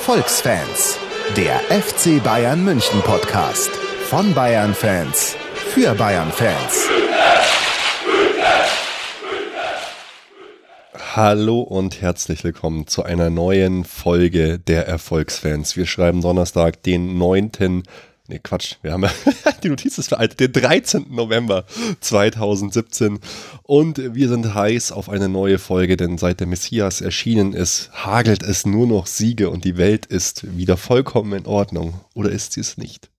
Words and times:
Erfolgsfans, 0.00 0.98
der 1.36 1.60
FC 1.68 2.24
Bayern 2.24 2.64
München 2.64 3.02
Podcast 3.02 3.68
von 4.08 4.32
Bayern 4.32 4.72
Fans 4.72 5.36
für 5.54 5.94
Bayern 5.94 6.32
Fans. 6.32 6.88
Hallo 11.14 11.60
und 11.60 12.00
herzlich 12.00 12.42
willkommen 12.44 12.86
zu 12.86 13.02
einer 13.02 13.28
neuen 13.28 13.84
Folge 13.84 14.58
der 14.58 14.88
Erfolgsfans. 14.88 15.76
Wir 15.76 15.84
schreiben 15.84 16.22
Donnerstag, 16.22 16.82
den 16.82 17.18
9. 17.18 17.82
Nee, 18.30 18.38
Quatsch. 18.40 18.76
Wir 18.82 18.92
haben 18.92 19.06
die 19.64 19.68
Notiz 19.68 19.98
ist 19.98 20.10
veraltet, 20.10 20.38
den 20.38 20.52
13. 20.52 21.06
November 21.10 21.64
2017. 21.98 23.18
Und 23.64 24.14
wir 24.14 24.28
sind 24.28 24.54
heiß 24.54 24.92
auf 24.92 25.08
eine 25.08 25.28
neue 25.28 25.58
Folge, 25.58 25.96
denn 25.96 26.16
seit 26.16 26.38
der 26.38 26.46
Messias 26.46 27.00
erschienen 27.00 27.54
ist, 27.54 27.90
hagelt 27.92 28.44
es 28.44 28.64
nur 28.64 28.86
noch 28.86 29.08
Siege 29.08 29.50
und 29.50 29.64
die 29.64 29.76
Welt 29.76 30.06
ist 30.06 30.56
wieder 30.56 30.76
vollkommen 30.76 31.32
in 31.32 31.46
Ordnung. 31.46 31.98
Oder 32.14 32.30
ist 32.30 32.52
sie 32.52 32.60
es 32.60 32.78
nicht? 32.78 33.10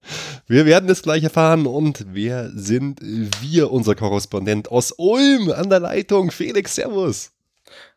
Wir 0.47 0.65
werden 0.65 0.89
es 0.89 1.03
gleich 1.03 1.25
erfahren. 1.25 1.67
Und 1.67 2.05
wer 2.13 2.49
sind 2.55 3.01
wir, 3.01 3.69
unser 3.69 3.95
Korrespondent 3.95 4.71
aus 4.71 4.93
Ulm 4.97 5.51
an 5.51 5.69
der 5.69 5.81
Leitung? 5.81 6.31
Felix, 6.31 6.75
Servus. 6.75 7.31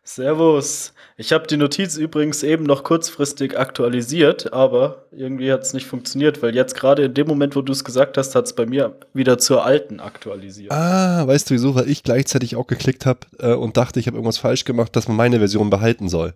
Servus. 0.02 0.92
Ich 1.16 1.32
habe 1.32 1.46
die 1.46 1.56
Notiz 1.56 1.96
übrigens 1.96 2.42
eben 2.42 2.64
noch 2.64 2.82
kurzfristig 2.82 3.56
aktualisiert, 3.56 4.52
aber 4.52 5.04
irgendwie 5.12 5.52
hat 5.52 5.62
es 5.62 5.72
nicht 5.72 5.86
funktioniert, 5.86 6.42
weil 6.42 6.56
jetzt 6.56 6.74
gerade 6.74 7.04
in 7.04 7.14
dem 7.14 7.28
Moment, 7.28 7.54
wo 7.54 7.62
du 7.62 7.72
es 7.72 7.84
gesagt 7.84 8.18
hast, 8.18 8.34
hat 8.34 8.46
es 8.46 8.52
bei 8.52 8.66
mir 8.66 8.96
wieder 9.12 9.38
zur 9.38 9.64
alten 9.64 10.00
aktualisiert. 10.00 10.72
Ah, 10.72 11.24
weißt 11.24 11.50
du 11.50 11.54
wieso? 11.54 11.76
Weil 11.76 11.88
ich 11.88 12.02
gleichzeitig 12.02 12.56
auch 12.56 12.66
geklickt 12.66 13.06
habe 13.06 13.20
äh, 13.38 13.52
und 13.52 13.76
dachte, 13.76 14.00
ich 14.00 14.08
habe 14.08 14.16
irgendwas 14.16 14.38
falsch 14.38 14.64
gemacht, 14.64 14.96
dass 14.96 15.06
man 15.06 15.16
meine 15.16 15.38
Version 15.38 15.70
behalten 15.70 16.08
soll. 16.08 16.34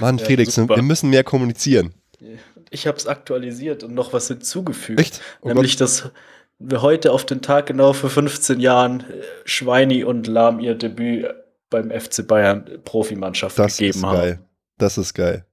Mann, 0.00 0.16
ja, 0.18 0.24
Felix, 0.24 0.54
super. 0.54 0.76
wir 0.76 0.82
müssen 0.82 1.10
mehr 1.10 1.24
kommunizieren. 1.24 1.92
Ich 2.70 2.86
habe 2.86 2.96
es 2.96 3.06
aktualisiert 3.06 3.84
und 3.84 3.94
noch 3.94 4.14
was 4.14 4.28
hinzugefügt. 4.28 4.98
Echt? 4.98 5.20
Oh 5.42 5.48
nämlich, 5.48 5.72
Gott. 5.72 5.82
dass 5.82 6.10
wir 6.58 6.80
heute 6.80 7.12
auf 7.12 7.26
den 7.26 7.42
Tag 7.42 7.66
genau 7.66 7.92
vor 7.92 8.08
15 8.08 8.60
Jahren 8.60 9.00
äh, 9.00 9.04
Schweini 9.44 10.04
und 10.04 10.26
Lahm 10.26 10.58
ihr 10.58 10.74
Debüt 10.74 11.26
beim 11.70 11.90
FC 11.90 12.26
Bayern 12.26 12.64
Profimannschaft 12.84 13.58
das 13.58 13.78
gegeben 13.78 14.04
haben. 14.04 14.16
Geil. 14.16 14.40
Das 14.78 14.98
ist 14.98 15.14
geil. 15.14 15.46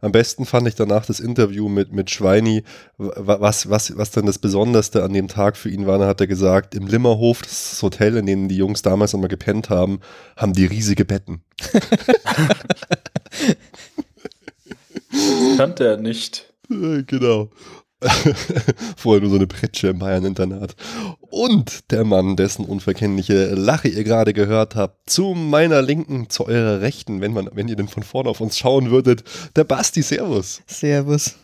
Am 0.00 0.12
besten 0.12 0.44
fand 0.46 0.68
ich 0.68 0.74
danach 0.74 1.06
das 1.06 1.18
Interview 1.20 1.68
mit, 1.68 1.92
mit 1.92 2.10
Schweini, 2.10 2.62
was, 2.98 3.68
was, 3.68 3.96
was 3.96 4.10
dann 4.10 4.26
das 4.26 4.38
Besonderste 4.38 5.02
an 5.02 5.12
dem 5.12 5.28
Tag 5.28 5.56
für 5.56 5.70
ihn 5.70 5.86
war. 5.86 5.98
Da 5.98 6.06
hat 6.06 6.20
er 6.20 6.26
gesagt, 6.26 6.74
im 6.74 6.86
Limmerhof, 6.86 7.42
das, 7.42 7.70
das 7.70 7.82
Hotel, 7.82 8.16
in 8.16 8.26
dem 8.26 8.48
die 8.48 8.56
Jungs 8.56 8.82
damals 8.82 9.14
immer 9.14 9.28
gepennt 9.28 9.70
haben, 9.70 10.00
haben 10.36 10.52
die 10.52 10.66
riesige 10.66 11.04
Betten. 11.04 11.42
das 15.10 15.56
kannte 15.56 15.84
er 15.84 15.96
nicht. 15.96 16.52
Genau. 16.68 17.50
Vorher 18.96 19.20
nur 19.20 19.30
so 19.30 19.36
eine 19.36 19.46
Pritsche 19.46 19.88
im 19.88 19.98
Bayern-Internat. 19.98 20.74
Und 21.20 21.90
der 21.90 22.04
Mann, 22.04 22.36
dessen 22.36 22.64
unverkennliche 22.64 23.54
Lache 23.54 23.88
ihr 23.88 24.04
gerade 24.04 24.32
gehört 24.32 24.74
habt, 24.74 25.08
zu 25.08 25.34
meiner 25.34 25.82
Linken, 25.82 26.28
zu 26.28 26.46
eurer 26.46 26.80
Rechten, 26.80 27.20
wenn, 27.20 27.32
man, 27.32 27.48
wenn 27.52 27.68
ihr 27.68 27.76
denn 27.76 27.88
von 27.88 28.02
vorne 28.02 28.28
auf 28.28 28.40
uns 28.40 28.58
schauen 28.58 28.90
würdet, 28.90 29.24
der 29.56 29.64
Basti, 29.64 30.02
Servus. 30.02 30.62
Servus. 30.66 31.36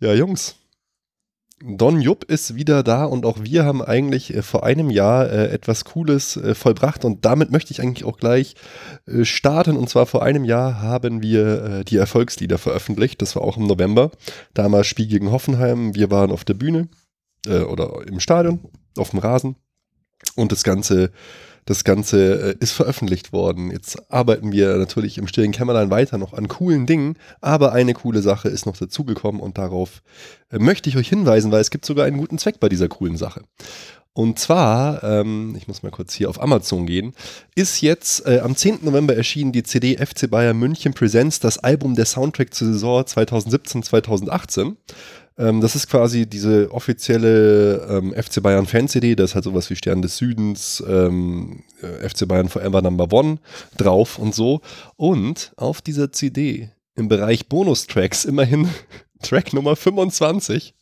Ja, 0.00 0.14
Jungs, 0.14 0.56
Don 1.62 2.00
Jupp 2.00 2.24
ist 2.24 2.54
wieder 2.54 2.82
da 2.82 3.04
und 3.04 3.26
auch 3.26 3.36
wir 3.42 3.64
haben 3.66 3.82
eigentlich 3.82 4.34
äh, 4.34 4.42
vor 4.42 4.64
einem 4.64 4.88
Jahr 4.88 5.30
äh, 5.30 5.48
etwas 5.50 5.84
Cooles 5.84 6.38
äh, 6.38 6.54
vollbracht 6.54 7.04
und 7.04 7.26
damit 7.26 7.50
möchte 7.50 7.72
ich 7.72 7.82
eigentlich 7.82 8.04
auch 8.04 8.16
gleich 8.16 8.54
starten. 9.22 9.76
Und 9.76 9.88
zwar 9.90 10.06
vor 10.06 10.22
einem 10.22 10.44
Jahr 10.44 10.80
haben 10.80 11.22
wir 11.22 11.84
die 11.84 11.96
Erfolgslieder 11.96 12.58
veröffentlicht. 12.58 13.20
Das 13.20 13.36
war 13.36 13.42
auch 13.42 13.56
im 13.56 13.66
November. 13.66 14.10
Damals 14.54 14.86
Spiel 14.86 15.06
gegen 15.06 15.30
Hoffenheim. 15.30 15.94
Wir 15.94 16.10
waren 16.10 16.30
auf 16.30 16.44
der 16.44 16.54
Bühne 16.54 16.88
äh, 17.46 17.60
oder 17.60 18.06
im 18.06 18.20
Stadion, 18.20 18.60
auf 18.96 19.10
dem 19.10 19.18
Rasen. 19.18 19.56
Und 20.36 20.52
das 20.52 20.62
Ganze 20.62 21.10
das 21.64 21.84
Ganze 21.84 22.50
äh, 22.50 22.56
ist 22.60 22.72
veröffentlicht 22.72 23.32
worden. 23.32 23.70
Jetzt 23.70 24.10
arbeiten 24.10 24.52
wir 24.52 24.76
natürlich 24.76 25.18
im 25.18 25.26
stillen 25.26 25.52
Kämmerlein 25.52 25.90
weiter 25.90 26.18
noch 26.18 26.32
an 26.32 26.48
coolen 26.48 26.86
Dingen, 26.86 27.16
aber 27.40 27.72
eine 27.72 27.94
coole 27.94 28.22
Sache 28.22 28.48
ist 28.48 28.66
noch 28.66 28.76
dazugekommen 28.76 29.40
und 29.40 29.58
darauf 29.58 30.02
äh, 30.50 30.58
möchte 30.58 30.88
ich 30.88 30.96
euch 30.96 31.08
hinweisen, 31.08 31.52
weil 31.52 31.60
es 31.60 31.70
gibt 31.70 31.84
sogar 31.84 32.06
einen 32.06 32.18
guten 32.18 32.38
Zweck 32.38 32.60
bei 32.60 32.68
dieser 32.68 32.88
coolen 32.88 33.16
Sache. 33.16 33.42
Und 34.12 34.40
zwar, 34.40 35.04
ähm, 35.04 35.54
ich 35.56 35.68
muss 35.68 35.84
mal 35.84 35.92
kurz 35.92 36.14
hier 36.14 36.28
auf 36.28 36.42
Amazon 36.42 36.84
gehen, 36.84 37.14
ist 37.54 37.80
jetzt 37.80 38.26
äh, 38.26 38.40
am 38.40 38.56
10. 38.56 38.80
November 38.82 39.14
erschienen 39.14 39.52
die 39.52 39.62
CD 39.62 39.96
FC 39.96 40.28
Bayern 40.28 40.58
München 40.58 40.92
Presents, 40.94 41.38
das 41.38 41.58
Album 41.58 41.94
der 41.94 42.06
Soundtrack 42.06 42.52
zur 42.52 42.72
Saison 42.72 43.02
2017-2018. 43.02 44.74
Ähm, 45.40 45.62
das 45.62 45.74
ist 45.74 45.88
quasi 45.88 46.26
diese 46.26 46.70
offizielle 46.70 47.86
ähm, 47.88 48.12
FC 48.12 48.42
Bayern 48.42 48.66
Fan-CD, 48.66 49.16
da 49.16 49.24
ist 49.24 49.34
halt 49.34 49.44
sowas 49.44 49.70
wie 49.70 49.76
Stern 49.76 50.02
des 50.02 50.18
Südens, 50.18 50.84
ähm, 50.86 51.64
äh, 51.80 52.06
FC 52.06 52.28
Bayern 52.28 52.50
Forever 52.50 52.82
Number 52.82 53.10
One 53.10 53.38
drauf 53.78 54.18
und 54.18 54.34
so. 54.34 54.60
Und 54.96 55.52
auf 55.56 55.80
dieser 55.80 56.12
CD 56.12 56.68
im 56.94 57.08
Bereich 57.08 57.48
Bonustracks 57.48 58.26
immerhin 58.26 58.68
Track 59.22 59.54
Nummer 59.54 59.76
25 59.76 60.74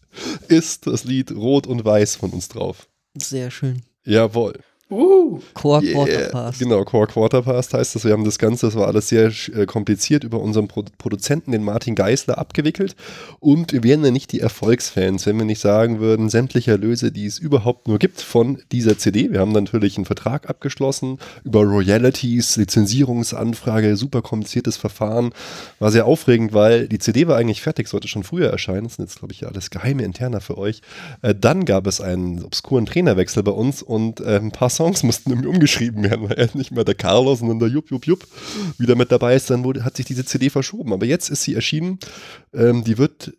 ist 0.49 0.89
das 0.89 1.05
Lied 1.05 1.31
Rot 1.31 1.69
und 1.69 1.85
Weiß 1.85 2.17
von 2.17 2.31
uns 2.31 2.49
drauf. 2.49 2.89
Sehr 3.15 3.53
schön. 3.53 3.83
Jawohl. 4.05 4.59
Uh, 4.91 5.38
Core 5.53 5.82
yeah. 5.82 5.93
Quarter 5.93 6.28
Pass. 6.31 6.59
Genau, 6.59 6.82
Core 6.84 7.06
Quarter 7.09 7.43
Pass 7.43 7.75
heißt 7.75 7.94
das. 7.94 8.04
Wir 8.04 8.12
haben 8.12 8.25
das 8.25 8.38
Ganze, 8.38 8.66
das 8.66 8.75
war 8.75 8.87
alles 8.87 9.09
sehr 9.09 9.31
äh, 9.54 9.66
kompliziert, 9.66 10.25
über 10.25 10.41
unseren 10.41 10.66
Pro 10.66 10.82
Produzenten, 10.97 11.53
den 11.53 11.62
Martin 11.62 11.94
Geisler, 11.94 12.38
abgewickelt. 12.38 12.97
Und 13.38 13.75
wir 13.75 13.82
wären 13.82 14.03
ja 14.03 14.10
nicht 14.10 14.32
die 14.32 14.41
Erfolgsfans, 14.41 15.27
wenn 15.27 15.37
wir 15.37 15.44
nicht 15.44 15.60
sagen 15.60 16.00
würden, 16.00 16.31
sämtliche 16.31 16.71
Erlöse, 16.71 17.12
die 17.12 17.27
es 17.27 17.38
überhaupt 17.38 17.87
nur 17.87 17.98
gibt 17.98 18.22
von 18.22 18.62
dieser 18.72 18.97
CD. 18.97 19.31
Wir 19.31 19.41
haben 19.41 19.53
natürlich 19.53 19.97
einen 19.98 20.06
Vertrag 20.06 20.48
abgeschlossen 20.48 21.19
über 21.44 21.65
Royalties, 21.65 22.56
Lizenzierungsanfrage, 22.56 23.94
super 23.97 24.22
kompliziertes 24.22 24.78
Verfahren. 24.78 25.34
War 25.81 25.91
sehr 25.91 26.06
aufregend, 26.06 26.54
weil 26.54 26.88
die 26.88 26.98
CD 26.98 27.27
war 27.27 27.37
eigentlich 27.37 27.60
fertig, 27.60 27.88
sollte 27.88 28.09
schon 28.09 28.25
früher 28.25 28.48
erscheinen. 28.48 28.84
Das 28.84 28.94
sind 28.94 29.04
jetzt, 29.04 29.19
glaube 29.19 29.34
ich, 29.34 29.47
alles 29.47 29.69
geheime 29.69 30.03
Interner 30.04 30.41
für 30.41 30.56
euch. 30.56 30.81
Äh, 31.21 31.34
dann 31.34 31.66
gab 31.66 31.87
es 31.87 32.00
einen 32.00 32.43
obskuren 32.43 32.87
Trainerwechsel 32.87 33.43
bei 33.43 33.53
uns 33.53 33.82
und 33.82 34.21
äh, 34.21 34.37
ein 34.37 34.50
paar 34.50 34.71
Songs 34.78 35.03
mussten 35.03 35.31
irgendwie 35.31 35.49
umgeschrieben 35.49 36.05
werden, 36.05 36.28
weil 36.28 36.39
er 36.39 36.49
nicht 36.55 36.71
mehr 36.71 36.84
der 36.84 36.94
Carlos, 36.94 37.41
sondern 37.41 37.59
der 37.59 37.69
Jupp, 37.69 37.91
Jupp, 37.91 38.06
Jupp 38.06 38.27
wieder 38.78 38.94
mit 38.94 39.11
dabei 39.11 39.34
ist. 39.34 39.50
Dann 39.50 39.65
wurde, 39.65 39.84
hat 39.84 39.97
sich 39.97 40.06
diese 40.06 40.25
CD 40.25 40.50
verschoben. 40.50 40.93
Aber 40.93 41.05
jetzt 41.05 41.31
ist 41.31 41.43
sie 41.43 41.55
erschienen. 41.55 41.99
Ähm, 42.55 42.84
die 42.84 42.97
wird 42.97 43.33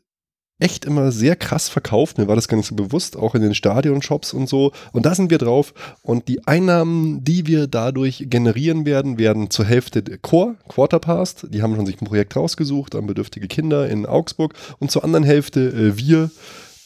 echt 0.60 0.84
immer 0.84 1.14
sehr 1.14 1.38
krass 1.38 1.70
verkauft. 1.70 2.18
Mir 2.18 2.28
war 2.28 2.36
das 2.36 2.50
gar 2.50 2.58
nicht 2.58 2.68
so 2.68 2.76
bewusst, 2.76 3.16
auch 3.16 3.34
in 3.34 3.42
den 3.42 3.56
Stadionshops 3.56 4.34
und 4.34 4.50
so. 4.50 4.74
Und 4.92 5.06
da 5.06 5.16
sind 5.16 5.32
wir 5.32 5.38
drauf. 5.38 5.74
Und 6.02 6.28
die 6.28 6.46
Einnahmen, 6.46 7.24
die 7.24 7.48
wir 7.48 7.68
dadurch 7.68 8.26
generieren 8.30 8.86
werden, 8.86 9.18
werden 9.18 9.50
zur 9.50 9.66
Hälfte 9.66 10.04
Core, 10.18 10.58
Quarterpast. 10.68 11.48
Die 11.52 11.62
haben 11.62 11.76
schon 11.76 11.86
sich 11.86 12.02
ein 12.02 12.06
Projekt 12.06 12.36
rausgesucht 12.36 12.96
an 12.96 13.08
bedürftige 13.08 13.48
Kinder 13.48 13.90
in 13.90 14.06
Augsburg. 14.06 14.54
Und 14.80 14.92
zur 14.92 15.06
anderen 15.06 15.24
Hälfte 15.24 15.70
äh, 15.70 15.98
wir. 15.98 16.30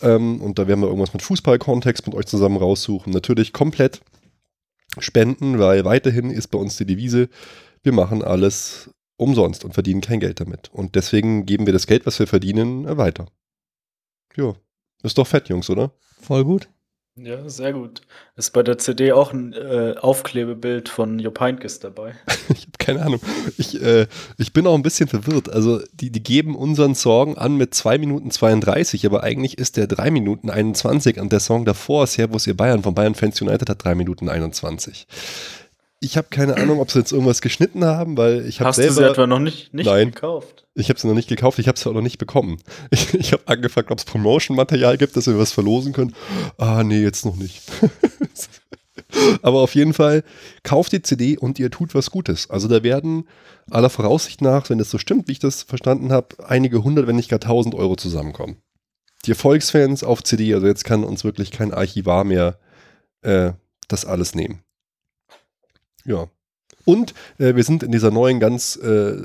Ähm, 0.04 0.40
und 0.42 0.60
da 0.60 0.68
werden 0.68 0.82
wir 0.82 0.88
irgendwas 0.88 1.14
mit 1.14 1.24
Fußballkontext 1.24 2.06
mit 2.06 2.16
euch 2.16 2.28
zusammen 2.28 2.58
raussuchen. 2.58 3.12
Natürlich 3.12 3.54
komplett 3.54 4.02
spenden, 5.00 5.60
weil 5.60 5.86
weiterhin 5.86 6.30
ist 6.30 6.48
bei 6.48 6.58
uns 6.58 6.78
die 6.78 6.86
Devise, 6.86 7.30
wir 7.82 7.92
machen 7.92 8.24
alles 8.24 8.90
umsonst 9.18 9.64
und 9.64 9.74
verdienen 9.74 10.02
kein 10.02 10.20
Geld 10.20 10.40
damit. 10.40 10.70
Und 10.74 10.96
deswegen 10.96 11.46
geben 11.46 11.66
wir 11.66 11.74
das 11.74 11.88
Geld, 11.88 12.06
was 12.06 12.20
wir 12.20 12.28
verdienen, 12.28 12.98
weiter. 12.98 13.28
Ja, 14.36 14.56
ist 15.04 15.18
doch 15.18 15.28
fett, 15.28 15.50
Jungs, 15.50 15.70
oder? 15.70 15.92
Voll 16.20 16.44
gut. 16.44 16.70
Ja, 17.16 17.48
sehr 17.48 17.74
gut. 17.74 18.02
Ist 18.36 18.54
bei 18.54 18.64
der 18.64 18.80
CD 18.80 19.12
auch 19.12 19.34
ein 19.34 19.54
äh, 19.54 19.94
Aufklebebild 20.00 20.90
von 20.90 21.20
Jupp 21.20 21.40
Heynckes 21.40 21.80
dabei? 21.80 22.16
ich 22.50 22.64
habe 22.64 22.78
keine 22.80 23.04
Ahnung. 23.04 23.20
Ich, 23.60 23.80
äh, 23.80 24.08
ich 24.40 24.52
bin 24.52 24.66
auch 24.66 24.74
ein 24.74 24.82
bisschen 24.82 25.08
verwirrt. 25.08 25.48
Also, 25.48 25.80
die, 25.94 26.10
die 26.10 26.24
geben 26.24 26.56
unseren 26.56 26.96
Song 26.96 27.38
an 27.38 27.56
mit 27.56 27.76
2 27.76 28.00
Minuten 28.00 28.32
32, 28.32 29.06
aber 29.06 29.22
eigentlich 29.22 29.60
ist 29.60 29.78
der 29.78 29.86
3 29.86 30.10
Minuten 30.10 30.50
21 30.50 31.20
und 31.20 31.32
der 31.32 31.40
Song 31.40 31.66
davor, 31.66 32.08
Servus 32.08 32.48
ihr 32.48 32.58
Bayern 32.58 32.82
von 32.82 32.96
Bayern 32.96 33.14
Fans 33.14 33.40
United, 33.40 33.70
hat 33.70 33.84
3 33.84 33.94
Minuten 33.94 34.28
21 34.28 35.06
ich 36.04 36.18
habe 36.18 36.28
keine 36.30 36.58
Ahnung, 36.58 36.80
ob 36.80 36.92
sie 36.92 37.00
jetzt 37.00 37.12
irgendwas 37.12 37.42
geschnitten 37.42 37.86
haben, 37.86 38.18
weil 38.18 38.46
ich 38.46 38.60
habe 38.60 38.74
selber... 38.74 38.90
Hast 38.90 38.98
du 38.98 39.04
sie 39.04 39.10
etwa 39.10 39.28
noch 39.28 39.40
nicht, 39.40 39.74
nicht 39.74 39.86
nein, 39.86 40.12
gekauft? 40.12 40.68
ich 40.76 40.90
habe 40.90 41.00
sie 41.00 41.08
noch 41.08 41.14
nicht 41.14 41.30
gekauft, 41.30 41.60
ich 41.60 41.68
habe 41.68 41.80
sie 41.80 41.90
auch 41.90 41.94
noch 41.94 42.02
nicht 42.02 42.18
bekommen. 42.18 42.58
Ich, 42.92 43.14
ich 43.14 43.32
habe 43.32 43.44
angefragt, 43.48 43.90
ob 43.92 43.98
es 43.98 44.06
Promotion-Material 44.06 44.98
gibt, 44.98 45.16
dass 45.16 45.28
wir 45.28 45.40
was 45.40 45.52
verlosen 45.52 45.94
können. 45.94 46.14
Ah, 46.58 46.84
nee, 46.84 47.02
jetzt 47.02 47.26
noch 47.26 47.36
nicht. 47.36 47.64
Aber 49.42 49.62
auf 49.62 49.76
jeden 49.76 49.94
Fall, 49.94 50.24
kauft 50.64 50.92
die 50.92 51.02
CD 51.02 51.38
und 51.38 51.60
ihr 51.60 51.72
tut 51.72 51.96
was 51.96 52.12
Gutes. 52.12 52.50
Also 52.50 52.68
da 52.68 52.84
werden 52.84 53.28
aller 53.72 53.90
Voraussicht 53.90 54.42
nach, 54.42 54.70
wenn 54.70 54.78
das 54.78 54.90
so 54.90 54.98
stimmt, 54.98 55.28
wie 55.28 55.34
ich 55.34 55.40
das 55.40 55.64
verstanden 55.64 56.12
habe, 56.12 56.36
einige 56.46 56.84
hundert, 56.84 57.08
wenn 57.08 57.16
nicht 57.16 57.30
gar 57.30 57.40
tausend 57.40 57.76
Euro 57.76 57.96
zusammenkommen. 57.96 58.58
Die 59.26 59.32
Erfolgsfans 59.32 60.04
auf 60.04 60.24
CD, 60.24 60.54
also 60.54 60.68
jetzt 60.68 60.84
kann 60.84 61.04
uns 61.04 61.24
wirklich 61.24 61.52
kein 61.52 61.74
Archivar 61.74 62.24
mehr 62.24 62.60
äh, 63.22 63.54
das 63.88 64.06
alles 64.06 64.36
nehmen. 64.36 64.63
Ja. 66.06 66.28
Und 66.86 67.14
äh, 67.38 67.56
wir 67.56 67.64
sind 67.64 67.84
in 67.84 67.92
dieser 67.92 68.12
neuen, 68.12 68.40
ganz 68.40 68.76
äh, 68.76 69.16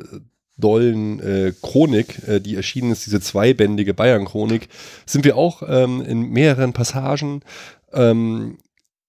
dollen 0.58 1.20
äh, 1.20 1.52
Chronik, 1.62 2.26
äh, 2.28 2.40
die 2.40 2.56
erschienen 2.56 2.92
ist, 2.92 3.06
diese 3.06 3.20
zweibändige 3.20 3.94
Bayern-Chronik, 3.94 4.68
sind 5.06 5.24
wir 5.24 5.36
auch 5.36 5.62
ähm, 5.66 6.02
in 6.02 6.30
mehreren 6.30 6.72
Passagen 6.72 7.42
ähm, 7.92 8.58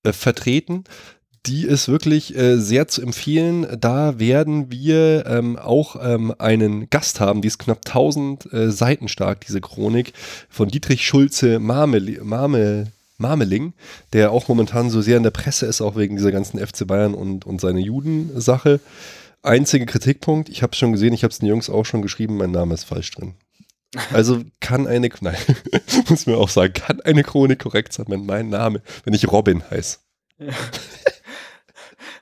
äh, 0.04 0.13
vertreten. 0.13 0.83
Die 1.45 1.63
ist 1.63 1.88
wirklich 1.88 2.36
äh, 2.36 2.57
sehr 2.57 2.88
zu 2.88 3.01
empfehlen. 3.01 3.66
Da 3.80 4.19
werden 4.19 4.71
wir 4.71 5.25
ähm, 5.25 5.57
auch 5.57 5.95
ähm, 6.01 6.33
einen 6.38 6.89
Gast 6.89 7.19
haben, 7.19 7.42
die 7.42 7.48
ist 7.48 7.60
knapp 7.60 7.80
1000 7.86 8.54
äh, 8.54 8.71
Seiten 8.71 9.07
stark, 9.07 9.42
diese 9.42 9.62
Chronik, 9.62 10.13
von 10.50 10.68
Dietrich 10.68 11.06
Schulze 11.06 11.60
Marmel, 11.60 12.19
Marmel, 12.24 12.88
Marmeling, 13.19 13.74
der 14.13 14.31
auch 14.31 14.48
momentan 14.48 14.89
so 14.89 15.01
sehr 15.01 15.18
in 15.18 15.24
der 15.24 15.31
Presse 15.31 15.66
ist, 15.66 15.81
auch 15.81 15.95
wegen 15.95 16.16
dieser 16.16 16.31
ganzen 16.31 16.60
FC 16.60 16.88
Bayern 16.88 17.13
und, 17.13 17.45
und 17.45 17.62
seine 17.62 17.80
Judensache. 17.80 18.80
Einziger 19.42 19.86
Kritikpunkt, 19.86 20.50
ich 20.50 20.63
habe 20.63 20.71
es 20.71 20.77
schon 20.77 20.92
gesehen, 20.92 21.13
ich 21.13 21.24
habe 21.24 21.31
es 21.31 21.39
den 21.39 21.48
Jungs 21.48 21.69
auch 21.69 21.86
schon 21.86 22.01
geschrieben, 22.01 22.38
mein 22.38 22.51
Name 22.51 22.74
ist 22.74 22.83
falsch 22.83 23.12
drin. 23.12 23.36
Also 24.13 24.44
kann 24.60 24.88
eine, 24.88 25.10
nein, 25.21 25.38
muss 26.10 26.25
mir 26.25 26.38
auch 26.38 26.50
sagen, 26.50 26.74
kann 26.74 27.01
eine 27.01 27.24
Chronik 27.24 27.60
korrekt 27.60 27.94
sein, 27.94 28.06
wenn 28.10 28.25
mein 28.25 28.50
Name, 28.50 28.81
wenn 29.04 29.13
ich 29.13 29.31
Robin 29.31 29.63
heiße. 29.69 29.98
Ja. 30.39 30.54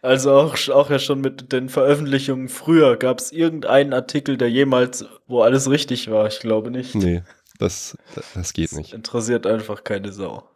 Also 0.03 0.31
auch, 0.31 0.55
auch 0.69 0.89
ja 0.89 0.99
schon 0.99 1.21
mit 1.21 1.51
den 1.51 1.69
Veröffentlichungen 1.69 2.49
früher. 2.49 2.97
Gab 2.97 3.19
es 3.19 3.31
irgendeinen 3.31 3.93
Artikel, 3.93 4.37
der 4.37 4.49
jemals, 4.49 5.05
wo 5.27 5.41
alles 5.41 5.69
richtig 5.69 6.09
war? 6.09 6.27
Ich 6.27 6.39
glaube 6.39 6.71
nicht. 6.71 6.95
Nee, 6.95 7.23
das, 7.59 7.97
das 8.33 8.53
geht 8.53 8.73
nicht. 8.73 8.91
Das 8.91 8.95
interessiert 8.95 9.47
einfach 9.47 9.83
keine 9.83 10.13
Sau. 10.13 10.47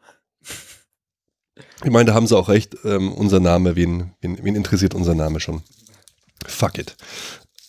Ich 1.83 1.91
meine, 1.91 2.05
da 2.05 2.13
haben 2.13 2.27
sie 2.27 2.37
auch 2.37 2.49
recht. 2.49 2.75
Ähm, 2.83 3.11
unser 3.11 3.39
Name, 3.39 3.75
wen, 3.75 4.11
wen, 4.21 4.43
wen, 4.43 4.55
interessiert 4.55 4.93
unser 4.93 5.15
Name 5.15 5.39
schon? 5.39 5.61
Fuck 6.45 6.77
it. 6.77 6.95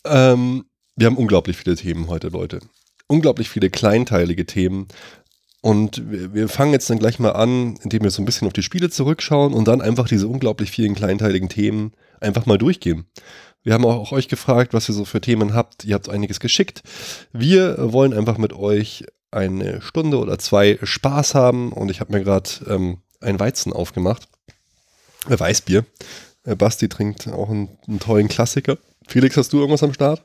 Ähm, 0.04 0.64
wir 0.96 1.06
haben 1.06 1.16
unglaublich 1.16 1.56
viele 1.56 1.76
Themen 1.76 2.08
heute, 2.08 2.28
Leute. 2.28 2.60
Unglaublich 3.06 3.48
viele 3.48 3.70
kleinteilige 3.70 4.46
Themen. 4.46 4.88
Und 5.60 6.10
wir, 6.10 6.34
wir, 6.34 6.48
fangen 6.48 6.72
jetzt 6.72 6.90
dann 6.90 6.98
gleich 6.98 7.18
mal 7.18 7.30
an, 7.30 7.76
indem 7.82 8.02
wir 8.02 8.10
so 8.10 8.20
ein 8.20 8.24
bisschen 8.24 8.48
auf 8.48 8.52
die 8.52 8.64
Spiele 8.64 8.90
zurückschauen 8.90 9.54
und 9.54 9.68
dann 9.68 9.80
einfach 9.80 10.08
diese 10.08 10.26
unglaublich 10.26 10.70
vielen 10.70 10.94
kleinteiligen 10.94 11.48
Themen 11.48 11.92
einfach 12.20 12.46
mal 12.46 12.58
durchgehen. 12.58 13.06
Wir 13.62 13.74
haben 13.74 13.84
auch 13.84 14.10
euch 14.10 14.26
gefragt, 14.26 14.74
was 14.74 14.88
ihr 14.88 14.94
so 14.94 15.04
für 15.04 15.20
Themen 15.20 15.54
habt. 15.54 15.84
Ihr 15.84 15.94
habt 15.94 16.08
einiges 16.08 16.40
geschickt. 16.40 16.82
Wir 17.32 17.92
wollen 17.92 18.12
einfach 18.12 18.38
mit 18.38 18.52
euch 18.52 19.04
eine 19.30 19.80
Stunde 19.80 20.18
oder 20.18 20.38
zwei 20.38 20.78
Spaß 20.82 21.34
haben 21.34 21.72
und 21.72 21.90
ich 21.90 22.00
habe 22.00 22.12
mir 22.12 22.24
gerade 22.24 22.50
ähm, 22.68 22.98
ein 23.22 23.40
Weizen 23.40 23.72
aufgemacht. 23.72 24.28
Äh, 25.28 25.38
Weißbier. 25.38 25.84
Äh, 26.44 26.56
Basti 26.56 26.88
trinkt 26.88 27.28
auch 27.28 27.50
einen, 27.50 27.78
einen, 27.86 28.00
tollen 28.00 28.28
Klassiker. 28.28 28.78
Felix, 29.06 29.36
hast 29.36 29.52
du 29.52 29.58
irgendwas 29.58 29.82
am 29.82 29.94
Start? 29.94 30.24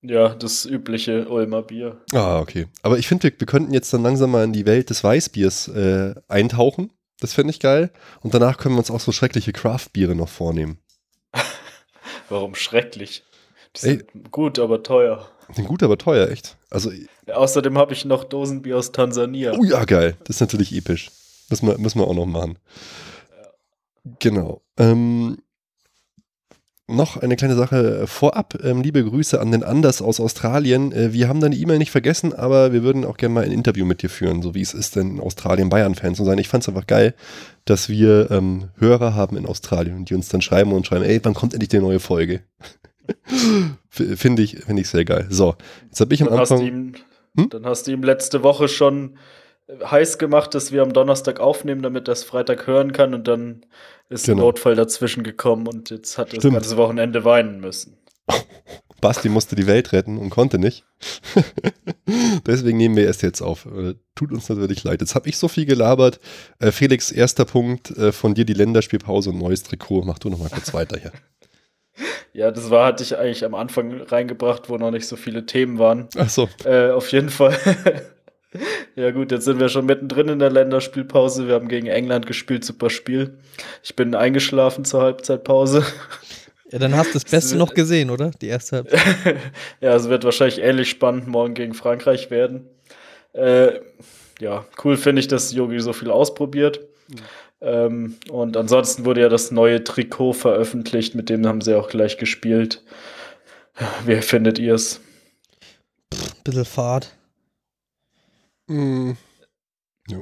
Ja, 0.00 0.34
das 0.34 0.64
übliche 0.64 1.28
Ulmer 1.28 1.62
Bier. 1.62 2.00
Ah, 2.12 2.38
okay. 2.38 2.66
Aber 2.82 2.98
ich 2.98 3.08
finde, 3.08 3.24
wir, 3.24 3.32
wir, 3.38 3.46
könnten 3.46 3.74
jetzt 3.74 3.92
dann 3.92 4.02
langsam 4.02 4.30
mal 4.30 4.44
in 4.44 4.52
die 4.52 4.66
Welt 4.66 4.90
des 4.90 5.02
Weißbiers 5.02 5.68
äh, 5.68 6.14
eintauchen. 6.28 6.90
Das 7.20 7.34
fände 7.34 7.50
ich 7.50 7.58
geil. 7.58 7.90
Und 8.20 8.32
danach 8.32 8.58
können 8.58 8.76
wir 8.76 8.80
uns 8.80 8.92
auch 8.92 9.00
so 9.00 9.10
schreckliche 9.10 9.52
Craft-Biere 9.52 10.14
noch 10.14 10.28
vornehmen. 10.28 10.78
Warum 12.28 12.54
schrecklich? 12.54 13.24
Die 13.76 13.80
sind 13.80 14.00
Ey, 14.14 14.20
gut, 14.30 14.58
aber 14.58 14.82
teuer. 14.82 15.28
Sind 15.52 15.66
gut, 15.66 15.82
aber 15.82 15.98
teuer, 15.98 16.28
echt. 16.28 16.56
Also, 16.70 16.90
ja, 17.26 17.34
außerdem 17.34 17.76
habe 17.76 17.92
ich 17.92 18.04
noch 18.04 18.24
Dosenbier 18.24 18.76
aus 18.76 18.92
Tansania. 18.92 19.54
Oh 19.58 19.64
ja, 19.64 19.84
geil. 19.84 20.16
Das 20.24 20.36
ist 20.36 20.40
natürlich 20.40 20.74
episch. 20.74 21.10
Müssen 21.50 21.66
wir, 21.66 21.78
müssen 21.78 21.98
wir 21.98 22.06
auch 22.06 22.14
noch 22.14 22.26
machen. 22.26 22.58
Genau. 24.18 24.62
Ähm, 24.76 25.38
noch 26.90 27.18
eine 27.18 27.36
kleine 27.36 27.54
Sache 27.54 28.06
vorab. 28.06 28.58
Ähm, 28.62 28.80
liebe 28.80 29.04
Grüße 29.04 29.38
an 29.40 29.52
den 29.52 29.62
Anders 29.62 30.00
aus 30.00 30.20
Australien. 30.20 30.92
Äh, 30.92 31.12
wir 31.12 31.28
haben 31.28 31.40
deine 31.40 31.54
E-Mail 31.54 31.78
nicht 31.78 31.90
vergessen, 31.90 32.32
aber 32.32 32.72
wir 32.72 32.82
würden 32.82 33.04
auch 33.04 33.18
gerne 33.18 33.34
mal 33.34 33.44
ein 33.44 33.52
Interview 33.52 33.84
mit 33.84 34.02
dir 34.02 34.08
führen, 34.08 34.40
so 34.40 34.54
wie 34.54 34.62
es 34.62 34.72
ist, 34.72 34.96
denn 34.96 35.16
in 35.16 35.20
Australien 35.20 35.68
Bayern-Fan 35.68 36.14
zu 36.14 36.24
sein. 36.24 36.38
Ich 36.38 36.48
fand 36.48 36.64
es 36.64 36.68
einfach 36.68 36.86
geil, 36.86 37.14
dass 37.66 37.90
wir 37.90 38.30
ähm, 38.30 38.70
Hörer 38.78 39.14
haben 39.14 39.36
in 39.36 39.44
Australien, 39.44 40.06
die 40.06 40.14
uns 40.14 40.28
dann 40.30 40.40
schreiben 40.40 40.72
und 40.72 40.86
schreiben, 40.86 41.04
ey, 41.04 41.20
wann 41.22 41.34
kommt 41.34 41.52
endlich 41.52 41.68
die 41.68 41.78
neue 41.78 42.00
Folge? 42.00 42.40
Finde 43.90 44.42
ich, 44.42 44.56
find 44.56 44.80
ich 44.80 44.88
sehr 44.88 45.04
geil. 45.04 45.26
So, 45.28 45.56
jetzt 45.86 46.00
habe 46.00 46.14
ich 46.14 46.22
am 46.22 46.28
dann 46.28 46.38
Anfang. 46.40 46.58
Hast 46.58 46.66
ihm, 46.66 46.94
hm? 47.36 47.50
Dann 47.50 47.66
hast 47.66 47.86
du 47.86 47.92
ihm 47.92 48.02
letzte 48.02 48.42
Woche 48.42 48.68
schon 48.68 49.18
heiß 49.68 50.18
gemacht, 50.18 50.54
dass 50.54 50.72
wir 50.72 50.82
am 50.82 50.92
Donnerstag 50.92 51.40
aufnehmen, 51.40 51.82
damit 51.82 52.08
es 52.08 52.24
Freitag 52.24 52.66
hören 52.66 52.92
kann 52.92 53.14
und 53.14 53.28
dann 53.28 53.66
ist 54.08 54.26
genau. 54.26 54.38
ein 54.38 54.40
Notfall 54.40 54.74
dazwischen 54.74 55.22
gekommen 55.22 55.66
und 55.66 55.90
jetzt 55.90 56.16
hat 56.16 56.32
er 56.32 56.40
das 56.40 56.52
ganze 56.52 56.76
Wochenende 56.76 57.24
weinen 57.24 57.60
müssen. 57.60 57.98
Basti 59.00 59.28
musste 59.28 59.54
die 59.54 59.66
Welt 59.66 59.92
retten 59.92 60.18
und 60.18 60.30
konnte 60.30 60.58
nicht. 60.58 60.84
Deswegen 62.46 62.78
nehmen 62.78 62.96
wir 62.96 63.04
erst 63.04 63.22
jetzt 63.22 63.42
auf. 63.42 63.66
Äh, 63.66 63.94
tut 64.16 64.32
uns 64.32 64.48
natürlich 64.48 64.82
leid. 64.82 65.00
Jetzt 65.00 65.14
habe 65.14 65.28
ich 65.28 65.36
so 65.36 65.46
viel 65.46 65.66
gelabert. 65.66 66.18
Äh, 66.58 66.72
Felix, 66.72 67.12
erster 67.12 67.44
Punkt 67.44 67.90
äh, 67.96 68.10
von 68.10 68.34
dir 68.34 68.44
die 68.44 68.54
Länderspielpause 68.54 69.30
und 69.30 69.38
neues 69.38 69.62
Trikot. 69.62 70.02
Mach 70.04 70.18
du 70.18 70.30
noch 70.30 70.38
mal 70.38 70.50
kurz 70.50 70.74
weiter 70.74 70.98
hier. 70.98 71.12
Ja, 72.32 72.52
das 72.52 72.70
war, 72.70 72.86
hatte 72.86 73.02
ich 73.02 73.16
eigentlich 73.16 73.44
am 73.44 73.56
Anfang 73.56 74.00
reingebracht, 74.02 74.68
wo 74.68 74.76
noch 74.76 74.92
nicht 74.92 75.08
so 75.08 75.16
viele 75.16 75.46
Themen 75.46 75.80
waren. 75.80 76.08
Ach 76.16 76.28
so. 76.28 76.48
Äh, 76.64 76.90
auf 76.90 77.10
jeden 77.10 77.30
Fall. 77.30 77.58
Ja, 78.96 79.10
gut, 79.10 79.30
jetzt 79.30 79.44
sind 79.44 79.60
wir 79.60 79.68
schon 79.68 79.86
mittendrin 79.86 80.28
in 80.28 80.38
der 80.38 80.50
Länderspielpause. 80.50 81.48
Wir 81.48 81.54
haben 81.54 81.68
gegen 81.68 81.86
England 81.86 82.26
gespielt, 82.26 82.64
super 82.64 82.90
Spiel. 82.90 83.38
Ich 83.82 83.94
bin 83.94 84.14
eingeschlafen 84.14 84.84
zur 84.84 85.02
Halbzeitpause. 85.02 85.84
Ja, 86.70 86.78
dann 86.78 86.96
hast 86.96 87.10
du 87.10 87.12
das 87.14 87.24
Beste 87.30 87.56
noch 87.56 87.74
gesehen, 87.74 88.10
oder? 88.10 88.30
Die 88.40 88.48
erste 88.48 88.76
Halbzeit. 88.76 89.36
ja, 89.80 89.94
es 89.94 90.08
wird 90.08 90.24
wahrscheinlich 90.24 90.60
ähnlich 90.60 90.88
spannend 90.90 91.28
morgen 91.28 91.54
gegen 91.54 91.74
Frankreich 91.74 92.30
werden. 92.30 92.68
Äh, 93.32 93.80
ja, 94.40 94.66
cool 94.84 94.96
finde 94.96 95.20
ich, 95.20 95.28
dass 95.28 95.52
Yogi 95.52 95.80
so 95.80 95.92
viel 95.92 96.10
ausprobiert. 96.10 96.80
Mhm. 97.08 97.16
Ähm, 97.60 98.16
und 98.30 98.56
ansonsten 98.56 99.04
wurde 99.04 99.22
ja 99.22 99.28
das 99.28 99.50
neue 99.50 99.82
Trikot 99.82 100.32
veröffentlicht, 100.32 101.14
mit 101.14 101.28
dem 101.28 101.46
haben 101.46 101.60
sie 101.60 101.74
auch 101.74 101.88
gleich 101.88 102.16
gespielt. 102.16 102.82
Wie 104.06 104.20
findet 104.22 104.58
ihr 104.58 104.74
es? 104.74 105.00
Bisschen 106.44 106.64
fad. 106.64 107.17
Mm. 108.68 109.12
Ja. 110.08 110.20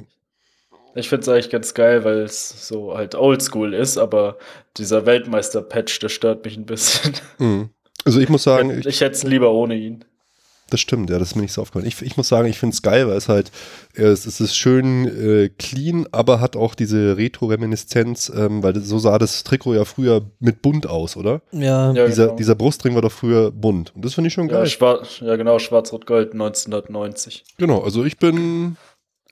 Ich 0.95 1.09
finde 1.09 1.21
es 1.21 1.29
eigentlich 1.29 1.51
ganz 1.51 1.73
geil, 1.73 2.03
weil 2.03 2.21
es 2.21 2.67
so 2.67 2.97
halt 2.97 3.13
oldschool 3.13 3.73
ist, 3.73 3.97
aber 3.97 4.37
dieser 4.77 5.05
Weltmeister-Patch, 5.05 5.99
der 5.99 6.09
stört 6.09 6.43
mich 6.43 6.57
ein 6.57 6.65
bisschen. 6.65 7.13
Mm. 7.37 7.69
Also 8.03 8.19
ich 8.19 8.29
muss 8.29 8.43
sagen. 8.43 8.79
Ich, 8.79 8.85
ich 8.85 9.01
hätte 9.01 9.15
es 9.15 9.23
lieber 9.23 9.51
ohne 9.51 9.75
ihn. 9.75 10.05
Das 10.69 10.79
stimmt, 10.79 11.09
ja, 11.09 11.17
das 11.17 11.29
ist 11.29 11.35
mir 11.35 11.43
nicht 11.43 11.53
so 11.53 11.61
aufgefallen. 11.61 11.87
Ich, 11.87 12.01
ich 12.01 12.17
muss 12.17 12.27
sagen, 12.27 12.47
ich 12.47 12.59
finde 12.59 12.73
es 12.73 12.81
geil, 12.81 13.07
weil 13.07 13.17
es 13.17 13.29
halt, 13.29 13.51
es, 13.93 14.25
es 14.25 14.41
ist 14.41 14.55
schön 14.55 15.05
äh, 15.05 15.49
clean, 15.49 16.07
aber 16.11 16.41
hat 16.41 16.55
auch 16.55 16.75
diese 16.75 17.15
Retro-Reminiszenz, 17.17 18.31
ähm, 18.35 18.63
weil 18.63 18.75
so 18.81 18.99
sah 18.99 19.17
das 19.17 19.43
Trikot 19.43 19.75
ja 19.75 19.85
früher 19.85 20.23
mit 20.39 20.61
bunt 20.61 20.87
aus, 20.87 21.15
oder? 21.15 21.41
Ja. 21.51 21.93
ja 21.93 22.05
dieser, 22.05 22.25
genau. 22.25 22.35
dieser 22.37 22.55
Brustring 22.55 22.95
war 22.95 23.01
doch 23.01 23.11
früher 23.11 23.51
bunt. 23.51 23.95
Und 23.95 24.03
das 24.03 24.13
finde 24.13 24.27
ich 24.27 24.33
schon 24.33 24.47
geil. 24.47 24.59
Ja, 24.59 24.65
schwarz, 24.65 25.19
ja 25.21 25.35
genau, 25.35 25.57
Schwarz-Rot-Gold 25.59 26.33
1990. 26.33 27.45
Genau, 27.57 27.81
also 27.81 28.03
ich 28.03 28.17
bin, 28.17 28.75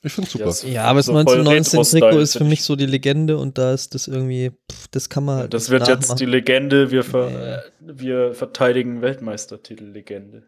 ich 0.06 0.14
finde 0.14 0.28
es 0.28 0.34
super. 0.34 0.68
Ja, 0.68 0.74
ja, 0.74 0.84
aber 0.84 1.00
das 1.00 1.08
so 1.08 1.16
1919 1.18 2.00
Trikot 2.00 2.20
ist 2.20 2.38
für 2.38 2.44
mich 2.44 2.64
so 2.64 2.76
die 2.76 2.86
Legende 2.86 3.38
und 3.38 3.58
da 3.58 3.74
ist 3.74 3.96
das 3.96 4.08
irgendwie, 4.08 4.52
pff, 4.72 4.88
das 4.92 5.10
kann 5.10 5.26
man. 5.26 5.40
Ja, 5.40 5.48
das 5.48 5.72
wird 5.72 5.88
jetzt 5.88 6.10
machen. 6.10 6.18
die 6.20 6.26
Legende, 6.26 6.92
wir, 6.92 7.04
ver 7.04 7.32
ja. 7.32 7.64
wir 7.80 8.34
verteidigen 8.36 9.02
Weltmeistertitel-Legende. 9.02 10.44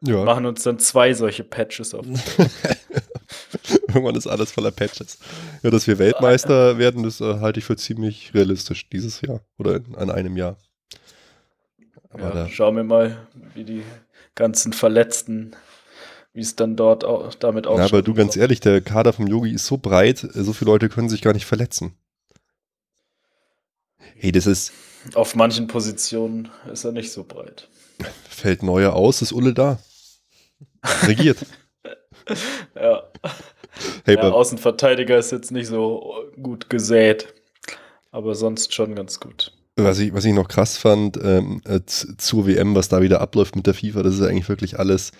Ja. 0.00 0.24
Machen 0.24 0.46
uns 0.46 0.62
dann 0.62 0.78
zwei 0.78 1.12
solche 1.12 1.44
Patches 1.44 1.94
auf. 1.94 2.06
Irgendwann 3.88 4.14
ist 4.14 4.26
alles 4.26 4.52
voller 4.52 4.70
Patches. 4.70 5.18
Ja, 5.62 5.70
dass 5.70 5.86
wir 5.86 5.98
Weltmeister 5.98 6.78
werden, 6.78 7.02
das 7.02 7.20
äh, 7.20 7.40
halte 7.40 7.58
ich 7.58 7.64
für 7.64 7.76
ziemlich 7.76 8.32
realistisch 8.34 8.88
dieses 8.88 9.20
Jahr 9.22 9.40
oder 9.58 9.76
in, 9.76 9.96
an 9.96 10.10
einem 10.10 10.36
Jahr. 10.36 10.56
Aber 12.10 12.34
ja, 12.34 12.48
schauen 12.48 12.76
wir 12.76 12.84
mal, 12.84 13.26
wie 13.54 13.64
die 13.64 13.82
ganzen 14.34 14.72
Verletzten, 14.72 15.56
wie 16.32 16.40
es 16.40 16.54
dann 16.54 16.76
dort 16.76 17.04
auch, 17.04 17.34
damit 17.34 17.66
aussieht. 17.66 17.90
Ja, 17.90 17.98
aber 17.98 18.02
du 18.02 18.14
ganz 18.14 18.36
ehrlich, 18.36 18.60
der 18.60 18.80
Kader 18.80 19.12
vom 19.12 19.26
Yogi 19.26 19.52
ist 19.52 19.66
so 19.66 19.78
breit, 19.78 20.22
äh, 20.22 20.44
so 20.44 20.52
viele 20.52 20.70
Leute 20.70 20.88
können 20.88 21.08
sich 21.08 21.22
gar 21.22 21.32
nicht 21.32 21.46
verletzen. 21.46 21.94
Hey, 24.14 24.32
das 24.32 24.46
ist. 24.46 24.72
Auf 25.14 25.34
manchen 25.34 25.66
Positionen 25.66 26.50
ist 26.72 26.84
er 26.84 26.92
nicht 26.92 27.12
so 27.12 27.24
breit. 27.24 27.68
Fällt 28.28 28.62
Neuer 28.62 28.94
aus, 28.94 29.22
ist 29.22 29.32
Ulle 29.32 29.54
da. 29.54 29.78
Regiert. 31.06 31.38
ja. 32.74 33.02
Hey, 34.04 34.16
ja, 34.16 34.30
Außenverteidiger 34.30 35.18
ist 35.18 35.32
jetzt 35.32 35.50
nicht 35.50 35.68
so 35.68 36.14
gut 36.40 36.68
gesät, 36.70 37.32
aber 38.10 38.34
sonst 38.34 38.74
schon 38.74 38.94
ganz 38.94 39.20
gut. 39.20 39.52
Was 39.76 40.00
ich, 40.00 40.12
was 40.12 40.24
ich 40.24 40.34
noch 40.34 40.48
krass 40.48 40.76
fand 40.76 41.18
ähm, 41.22 41.62
äh, 41.64 41.80
zur 41.84 42.46
WM, 42.46 42.74
was 42.74 42.88
da 42.88 43.00
wieder 43.00 43.20
abläuft 43.20 43.54
mit 43.54 43.66
der 43.66 43.74
FIFA, 43.74 44.02
das 44.02 44.14
ist 44.14 44.22
eigentlich 44.22 44.48
wirklich 44.48 44.78
alles 44.78 45.12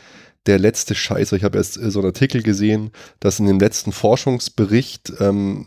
der 0.47 0.59
letzte 0.59 0.95
Scheiß. 0.97 1.33
Ich 1.33 1.45
habe 1.45 1.59
erst 1.59 1.77
äh, 1.77 1.91
so 1.91 2.01
einen 2.01 2.07
Artikel 2.07 2.43
gesehen, 2.43 2.91
dass 3.21 3.39
in 3.39 3.47
dem 3.47 3.61
letzten 3.61 3.93
Forschungsbericht 3.93 5.13
ähm, 5.21 5.67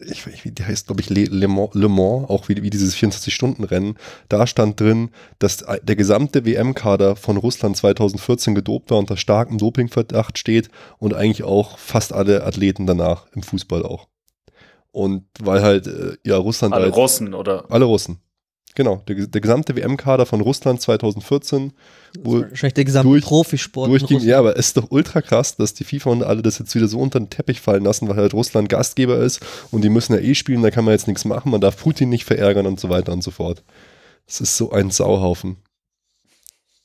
ich, 0.00 0.26
ich, 0.26 0.54
die 0.54 0.64
heißt, 0.64 0.86
glaube 0.86 1.00
ich, 1.00 1.10
Le, 1.10 1.24
Le, 1.24 1.48
Mans, 1.48 1.70
Le 1.74 1.88
Mans, 1.88 2.28
auch 2.28 2.48
wie, 2.48 2.62
wie 2.62 2.70
dieses 2.70 2.96
24-Stunden-Rennen, 2.96 3.96
da 4.28 4.46
stand 4.46 4.80
drin, 4.80 5.10
dass 5.38 5.64
der 5.82 5.96
gesamte 5.96 6.44
WM-Kader 6.44 7.16
von 7.16 7.36
Russland 7.36 7.76
2014 7.76 8.54
gedopt 8.54 8.90
war, 8.90 8.98
unter 8.98 9.16
starkem 9.16 9.58
Dopingverdacht 9.58 10.38
steht 10.38 10.68
und 10.98 11.14
eigentlich 11.14 11.44
auch 11.44 11.78
fast 11.78 12.12
alle 12.12 12.44
Athleten 12.44 12.86
danach 12.86 13.26
im 13.32 13.42
Fußball 13.42 13.84
auch. 13.84 14.08
Und 14.92 15.24
weil 15.40 15.62
halt, 15.62 15.88
äh, 15.88 16.16
ja, 16.24 16.36
Russland. 16.36 16.72
Alle 16.72 16.84
halt, 16.84 16.96
Russen, 16.96 17.34
oder? 17.34 17.64
Alle 17.68 17.84
Russen. 17.84 18.20
Genau, 18.76 19.02
der, 19.06 19.26
der 19.28 19.40
gesamte 19.40 19.76
WM-Kader 19.76 20.26
von 20.26 20.40
Russland 20.40 20.80
2014. 20.80 21.72
Wahrscheinlich 22.22 22.74
der 22.74 22.84
gesamte 22.84 23.08
durch, 23.08 23.24
Profisport. 23.24 23.88
Durch 23.88 24.04
die, 24.04 24.16
ja, 24.16 24.40
aber 24.40 24.58
es 24.58 24.68
ist 24.68 24.76
doch 24.76 24.90
ultra 24.90 25.22
krass, 25.22 25.56
dass 25.56 25.74
die 25.74 25.84
FIFA 25.84 26.10
und 26.10 26.22
alle 26.24 26.42
das 26.42 26.58
jetzt 26.58 26.74
wieder 26.74 26.88
so 26.88 26.98
unter 26.98 27.20
den 27.20 27.30
Teppich 27.30 27.60
fallen 27.60 27.84
lassen, 27.84 28.08
weil 28.08 28.16
halt 28.16 28.34
Russland 28.34 28.68
Gastgeber 28.68 29.18
ist 29.18 29.40
und 29.70 29.82
die 29.82 29.88
müssen 29.90 30.14
ja 30.14 30.20
eh 30.20 30.34
spielen, 30.34 30.62
da 30.62 30.72
kann 30.72 30.84
man 30.84 30.92
jetzt 30.92 31.06
nichts 31.06 31.24
machen, 31.24 31.52
man 31.52 31.60
darf 31.60 31.76
Putin 31.76 32.08
nicht 32.08 32.24
verärgern 32.24 32.66
und 32.66 32.80
so 32.80 32.88
weiter 32.88 33.12
und 33.12 33.22
so 33.22 33.30
fort. 33.30 33.62
Es 34.26 34.40
ist 34.40 34.56
so 34.56 34.72
ein 34.72 34.90
Sauhaufen. 34.90 35.56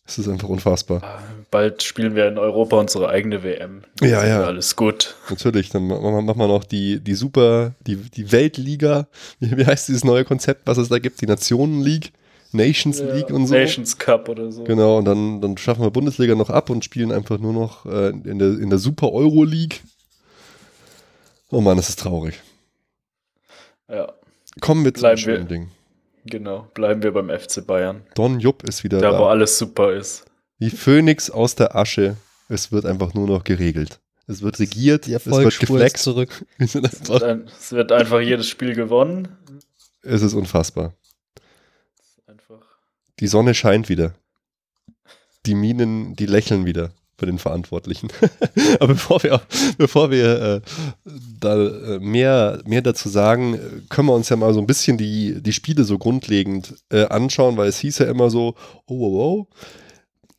Es 0.09 0.17
ist 0.17 0.27
einfach 0.27 0.49
unfassbar. 0.49 1.03
Bald 1.51 1.83
spielen 1.83 2.15
wir 2.15 2.27
in 2.27 2.39
Europa 2.39 2.79
unsere 2.79 3.09
eigene 3.09 3.43
WM. 3.43 3.83
Dann 3.97 4.09
ja, 4.09 4.25
ja. 4.25 4.43
Alles 4.43 4.75
gut. 4.75 5.15
Natürlich, 5.29 5.69
dann 5.69 5.85
machen 5.85 6.25
wir 6.25 6.47
noch 6.47 6.63
die, 6.63 6.99
die 6.99 7.13
Super, 7.13 7.75
die, 7.85 7.95
die 7.95 8.31
Weltliga. 8.31 9.07
Wie, 9.39 9.55
wie 9.55 9.65
heißt 9.67 9.87
dieses 9.87 10.03
neue 10.03 10.25
Konzept, 10.25 10.65
was 10.65 10.79
es 10.79 10.89
da 10.89 10.97
gibt? 10.97 11.21
Die 11.21 11.27
Nationen 11.27 11.83
League? 11.83 12.11
Nations 12.51 12.97
ja, 12.97 13.13
League 13.13 13.29
und 13.29 13.45
so. 13.45 13.53
Nations 13.53 13.99
Cup 13.99 14.29
oder 14.29 14.51
so. 14.51 14.63
Genau, 14.63 14.97
und 14.97 15.05
dann, 15.05 15.41
dann 15.41 15.55
schaffen 15.59 15.83
wir 15.83 15.91
Bundesliga 15.91 16.33
noch 16.33 16.49
ab 16.49 16.71
und 16.71 16.83
spielen 16.83 17.11
einfach 17.11 17.37
nur 17.37 17.53
noch 17.53 17.85
äh, 17.85 18.09
in, 18.09 18.39
der, 18.39 18.57
in 18.57 18.71
der 18.71 18.79
Super 18.79 19.11
Euro 19.11 19.43
League. 19.43 19.83
Oh 21.51 21.61
Mann, 21.61 21.77
das 21.77 21.89
ist 21.89 21.99
traurig. 21.99 22.41
Ja. 23.87 24.11
Kommen 24.59 24.83
wir 24.83 24.93
zum 24.95 25.15
schönen 25.17 25.47
Ding. 25.47 25.69
Genau, 26.25 26.67
bleiben 26.73 27.03
wir 27.03 27.11
beim 27.11 27.29
FC 27.29 27.65
Bayern. 27.65 28.03
Don 28.15 28.39
Jupp 28.39 28.63
ist 28.63 28.83
wieder 28.83 28.99
da. 28.99 29.11
Da, 29.11 29.19
wo 29.19 29.25
alles 29.25 29.57
super 29.57 29.93
ist. 29.93 30.25
Wie 30.57 30.69
Phönix 30.69 31.29
aus 31.29 31.55
der 31.55 31.75
Asche. 31.75 32.17
Es 32.49 32.71
wird 32.71 32.85
einfach 32.85 33.13
nur 33.13 33.27
noch 33.27 33.43
geregelt. 33.43 33.99
Es 34.27 34.41
wird 34.41 34.59
regiert, 34.59 35.07
es 35.07 35.25
wird 35.25 35.59
geflext. 35.59 36.03
zurück. 36.03 36.45
es, 36.57 36.75
wird 36.75 37.23
ein, 37.23 37.45
es 37.47 37.71
wird 37.71 37.91
einfach 37.91 38.19
jedes 38.19 38.47
Spiel 38.47 38.75
gewonnen. 38.75 39.27
Es 40.01 40.21
ist 40.21 40.33
unfassbar. 40.33 40.93
Einfach. 42.27 42.61
Die 43.19 43.27
Sonne 43.27 43.53
scheint 43.53 43.89
wieder. 43.89 44.13
Die 45.45 45.55
Minen, 45.55 46.15
die 46.15 46.25
lächeln 46.25 46.65
wieder 46.65 46.91
bei 47.19 47.25
den 47.25 47.39
Verantwortlichen. 47.39 48.09
Aber 48.79 48.93
bevor 48.93 49.21
wir, 49.23 49.41
bevor 49.77 50.11
wir 50.11 50.41
äh, 50.41 50.61
da 51.39 51.55
äh, 51.55 51.99
mehr, 51.99 52.61
mehr 52.65 52.81
dazu 52.81 53.09
sagen, 53.09 53.59
können 53.89 54.07
wir 54.07 54.15
uns 54.15 54.29
ja 54.29 54.35
mal 54.35 54.53
so 54.53 54.59
ein 54.59 54.67
bisschen 54.67 54.97
die, 54.97 55.41
die 55.41 55.53
Spiele 55.53 55.83
so 55.83 55.97
grundlegend 55.97 56.75
äh, 56.89 57.05
anschauen, 57.05 57.57
weil 57.57 57.69
es 57.69 57.79
hieß 57.79 57.99
ja 57.99 58.05
immer 58.07 58.29
so, 58.29 58.55
oh, 58.85 58.95
oh, 58.95 59.21
oh. 59.21 59.47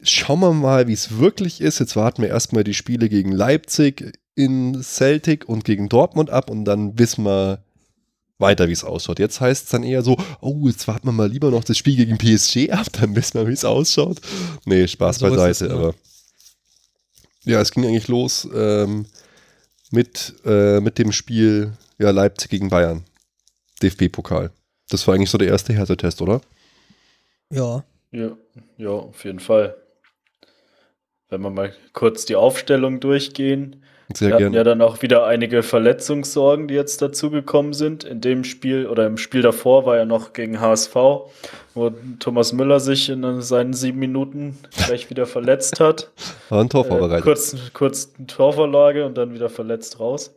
Schauen 0.03 0.41
wir 0.41 0.53
mal, 0.55 0.89
wie 0.89 0.95
es 0.95 1.19
wirklich 1.19 1.61
ist. 1.61 1.79
Jetzt 1.79 1.95
warten 1.95 2.23
wir 2.23 2.31
erstmal 2.31 2.65
die 2.65 2.73
Spiele 2.73 3.11
gegen 3.11 3.33
Leipzig 3.33 4.19
in 4.35 4.83
Celtic 4.83 5.47
und 5.47 5.67
gegen 5.67 5.91
Dortmund 5.91 6.31
ab 6.31 6.49
und 6.51 6.65
dann 6.65 6.99
wissen 6.99 7.25
wir 7.25 7.63
weiter, 8.41 8.69
wie 8.69 8.73
es 8.73 8.85
ausschaut. 8.85 9.19
Jetzt 9.19 9.41
heißt 9.41 9.65
es 9.65 9.71
dann 9.71 9.83
eher 9.83 10.03
so, 10.03 10.17
oh, 10.41 10.67
jetzt 10.67 10.89
warten 10.89 11.07
wir 11.07 11.13
mal 11.13 11.31
lieber 11.31 11.51
noch 11.51 11.65
das 11.65 11.79
Spiel 11.79 11.97
gegen 11.97 12.19
PSG 12.19 12.71
ab, 12.73 12.87
dann 12.93 13.15
wissen 13.15 13.39
wir, 13.39 13.47
wie 13.47 13.53
es 13.53 13.65
ausschaut. 13.65 14.21
Nee, 14.65 14.89
Spaß 14.89 15.19
so 15.19 15.29
beiseite, 15.29 15.73
aber 15.73 15.95
ja, 17.45 17.61
es 17.61 17.71
ging 17.73 17.85
eigentlich 17.85 18.09
los 18.09 18.49
ähm, 18.55 19.07
mit, 19.91 20.35
äh, 20.45 20.81
mit 20.81 20.99
dem 20.99 21.13
Spiel 21.13 21.73
ja, 21.99 22.11
Leipzig 22.11 22.51
gegen 22.51 22.69
Bayern. 22.69 23.05
DFB-Pokal. 23.83 24.51
Das 24.91 25.07
war 25.07 25.15
eigentlich 25.15 25.31
so 25.31 25.39
der 25.39 25.49
erste 25.49 25.73
Härtetest, 25.73 26.21
oder? 26.21 26.41
Ja. 27.51 27.85
Ja, 28.13 28.37
ja, 28.77 28.91
auf 28.91 29.25
jeden 29.25 29.41
Fall. 29.41 29.77
Wenn 31.29 31.43
wir 31.43 31.51
mal 31.51 31.73
kurz 31.93 32.25
die 32.25 32.35
Aufstellung 32.35 32.99
durchgehen. 33.01 33.85
Sehr 34.13 34.31
wir 34.31 34.47
hatten 34.47 34.55
ja 34.55 34.65
dann 34.65 34.83
auch 34.83 35.03
wieder 35.03 35.27
einige 35.27 35.63
Verletzungssorgen, 35.63 36.67
die 36.67 36.75
jetzt 36.75 37.01
dazugekommen 37.01 37.73
sind. 37.73 38.03
In 38.03 38.21
dem 38.21 38.43
Spiel 38.43 38.89
oder 38.89 39.07
im 39.07 39.17
Spiel 39.17 39.43
davor 39.43 39.87
war 39.87 39.97
ja 39.97 40.05
noch 40.05 40.33
gegen 40.33 40.61
HSV, 40.61 40.97
wo 41.75 41.91
Thomas 42.19 42.53
Müller 42.53 42.81
sich 42.81 43.09
in 43.09 43.43
seinen 43.43 43.73
sieben 43.73 43.99
Minuten 43.99 44.59
gleich 44.87 45.09
wieder 45.11 45.27
verletzt 45.27 45.81
hat. 45.81 46.11
War 46.49 46.63
ein 46.63 46.69
Tor 46.69 46.85
vorbereitet. 46.85 47.21
Äh, 47.21 47.23
kurz, 47.23 47.57
kurz 47.73 48.13
eine 48.17 48.27
Torvorlage 48.27 49.07
und 49.07 49.17
dann 49.17 49.35
wieder 49.35 49.49
verletzt 49.49 50.01
raus. 50.01 50.35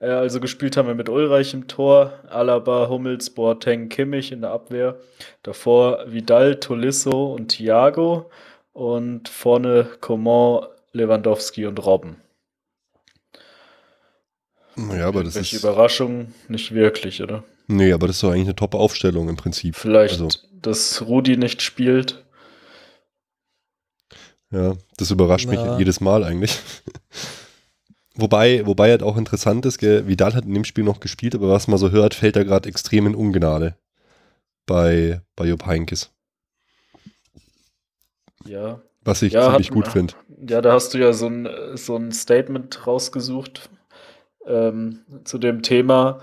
Äh, 0.00 0.08
also 0.08 0.40
gespielt 0.40 0.76
haben 0.76 0.88
wir 0.88 0.94
mit 0.94 1.08
Ulreich 1.08 1.54
im 1.54 1.68
Tor, 1.68 2.12
Alaba, 2.28 2.88
Hummels, 2.88 3.30
Boateng, 3.30 3.88
Kimmich 3.88 4.32
in 4.32 4.40
der 4.40 4.50
Abwehr. 4.50 4.96
Davor 5.42 6.04
Vidal, 6.06 6.56
Tolisso 6.56 7.32
und 7.34 7.48
Thiago. 7.48 8.30
Und 8.72 9.28
vorne 9.28 9.88
Coman, 10.00 10.66
Lewandowski 10.92 11.66
und 11.66 11.84
Robben. 11.86 12.16
Ja, 14.76 15.06
aber 15.06 15.22
das 15.22 15.36
ist. 15.36 15.52
Überraschung 15.52 16.34
nicht 16.48 16.74
wirklich, 16.74 17.22
oder? 17.22 17.44
Nee, 17.66 17.92
aber 17.92 18.06
das 18.06 18.16
ist 18.16 18.22
doch 18.22 18.30
eigentlich 18.30 18.46
eine 18.46 18.56
Top-Aufstellung 18.56 19.28
im 19.28 19.36
Prinzip. 19.36 19.76
Vielleicht, 19.76 20.20
also. 20.20 20.28
dass 20.52 21.02
Rudi 21.02 21.36
nicht 21.36 21.62
spielt. 21.62 22.24
Ja, 24.50 24.74
das 24.98 25.10
überrascht 25.10 25.48
Na. 25.50 25.68
mich 25.68 25.78
jedes 25.78 26.00
Mal 26.00 26.22
eigentlich. 26.24 26.58
wobei, 28.14 28.64
wobei 28.66 28.90
halt 28.90 29.02
auch 29.02 29.16
interessant 29.16 29.66
ist, 29.66 29.78
gell, 29.78 30.06
Vidal 30.06 30.34
hat 30.34 30.44
in 30.44 30.54
dem 30.54 30.64
Spiel 30.64 30.84
noch 30.84 31.00
gespielt, 31.00 31.34
aber 31.34 31.48
was 31.48 31.66
man 31.66 31.78
so 31.78 31.90
hört, 31.90 32.14
fällt 32.14 32.36
er 32.36 32.44
gerade 32.44 32.68
extrem 32.68 33.06
in 33.06 33.14
Ungnade 33.14 33.76
bei, 34.66 35.22
bei 35.34 35.46
Jupp 35.46 35.66
Heinkes. 35.66 36.10
Ja. 38.46 38.80
Was 39.02 39.22
ich 39.22 39.32
ja, 39.32 39.50
ziemlich 39.50 39.68
hat, 39.68 39.74
gut 39.74 39.88
finde. 39.88 40.14
Ja, 40.48 40.60
da 40.62 40.72
hast 40.72 40.94
du 40.94 40.98
ja 40.98 41.12
so 41.12 41.26
ein, 41.26 41.48
so 41.74 41.96
ein 41.96 42.12
Statement 42.12 42.86
rausgesucht 42.86 43.68
ähm, 44.46 45.00
zu 45.24 45.38
dem 45.38 45.62
Thema. 45.62 46.20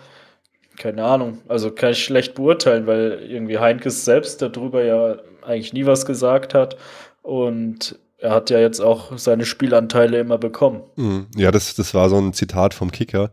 Keine 0.81 1.03
Ahnung, 1.03 1.37
also 1.47 1.69
kann 1.69 1.91
ich 1.91 2.03
schlecht 2.03 2.33
beurteilen, 2.33 2.87
weil 2.87 3.19
irgendwie 3.29 3.59
Heinkes 3.59 4.03
selbst 4.03 4.41
darüber 4.41 4.83
ja 4.83 5.17
eigentlich 5.43 5.73
nie 5.73 5.85
was 5.85 6.07
gesagt 6.07 6.55
hat 6.55 6.75
und 7.21 7.99
er 8.17 8.31
hat 8.31 8.49
ja 8.49 8.59
jetzt 8.59 8.79
auch 8.79 9.15
seine 9.15 9.45
Spielanteile 9.45 10.17
immer 10.17 10.39
bekommen. 10.39 10.81
Mhm. 10.95 11.27
Ja, 11.35 11.51
das, 11.51 11.75
das 11.75 11.93
war 11.93 12.09
so 12.09 12.17
ein 12.17 12.33
Zitat 12.33 12.73
vom 12.73 12.91
Kicker, 12.91 13.29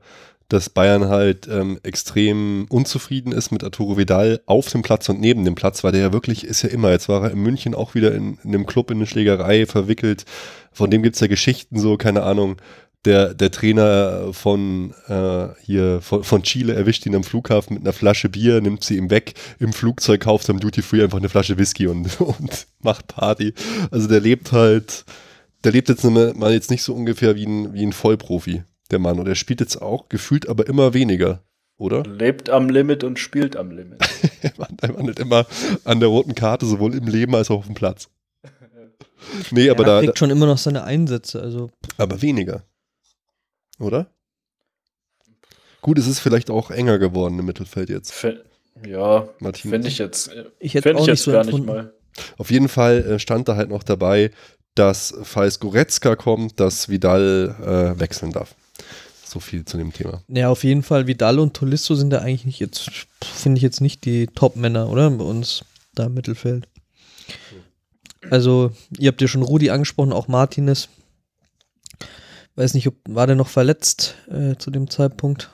dass 0.51 0.69
Bayern 0.69 1.09
halt 1.09 1.49
ähm, 1.49 1.81
extrem 1.85 2.67
unzufrieden 2.69 3.33
ist 3.33 3.51
mit 3.51 3.65
Arturo 3.65 3.97
Vidal 3.97 4.43
auf 4.45 4.69
dem 4.69 4.83
Platz 4.83 5.09
und 5.09 5.19
neben 5.19 5.47
dem 5.47 5.55
Platz, 5.55 5.83
weil 5.83 5.93
der 5.93 6.03
ja 6.03 6.13
wirklich 6.13 6.45
ist 6.45 6.61
ja 6.61 6.69
immer. 6.69 6.91
Jetzt 6.91 7.09
war 7.09 7.25
er 7.25 7.31
in 7.31 7.39
München 7.39 7.75
auch 7.75 7.95
wieder 7.95 8.15
in, 8.15 8.37
in 8.45 8.55
einem 8.55 8.67
Club 8.67 8.91
in 8.91 8.99
eine 8.99 9.07
Schlägerei 9.07 9.65
verwickelt. 9.65 10.27
Von 10.71 10.91
dem 10.91 11.03
gibt 11.03 11.15
es 11.15 11.21
ja 11.23 11.29
Geschichten, 11.29 11.79
so, 11.79 11.97
keine 11.97 12.25
Ahnung 12.25 12.57
der, 13.05 13.35
der 13.35 13.51
Trainer 13.51 14.33
von 14.33 14.93
äh, 15.07 15.49
hier 15.63 16.01
von, 16.01 16.25
von 16.25 16.43
Chile 16.43 16.75
erwischt 16.75 17.07
ihn 17.07 17.15
am 17.15 17.25
Flughafen 17.25 17.75
mit 17.75 17.85
einer 17.85 17.93
Flasche 17.93 18.29
Bier, 18.29 18.61
nimmt 18.61 18.83
sie 18.83 18.97
ihm 18.97 19.11
weg, 19.11 19.35
im 19.59 19.73
Flugzeug 19.73 20.21
kauft 20.21 20.51
am 20.51 20.61
Duty 20.61 20.83
Free 20.83 21.03
einfach 21.03 21.19
eine 21.19 21.29
Flasche 21.29 21.59
Whisky 21.59 21.87
und, 21.87 22.21
und 22.21 22.67
macht 22.81 23.07
Party. 23.07 23.55
Also 23.91 24.09
der 24.09 24.21
lebt 24.21 24.53
halt, 24.53 25.05
der 25.65 25.73
lebt 25.73 25.89
jetzt 25.89 26.05
mal 26.05 26.53
jetzt 26.53 26.71
nicht 26.71 26.83
so 26.83 26.95
ungefähr 26.95 27.37
wie 27.37 27.47
ein, 27.47 27.73
wie 27.73 27.87
ein 27.87 27.93
Vollprofi, 27.93 28.65
der 28.91 28.99
Mann. 28.99 29.21
Und 29.21 29.29
er 29.29 29.37
spielt 29.37 29.61
jetzt 29.61 29.81
auch 29.81 30.09
gefühlt 30.09 30.49
aber 30.49 30.67
immer 30.67 30.93
weniger, 30.93 31.45
oder? 31.77 32.03
Lebt 32.03 32.51
am 32.51 32.69
Limit 32.69 33.05
und 33.05 33.21
spielt 33.21 33.57
am 33.57 33.71
Limit. 33.71 34.01
er 34.43 34.97
wandelt 34.97 35.21
immer 35.21 35.47
an 35.85 36.01
der 36.01 36.09
roten 36.09 36.35
Karte, 36.35 36.67
sowohl 36.67 36.95
im 36.95 37.07
Leben 37.07 37.35
als 37.37 37.51
auch 37.51 37.59
auf 37.59 37.67
dem 37.67 37.75
Platz. 37.75 38.11
Nee, 39.51 39.69
aber 39.69 39.85
er 39.85 39.87
da. 39.87 40.01
kriegt 40.01 40.19
schon 40.19 40.31
immer 40.31 40.47
noch 40.47 40.59
seine 40.59 40.85
Einsätze, 40.85 41.43
also. 41.43 41.71
Aber 41.99 42.23
weniger 42.23 42.63
oder? 43.79 44.11
Gut, 45.81 45.99
es 45.99 46.07
ist 46.07 46.21
vielleicht 46.21 46.51
auch 46.51 46.71
enger 46.71 46.99
geworden 46.99 47.39
im 47.39 47.47
Mittelfeld 47.47 47.89
jetzt. 47.89 48.11
F 48.11 48.37
ja, 48.87 49.29
finde 49.55 49.89
ich 49.89 49.99
jetzt, 49.99 50.31
ich 50.61 50.75
hätte 50.75 50.95
auch 50.95 51.01
ich 51.01 51.07
jetzt 51.07 51.25
so 51.25 51.33
gar 51.33 51.43
empfunden. 51.43 51.67
nicht 51.67 51.75
mal. 51.75 51.93
Auf 52.37 52.51
jeden 52.51 52.69
Fall 52.69 52.99
äh, 52.99 53.19
stand 53.19 53.49
da 53.49 53.57
halt 53.57 53.71
noch 53.71 53.83
dabei, 53.83 54.31
dass 54.75 55.15
falls 55.23 55.59
Goretzka 55.59 56.15
kommt, 56.17 56.61
dass 56.61 56.89
Vidal 56.89 57.57
äh, 57.97 58.01
wechseln 58.01 58.33
darf. 58.33 58.55
So 59.25 59.41
viel 59.41 59.65
zu 59.65 59.77
dem 59.77 59.93
Thema. 59.93 60.23
Ja, 60.29 60.49
auf 60.49 60.65
jeden 60.65 60.83
Fall. 60.83 61.07
Vidal 61.07 61.39
und 61.39 61.55
Tolisso 61.55 61.95
sind 61.95 62.11
da 62.11 62.21
eigentlich 62.21 62.47
nicht 62.47 62.61
jetzt, 62.61 62.91
finde 63.23 63.59
ich 63.59 63.63
jetzt 63.63 63.81
nicht 63.81 64.05
die 64.05 64.27
Top-Männer, 64.27 64.89
oder? 64.89 65.11
Bei 65.11 65.25
uns 65.25 65.65
da 65.95 66.07
im 66.07 66.15
Mittelfeld. 66.15 66.67
Also, 68.31 68.73
ihr 68.99 69.09
habt 69.09 69.21
ja 69.21 69.29
schon 69.29 69.43
Rudi 69.43 69.71
angesprochen, 69.71 70.13
auch 70.13 70.29
Martinez. 70.29 70.89
Weiß 72.59 72.75
nicht, 72.75 72.89
ob 72.89 72.97
war 73.09 73.29
der 73.29 73.37
noch 73.37 73.47
verletzt 73.47 74.17
äh, 74.27 74.57
zu 74.57 74.73
dem 74.73 74.91
Zeitpunkt? 74.91 75.49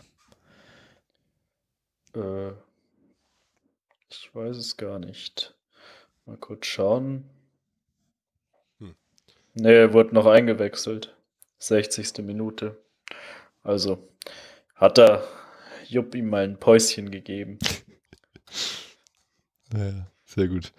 Äh, 2.17 2.53
ich 4.09 4.35
weiß 4.35 4.57
es 4.57 4.79
gar 4.79 4.99
nicht. 4.99 5.55
Mal 6.25 6.39
kurz 6.39 6.65
schauen. 6.65 7.29
Hm. 8.79 8.95
Nee, 9.53 9.75
er 9.75 9.93
wurde 9.93 10.15
noch 10.15 10.25
eingewechselt. 10.25 11.15
60. 11.59 12.25
Minute. 12.25 12.83
Also 13.63 14.09
hat 14.75 14.97
er 14.97 15.29
Jupp 15.87 16.15
ihm 16.15 16.31
mal 16.31 16.45
ein 16.45 16.59
Päuschen 16.59 17.11
gegeben. 17.11 17.59
Ja, 19.75 20.07
sehr 20.25 20.47
gut. 20.47 20.73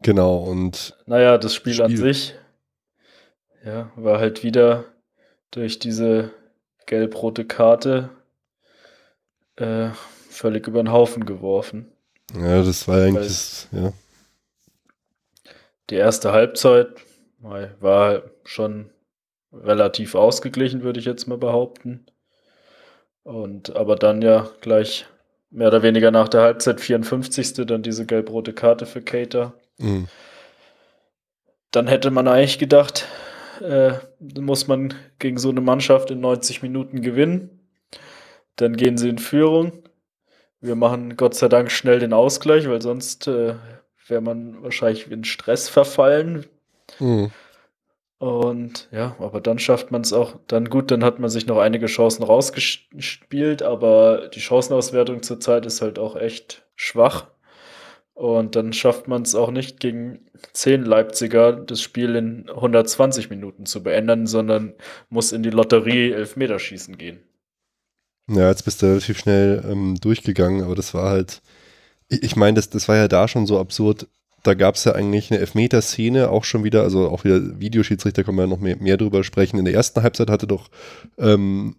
Genau, 0.00 0.38
und. 0.38 0.96
Naja, 1.06 1.38
das 1.38 1.54
Spiel, 1.54 1.74
Spiel, 1.74 1.84
an 1.84 1.96
sich, 1.96 2.34
ja, 3.64 3.92
war 3.94 4.18
halt 4.18 4.42
wieder 4.42 4.91
durch 5.52 5.78
diese 5.78 6.30
gelb-rote 6.86 7.44
Karte 7.44 8.10
äh, 9.56 9.90
völlig 10.28 10.66
über 10.66 10.82
den 10.82 10.90
Haufen 10.92 11.24
geworfen. 11.24 11.92
Ja, 12.34 12.62
das 12.62 12.88
war 12.88 13.02
eigentlich, 13.02 13.28
das, 13.28 13.68
ja. 13.70 13.92
Die 15.90 15.96
erste 15.96 16.32
Halbzeit 16.32 16.88
war 17.38 18.22
schon 18.44 18.90
relativ 19.52 20.14
ausgeglichen, 20.14 20.82
würde 20.82 21.00
ich 21.00 21.06
jetzt 21.06 21.26
mal 21.26 21.38
behaupten. 21.38 22.06
Und 23.24 23.76
aber 23.76 23.96
dann 23.96 24.22
ja 24.22 24.48
gleich 24.60 25.06
mehr 25.50 25.68
oder 25.68 25.82
weniger 25.82 26.10
nach 26.10 26.28
der 26.28 26.40
Halbzeit 26.40 26.80
54. 26.80 27.66
dann 27.66 27.82
diese 27.82 28.06
gelb-rote 28.06 28.52
Karte 28.52 28.86
für 28.86 29.02
Cater. 29.02 29.52
Mhm. 29.78 30.08
Dann 31.70 31.86
hätte 31.86 32.10
man 32.10 32.26
eigentlich 32.26 32.58
gedacht, 32.58 33.06
äh, 33.60 33.94
muss 34.18 34.66
man 34.68 34.94
gegen 35.18 35.38
so 35.38 35.50
eine 35.50 35.60
Mannschaft 35.60 36.10
in 36.10 36.20
90 36.20 36.62
Minuten 36.62 37.02
gewinnen. 37.02 37.60
Dann 38.56 38.76
gehen 38.76 38.96
sie 38.96 39.08
in 39.08 39.18
Führung. 39.18 39.72
Wir 40.60 40.76
machen 40.76 41.16
Gott 41.16 41.34
sei 41.34 41.48
Dank 41.48 41.70
schnell 41.70 41.98
den 41.98 42.12
Ausgleich, 42.12 42.68
weil 42.68 42.80
sonst 42.80 43.26
äh, 43.26 43.54
wäre 44.06 44.20
man 44.20 44.62
wahrscheinlich 44.62 45.10
in 45.10 45.24
Stress 45.24 45.68
verfallen. 45.68 46.46
Mhm. 46.98 47.30
Und 48.18 48.86
ja, 48.92 49.16
aber 49.18 49.40
dann 49.40 49.58
schafft 49.58 49.90
man 49.90 50.02
es 50.02 50.12
auch. 50.12 50.36
Dann 50.46 50.70
gut, 50.70 50.92
dann 50.92 51.02
hat 51.02 51.18
man 51.18 51.28
sich 51.28 51.46
noch 51.46 51.58
einige 51.58 51.86
Chancen 51.86 52.22
rausgespielt, 52.22 53.64
aber 53.64 54.28
die 54.28 54.40
Chancenauswertung 54.40 55.24
zurzeit 55.24 55.66
ist 55.66 55.82
halt 55.82 55.98
auch 55.98 56.14
echt 56.14 56.64
schwach. 56.76 57.26
Und 58.22 58.54
dann 58.54 58.72
schafft 58.72 59.08
man 59.08 59.22
es 59.22 59.34
auch 59.34 59.50
nicht 59.50 59.80
gegen 59.80 60.20
10 60.52 60.84
Leipziger 60.84 61.54
das 61.54 61.82
Spiel 61.82 62.14
in 62.14 62.48
120 62.48 63.30
Minuten 63.30 63.66
zu 63.66 63.82
beenden, 63.82 64.28
sondern 64.28 64.74
muss 65.10 65.32
in 65.32 65.42
die 65.42 65.50
Lotterie 65.50 66.12
Elfmeterschießen 66.12 66.96
gehen. 66.96 67.18
Ja, 68.30 68.48
jetzt 68.48 68.64
bist 68.64 68.80
du 68.80 68.86
relativ 68.86 69.18
schnell 69.18 69.64
ähm, 69.68 69.96
durchgegangen, 70.00 70.62
aber 70.62 70.76
das 70.76 70.94
war 70.94 71.10
halt, 71.10 71.42
ich, 72.06 72.22
ich 72.22 72.36
meine, 72.36 72.54
das, 72.54 72.70
das 72.70 72.86
war 72.86 72.94
ja 72.94 73.08
da 73.08 73.26
schon 73.26 73.48
so 73.48 73.58
absurd. 73.58 74.06
Da 74.44 74.54
gab 74.54 74.76
es 74.76 74.84
ja 74.84 74.92
eigentlich 74.92 75.32
eine 75.32 75.40
Elfmeterszene 75.40 76.30
auch 76.30 76.44
schon 76.44 76.62
wieder, 76.62 76.84
also 76.84 77.10
auch 77.10 77.24
wieder 77.24 77.58
Videoschiedsrichter, 77.58 78.22
können 78.22 78.36
wir 78.36 78.44
ja 78.44 78.50
noch 78.50 78.60
mehr, 78.60 78.76
mehr 78.76 78.98
drüber 78.98 79.24
sprechen. 79.24 79.58
In 79.58 79.64
der 79.64 79.74
ersten 79.74 80.00
Halbzeit 80.00 80.30
hatte 80.30 80.46
doch, 80.46 80.70
ähm, 81.18 81.74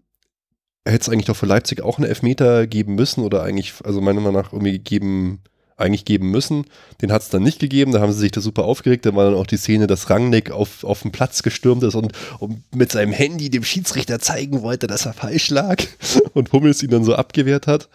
hätte 0.84 1.04
es 1.04 1.08
eigentlich 1.08 1.28
doch 1.28 1.38
für 1.38 1.46
Leipzig 1.46 1.80
auch 1.80 2.00
eine 2.00 2.10
Elfmeter 2.10 2.68
geben 2.68 2.96
müssen 2.96 3.24
oder 3.24 3.44
eigentlich, 3.44 3.76
also 3.86 4.02
meiner 4.02 4.20
Meinung 4.20 4.42
nach 4.42 4.52
irgendwie 4.52 4.80
geben 4.80 5.42
eigentlich 5.78 6.06
geben 6.06 6.32
müssen. 6.32 6.66
Den 7.02 7.12
hat 7.12 7.22
es 7.22 7.30
dann 7.30 7.44
nicht 7.44 7.60
gegeben, 7.60 7.92
da 7.92 8.02
haben 8.02 8.12
sie 8.12 8.20
sich 8.20 8.32
da 8.32 8.42
super 8.42 8.66
aufgeregt. 8.66 9.06
Da 9.06 9.16
war 9.16 9.26
dann 9.26 9.36
auch 9.36 9.48
die 9.48 9.58
Szene, 9.58 9.88
dass 9.88 10.10
Rangnick 10.10 10.52
auf, 10.52 10.84
auf 10.84 11.02
den 11.02 11.12
Platz 11.12 11.44
gestürmt 11.44 11.84
ist 11.84 11.96
und, 11.96 12.14
und 12.40 12.64
mit 12.76 12.92
seinem 12.92 13.14
Handy 13.14 13.50
dem 13.50 13.64
Schiedsrichter 13.64 14.20
zeigen 14.20 14.62
wollte, 14.62 14.88
dass 14.88 15.06
er 15.06 15.14
falsch 15.14 15.50
lag 15.50 15.84
und 16.34 16.52
Hummels 16.52 16.84
ihn 16.84 16.90
dann 16.90 17.04
so 17.04 17.16
abgewehrt 17.16 17.68
hat. 17.68 17.90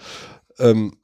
Ähm, 0.58 0.96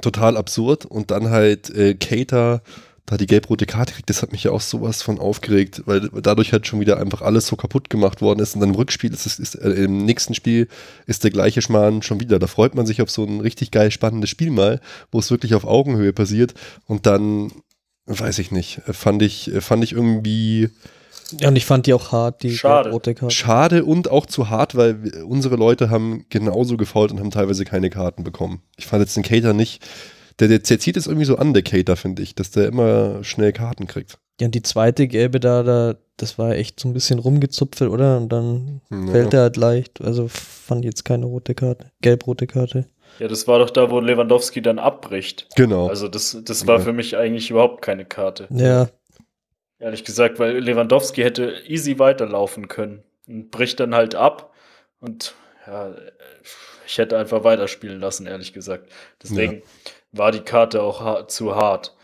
total 0.00 0.36
absurd. 0.36 0.84
Und 0.84 1.10
dann 1.10 1.30
halt 1.30 1.70
äh, 1.70 1.94
Cater 1.94 2.62
da 3.06 3.16
die 3.16 3.26
gelb-rote 3.26 3.66
Karte 3.66 3.94
kriegt, 3.94 4.10
das 4.10 4.22
hat 4.22 4.32
mich 4.32 4.44
ja 4.44 4.52
auch 4.52 4.60
sowas 4.60 5.02
von 5.02 5.18
aufgeregt, 5.18 5.82
weil 5.86 6.08
dadurch 6.22 6.52
halt 6.52 6.66
schon 6.66 6.80
wieder 6.80 6.98
einfach 6.98 7.20
alles 7.20 7.46
so 7.46 7.56
kaputt 7.56 7.90
gemacht 7.90 8.22
worden 8.22 8.40
ist. 8.40 8.54
Und 8.54 8.60
dann 8.60 8.70
im 8.70 8.76
Rückspiel 8.76 9.12
ist 9.12 9.26
es, 9.26 9.38
ist, 9.38 9.54
äh, 9.56 9.70
im 9.70 10.04
nächsten 10.04 10.34
Spiel 10.34 10.68
ist 11.06 11.24
der 11.24 11.32
gleiche 11.32 11.62
Schmarrn 11.62 12.02
schon 12.02 12.20
wieder. 12.20 12.38
Da 12.38 12.46
freut 12.46 12.74
man 12.74 12.86
sich 12.86 13.02
auf 13.02 13.10
so 13.10 13.24
ein 13.24 13.40
richtig 13.40 13.72
geil 13.72 13.90
spannendes 13.90 14.30
Spiel 14.30 14.50
mal, 14.50 14.80
wo 15.10 15.18
es 15.18 15.30
wirklich 15.30 15.54
auf 15.54 15.64
Augenhöhe 15.64 16.12
passiert. 16.12 16.54
Und 16.86 17.06
dann, 17.06 17.50
weiß 18.06 18.38
ich 18.38 18.52
nicht, 18.52 18.80
fand 18.86 19.22
ich, 19.22 19.50
fand 19.58 19.82
ich 19.82 19.92
irgendwie. 19.92 20.70
Ja, 21.40 21.48
und 21.48 21.56
ich 21.56 21.66
fand 21.66 21.86
die 21.86 21.94
auch 21.94 22.12
hart, 22.12 22.42
die 22.44 22.56
Schade. 22.56 22.90
rote 22.90 23.14
Karte. 23.14 23.34
Schade 23.34 23.84
und 23.84 24.10
auch 24.10 24.26
zu 24.26 24.48
hart, 24.48 24.76
weil 24.76 25.24
unsere 25.26 25.56
Leute 25.56 25.90
haben 25.90 26.26
genauso 26.28 26.76
gefault 26.76 27.10
und 27.10 27.18
haben 27.18 27.30
teilweise 27.30 27.64
keine 27.64 27.90
Karten 27.90 28.22
bekommen. 28.22 28.62
Ich 28.76 28.86
fand 28.86 29.00
jetzt 29.00 29.16
den 29.16 29.22
Cater 29.24 29.54
nicht 29.54 29.82
der, 30.40 30.48
der, 30.48 30.58
der 30.58 30.78
zieht 30.78 30.96
es 30.96 31.06
irgendwie 31.06 31.26
so 31.26 31.36
an, 31.36 31.54
der 31.54 31.62
Cater, 31.62 31.96
finde 31.96 32.22
ich, 32.22 32.34
dass 32.34 32.50
der 32.50 32.68
immer 32.68 33.22
schnell 33.24 33.52
Karten 33.52 33.86
kriegt. 33.86 34.18
Ja, 34.40 34.46
und 34.46 34.54
die 34.54 34.62
zweite 34.62 35.06
gelbe 35.08 35.40
da, 35.40 35.62
da, 35.62 35.94
das 36.16 36.38
war 36.38 36.52
echt 36.52 36.80
so 36.80 36.88
ein 36.88 36.94
bisschen 36.94 37.18
rumgezupfelt, 37.18 37.90
oder? 37.90 38.16
Und 38.16 38.30
dann 38.30 38.80
ja. 38.90 39.12
fällt 39.12 39.34
er 39.34 39.42
halt 39.42 39.56
leicht. 39.56 40.00
Also 40.00 40.28
fand 40.28 40.84
jetzt 40.84 41.04
keine 41.04 41.26
rote 41.26 41.54
Karte, 41.54 41.90
gelb-rote 42.00 42.46
Karte. 42.46 42.86
Ja, 43.18 43.28
das 43.28 43.46
war 43.46 43.58
doch 43.58 43.70
da, 43.70 43.90
wo 43.90 44.00
Lewandowski 44.00 44.62
dann 44.62 44.78
abbricht. 44.78 45.48
Genau. 45.54 45.88
Also 45.88 46.08
das, 46.08 46.36
das 46.44 46.66
war 46.66 46.78
ja. 46.78 46.84
für 46.84 46.92
mich 46.92 47.16
eigentlich 47.16 47.50
überhaupt 47.50 47.82
keine 47.82 48.04
Karte. 48.04 48.48
Ja. 48.50 48.88
Ehrlich 49.78 50.04
gesagt, 50.04 50.38
weil 50.38 50.58
Lewandowski 50.58 51.22
hätte 51.22 51.54
easy 51.66 51.98
weiterlaufen 51.98 52.68
können 52.68 53.02
und 53.26 53.50
bricht 53.50 53.80
dann 53.80 53.94
halt 53.94 54.14
ab. 54.14 54.54
Und 54.98 55.34
ja, 55.66 55.94
ich 56.86 56.98
hätte 56.98 57.18
einfach 57.18 57.44
weiterspielen 57.44 58.00
lassen, 58.00 58.26
ehrlich 58.26 58.52
gesagt. 58.52 58.90
Deswegen, 59.22 59.54
ja 59.56 59.60
war 60.12 60.30
die 60.30 60.40
Karte 60.40 60.82
auch 60.82 61.00
ha 61.00 61.26
zu 61.28 61.56
hart. 61.56 61.94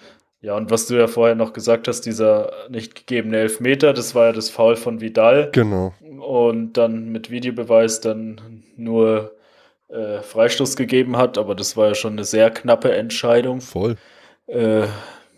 Ja, 0.41 0.57
und 0.57 0.71
was 0.71 0.87
du 0.87 0.95
ja 0.95 1.09
vorher 1.09 1.35
noch 1.35 1.53
gesagt 1.53 1.89
hast, 1.89 2.03
dieser 2.03 2.53
nicht 2.69 2.95
gegebene 2.95 3.39
Elfmeter, 3.39 3.93
das 3.93 4.15
war 4.15 4.27
ja 4.27 4.33
das 4.33 4.51
Foul 4.51 4.77
von 4.77 5.01
Vidal. 5.01 5.51
Genau. 5.53 5.93
Und 6.01 6.75
dann 6.75 7.09
mit 7.11 7.31
Videobeweis 7.31 8.01
dann 8.01 8.63
nur 8.77 9.37
äh, 9.89 10.21
Freistoß 10.21 10.77
gegeben 10.77 11.17
hat, 11.17 11.39
aber 11.39 11.55
das 11.55 11.77
war 11.77 11.89
ja 11.89 11.95
schon 11.95 12.13
eine 12.13 12.25
sehr 12.25 12.51
knappe 12.51 12.93
Entscheidung. 12.93 13.61
Voll. 13.61 13.97
Äh, 14.47 14.87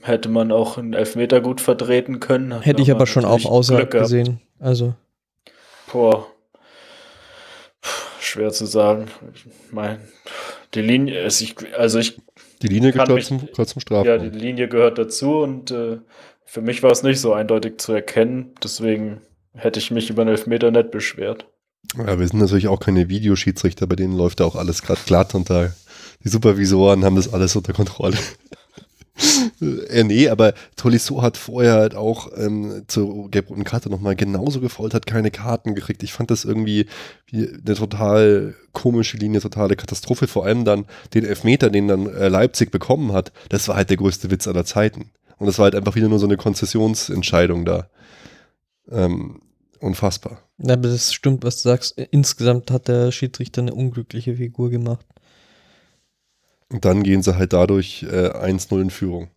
hätte 0.03 0.29
man 0.29 0.53
auch 0.53 0.77
einen 0.77 0.93
Elfmeter 0.93 1.41
gut 1.41 1.61
vertreten 1.61 2.21
können. 2.21 2.61
Hätte 2.61 2.83
ich 2.83 2.91
aber 2.91 3.07
schon 3.07 3.25
auch 3.25 3.45
außerhalb 3.45 3.91
gesehen. 3.91 4.41
Also. 4.59 4.95
Boah. 5.91 6.27
Schwer 8.21 8.51
zu 8.53 8.67
sagen. 8.67 9.07
Ich 9.35 9.45
meine, 9.73 10.01
die 10.75 10.83
Linie, 10.83 11.25
also 11.77 11.99
ich 11.99 12.21
die 12.63 12.69
Linie 12.69 12.93
gehört, 12.93 13.11
mich, 13.11 13.27
zum, 13.27 13.41
gehört 13.47 13.69
zum 13.69 13.81
Strafraum. 13.81 14.07
Ja, 14.07 14.19
die 14.19 14.37
Linie 14.37 14.69
gehört 14.69 14.99
dazu 14.99 15.39
und 15.39 15.71
äh, 15.71 15.99
für 16.45 16.61
mich 16.63 16.83
war 16.83 16.91
es 16.91 17.03
nicht 17.03 17.21
so 17.21 17.33
eindeutig 17.33 17.79
zu 17.79 17.93
erkennen. 17.93 18.55
Deswegen 18.63 19.21
hätte 19.55 19.79
ich 19.79 19.91
mich 19.91 20.11
über 20.11 20.23
einen 20.23 20.33
Elfmeter 20.33 20.71
nicht 20.71 20.91
beschwert. 20.91 21.47
Ja, 21.97 22.19
wir 22.19 22.29
sind 22.29 22.41
natürlich 22.41 22.69
auch 22.69 22.81
keine 22.81 23.09
Videoschiedsrichter, 23.09 23.87
bei 23.87 23.97
denen 23.97 24.17
läuft 24.17 24.41
da 24.41 24.45
auch 24.45 24.57
alles 24.57 24.83
gerade 24.83 25.01
glatt 25.07 25.35
und 25.35 25.51
da 25.51 25.73
die 26.23 26.29
Supervisoren 26.29 27.05
haben 27.05 27.17
das 27.17 27.33
alles 27.33 27.57
unter 27.57 27.73
Kontrolle. 27.73 28.19
äh, 29.61 30.05
nee, 30.05 30.29
aber 30.29 30.55
Tolisso 30.77 31.23
hat 31.23 31.37
vorher 31.37 31.75
halt 31.75 31.95
auch 31.95 32.31
ähm, 32.37 32.85
zur 32.87 33.31
gelb-roten 33.31 33.65
Karte 33.65 33.91
nochmal 33.91 34.17
genauso 34.17 34.61
gefolgt, 34.61 34.95
hat 34.95 35.07
keine 35.07 35.31
Karten 35.31 35.75
gekriegt. 35.75 36.03
Ich 36.03 36.13
fand 36.13 36.31
das 36.31 36.45
irgendwie 36.45 36.87
wie 37.27 37.49
eine 37.49 37.75
total 37.75 38.55
komische 38.73 39.17
Linie, 39.17 39.41
totale 39.41 39.77
Katastrophe. 39.77 40.27
Vor 40.27 40.47
allem 40.47 40.65
dann 40.65 40.87
den 41.15 41.25
Elfmeter, 41.25 41.71
den 41.71 41.89
dann 41.89 42.07
äh, 42.07 42.29
Leipzig 42.29 42.71
bekommen 42.71 43.13
hat, 43.13 43.33
das 43.49 43.69
war 43.69 43.77
halt 43.77 43.91
der 43.91 43.97
größte 43.97 44.31
Witz 44.31 44.49
aller 44.49 44.65
Zeiten. 44.65 45.11
Und 45.39 45.47
das 45.47 45.59
war 45.59 45.65
halt 45.65 45.75
einfach 45.75 45.95
wieder 45.95 46.09
nur 46.09 46.19
so 46.19 46.27
eine 46.27 46.37
Konzessionsentscheidung 46.37 47.65
da. 47.65 47.89
Ähm, 48.91 49.41
unfassbar. 49.81 50.43
Ja, 50.59 50.75
aber 50.75 50.89
das 50.89 51.13
stimmt, 51.15 51.45
was 51.45 51.63
du 51.63 51.71
sagst. 51.71 51.99
Insgesamt 51.99 52.71
hat 52.71 52.89
der 52.89 53.13
Schiedsrichter 53.13 53.63
eine 53.63 53.75
unglückliche 53.75 54.37
Figur 54.37 54.71
gemacht. 54.71 55.07
Und 56.71 56.85
dann 56.85 57.03
gehen 57.03 57.23
sie 57.23 57.37
halt 57.37 57.53
dadurch 57.53 58.05
äh, 58.05 58.31
1-0 58.31 58.81
in 58.81 58.91
Führung. 58.91 59.31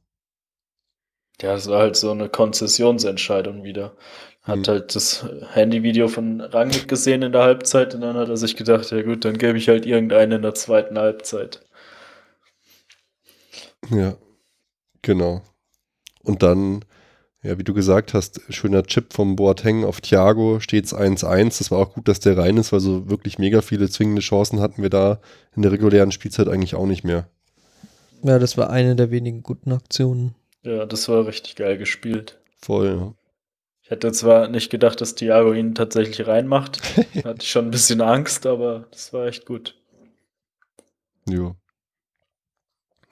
Ja, 1.42 1.54
das 1.54 1.68
war 1.68 1.80
halt 1.80 1.96
so 1.96 2.12
eine 2.12 2.30
Konzessionsentscheidung 2.30 3.64
wieder. 3.64 3.96
Hat 4.44 4.60
mhm. 4.60 4.68
halt 4.68 4.96
das 4.96 5.26
Handyvideo 5.54 6.08
von 6.08 6.42
Rangnick 6.42 6.88
gesehen 6.88 7.22
in 7.22 7.32
der 7.32 7.44
Halbzeit 7.44 7.96
und 7.96 8.02
dann 8.02 8.18
hat 8.18 8.30
er 8.30 8.38
sich 8.38 8.56
gedacht, 8.56 8.92
ja 8.92 9.02
gut, 9.02 9.26
dann 9.26 9.38
gebe 9.38 9.58
ich 9.58 9.68
halt 9.68 9.86
irgendeine 9.86 10.36
in 10.36 10.42
der 10.42 10.54
zweiten 10.54 10.98
Halbzeit. 10.98 11.66
Ja, 13.90 14.16
genau. 15.02 15.42
Und 16.24 16.44
dann, 16.44 16.86
ja, 17.44 17.58
wie 17.60 17.64
du 17.64 17.74
gesagt 17.74 18.14
hast, 18.14 18.42
schöner 18.50 18.84
Chip 18.84 19.14
vom 19.14 19.36
Boateng 19.36 19.84
auf 19.84 20.00
Thiago, 20.00 20.62
stets 20.62 20.96
1-1. 20.96 21.60
Das 21.60 21.72
war 21.72 21.80
auch 21.80 21.94
gut, 21.94 22.08
dass 22.08 22.22
der 22.22 22.38
rein 22.38 22.56
ist, 22.56 22.72
weil 22.72 22.80
so 22.80 23.10
wirklich 23.10 23.38
mega 23.38 23.62
viele 23.62 23.90
zwingende 23.90 24.22
Chancen 24.22 24.62
hatten 24.62 24.82
wir 24.82 24.90
da 24.90 25.20
in 25.56 25.62
der 25.62 25.74
regulären 25.74 26.14
Spielzeit 26.14 26.48
eigentlich 26.48 26.76
auch 26.76 26.86
nicht 26.86 27.04
mehr. 27.04 27.28
Ja, 28.24 28.40
das 28.40 28.58
war 28.58 28.70
eine 28.70 28.96
der 28.96 29.12
wenigen 29.12 29.44
guten 29.44 29.74
Aktionen. 29.74 30.36
Ja, 30.64 30.86
das 30.86 31.10
war 31.10 31.28
richtig 31.28 31.58
geil 31.58 31.78
gespielt. 31.78 32.40
Voll, 32.62 32.88
ja. 32.88 33.14
Ich 33.84 33.92
hätte 33.92 34.14
zwar 34.14 34.48
nicht 34.48 34.70
gedacht, 34.70 35.02
dass 35.02 35.16
Thiago 35.16 35.52
ihn 35.52 35.76
tatsächlich 35.76 36.26
reinmacht. 36.26 36.82
Hatte 37.26 37.42
ich 37.42 37.52
schon 37.52 37.66
ein 37.66 37.72
bisschen 37.72 38.00
Angst, 38.00 38.46
aber 38.46 38.86
das 38.92 39.12
war 39.12 39.28
echt 39.28 39.46
gut. 39.46 39.76
Ja. 41.28 41.54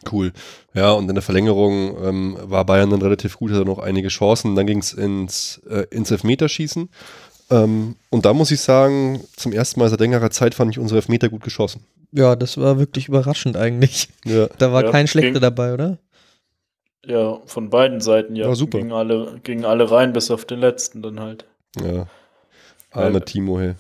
Cool. 0.10 0.32
Ja, 0.74 0.92
und 0.92 1.10
in 1.10 1.16
der 1.16 1.22
Verlängerung 1.22 1.98
ähm, 2.04 2.38
war 2.42 2.66
Bayern 2.66 2.90
dann 2.90 3.02
relativ 3.02 3.38
gut, 3.38 3.52
hatte 3.52 3.66
noch 3.66 3.80
einige 3.80 4.08
Chancen. 4.08 4.56
Dann 4.56 4.68
ging 4.68 4.80
es 4.80 4.94
ins, 4.94 5.62
äh, 5.70 5.86
ins 5.92 6.12
Elfmeterschießen. 6.12 6.90
Ähm, 7.52 7.96
und 8.10 8.26
da 8.26 8.34
muss 8.34 8.52
ich 8.52 8.62
sagen, 8.62 9.22
zum 9.36 9.52
ersten 9.52 9.80
Mal 9.80 9.90
seit 9.90 10.00
längerer 10.00 10.32
Zeit 10.32 10.56
fand 10.56 10.72
ich 10.72 10.80
unsere 10.80 11.00
Elfmeter 11.00 11.30
gut 11.30 11.44
geschossen. 11.44 11.86
Ja, 12.12 12.36
das 12.36 12.58
war 12.58 12.80
wirklich 12.80 13.08
überraschend 13.08 13.58
eigentlich. 13.58 14.10
Ja. 14.26 14.48
Da 14.58 14.72
war 14.72 14.86
ja, 14.86 14.92
kein 14.92 15.08
schlechter 15.08 15.34
ging, 15.34 15.42
dabei, 15.42 15.74
oder? 15.74 15.98
Ja, 17.06 17.40
von 17.46 17.70
beiden 17.70 18.00
Seiten, 18.00 18.36
ja. 18.36 18.48
War 18.48 18.56
super. 18.56 18.78
Gingen 18.78 18.94
alle, 18.94 19.40
gingen 19.44 19.66
alle 19.66 19.90
rein, 19.90 20.14
bis 20.14 20.32
auf 20.32 20.46
den 20.46 20.60
letzten 20.60 21.02
dann 21.02 21.20
halt. 21.20 21.46
Ja. 21.80 22.08
Arme 22.92 23.16
Weil, 23.16 23.22
Timo, 23.22 23.60
hey. 23.60 23.76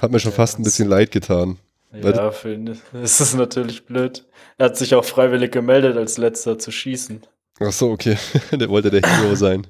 Hat 0.00 0.10
mir 0.10 0.20
schon 0.20 0.32
ja, 0.32 0.36
fast 0.36 0.58
ein 0.58 0.62
bisschen 0.62 0.88
leid 0.88 1.10
getan. 1.10 1.58
Ja, 2.02 2.30
für 2.30 2.54
ihn 2.54 2.66
ist 3.02 3.20
es 3.20 3.34
natürlich 3.34 3.86
blöd. 3.86 4.24
Er 4.58 4.66
hat 4.66 4.76
sich 4.76 4.94
auch 4.94 5.04
freiwillig 5.04 5.52
gemeldet, 5.52 5.96
als 5.96 6.18
letzter 6.18 6.58
zu 6.58 6.70
schießen. 6.70 7.22
Ach 7.60 7.72
so, 7.72 7.90
okay. 7.90 8.16
der 8.52 8.68
wollte 8.68 8.90
der 8.90 9.02
Hero 9.02 9.34
sein. 9.34 9.66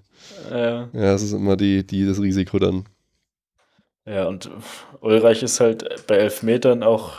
Ja. 0.51 0.89
Ja, 0.93 1.13
das 1.13 1.23
ist 1.23 1.33
immer 1.33 1.57
die, 1.57 1.87
die, 1.87 2.07
das 2.07 2.21
Risiko 2.21 2.59
dann. 2.59 2.85
Ja, 4.05 4.27
und 4.27 4.49
Ulreich 5.01 5.43
ist 5.43 5.61
halt 5.61 6.07
bei 6.07 6.17
Elfmetern 6.17 6.83
auch, 6.83 7.15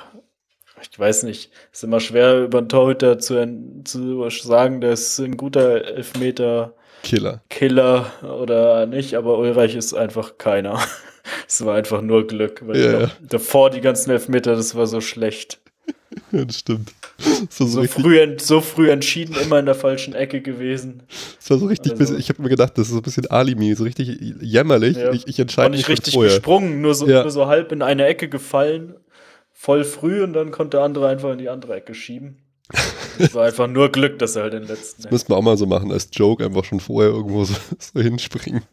ich 0.81 0.97
weiß 0.97 1.23
nicht, 1.23 1.51
ist 1.71 1.83
immer 1.83 1.99
schwer 1.99 2.43
über 2.43 2.59
einen 2.59 2.69
Torhüter 2.69 3.19
zu, 3.19 3.35
zu 3.83 4.29
sagen, 4.29 4.79
der 4.79 4.91
ist 4.91 5.19
ein 5.19 5.35
guter 5.35 5.85
Elfmeter. 5.85 6.75
Killer. 7.03 7.41
Killer 7.49 8.11
oder 8.23 8.85
nicht, 8.85 9.15
aber 9.15 9.37
Ulreich 9.37 9.75
ist 9.75 9.93
einfach 9.93 10.37
keiner. 10.37 10.79
Es 11.47 11.63
war 11.65 11.75
einfach 11.75 12.01
nur 12.01 12.27
Glück, 12.27 12.61
weil 12.65 12.79
ja, 12.79 12.99
ja. 13.01 13.11
davor 13.21 13.69
die 13.69 13.81
ganzen 13.81 14.11
Elfmeter, 14.11 14.55
das 14.55 14.75
war 14.75 14.87
so 14.87 15.01
schlecht. 15.01 15.59
Ja, 16.31 16.45
das 16.45 16.59
stimmt. 16.59 16.93
So, 17.49 17.65
so, 17.65 17.81
so 17.81 17.83
früh, 17.83 18.37
so 18.39 18.61
früh 18.61 18.89
entschieden, 18.89 19.35
immer 19.41 19.59
in 19.59 19.65
der 19.65 19.75
falschen 19.75 20.15
Ecke 20.15 20.41
gewesen. 20.41 21.03
Das 21.39 21.49
war 21.49 21.57
so 21.57 21.67
richtig, 21.67 21.91
also, 21.91 21.99
bisschen, 21.99 22.19
ich 22.19 22.29
habe 22.29 22.41
mir 22.41 22.49
gedacht, 22.49 22.77
das 22.77 22.87
ist 22.87 22.93
so 22.93 22.99
ein 22.99 23.03
bisschen 23.03 23.27
Alimi, 23.27 23.75
so 23.75 23.83
richtig 23.83 24.17
jämmerlich. 24.41 24.97
Ja. 24.97 25.11
Ich, 25.11 25.27
ich 25.27 25.39
entscheide 25.39 25.69
mich 25.69 25.79
nicht 25.79 25.89
richtig 25.89 26.13
vorher. 26.13 26.33
gesprungen, 26.33 26.81
nur 26.81 26.95
so, 26.95 27.07
ja. 27.07 27.21
nur 27.21 27.31
so 27.31 27.47
halb 27.47 27.71
in 27.71 27.81
eine 27.81 28.05
Ecke 28.05 28.29
gefallen, 28.29 28.95
voll 29.51 29.83
früh 29.83 30.23
und 30.23 30.33
dann 30.33 30.51
konnte 30.51 30.77
der 30.77 30.85
andere 30.85 31.07
einfach 31.07 31.31
in 31.31 31.39
die 31.39 31.49
andere 31.49 31.75
Ecke 31.75 31.93
schieben. 31.93 32.37
Es 33.19 33.33
war 33.33 33.45
einfach 33.45 33.67
nur 33.67 33.91
Glück, 33.91 34.19
dass 34.19 34.35
er 34.35 34.43
halt 34.43 34.53
den 34.53 34.63
letzten. 34.63 35.03
Das 35.03 35.11
müssten 35.11 35.31
wir 35.31 35.37
auch 35.37 35.41
mal 35.41 35.57
so 35.57 35.65
machen, 35.65 35.91
als 35.91 36.09
Joke, 36.11 36.43
einfach 36.43 36.65
schon 36.65 36.79
vorher 36.79 37.11
irgendwo 37.11 37.45
so, 37.45 37.55
so 37.79 37.99
hinspringen. 37.99 38.63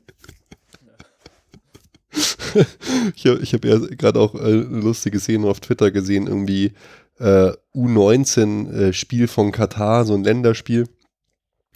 ich 3.15 3.27
habe 3.27 3.43
hab 3.45 3.65
ja 3.65 3.79
gerade 3.79 4.21
auch 4.21 4.35
äh, 4.35 4.51
lustige 4.51 5.21
Szenen 5.21 5.45
auf 5.45 5.61
Twitter 5.61 5.91
gesehen, 5.91 6.27
irgendwie 6.27 6.73
äh, 7.19 7.53
U19-Spiel 7.75 9.25
äh, 9.25 9.29
von 9.29 9.53
Katar, 9.53 10.05
so 10.05 10.15
ein 10.15 10.25
Länderspiel. 10.25 10.89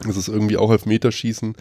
Das 0.01 0.17
ist 0.17 0.29
irgendwie 0.29 0.57
auch 0.57 0.71
Elfmeterschießen. 0.71 1.55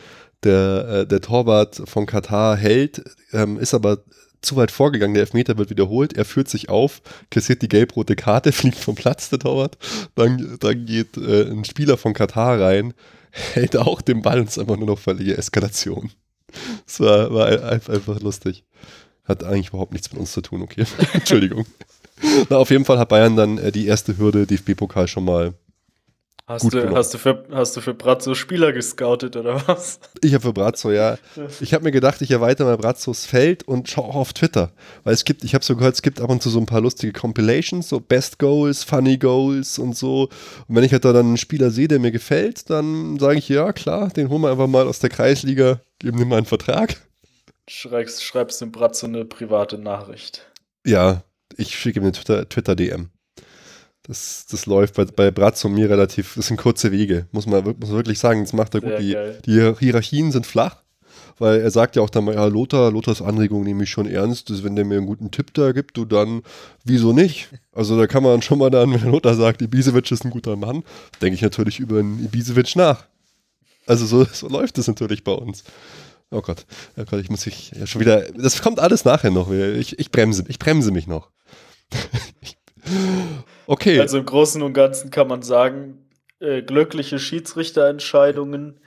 Der, 0.43 0.87
äh, 0.89 1.07
der 1.07 1.21
Torwart 1.21 1.81
von 1.85 2.05
Katar 2.05 2.55
hält, 2.55 3.03
ähm, 3.33 3.57
ist 3.57 3.73
aber 3.73 4.03
zu 4.41 4.55
weit 4.55 4.71
vorgegangen. 4.71 5.15
Der 5.15 5.21
Elfmeter 5.21 5.57
wird 5.57 5.71
wiederholt. 5.71 6.13
Er 6.13 6.25
führt 6.25 6.47
sich 6.47 6.69
auf, 6.69 7.01
kassiert 7.31 7.61
die 7.61 7.69
gelb-rote 7.69 8.15
Karte, 8.15 8.51
fliegt 8.53 8.77
vom 8.77 8.95
Platz, 8.95 9.29
der 9.29 9.39
Torwart. 9.39 9.77
Dann, 10.15 10.57
dann 10.59 10.85
geht 10.85 11.17
äh, 11.17 11.49
ein 11.49 11.65
Spieler 11.65 11.97
von 11.97 12.13
Katar 12.13 12.59
rein, 12.59 12.93
hält 13.31 13.75
auch 13.75 14.01
den 14.01 14.21
Ball 14.21 14.39
und 14.39 14.49
ist 14.49 14.59
einfach 14.59 14.77
nur 14.77 14.87
noch 14.87 14.99
völlige 14.99 15.37
Eskalation. 15.37 16.11
Das 16.85 16.99
war, 16.99 17.33
war 17.33 17.47
einfach 17.47 18.21
lustig. 18.21 18.63
Hat 19.27 19.43
eigentlich 19.43 19.69
überhaupt 19.69 19.93
nichts 19.93 20.11
mit 20.11 20.19
uns 20.19 20.31
zu 20.31 20.41
tun, 20.41 20.61
okay. 20.61 20.85
Entschuldigung. 21.13 21.65
Na, 22.49 22.57
auf 22.57 22.69
jeden 22.69 22.85
Fall 22.85 22.97
hat 22.97 23.09
Bayern 23.09 23.35
dann 23.35 23.57
äh, 23.57 23.71
die 23.71 23.87
erste 23.87 24.17
Hürde 24.17 24.47
DFB-Pokal 24.47 25.07
schon 25.07 25.25
mal. 25.25 25.53
Hast 26.49 26.73
du, 26.73 26.95
hast, 26.95 27.13
du 27.13 27.17
für, 27.17 27.43
hast 27.51 27.75
du 27.75 27.81
für 27.81 27.93
Brazzo 27.93 28.33
Spieler 28.33 28.71
gescoutet 28.71 29.35
oder 29.35 29.61
was? 29.67 29.99
Ich 30.21 30.33
habe 30.33 30.43
für 30.43 30.53
Brazzo, 30.53 30.93
ja. 30.93 31.17
Ich 31.59 31.73
habe 31.73 31.83
mir 31.83 31.91
gedacht, 31.91 32.21
ich 32.21 32.31
erweitere 32.31 32.67
mal 32.67 32.77
Brazzos 32.77 33.25
Feld 33.25 33.63
und 33.63 33.89
schaue 33.89 34.05
auch 34.05 34.15
auf 34.15 34.31
Twitter. 34.31 34.71
Weil 35.03 35.13
es 35.13 35.25
gibt, 35.25 35.43
ich 35.43 35.53
habe 35.53 35.65
so 35.65 35.75
gehört, 35.75 35.95
es 35.95 36.01
gibt 36.01 36.21
ab 36.21 36.29
und 36.29 36.41
zu 36.41 36.49
so 36.49 36.59
ein 36.59 36.65
paar 36.65 36.79
lustige 36.79 37.11
Compilations, 37.11 37.89
so 37.89 37.99
Best 37.99 38.39
Goals, 38.39 38.85
Funny 38.85 39.17
Goals 39.17 39.77
und 39.77 39.97
so. 39.97 40.29
Und 40.69 40.75
wenn 40.75 40.85
ich 40.85 40.93
halt 40.93 41.03
da 41.03 41.11
dann 41.11 41.25
einen 41.25 41.37
Spieler 41.37 41.69
sehe, 41.69 41.89
der 41.89 41.99
mir 41.99 42.11
gefällt, 42.11 42.69
dann 42.69 43.19
sage 43.19 43.39
ich, 43.39 43.49
ja 43.49 43.73
klar, 43.73 44.07
den 44.07 44.29
holen 44.29 44.43
wir 44.43 44.51
einfach 44.51 44.67
mal 44.67 44.87
aus 44.87 44.99
der 44.99 45.09
Kreisliga, 45.09 45.81
geben 45.99 46.21
ihm 46.21 46.29
mal 46.29 46.37
einen 46.37 46.45
Vertrag. 46.45 46.95
Schreibst, 47.69 48.23
schreibst 48.23 48.61
dem 48.61 48.71
Bratzo 48.71 49.07
eine 49.07 49.25
private 49.25 49.77
Nachricht. 49.77 50.47
Ja, 50.85 51.23
ich 51.57 51.77
schicke 51.77 51.99
ihm 51.99 52.03
eine 52.03 52.13
Twitter-DM. 52.13 52.47
Twitter 52.49 52.75
das, 54.07 54.45
das 54.49 54.65
läuft 54.65 54.95
bei, 54.95 55.05
bei 55.05 55.31
Bratz 55.31 55.63
und 55.65 55.73
mir 55.73 55.89
relativ, 55.89 56.35
das 56.35 56.47
sind 56.47 56.57
kurze 56.57 56.91
Wege, 56.91 57.27
muss 57.31 57.45
man, 57.45 57.63
muss 57.63 57.89
man 57.89 57.97
wirklich 57.97 58.19
sagen. 58.19 58.41
Das 58.41 58.53
macht 58.53 58.73
er 58.73 58.81
gut. 58.81 58.99
Die, 58.99 59.17
die, 59.45 59.73
Hierarchien 59.79 60.31
sind 60.31 60.45
flach, 60.45 60.77
weil 61.39 61.59
er 61.59 61.71
sagt 61.71 61.97
ja 61.97 62.01
auch 62.01 62.09
dann 62.09 62.23
mal, 62.23 62.35
ja, 62.35 62.45
Lothar, 62.45 62.89
Lothars 62.89 63.21
Anregung 63.21 63.63
nehme 63.63 63.83
ich 63.83 63.89
schon 63.89 64.07
ernst. 64.07 64.49
Das, 64.49 64.63
wenn 64.63 64.77
der 64.77 64.85
mir 64.85 64.97
einen 64.97 65.07
guten 65.07 65.29
Tipp 65.29 65.53
da 65.53 65.73
gibt, 65.73 65.97
du 65.97 66.05
dann, 66.05 66.41
wieso 66.85 67.11
nicht? 67.11 67.49
Also 67.73 67.97
da 67.97 68.07
kann 68.07 68.23
man 68.23 68.41
schon 68.41 68.59
mal 68.59 68.69
dann, 68.69 68.93
wenn 68.93 69.11
Lothar 69.11 69.35
sagt, 69.35 69.61
Ibisevic 69.61 70.09
ist 70.09 70.23
ein 70.23 70.31
guter 70.31 70.55
Mann, 70.55 70.83
denke 71.21 71.35
ich 71.35 71.41
natürlich 71.41 71.79
über 71.79 71.99
einen 71.99 72.23
Ibisevic 72.23 72.77
nach. 72.77 73.05
Also 73.87 74.05
so, 74.05 74.23
so 74.23 74.47
läuft 74.47 74.77
es 74.77 74.87
natürlich 74.87 75.25
bei 75.25 75.33
uns. 75.33 75.65
Oh 76.29 76.41
Gott, 76.41 76.65
oh 76.97 77.03
Gott, 77.09 77.21
ich 77.21 77.29
muss 77.29 77.45
mich 77.45 77.71
ja 77.71 77.87
schon 77.87 78.01
wieder. 78.01 78.29
Das 78.31 78.61
kommt 78.61 78.79
alles 78.79 79.05
nachher 79.05 79.31
noch. 79.31 79.49
Ich, 79.49 79.97
ich 79.97 80.11
bremse, 80.11 80.43
ich 80.47 80.59
bremse 80.59 80.91
mich 80.91 81.07
noch. 81.07 81.31
okay. 83.67 83.99
Also 83.99 84.17
im 84.17 84.25
Großen 84.25 84.61
und 84.61 84.73
Ganzen 84.73 85.09
kann 85.09 85.27
man 85.27 85.41
sagen, 85.41 86.05
äh, 86.39 86.61
glückliche 86.61 87.17
Schiedsrichterentscheidungen 87.17 88.79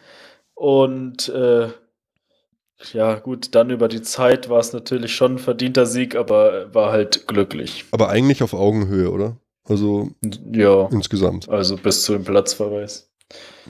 und 0.55 1.31
äh, 1.31 1.69
ja, 2.93 3.15
gut, 3.17 3.55
dann 3.55 3.71
über 3.71 3.89
die 3.89 4.03
Zeit 4.03 4.49
war 4.49 4.61
es 4.61 4.73
natürlich 4.73 5.15
schon 5.15 5.35
ein 5.35 5.39
verdienter 5.39 5.87
Sieg, 5.87 6.17
aber 6.17 6.75
war 6.75 6.93
halt 6.93 7.27
glücklich. 7.27 7.85
Aber 7.91 8.09
eigentlich 8.09 8.43
auf 8.43 8.55
Augenhöhe, 8.55 9.11
oder? 9.11 9.37
Also 9.65 10.11
ja, 10.53 10.89
insgesamt. 10.91 11.49
Also 11.49 11.77
bis 11.77 12.03
zu 12.05 12.13
dem 12.13 12.25
Platzverweis. 12.25 13.11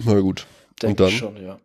Na 0.04 0.18
gut. 0.20 0.46
Denk 0.80 0.92
und 0.92 1.00
dann 1.00 1.10
schon, 1.10 1.36
ja. 1.42 1.58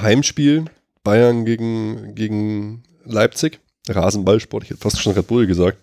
Heimspiel 0.00 0.66
Bayern 1.08 1.46
gegen, 1.46 2.14
gegen 2.14 2.82
Leipzig. 3.02 3.60
Rasenballsport, 3.88 4.64
ich 4.64 4.70
hätte 4.70 4.80
fast 4.80 5.00
schon 5.00 5.14
Red 5.14 5.26
Bull 5.26 5.46
gesagt. 5.46 5.78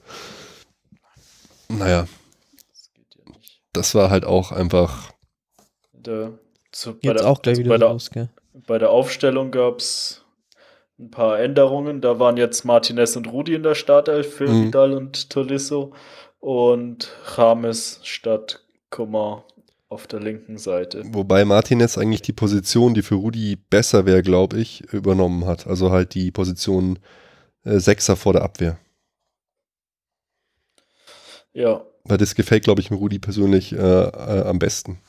Naja. 1.68 2.08
Das 3.74 3.96
war 3.96 4.12
halt 4.12 4.24
auch 4.24 4.52
einfach. 4.52 5.12
Der, 5.94 6.38
zu, 6.72 6.92
Jetzt 7.02 7.22
der, 7.22 7.28
auch 7.28 7.42
gleich 7.42 7.58
wieder 7.58 7.76
bei, 7.76 7.84
raus, 7.84 8.12
der, 8.14 8.30
bei 8.68 8.78
der 8.78 8.92
Aufstellung 8.92 9.50
gab 9.50 9.80
es 9.80 10.24
ein 11.00 11.10
paar 11.10 11.40
Änderungen. 11.40 12.02
Da 12.02 12.20
waren 12.20 12.38
jetzt 12.38 12.64
Martinez 12.64 13.16
und 13.16 13.26
Rudi 13.32 13.56
in 13.56 13.64
der 13.64 13.74
Startelf 13.74 14.36
für 14.36 14.48
mhm. 14.48 14.66
Vidal 14.68 14.94
und 14.94 15.32
Tolisso 15.32 15.96
und 16.40 17.12
James 17.36 18.00
statt 18.04 18.64
Coman 18.92 19.42
auf 19.90 20.08
der 20.08 20.20
linken 20.20 20.58
Seite. 20.58 21.04
Wobei 21.12 21.46
Martinez 21.46 21.98
eigentlich 21.98 22.22
die 22.22 22.34
Position, 22.34 22.94
die 22.94 23.02
für 23.02 23.16
Rudi 23.16 23.56
besser 23.56 24.06
wäre, 24.06 24.24
glaube 24.24 24.60
ich, 24.60 24.82
übernommen 24.92 25.46
hat. 25.46 25.68
Also 25.68 25.92
halt 25.92 26.14
die 26.16 26.32
Position 26.32 27.00
äh, 27.64 27.80
Sechser 27.80 28.16
vor 28.16 28.34
der 28.34 28.42
Abwehr. 28.42 28.78
Ja. 31.54 31.86
Weil 32.04 32.18
das 32.18 32.36
gefällt, 32.36 32.64
glaube 32.64 32.82
ich, 32.82 32.92
mir 32.92 32.98
Rudi 32.98 33.20
persönlich 33.20 33.74
äh, 33.74 33.78
äh, 33.78 34.44
am 34.44 34.60
besten. 34.60 35.00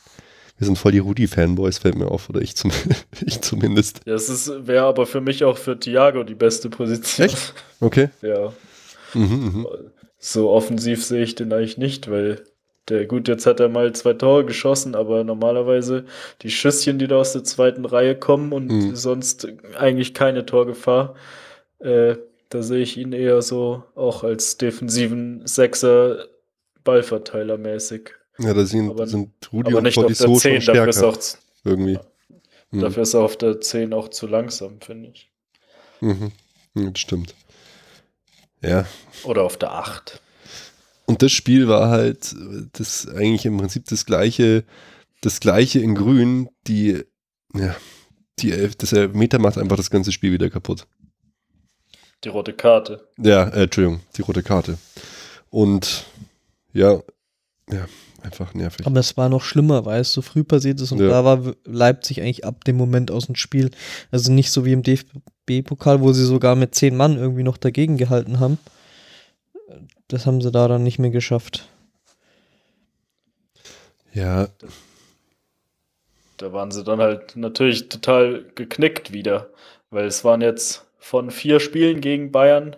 Wir 0.59 0.67
sind 0.67 0.79
voll 0.79 0.93
die 0.93 1.01
Rudi-Fanboys, 1.01 1.79
fällt 1.79 1.97
mir 1.97 2.11
auf, 2.11 2.31
oder 2.31 2.41
ich, 2.41 2.57
zum, 2.57 2.71
ich 3.27 3.43
zumindest. 3.43 4.01
Ja, 4.07 4.15
es 4.15 4.51
wäre 4.67 4.85
aber 4.87 5.07
für 5.07 5.21
mich 5.21 5.45
auch 5.45 5.59
für 5.59 5.79
Thiago 5.79 6.25
die 6.25 6.35
beste 6.35 6.71
Position. 6.71 7.27
Echt? 7.27 7.55
Okay. 7.81 8.09
Ja. 8.23 8.53
Mhm, 9.15 9.63
mh. 9.63 9.67
So 10.19 10.51
offensiv 10.51 11.05
sehe 11.05 11.23
ich 11.23 11.35
den 11.35 11.53
eigentlich 11.53 11.79
nicht, 11.79 12.11
weil 12.11 12.43
der, 12.89 13.07
gut, 13.07 13.29
jetzt 13.29 13.47
hat 13.47 13.61
er 13.61 13.69
mal 13.69 13.93
zwei 13.95 14.13
Tore 14.13 14.45
geschossen, 14.45 14.95
aber 14.95 15.25
normalerweise 15.25 16.05
die 16.43 16.51
Schüsschen, 16.51 16.99
die 16.99 17.09
da 17.09 17.17
aus 17.17 17.33
der 17.33 17.45
zweiten 17.45 17.85
Reihe 17.85 18.17
kommen 18.17 18.53
und 18.53 18.69
mhm. 18.69 18.97
sonst 18.97 19.49
eigentlich 19.77 20.15
keine 20.15 20.47
Torgefahr, 20.47 21.15
äh, 21.81 22.17
da 22.49 22.63
sehe 22.63 22.83
ich 22.83 22.97
ihn 22.97 23.13
eher 23.13 23.43
so 23.43 23.83
auch 23.95 24.23
als 24.23 24.57
defensiven 24.57 25.47
Sechser 25.47 26.27
Ballverteiler 26.85 27.59
mäßig. 27.59 28.13
Ja, 28.39 28.55
da 28.55 28.65
sind, 28.65 28.91
aber, 28.91 29.07
sind 29.07 29.31
Rudi 29.53 29.69
aber 29.69 29.79
und 29.79 29.85
nicht 29.85 29.99
auf 29.99 30.07
der 30.07 30.35
10, 30.35 30.65
dafür 30.67 30.89
ist 30.89 31.03
auch 31.03 31.19
irgendwie. 31.65 31.99
Mhm. 32.71 32.81
Dafür 32.81 33.03
ist 33.03 33.15
er 33.15 33.21
auf 33.21 33.37
der 33.37 33.61
10 33.61 33.93
auch 33.93 34.09
zu 34.09 34.27
langsam, 34.27 34.81
finde 34.81 35.11
ich. 35.11 35.31
Mhm. 36.01 36.33
Das 36.75 37.01
stimmt. 37.01 37.35
Ja. 38.63 38.87
Oder 39.25 39.43
auf 39.43 39.57
der 39.57 39.73
8. 39.73 40.21
Und 41.07 41.23
das 41.23 41.33
Spiel 41.33 41.69
war 41.69 41.89
halt 41.89 42.35
das 42.73 43.09
eigentlich 43.09 43.47
im 43.47 43.57
Prinzip 43.57 43.87
das 43.87 44.07
gleiche, 44.07 44.65
das 45.21 45.41
gleiche 45.41 45.79
in 45.79 45.95
Grün. 45.95 46.49
Die, 46.67 47.05
ja, 47.55 47.77
die 48.41 48.51
das 48.77 48.93
Meter 49.13 49.39
macht 49.39 49.57
einfach 49.57 49.77
das 49.77 49.91
ganze 49.91 50.11
Spiel 50.11 50.33
wieder 50.33 50.51
kaputt. 50.51 50.87
Die 52.25 52.29
rote 52.29 52.53
Karte. 52.53 53.09
Ja, 53.19 53.45
äh, 53.49 53.65
Entschuldigung, 53.65 54.01
die 54.17 54.23
rote 54.23 54.43
Karte. 54.43 54.79
Und 55.49 56.05
ja, 56.73 57.01
ja, 57.71 57.87
einfach 58.23 58.53
nervig. 58.53 58.85
Aber 58.85 58.99
es 58.99 59.17
war 59.17 59.29
noch 59.29 59.43
schlimmer, 59.43 59.87
weil 59.87 60.01
es 60.01 60.13
so 60.13 60.23
früh 60.23 60.43
passiert 60.43 60.81
ist 60.81 60.91
und 60.91 61.01
ja. 61.01 61.09
da 61.09 61.25
war 61.25 61.55
Leipzig 61.65 62.21
eigentlich 62.21 62.45
ab 62.45 62.65
dem 62.65 62.77
Moment 62.77 63.13
aus 63.13 63.27
dem 63.27 63.37
Spiel. 63.37 63.71
Also 64.11 64.33
nicht 64.33 64.51
so 64.51 64.65
wie 64.65 64.73
im 64.73 64.83
DFB-Pokal, 64.83 66.01
wo 66.01 66.13
sie 66.13 66.25
sogar 66.25 66.57
mit 66.57 66.75
zehn 66.75 66.97
Mann 66.97 67.17
irgendwie 67.17 67.45
noch 67.45 67.59
dagegen 67.59 67.97
gehalten 67.97 68.41
haben 68.41 68.59
das 70.09 70.27
haben 70.27 70.41
sie 70.41 70.51
da 70.51 70.69
dann 70.69 70.83
nicht 70.83 70.99
mehr 70.99 71.11
geschafft. 71.11 71.69
Ja. 74.13 74.49
Da, 76.37 76.53
waren 76.53 76.71
sie 76.71 76.85
dann 76.85 77.01
halt 77.01 77.37
natürlich 77.37 77.89
total 77.89 78.45
geknickt 78.55 79.13
wieder, 79.13 79.51
weil 79.91 80.07
es 80.07 80.25
waren 80.25 80.41
jetzt 80.41 80.87
von 80.99 81.31
vier 81.31 81.61
Spielen 81.61 82.01
gegen 82.01 82.33
Bayern 82.33 82.77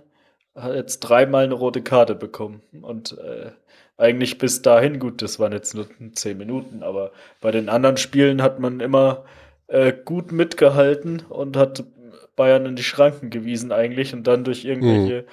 hat 0.55 0.75
jetzt 0.75 1.01
dreimal 1.01 1.45
eine 1.45 1.55
rote 1.55 1.83
Karte 1.83 2.15
bekommen 2.15 2.63
und 2.83 3.17
äh, 3.19 3.53
eigentlich 3.97 4.39
bis 4.39 4.63
dahin 4.63 4.99
gut, 4.99 5.23
das 5.23 5.39
waren 5.39 5.53
jetzt 5.53 5.75
nur 5.75 5.87
zehn 6.15 6.39
Minuten, 6.39 6.83
aber 6.83 7.13
bei 7.41 7.51
den 7.51 7.69
anderen 7.69 7.97
Spielen 7.97 8.43
hat 8.43 8.59
man 8.61 8.81
immer 8.81 9.25
äh, 9.67 9.93
gut 9.93 10.33
mitgehalten 10.33 11.23
und 11.29 11.57
hat 11.57 11.85
Bayern 12.37 12.67
in 12.67 12.77
die 12.77 12.85
Schranken 12.85 13.31
gewiesen 13.31 13.73
eigentlich 13.73 14.15
und 14.15 14.27
dann 14.27 14.45
durch 14.45 14.65
irgendwelche 14.65 15.23
mhm. 15.23 15.29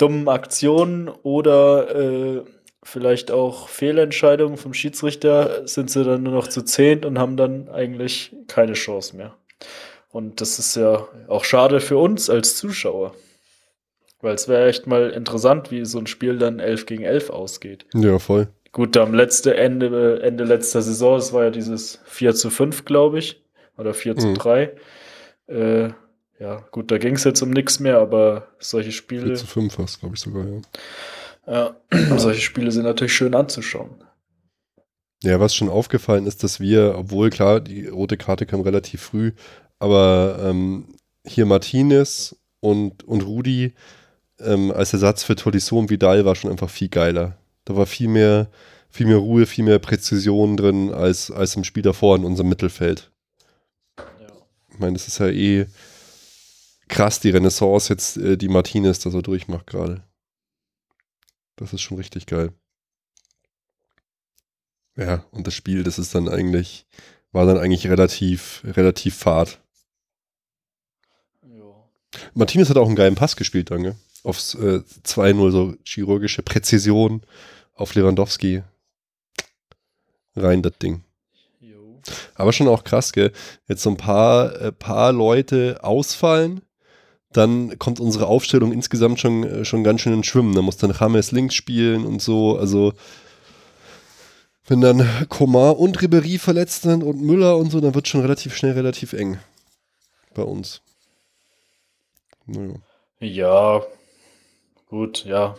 Dummen 0.00 0.28
Aktionen 0.28 1.08
oder 1.08 1.94
äh, 1.94 2.42
vielleicht 2.82 3.30
auch 3.30 3.68
Fehlentscheidungen 3.68 4.56
vom 4.56 4.74
Schiedsrichter 4.74 5.66
sind 5.66 5.90
sie 5.90 6.04
dann 6.04 6.22
nur 6.22 6.32
noch 6.32 6.48
zu 6.48 6.62
zehn 6.62 7.04
und 7.04 7.18
haben 7.18 7.36
dann 7.36 7.68
eigentlich 7.68 8.34
keine 8.48 8.72
Chance 8.72 9.16
mehr. 9.16 9.34
Und 10.10 10.40
das 10.40 10.58
ist 10.58 10.76
ja 10.76 11.06
auch 11.28 11.44
schade 11.44 11.80
für 11.80 11.98
uns 11.98 12.30
als 12.30 12.56
Zuschauer. 12.56 13.14
Weil 14.22 14.34
es 14.34 14.48
wäre 14.48 14.68
echt 14.68 14.86
mal 14.86 15.10
interessant, 15.10 15.70
wie 15.70 15.84
so 15.84 15.98
ein 15.98 16.06
Spiel 16.06 16.38
dann 16.38 16.58
11 16.58 16.86
gegen 16.86 17.04
11 17.04 17.30
ausgeht. 17.30 17.86
Ja, 17.94 18.18
voll. 18.18 18.48
Gut, 18.72 18.96
am 18.96 19.14
letzte 19.14 19.56
Ende, 19.56 20.20
Ende 20.22 20.44
letzter 20.44 20.82
Saison, 20.82 21.16
das 21.16 21.32
war 21.32 21.44
ja 21.44 21.50
dieses 21.50 22.00
4 22.04 22.34
zu 22.34 22.50
5, 22.50 22.84
glaube 22.84 23.18
ich. 23.18 23.42
Oder 23.78 23.94
4 23.94 24.16
zu 24.16 24.28
mhm. 24.28 24.34
3. 24.34 24.72
Äh, 25.46 25.88
ja, 26.40 26.64
gut, 26.70 26.90
da 26.90 26.96
ging 26.96 27.14
es 27.14 27.24
jetzt 27.24 27.42
um 27.42 27.50
nichts 27.50 27.80
mehr, 27.80 27.98
aber 27.98 28.48
solche 28.58 28.92
Spiele. 28.92 29.26
4 29.26 29.34
zu 29.34 29.46
5 29.46 29.74
fast, 29.74 30.00
glaube 30.00 30.14
ich 30.14 30.20
sogar, 30.20 30.46
ja. 30.46 30.60
Ja, 31.46 31.76
solche 32.18 32.40
Spiele 32.40 32.72
sind 32.72 32.84
natürlich 32.84 33.12
schön 33.12 33.34
anzuschauen. 33.34 34.02
Ja, 35.22 35.38
was 35.38 35.54
schon 35.54 35.68
aufgefallen 35.68 36.26
ist, 36.26 36.42
dass 36.42 36.58
wir, 36.58 36.94
obwohl 36.96 37.28
klar, 37.28 37.60
die 37.60 37.86
rote 37.86 38.16
Karte 38.16 38.46
kam 38.46 38.62
relativ 38.62 39.02
früh, 39.02 39.32
aber 39.78 40.38
ähm, 40.42 40.94
hier 41.26 41.44
Martinez 41.44 42.36
und, 42.60 43.04
und 43.04 43.20
Rudi 43.22 43.74
ähm, 44.38 44.70
als 44.70 44.94
Ersatz 44.94 45.22
für 45.22 45.36
Tolisso 45.36 45.78
und 45.78 45.90
Vidal 45.90 46.24
war 46.24 46.36
schon 46.36 46.50
einfach 46.50 46.70
viel 46.70 46.88
geiler. 46.88 47.36
Da 47.66 47.76
war 47.76 47.84
viel 47.84 48.08
mehr, 48.08 48.48
viel 48.88 49.06
mehr 49.06 49.18
Ruhe, 49.18 49.44
viel 49.44 49.64
mehr 49.64 49.78
Präzision 49.78 50.56
drin 50.56 50.90
als, 50.90 51.30
als 51.30 51.54
im 51.54 51.64
Spiel 51.64 51.82
davor 51.82 52.16
in 52.16 52.24
unserem 52.24 52.48
Mittelfeld. 52.48 53.10
Ja. 53.98 54.32
Ich 54.72 54.78
meine, 54.78 54.94
das 54.94 55.06
ist 55.06 55.18
ja 55.18 55.28
eh 55.28 55.66
krass, 56.90 57.20
die 57.20 57.30
Renaissance 57.30 57.92
jetzt, 57.92 58.16
äh, 58.16 58.36
die 58.36 58.48
Martinez 58.48 58.98
da 58.98 59.10
so 59.10 59.22
durchmacht 59.22 59.66
gerade. 59.66 60.04
Das 61.56 61.72
ist 61.72 61.80
schon 61.80 61.96
richtig 61.96 62.26
geil. 62.26 62.52
Ja, 64.96 65.24
und 65.30 65.46
das 65.46 65.54
Spiel, 65.54 65.82
das 65.82 65.98
ist 65.98 66.14
dann 66.14 66.28
eigentlich, 66.28 66.86
war 67.32 67.46
dann 67.46 67.58
eigentlich 67.58 67.86
relativ, 67.88 68.62
relativ 68.64 69.16
fad. 69.16 69.60
Martinez 72.34 72.68
hat 72.68 72.76
auch 72.76 72.86
einen 72.86 72.96
geilen 72.96 73.14
Pass 73.14 73.36
gespielt, 73.36 73.70
danke 73.70 73.96
aufs 74.22 74.54
äh, 74.54 74.82
2-0, 75.04 75.50
so 75.50 75.74
chirurgische 75.84 76.42
Präzision 76.42 77.22
auf 77.74 77.94
Lewandowski. 77.94 78.62
Rein 80.36 80.62
das 80.62 80.78
Ding. 80.78 81.04
Aber 82.34 82.52
schon 82.52 82.68
auch 82.68 82.84
krass, 82.84 83.12
gell? 83.12 83.32
Jetzt 83.68 83.82
so 83.82 83.90
ein 83.90 83.96
paar, 83.96 84.58
äh, 84.60 84.72
paar 84.72 85.12
Leute 85.12 85.80
ausfallen, 85.82 86.62
dann 87.32 87.78
kommt 87.78 88.00
unsere 88.00 88.26
Aufstellung 88.26 88.72
insgesamt 88.72 89.20
schon, 89.20 89.44
äh, 89.44 89.64
schon 89.64 89.84
ganz 89.84 90.00
schön 90.00 90.14
ins 90.14 90.26
Schwimmen. 90.26 90.54
Da 90.54 90.62
muss 90.62 90.76
dann 90.76 90.94
James 90.98 91.32
links 91.32 91.54
spielen 91.54 92.04
und 92.04 92.20
so. 92.20 92.56
Also, 92.56 92.92
wenn 94.66 94.80
dann 94.80 95.06
Komar 95.28 95.78
und 95.78 96.00
Ribery 96.00 96.38
verletzt 96.38 96.82
sind 96.82 97.02
und 97.02 97.20
Müller 97.20 97.56
und 97.56 97.70
so, 97.70 97.80
dann 97.80 97.94
wird 97.94 98.08
schon 98.08 98.20
relativ 98.20 98.56
schnell 98.56 98.72
relativ 98.72 99.12
eng 99.12 99.38
bei 100.34 100.42
uns. 100.42 100.82
Naja. 102.46 102.74
Ja, 103.20 103.82
Gut, 104.90 105.24
ja. 105.24 105.56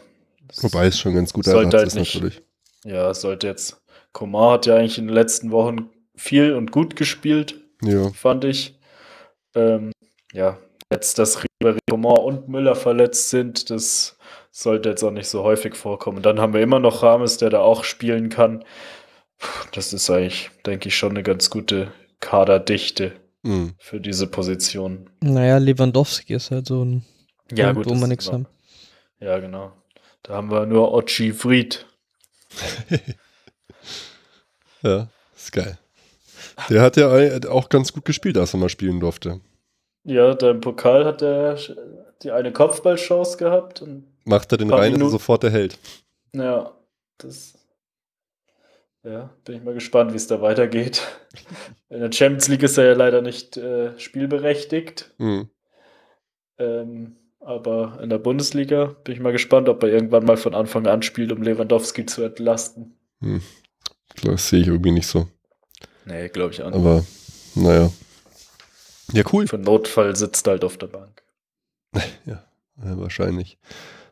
Wobei 0.57 0.87
es 0.87 0.99
schon 0.99 1.15
ganz 1.15 1.31
gut 1.31 1.45
sollte 1.45 1.77
halt 1.77 1.87
ist 1.87 1.95
nicht, 1.95 2.15
natürlich. 2.15 2.41
Ja, 2.83 3.13
sollte 3.13 3.47
jetzt. 3.47 3.81
Komar 4.11 4.55
hat 4.55 4.65
ja 4.65 4.75
eigentlich 4.75 4.97
in 4.97 5.07
den 5.07 5.13
letzten 5.13 5.51
Wochen 5.51 5.89
viel 6.15 6.53
und 6.53 6.73
gut 6.73 6.97
gespielt, 6.97 7.61
ja. 7.81 8.09
fand 8.11 8.43
ich. 8.43 8.77
Ähm, 9.55 9.93
ja, 10.33 10.57
jetzt, 10.91 11.17
dass 11.19 11.43
Ribery, 11.43 11.79
Komar 11.89 12.23
und 12.23 12.49
Müller 12.49 12.75
verletzt 12.75 13.29
sind, 13.29 13.69
das 13.69 14.17
sollte 14.51 14.89
jetzt 14.89 15.03
auch 15.03 15.11
nicht 15.11 15.27
so 15.27 15.43
häufig 15.43 15.75
vorkommen. 15.75 16.21
Dann 16.21 16.39
haben 16.39 16.53
wir 16.53 16.61
immer 16.61 16.79
noch 16.79 17.03
Rames, 17.03 17.37
der 17.37 17.49
da 17.49 17.59
auch 17.59 17.83
spielen 17.83 18.29
kann. 18.29 18.63
Das 19.71 19.93
ist 19.93 20.09
eigentlich, 20.09 20.51
denke 20.65 20.89
ich, 20.89 20.95
schon 20.95 21.11
eine 21.11 21.23
ganz 21.23 21.49
gute 21.49 21.91
Kaderdichte 22.19 23.13
mhm. 23.43 23.73
für 23.79 23.99
diese 23.99 24.27
Position. 24.27 25.09
Naja, 25.21 25.57
Lewandowski 25.57 26.33
ist 26.33 26.51
halt 26.51 26.67
so 26.67 26.83
ein 26.83 27.05
ja, 27.51 27.73
Punkt, 27.73 27.87
gut, 27.87 27.95
wo 27.95 27.99
man 27.99 28.09
nichts 28.09 28.31
haben. 28.31 28.45
Ja, 29.19 29.39
genau. 29.39 29.71
Da 30.23 30.35
haben 30.35 30.51
wir 30.51 30.65
nur 30.65 30.93
Ochi 30.93 31.31
Fried. 31.33 31.85
ja, 34.83 35.07
ist 35.35 35.51
geil. 35.51 35.77
Der 36.69 36.81
hat 36.81 36.97
ja 36.97 37.09
auch 37.49 37.69
ganz 37.69 37.93
gut 37.93 38.05
gespielt, 38.05 38.37
als 38.37 38.53
er 38.53 38.59
mal 38.59 38.69
spielen 38.69 38.99
durfte. 38.99 39.39
Ja, 40.03 40.33
da 40.33 40.51
im 40.51 40.61
Pokal 40.61 41.05
hat 41.05 41.21
er 41.21 41.57
die 42.23 42.31
eine 42.31 42.51
Kopfballchance 42.51 43.37
gehabt. 43.37 43.81
Und 43.81 44.05
Macht 44.25 44.51
er 44.51 44.57
den 44.57 44.71
rein, 44.71 44.95
ist 44.95 45.01
er 45.01 45.09
sofort 45.09 45.43
der 45.43 45.51
Held. 45.51 45.77
Ja, 46.33 46.73
das. 47.17 47.57
Ja, 49.03 49.31
bin 49.45 49.55
ich 49.55 49.63
mal 49.63 49.73
gespannt, 49.73 50.13
wie 50.13 50.17
es 50.17 50.27
da 50.27 50.41
weitergeht. 50.41 51.07
In 51.89 52.01
der 52.01 52.11
Champions 52.11 52.47
League 52.47 52.63
ist 52.63 52.77
er 52.77 52.85
ja 52.85 52.93
leider 52.93 53.21
nicht 53.21 53.57
äh, 53.57 53.97
spielberechtigt. 53.99 55.11
Mhm. 55.17 55.49
Ähm, 56.59 57.15
aber 57.39 57.99
in 58.03 58.09
der 58.09 58.19
Bundesliga 58.19 58.95
bin 59.03 59.15
ich 59.15 59.19
mal 59.19 59.31
gespannt, 59.31 59.67
ob 59.67 59.81
er 59.81 59.89
irgendwann 59.89 60.25
mal 60.25 60.37
von 60.37 60.53
Anfang 60.53 60.85
an 60.85 61.01
spielt, 61.01 61.31
um 61.31 61.41
Lewandowski 61.41 62.05
zu 62.05 62.23
entlasten. 62.23 62.95
Hm. 63.21 63.41
Das 64.23 64.49
sehe 64.49 64.61
ich 64.61 64.67
irgendwie 64.67 64.91
nicht 64.91 65.07
so. 65.07 65.27
Nee, 66.05 66.29
glaube 66.29 66.53
ich 66.53 66.61
auch 66.61 66.69
nicht. 66.69 66.75
Aber, 66.75 67.03
naja. 67.55 67.89
Ja, 69.13 69.23
cool. 69.31 69.47
Für 69.47 69.57
Notfall 69.57 70.15
sitzt 70.15 70.47
halt 70.47 70.63
auf 70.63 70.77
der 70.77 70.87
Bank. 70.87 71.23
ja, 72.25 72.43
wahrscheinlich. 72.75 73.57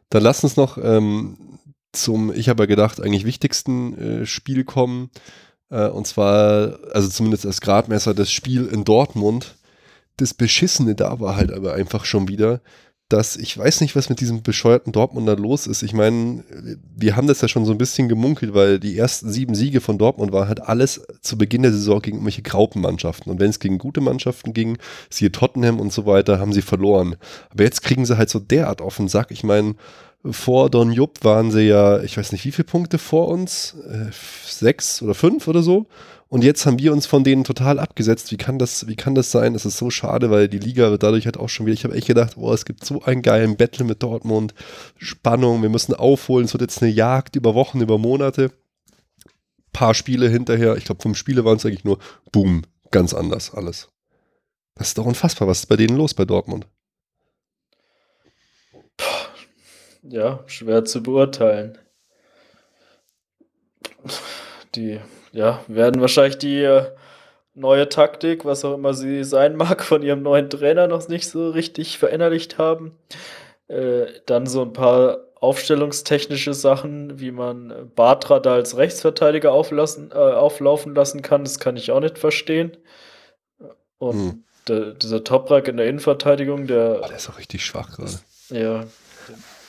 Dann 0.10 0.24
lass 0.24 0.44
uns 0.44 0.58
noch 0.58 0.78
ähm, 0.78 1.38
zum, 1.92 2.34
ich 2.34 2.50
habe 2.50 2.64
ja 2.64 2.68
gedacht, 2.68 3.02
eigentlich 3.02 3.26
wichtigsten 3.26 3.98
äh, 4.22 4.26
Spiel 4.26 4.64
kommen. 4.64 5.10
Äh, 5.70 5.88
und 5.88 6.08
zwar, 6.08 6.80
also 6.92 7.10
zumindest 7.10 7.46
als 7.46 7.62
Gradmesser, 7.62 8.14
das 8.14 8.32
Spiel 8.32 8.68
in 8.68 8.84
Dortmund. 8.84 9.56
Das 10.18 10.34
Beschissene 10.34 10.96
da 10.96 11.20
war 11.20 11.36
halt 11.36 11.54
aber 11.54 11.74
einfach 11.74 12.06
schon 12.06 12.28
wieder, 12.28 12.62
dass 13.10 13.36
ich 13.36 13.58
weiß 13.58 13.82
nicht, 13.82 13.96
was 13.96 14.10
mit 14.10 14.22
diesem 14.22 14.44
bescheuerten 14.44 14.94
Dortmunder 14.94 15.36
los 15.36 15.66
ist. 15.66 15.82
Ich 15.82 15.94
meine, 15.94 16.44
wir 16.96 17.16
haben 17.16 17.28
das 17.28 17.42
ja 17.42 17.48
schon 17.48 17.66
so 17.66 17.72
ein 17.72 17.80
bisschen 17.80 18.08
gemunkelt, 18.08 18.54
weil 18.54 18.80
die 18.80 18.98
ersten 18.98 19.32
sieben 19.32 19.56
Siege 19.56 19.82
von 19.82 19.98
Dortmund 19.98 20.32
waren 20.32 20.48
halt 20.48 20.62
alles 20.62 21.02
zu 21.22 21.38
Beginn 21.38 21.64
der 21.64 21.72
Saison 21.72 22.02
gegen 22.02 22.18
irgendwelche 22.18 22.44
Graupenmannschaften. 22.44 23.32
Und 23.32 23.40
wenn 23.40 23.50
es 23.50 23.60
gegen 23.60 23.80
gute 23.80 24.00
Mannschaften 24.00 24.54
ging, 24.54 24.78
siehe 25.10 25.32
Tottenham 25.32 25.80
und 25.80 25.92
so 25.92 26.06
weiter, 26.06 26.40
haben 26.40 26.54
sie 26.54 26.62
verloren. 26.62 27.16
Aber 27.50 27.64
jetzt 27.64 27.82
kriegen 27.82 28.06
sie 28.06 28.18
halt 28.18 28.30
so 28.30 28.38
derart 28.38 28.80
auf 28.80 28.98
den 28.98 29.08
Sack. 29.08 29.32
Ich 29.32 29.44
meine, 29.44 29.74
vor 30.30 30.70
Don 30.70 30.92
Jupp 30.92 31.24
waren 31.24 31.50
sie 31.50 31.62
ja, 31.62 32.02
ich 32.02 32.18
weiß 32.18 32.32
nicht, 32.32 32.46
wie 32.46 32.52
viele 32.52 32.66
Punkte 32.68 33.00
vor 33.00 33.30
uns? 33.30 33.76
Äh, 33.90 34.12
sechs 34.46 35.02
oder 35.02 35.16
fünf 35.16 35.48
oder 35.48 35.64
so. 35.64 35.88
Und 36.30 36.44
jetzt 36.44 36.68
haben 36.68 36.78
wir 36.78 36.94
uns 36.94 37.08
von 37.08 37.24
denen 37.24 37.44
total 37.44 37.80
abgesetzt. 37.80 38.32
Wie 38.32 38.38
kann 38.38 38.60
das, 38.60 38.88
wie 38.88 38.96
kann 38.96 39.16
das 39.16 39.32
sein? 39.32 39.54
Das 39.54 39.66
ist 39.66 39.78
so 39.78 39.90
schade, 39.90 40.30
weil 40.30 40.48
die 40.48 40.60
Liga 40.60 40.92
wird 40.92 41.02
dadurch 41.02 41.26
halt 41.26 41.38
auch 41.38 41.50
schon 41.50 41.66
wieder. 41.66 41.74
Ich 41.74 41.84
habe 41.84 41.96
echt 41.96 42.06
gedacht, 42.06 42.38
oh, 42.38 42.54
es 42.54 42.66
gibt 42.66 42.86
so 42.86 43.02
einen 43.02 43.24
geilen 43.24 43.58
Battle 43.58 43.84
mit 43.84 44.04
Dortmund. 44.04 44.54
Spannung, 44.96 45.64
wir 45.64 45.70
müssen 45.70 45.96
aufholen. 45.96 46.46
Es 46.46 46.54
wird 46.54 46.62
jetzt 46.62 46.84
eine 46.84 46.92
Jagd 46.92 47.36
über 47.36 47.56
Wochen, 47.56 47.82
über 47.82 47.98
Monate. 47.98 48.52
Paar 49.74 49.96
Spiele 49.96 50.30
hinterher. 50.30 50.78
Ich 50.78 50.86
glaube, 50.86 51.02
fünf 51.02 51.18
Spiele 51.18 51.46
waren 51.46 51.58
es 51.58 51.66
eigentlich 51.66 51.84
nur. 51.84 51.98
Boom, 52.32 52.62
ganz 52.92 53.16
anders 53.16 53.52
alles. 53.52 53.90
Das 54.76 54.90
ist 54.90 55.00
doch 55.00 55.06
unfassbar. 55.08 55.48
Was 55.48 55.62
ist 55.62 55.66
bei 55.66 55.78
denen 55.78 55.98
los 55.98 56.14
bei 56.14 56.26
Dortmund? 56.26 56.68
Ja, 60.04 60.44
schwer 60.46 60.86
zu 60.86 61.02
beurteilen. 61.02 61.80
Die 64.76 65.00
ja, 65.32 65.64
werden 65.68 66.02
wahrscheinlich 66.02 66.38
die 66.38 66.64
äh, 66.64 66.86
neue 67.54 67.90
Taktik, 67.90 68.46
was 68.46 68.66
auch 68.66 68.76
immer 68.76 68.94
sie 68.94 69.24
sein 69.24 69.56
mag, 69.58 69.84
von 69.84 70.02
ihrem 70.02 70.22
neuen 70.22 70.50
Trainer 70.50 70.88
noch 70.88 71.08
nicht 71.08 71.30
so 71.30 71.50
richtig 71.50 71.98
verinnerlicht 71.98 72.58
haben. 72.58 72.98
Äh, 73.68 74.08
dann 74.26 74.48
so 74.48 74.64
ein 74.64 74.74
paar 74.74 75.20
aufstellungstechnische 75.36 76.54
Sachen, 76.54 77.20
wie 77.20 77.32
man 77.32 77.92
Bartra 77.96 78.40
da 78.40 78.54
als 78.54 78.76
Rechtsverteidiger 78.76 79.52
auflassen, 79.54 80.12
äh, 80.12 80.16
auflaufen 80.16 80.94
lassen 80.96 81.22
kann, 81.22 81.44
das 81.44 81.60
kann 81.60 81.78
ich 81.78 81.92
auch 81.92 82.02
nicht 82.02 82.18
verstehen. 82.18 82.76
Und 84.00 84.14
hm. 84.14 84.44
der, 84.68 84.92
dieser 84.92 85.24
Toprak 85.24 85.68
in 85.68 85.78
der 85.78 85.88
Innenverteidigung, 85.88 86.68
der. 86.68 87.02
Oh, 87.04 87.08
der 87.08 87.18
ist 87.18 87.30
auch 87.30 87.38
richtig 87.38 87.66
schwach 87.66 87.96
gerade. 87.96 88.20
Ja. 88.50 88.86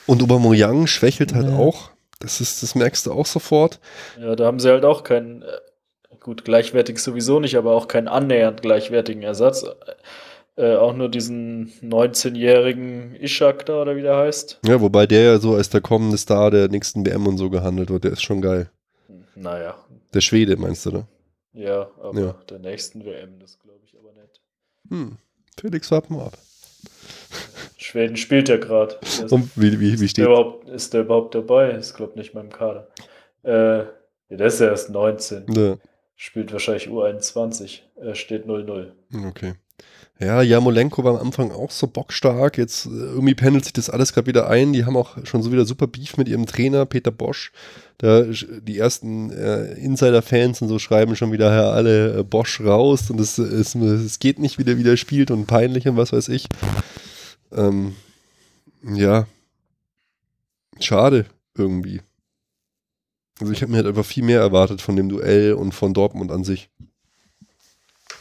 Und 0.07 0.23
Aubameyang 0.23 0.87
schwächelt 0.87 1.33
halt 1.33 1.47
ja. 1.47 1.57
auch. 1.57 1.91
Das 2.21 2.41
ist, 2.41 2.63
das 2.63 2.75
merkst 2.75 3.05
du 3.05 3.11
auch 3.11 3.25
sofort. 3.25 3.79
Ja, 4.19 4.35
da 4.35 4.45
haben 4.45 4.59
sie 4.59 4.69
halt 4.69 4.85
auch 4.85 5.03
keinen, 5.03 5.41
äh, 5.41 5.47
gut, 6.19 6.45
gleichwertig 6.45 6.99
sowieso 6.99 7.39
nicht, 7.39 7.55
aber 7.57 7.73
auch 7.73 7.87
keinen 7.87 8.07
annähernd 8.07 8.61
gleichwertigen 8.61 9.23
Ersatz. 9.23 9.65
Äh, 10.55 10.75
auch 10.75 10.93
nur 10.93 11.09
diesen 11.09 11.71
19-jährigen 11.81 13.15
Ishak 13.15 13.65
da, 13.65 13.81
oder 13.81 13.95
wie 13.95 14.01
der 14.01 14.17
heißt. 14.17 14.59
Ja, 14.65 14.81
wobei 14.81 15.07
der 15.07 15.23
ja 15.23 15.39
so 15.39 15.55
als 15.55 15.69
der 15.69 15.81
kommende 15.81 16.17
Star 16.17 16.51
der 16.51 16.67
nächsten 16.67 17.05
WM 17.05 17.25
und 17.25 17.37
so 17.37 17.49
gehandelt 17.49 17.89
wird. 17.89 18.03
Der 18.03 18.11
ist 18.11 18.21
schon 18.21 18.41
geil. 18.41 18.69
Naja. 19.35 19.75
Der 20.13 20.21
Schwede, 20.21 20.57
meinst 20.57 20.85
du, 20.85 20.91
ne? 20.91 21.07
Ja, 21.53 21.89
aber 22.01 22.19
ja. 22.19 22.35
der 22.49 22.59
nächsten 22.59 23.05
WM, 23.05 23.39
das 23.39 23.59
glaube 23.59 23.79
ich 23.85 23.97
aber 23.97 24.11
nicht. 24.13 24.41
Hm. 24.89 25.17
Felix, 25.59 25.89
warten 25.91 26.15
wir 26.15 26.25
ab. 26.25 26.37
Schweden 27.91 28.15
spielt 28.15 28.47
ja 28.47 28.55
gerade. 28.55 28.97
Und 29.29 29.49
wie, 29.57 29.77
wie, 29.77 29.99
wie 29.99 30.07
steht 30.07 30.25
der 30.25 30.55
Ist 30.73 30.93
der 30.93 31.01
überhaupt 31.01 31.35
dabei? 31.35 31.71
Ist, 31.71 31.93
glaube 31.93 32.13
ich, 32.13 32.17
nicht 32.17 32.33
mal 32.33 32.39
im 32.39 32.49
Kader. 32.49 32.87
Äh, 33.43 33.79
ja, 33.79 34.37
der 34.37 34.47
ist 34.47 34.61
ja 34.61 34.67
erst 34.67 34.91
19. 34.91 35.45
Ja. 35.53 35.75
Spielt 36.15 36.53
wahrscheinlich 36.53 36.87
U21. 36.87 37.79
Er 37.97 38.15
steht 38.15 38.45
0-0. 38.45 38.91
Okay. 39.27 39.55
Ja, 40.21 40.41
Jamolenko 40.41 41.03
war 41.03 41.19
am 41.19 41.27
Anfang 41.27 41.51
auch 41.51 41.71
so 41.71 41.85
bockstark. 41.87 42.57
Jetzt 42.57 42.85
äh, 42.85 42.89
irgendwie 42.89 43.35
pendelt 43.35 43.65
sich 43.65 43.73
das 43.73 43.89
alles 43.89 44.13
gerade 44.13 44.27
wieder 44.27 44.47
ein. 44.47 44.71
Die 44.71 44.85
haben 44.85 44.95
auch 44.95 45.17
schon 45.25 45.43
so 45.43 45.51
wieder 45.51 45.65
super 45.65 45.87
Beef 45.87 46.15
mit 46.15 46.29
ihrem 46.29 46.45
Trainer 46.45 46.85
Peter 46.85 47.11
Bosch. 47.11 47.51
Da, 47.97 48.23
die 48.23 48.77
ersten 48.77 49.31
äh, 49.31 49.73
Insider-Fans 49.73 50.61
und 50.61 50.69
so 50.69 50.79
schreiben 50.79 51.17
schon 51.17 51.33
wieder 51.33 51.53
ja, 51.53 51.71
alle 51.71 52.19
äh, 52.19 52.23
Bosch 52.23 52.61
raus 52.61 53.09
und 53.09 53.19
es, 53.19 53.37
es, 53.37 53.75
es 53.75 54.19
geht 54.19 54.39
nicht, 54.39 54.59
wie 54.59 54.63
der 54.63 54.77
wieder 54.77 54.95
spielt 54.95 55.29
und 55.29 55.45
peinlich 55.45 55.89
und 55.89 55.97
was 55.97 56.13
weiß 56.13 56.29
ich. 56.29 56.47
Ähm, 57.51 57.95
ja. 58.83 59.27
Schade 60.79 61.25
irgendwie. 61.55 62.01
Also 63.39 63.53
ich 63.53 63.61
habe 63.61 63.71
mir 63.71 63.77
halt 63.77 63.87
einfach 63.87 64.05
viel 64.05 64.23
mehr 64.23 64.39
erwartet 64.39 64.81
von 64.81 64.95
dem 64.95 65.09
Duell 65.09 65.53
und 65.53 65.73
von 65.73 65.93
Dortmund 65.93 66.31
an 66.31 66.43
sich. 66.43 66.69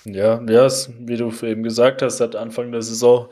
Ja, 0.04 0.42
ja, 0.48 0.64
es, 0.64 0.90
wie 0.98 1.16
du 1.16 1.30
eben 1.42 1.62
gesagt 1.62 2.00
hast, 2.00 2.20
hat 2.20 2.34
Anfang 2.34 2.72
der 2.72 2.82
Saison 2.82 3.28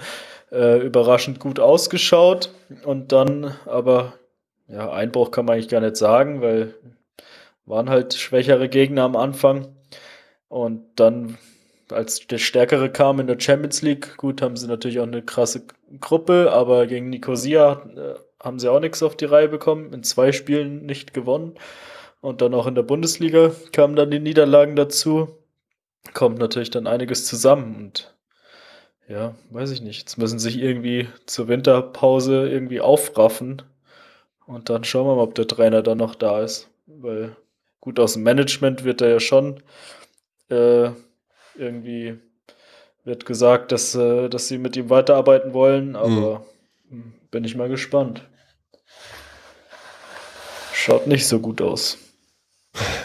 äh, 0.52 0.84
überraschend 0.84 1.40
gut 1.40 1.60
ausgeschaut 1.60 2.52
und 2.84 3.12
dann 3.12 3.56
aber, 3.64 4.14
ja, 4.66 4.90
Einbruch 4.90 5.30
kann 5.30 5.46
man 5.46 5.54
eigentlich 5.54 5.68
gar 5.68 5.80
nicht 5.80 5.96
sagen, 5.96 6.42
weil 6.42 6.74
waren 7.64 7.90
halt 7.90 8.14
schwächere 8.14 8.68
Gegner 8.68 9.02
am 9.02 9.16
Anfang 9.16 9.68
und 10.48 10.84
dann, 10.96 11.38
als 11.90 12.26
der 12.26 12.38
Stärkere 12.38 12.90
kam 12.90 13.20
in 13.20 13.26
der 13.26 13.40
Champions 13.40 13.82
League, 13.82 14.16
gut, 14.16 14.42
haben 14.42 14.56
sie 14.56 14.66
natürlich 14.66 15.00
auch 15.00 15.06
eine 15.06 15.22
krasse 15.22 15.66
Gruppe, 16.00 16.52
aber 16.52 16.86
gegen 16.86 17.10
Nicosia 17.10 17.82
äh, 17.96 18.14
haben 18.42 18.58
sie 18.58 18.70
auch 18.70 18.80
nichts 18.80 19.02
auf 19.02 19.16
die 19.16 19.24
Reihe 19.24 19.48
bekommen, 19.48 19.92
in 19.92 20.02
zwei 20.02 20.32
Spielen 20.32 20.86
nicht 20.86 21.14
gewonnen 21.14 21.54
und 22.20 22.40
dann 22.40 22.54
auch 22.54 22.66
in 22.66 22.74
der 22.74 22.82
Bundesliga 22.82 23.52
kamen 23.72 23.96
dann 23.96 24.10
die 24.10 24.20
Niederlagen 24.20 24.76
dazu 24.76 25.28
kommt 26.14 26.38
natürlich 26.38 26.70
dann 26.70 26.86
einiges 26.86 27.26
zusammen 27.26 27.76
und 27.76 28.14
ja, 29.08 29.34
weiß 29.50 29.70
ich 29.70 29.80
nicht. 29.80 30.00
Jetzt 30.00 30.18
müssen 30.18 30.38
sich 30.38 30.58
irgendwie 30.58 31.08
zur 31.26 31.48
Winterpause 31.48 32.48
irgendwie 32.48 32.80
aufraffen 32.80 33.62
und 34.46 34.68
dann 34.68 34.84
schauen 34.84 35.06
wir 35.06 35.16
mal, 35.16 35.22
ob 35.22 35.34
der 35.34 35.48
Trainer 35.48 35.82
dann 35.82 35.98
noch 35.98 36.14
da 36.14 36.42
ist. 36.42 36.68
Weil 36.86 37.36
gut 37.80 37.98
aus 38.00 38.14
dem 38.14 38.22
Management 38.22 38.84
wird 38.84 39.00
er 39.00 39.08
ja 39.08 39.20
schon 39.20 39.62
äh, 40.50 40.90
irgendwie 41.58 42.18
wird 43.04 43.26
gesagt, 43.26 43.72
dass, 43.72 43.94
äh, 43.94 44.28
dass 44.28 44.48
sie 44.48 44.58
mit 44.58 44.76
ihm 44.76 44.90
weiterarbeiten 44.90 45.52
wollen, 45.52 45.96
aber 45.96 46.44
mhm. 46.90 47.14
bin 47.30 47.44
ich 47.44 47.56
mal 47.56 47.68
gespannt. 47.68 48.22
Schaut 50.72 51.06
nicht 51.06 51.26
so 51.26 51.40
gut 51.40 51.60
aus. 51.60 51.98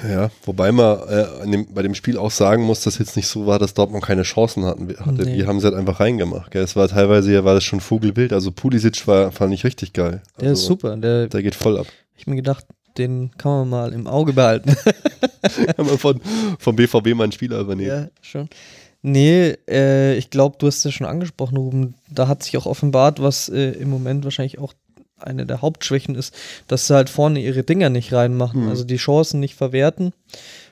Ja, 0.07 0.29
wobei 0.45 0.71
man 0.71 0.99
äh, 1.07 1.49
dem, 1.49 1.73
bei 1.73 1.81
dem 1.81 1.95
Spiel 1.95 2.17
auch 2.17 2.31
sagen 2.31 2.63
muss, 2.63 2.83
dass 2.83 2.99
jetzt 2.99 3.15
nicht 3.15 3.27
so 3.27 3.47
war, 3.47 3.59
dass 3.59 3.73
Dortmund 3.73 4.03
keine 4.03 4.23
Chancen 4.23 4.65
hatten. 4.65 4.89
Hatte. 4.89 5.23
Nee. 5.23 5.37
Die 5.37 5.47
haben 5.47 5.59
sie 5.59 5.65
halt 5.65 5.75
einfach 5.75 5.99
reingemacht. 5.99 6.51
Gell? 6.51 6.63
Es 6.63 6.75
war 6.75 6.87
teilweise 6.87 7.33
ja 7.33 7.43
war 7.43 7.55
das 7.55 7.63
schon 7.63 7.79
Vogelbild. 7.79 8.33
Also 8.33 8.51
Pulisic 8.51 9.07
war 9.07 9.31
fand 9.31 9.53
ich 9.53 9.63
richtig 9.63 9.93
geil. 9.93 10.21
Der 10.39 10.49
also, 10.49 10.61
ist 10.61 10.67
super. 10.67 10.97
Der, 10.97 11.27
der 11.27 11.41
geht 11.41 11.55
voll 11.55 11.79
ab. 11.79 11.87
Ich 12.15 12.27
mir 12.27 12.35
gedacht, 12.35 12.65
den 12.97 13.31
kann 13.37 13.51
man 13.51 13.69
mal 13.69 13.93
im 13.93 14.07
Auge 14.07 14.33
behalten. 14.33 14.75
kann 15.75 15.85
man 15.85 15.97
von, 15.97 16.21
vom 16.59 16.75
BVB 16.75 17.13
mal 17.15 17.23
einen 17.23 17.31
Spieler 17.31 17.59
übernehmen. 17.59 17.89
Ja, 17.89 18.07
schon. 18.21 18.49
Nee, 19.01 19.57
äh, 19.69 20.15
ich 20.15 20.29
glaube, 20.29 20.55
du 20.59 20.67
hast 20.67 20.85
es 20.85 20.93
schon 20.93 21.07
angesprochen, 21.07 21.57
Ruben. 21.57 21.95
Da 22.09 22.27
hat 22.27 22.41
sich 22.43 22.57
auch 22.57 22.65
offenbart, 22.65 23.21
was 23.21 23.49
äh, 23.49 23.71
im 23.71 23.89
Moment 23.89 24.23
wahrscheinlich 24.23 24.59
auch 24.59 24.73
eine 25.17 25.45
der 25.45 25.61
Hauptschwächen 25.61 26.15
ist, 26.15 26.33
dass 26.67 26.87
sie 26.87 26.95
halt 26.95 27.09
vorne 27.09 27.41
ihre 27.41 27.63
Dinger 27.63 27.89
nicht 27.89 28.13
reinmachen, 28.13 28.63
mhm. 28.63 28.69
also 28.69 28.83
die 28.83 28.97
Chancen 28.97 29.39
nicht 29.39 29.55
verwerten. 29.55 30.13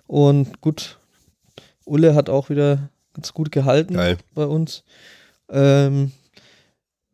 Und 0.08 0.62
gut, 0.62 0.98
Ulle 1.86 2.16
hat 2.16 2.30
auch 2.30 2.50
wieder 2.50 2.90
ganz 3.14 3.34
gut 3.34 3.52
gehalten 3.52 3.96
Geil. 3.96 4.18
bei 4.34 4.46
uns. 4.46 4.84
Ähm, 5.50 6.12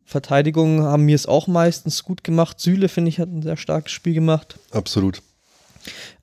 Verteidigung 0.08 0.84
haben 0.84 1.06
wir 1.06 1.14
es 1.14 1.26
auch 1.26 1.48
meistens 1.48 2.02
gut 2.02 2.24
gemacht. 2.24 2.58
Süle, 2.60 2.88
finde 2.88 3.10
ich, 3.10 3.20
hat 3.20 3.28
ein 3.28 3.42
sehr 3.42 3.58
starkes 3.58 3.92
Spiel 3.92 4.14
gemacht. 4.14 4.58
Absolut. 4.70 5.20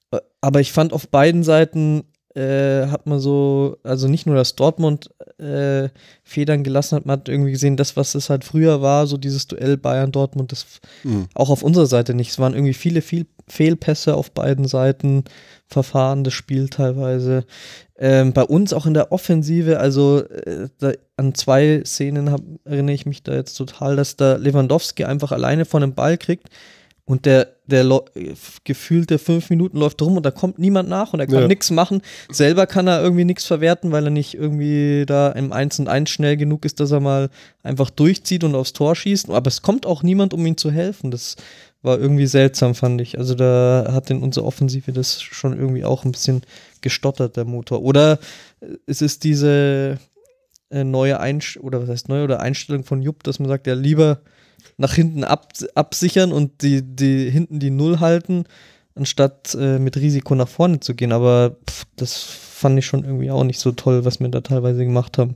Äh, 0.10 0.21
aber 0.41 0.60
ich 0.60 0.71
fand 0.71 0.91
auf 0.91 1.08
beiden 1.08 1.43
Seiten 1.43 2.04
äh, 2.34 2.88
hat 2.88 3.06
man 3.06 3.19
so, 3.19 3.78
also 3.84 4.08
nicht 4.08 4.26
nur, 4.26 4.36
dass 4.36 4.56
Dortmund 4.56 5.12
äh, 5.38 5.89
Federn 6.24 6.63
gelassen 6.63 6.95
hat, 6.95 7.06
man 7.06 7.19
hat 7.19 7.30
irgendwie 7.30 7.52
gesehen, 7.52 7.78
das, 7.78 7.95
was 7.95 8.15
es 8.15 8.32
halt 8.32 8.43
früher 8.43 8.82
war, 8.82 9.06
so 9.06 9.17
dieses 9.17 9.45
Duell 9.45 9.78
Bayern-Dortmund, 9.78 10.52
das 10.52 10.65
mhm. 11.04 11.28
auch 11.36 11.52
auf 11.52 11.62
unserer 11.62 11.86
Seite 11.86 12.15
nicht. 12.15 12.32
Es 12.32 12.39
waren 12.39 12.56
irgendwie 12.56 12.74
viele 12.74 13.04
viel 13.04 13.28
Fehlpässe 13.47 14.15
auf 14.15 14.31
beiden 14.31 14.67
Seiten, 14.67 15.23
Verfahren 15.67 16.23
das 16.23 16.34
Spiel 16.34 16.69
teilweise. 16.69 17.45
Ähm, 17.97 18.34
bei 18.34 18.43
uns 18.43 18.73
auch 18.73 18.86
in 18.86 18.93
der 18.93 19.12
Offensive, 19.12 19.79
also 19.79 20.23
äh, 20.23 20.69
da, 20.79 20.91
an 21.17 21.34
zwei 21.34 21.81
Szenen 21.86 22.31
hab, 22.31 22.41
erinnere 22.65 22.93
ich 22.93 23.05
mich 23.05 23.23
da 23.23 23.34
jetzt 23.34 23.55
total, 23.55 23.95
dass 23.95 24.15
da 24.15 24.36
Lewandowski 24.36 25.05
einfach 25.05 25.31
alleine 25.31 25.65
von 25.65 25.81
dem 25.81 25.95
Ball 25.95 26.17
kriegt 26.17 26.49
und 27.05 27.25
der, 27.25 27.49
der 27.67 28.01
gefühlte 28.63 29.19
fünf 29.19 29.51
Minuten 29.51 29.77
läuft 29.77 30.01
rum 30.01 30.17
und 30.17 30.25
da 30.25 30.31
kommt 30.31 30.58
niemand 30.58 30.89
nach 30.89 31.13
und 31.13 31.19
er 31.19 31.27
kann 31.27 31.41
ja. 31.41 31.47
nichts 31.47 31.69
machen. 31.69 32.01
Selber 32.31 32.65
kann 32.65 32.88
er 32.88 33.01
irgendwie 33.01 33.25
nichts 33.25 33.45
verwerten, 33.45 33.91
weil 33.91 34.05
er 34.05 34.10
nicht 34.10 34.34
irgendwie 34.34 35.05
da 35.05 35.29
im 35.29 35.53
1 35.53 35.79
und 35.79 35.88
1 35.88 36.10
schnell 36.10 36.36
genug 36.36 36.65
ist, 36.65 36.79
dass 36.79 36.91
er 36.91 37.01
mal 37.01 37.29
einfach 37.62 37.91
durchzieht 37.91 38.43
und 38.43 38.55
aufs 38.55 38.73
Tor 38.73 38.95
schießt. 38.95 39.29
Aber 39.29 39.47
es 39.47 39.62
kommt 39.62 39.86
auch 39.86 40.01
niemand, 40.01 40.34
um 40.34 40.43
ihm 40.47 40.58
zu 40.58 40.71
helfen. 40.71 41.12
Das 41.12 41.36
war 41.86 42.00
irgendwie 42.00 42.28
seltsam, 42.28 42.76
fand 42.76 43.00
ich. 43.02 43.17
Also 43.17 43.36
da 43.36 43.89
hat 43.91 44.10
in 44.10 44.21
unserer 44.21 44.45
Offensive 44.45 44.91
das 44.91 45.21
schon 45.21 45.58
irgendwie 45.58 45.86
auch 45.86 46.04
ein 46.04 46.12
bisschen 46.12 46.41
gestottert, 46.82 47.38
der 47.38 47.45
Motor. 47.45 47.82
Oder 47.82 48.19
es 48.86 49.02
ist 49.02 49.24
diese 49.24 49.98
äh, 50.69 50.84
neue 50.84 51.19
Einstellung, 51.19 51.67
oder 51.67 51.82
was 51.82 51.89
heißt 51.89 52.10
neue 52.10 52.24
oder 52.24 52.39
Einstellung 52.39 52.84
von 52.84 53.02
Jupp, 53.02 53.24
dass 53.24 53.39
man 53.39 53.48
sagt, 53.48 53.67
ja, 53.67 53.74
lieber 53.74 54.21
nach 54.78 54.93
hinten 54.93 55.24
ab, 55.24 55.54
absichern 55.76 56.32
und 56.32 56.62
die, 56.62 56.82
die 56.82 57.30
hinten 57.30 57.60
die 57.60 57.69
Null 57.69 58.00
halten, 58.00 58.45
anstatt 58.95 59.56
äh, 59.60 59.80
mit 59.80 59.98
Risiko 59.98 60.36
nach 60.36 60.48
vorne 60.48 60.80
zu 60.80 60.95
gehen. 60.95 61.12
Aber 61.12 61.58
pff, 61.69 61.86
das 61.95 62.13
fand 62.21 62.80
ich 62.80 62.86
schon 62.86 63.04
irgendwie 63.04 63.32
auch 63.32 63.43
nicht 63.43 63.60
so 63.60 63.71
toll, 63.71 64.06
was 64.06 64.19
wir 64.19 64.28
da 64.30 64.41
teilweise 64.41 64.84
gemacht 64.84 65.17
haben. 65.17 65.36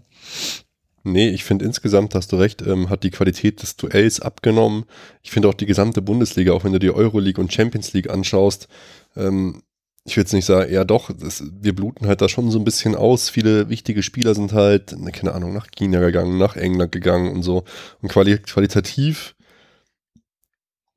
Nee, 1.03 1.29
ich 1.29 1.43
finde 1.43 1.65
insgesamt, 1.65 2.15
hast 2.15 2.31
du 2.31 2.35
recht, 2.35 2.61
ähm, 2.61 2.89
hat 2.89 3.03
die 3.03 3.11
Qualität 3.11 3.61
des 3.61 3.77
Duells 3.77 4.19
abgenommen. 4.19 4.85
Ich 5.23 5.31
finde 5.31 5.47
auch 5.47 5.53
die 5.53 5.65
gesamte 5.65 6.01
Bundesliga, 6.01 6.53
auch 6.53 6.63
wenn 6.63 6.73
du 6.73 6.79
die 6.79 6.91
Euroleague 6.91 7.41
und 7.41 7.53
Champions 7.53 7.93
League 7.93 8.09
anschaust, 8.09 8.67
ähm, 9.15 9.61
ich 10.05 10.17
will 10.17 10.23
jetzt 10.23 10.33
nicht 10.33 10.45
sagen, 10.45 10.73
ja 10.73 10.83
doch, 10.83 11.11
das, 11.11 11.43
wir 11.61 11.75
bluten 11.75 12.07
halt 12.07 12.21
da 12.21 12.29
schon 12.29 12.49
so 12.51 12.57
ein 12.57 12.63
bisschen 12.63 12.95
aus. 12.95 13.29
Viele 13.29 13.69
wichtige 13.69 14.01
Spieler 14.01 14.33
sind 14.33 14.53
halt, 14.53 14.97
ne, 14.97 15.11
keine 15.11 15.33
Ahnung, 15.33 15.53
nach 15.53 15.67
China 15.71 15.99
gegangen, 15.99 16.37
nach 16.37 16.55
England 16.55 16.91
gegangen 16.91 17.31
und 17.31 17.43
so. 17.43 17.63
Und 18.01 18.09
quali 18.09 18.37
qualitativ 18.39 19.35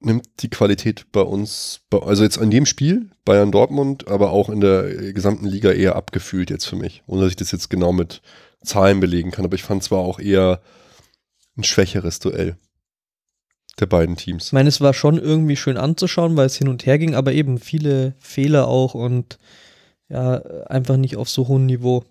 nimmt 0.01 0.27
die 0.41 0.51
Qualität 0.51 1.07
bei 1.13 1.21
uns, 1.21 1.81
also 1.91 2.25
jetzt 2.25 2.39
an 2.39 2.51
dem 2.51 2.67
Spiel, 2.67 3.11
Bayern 3.25 3.53
Dortmund, 3.53 4.09
aber 4.09 4.33
auch 4.33 4.49
in 4.49 4.61
der 4.61 5.13
gesamten 5.13 5.47
Liga 5.47 5.71
eher 5.71 5.97
abgefühlt 5.97 6.51
jetzt 6.51 6.65
für 6.65 6.77
mich. 6.77 7.03
Ohne 7.07 7.23
dass 7.23 7.31
ich 7.31 7.37
das 7.37 7.53
jetzt 7.53 7.71
genau 7.71 7.93
mit 7.93 8.23
Zahlen 8.63 9.01
belegen 9.01 9.31
kann. 9.31 9.45
Aber 9.45 9.55
ich 9.55 9.63
fand 9.63 9.83
zwar 9.83 10.01
auch 10.01 10.19
eher 10.19 10.61
ein 11.57 11.65
schwächeres 11.65 12.19
Duell 12.19 12.57
der 13.81 13.87
beiden 13.87 14.17
Teams. 14.17 14.47
Ich 14.47 14.53
meine, 14.53 14.69
es 14.69 14.81
war 14.81 14.95
schon 14.95 15.19
irgendwie 15.19 15.57
schön 15.57 15.77
anzuschauen, 15.77 16.37
weil 16.37 16.47
es 16.47 16.57
hin 16.57 16.69
und 16.69 16.85
her 16.87 16.99
ging, 16.99 17.15
aber 17.15 17.33
eben 17.33 17.59
viele 17.59 18.15
Fehler 18.19 18.69
auch 18.69 18.95
und 18.95 19.39
ja, 20.09 20.37
einfach 20.67 20.97
nicht 20.97 21.17
auf 21.17 21.31
so 21.31 21.49
hohem 21.49 21.67
Niveau. 21.67 22.05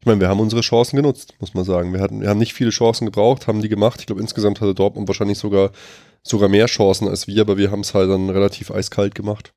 Ich 0.00 0.06
meine, 0.06 0.20
wir 0.20 0.28
haben 0.28 0.40
unsere 0.40 0.62
Chancen 0.62 0.96
genutzt, 0.96 1.34
muss 1.38 1.54
man 1.54 1.64
sagen. 1.64 1.92
Wir, 1.92 2.00
hatten, 2.00 2.20
wir 2.20 2.28
haben 2.28 2.40
nicht 2.40 2.54
viele 2.54 2.70
Chancen 2.70 3.06
gebraucht, 3.06 3.46
haben 3.46 3.62
die 3.62 3.68
gemacht. 3.68 4.00
Ich 4.00 4.06
glaube, 4.06 4.20
insgesamt 4.20 4.60
hatte 4.60 4.74
Dortmund 4.74 5.06
wahrscheinlich 5.06 5.38
sogar, 5.38 5.70
sogar 6.24 6.48
mehr 6.48 6.66
Chancen 6.66 7.06
als 7.06 7.28
wir, 7.28 7.40
aber 7.42 7.56
wir 7.56 7.70
haben 7.70 7.82
es 7.82 7.94
halt 7.94 8.10
dann 8.10 8.28
relativ 8.28 8.72
eiskalt 8.72 9.14
gemacht. 9.14 9.54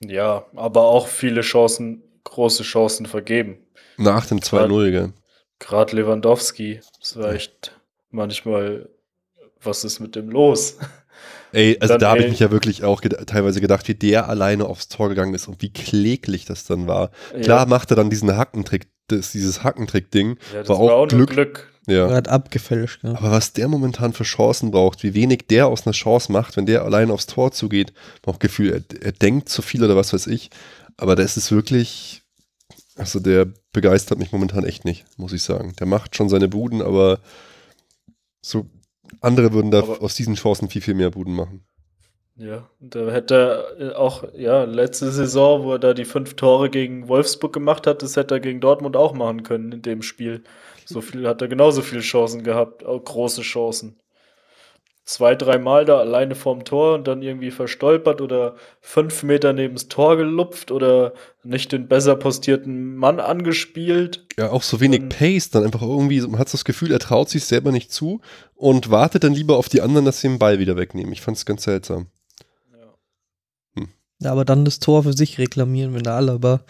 Ja, 0.00 0.46
aber 0.54 0.82
auch 0.82 1.08
viele 1.08 1.40
Chancen, 1.40 2.04
große 2.30 2.62
Chancen 2.62 3.06
vergeben. 3.06 3.58
Nach 3.96 4.26
dem 4.26 4.38
2-0, 4.38 4.90
gell? 4.90 5.12
Gerade 5.58 5.96
Lewandowski, 5.96 6.80
das 7.00 7.16
war 7.16 7.32
echt 7.32 7.76
manchmal 8.10 8.88
was 9.62 9.84
ist 9.84 10.00
mit 10.00 10.16
dem 10.16 10.30
los? 10.30 10.76
Ey, 11.52 11.78
also 11.80 11.96
da 11.96 12.10
habe 12.10 12.20
ich 12.20 12.28
mich 12.28 12.40
ja 12.40 12.50
wirklich 12.50 12.84
auch 12.84 13.00
ged 13.00 13.26
teilweise 13.26 13.60
gedacht, 13.60 13.88
wie 13.88 13.94
der 13.94 14.28
alleine 14.28 14.66
aufs 14.66 14.88
Tor 14.88 15.08
gegangen 15.08 15.32
ist 15.34 15.48
und 15.48 15.62
wie 15.62 15.72
kläglich 15.72 16.44
das 16.44 16.64
dann 16.64 16.86
war. 16.86 17.10
Klar 17.42 17.66
macht 17.66 17.90
er 17.90 17.96
dann 17.96 18.10
diesen 18.10 18.36
Hackentrick, 18.36 18.86
das, 19.08 19.32
dieses 19.32 19.64
Hackentrick-Ding. 19.64 20.36
Ja, 20.52 20.68
war 20.68 20.76
auch, 20.76 20.88
war 20.88 20.96
auch 20.96 21.08
Glück. 21.08 21.30
Glück. 21.30 21.72
Ja. 21.86 22.06
Er 22.06 22.16
hat 22.16 22.28
abgefälscht. 22.28 23.02
Ja. 23.02 23.16
Aber 23.16 23.30
was 23.30 23.54
der 23.54 23.66
momentan 23.66 24.12
für 24.12 24.24
Chancen 24.24 24.70
braucht, 24.72 25.02
wie 25.02 25.14
wenig 25.14 25.46
der 25.48 25.68
aus 25.68 25.86
einer 25.86 25.94
Chance 25.94 26.30
macht, 26.30 26.58
wenn 26.58 26.66
der 26.66 26.84
allein 26.84 27.10
aufs 27.10 27.26
Tor 27.26 27.50
zugeht, 27.50 27.94
auch 28.26 28.38
Gefühl, 28.38 28.72
er, 28.74 29.02
er 29.06 29.12
denkt 29.12 29.48
zu 29.48 29.62
viel 29.62 29.82
oder 29.82 29.96
was 29.96 30.12
weiß 30.12 30.26
ich. 30.26 30.50
Aber 30.98 31.16
das 31.16 31.36
ist 31.36 31.50
wirklich, 31.50 32.22
also 32.96 33.20
der 33.20 33.46
begeistert 33.72 34.18
mich 34.18 34.32
momentan 34.32 34.64
echt 34.64 34.84
nicht, 34.84 35.06
muss 35.16 35.32
ich 35.32 35.42
sagen. 35.42 35.74
Der 35.78 35.86
macht 35.86 36.16
schon 36.16 36.28
seine 36.28 36.48
Buden, 36.48 36.82
aber 36.82 37.20
so 38.42 38.66
andere 39.20 39.52
würden 39.52 39.70
da 39.70 39.78
aber 39.78 40.02
aus 40.02 40.16
diesen 40.16 40.34
Chancen 40.34 40.68
viel, 40.68 40.82
viel 40.82 40.94
mehr 40.94 41.10
Buden 41.10 41.34
machen. 41.34 41.64
Ja, 42.36 42.68
da 42.78 43.10
hätte 43.10 43.76
er 43.78 43.98
auch, 43.98 44.22
ja, 44.36 44.62
letzte 44.64 45.10
Saison, 45.10 45.64
wo 45.64 45.72
er 45.72 45.78
da 45.80 45.94
die 45.94 46.04
fünf 46.04 46.34
Tore 46.34 46.70
gegen 46.70 47.08
Wolfsburg 47.08 47.52
gemacht 47.52 47.86
hat, 47.86 48.02
das 48.02 48.16
hätte 48.16 48.36
er 48.36 48.40
gegen 48.40 48.60
Dortmund 48.60 48.96
auch 48.96 49.12
machen 49.12 49.42
können 49.42 49.72
in 49.72 49.82
dem 49.82 50.02
Spiel. 50.02 50.44
So 50.84 51.00
viel 51.00 51.26
hat 51.26 51.42
er 51.42 51.48
genauso 51.48 51.82
viele 51.82 52.00
Chancen 52.00 52.44
gehabt, 52.44 52.84
auch 52.84 53.02
große 53.02 53.42
Chancen. 53.42 53.96
Zwei, 55.08 55.34
dreimal 55.34 55.86
da 55.86 56.00
alleine 56.00 56.34
vorm 56.34 56.66
Tor 56.66 56.94
und 56.94 57.08
dann 57.08 57.22
irgendwie 57.22 57.50
verstolpert 57.50 58.20
oder 58.20 58.56
fünf 58.82 59.22
Meter 59.22 59.54
neben 59.54 59.72
das 59.72 59.88
Tor 59.88 60.18
gelupft 60.18 60.70
oder 60.70 61.14
nicht 61.42 61.72
den 61.72 61.88
besser 61.88 62.14
postierten 62.14 62.94
Mann 62.94 63.18
angespielt. 63.18 64.26
Ja, 64.36 64.50
auch 64.50 64.62
so 64.62 64.80
wenig 64.80 65.00
und 65.00 65.08
Pace, 65.08 65.48
dann 65.48 65.64
einfach 65.64 65.80
irgendwie, 65.80 66.20
man 66.20 66.38
hat 66.38 66.50
so 66.50 66.58
das 66.58 66.66
Gefühl, 66.66 66.92
er 66.92 66.98
traut 66.98 67.30
sich 67.30 67.46
selber 67.46 67.72
nicht 67.72 67.90
zu 67.90 68.20
und 68.54 68.90
wartet 68.90 69.24
dann 69.24 69.32
lieber 69.32 69.56
auf 69.56 69.70
die 69.70 69.80
anderen, 69.80 70.04
dass 70.04 70.20
sie 70.20 70.28
den 70.28 70.38
Ball 70.38 70.58
wieder 70.58 70.76
wegnehmen. 70.76 71.14
Ich 71.14 71.22
fand 71.22 71.38
es 71.38 71.46
ganz 71.46 71.62
seltsam. 71.62 72.08
Hm. 73.76 73.88
Ja, 74.18 74.30
aber 74.30 74.44
dann 74.44 74.66
das 74.66 74.78
Tor 74.78 75.04
für 75.04 75.14
sich 75.14 75.38
reklamieren, 75.38 75.94
wenn 75.94 76.02
der 76.02 76.16
Alaba 76.16 76.60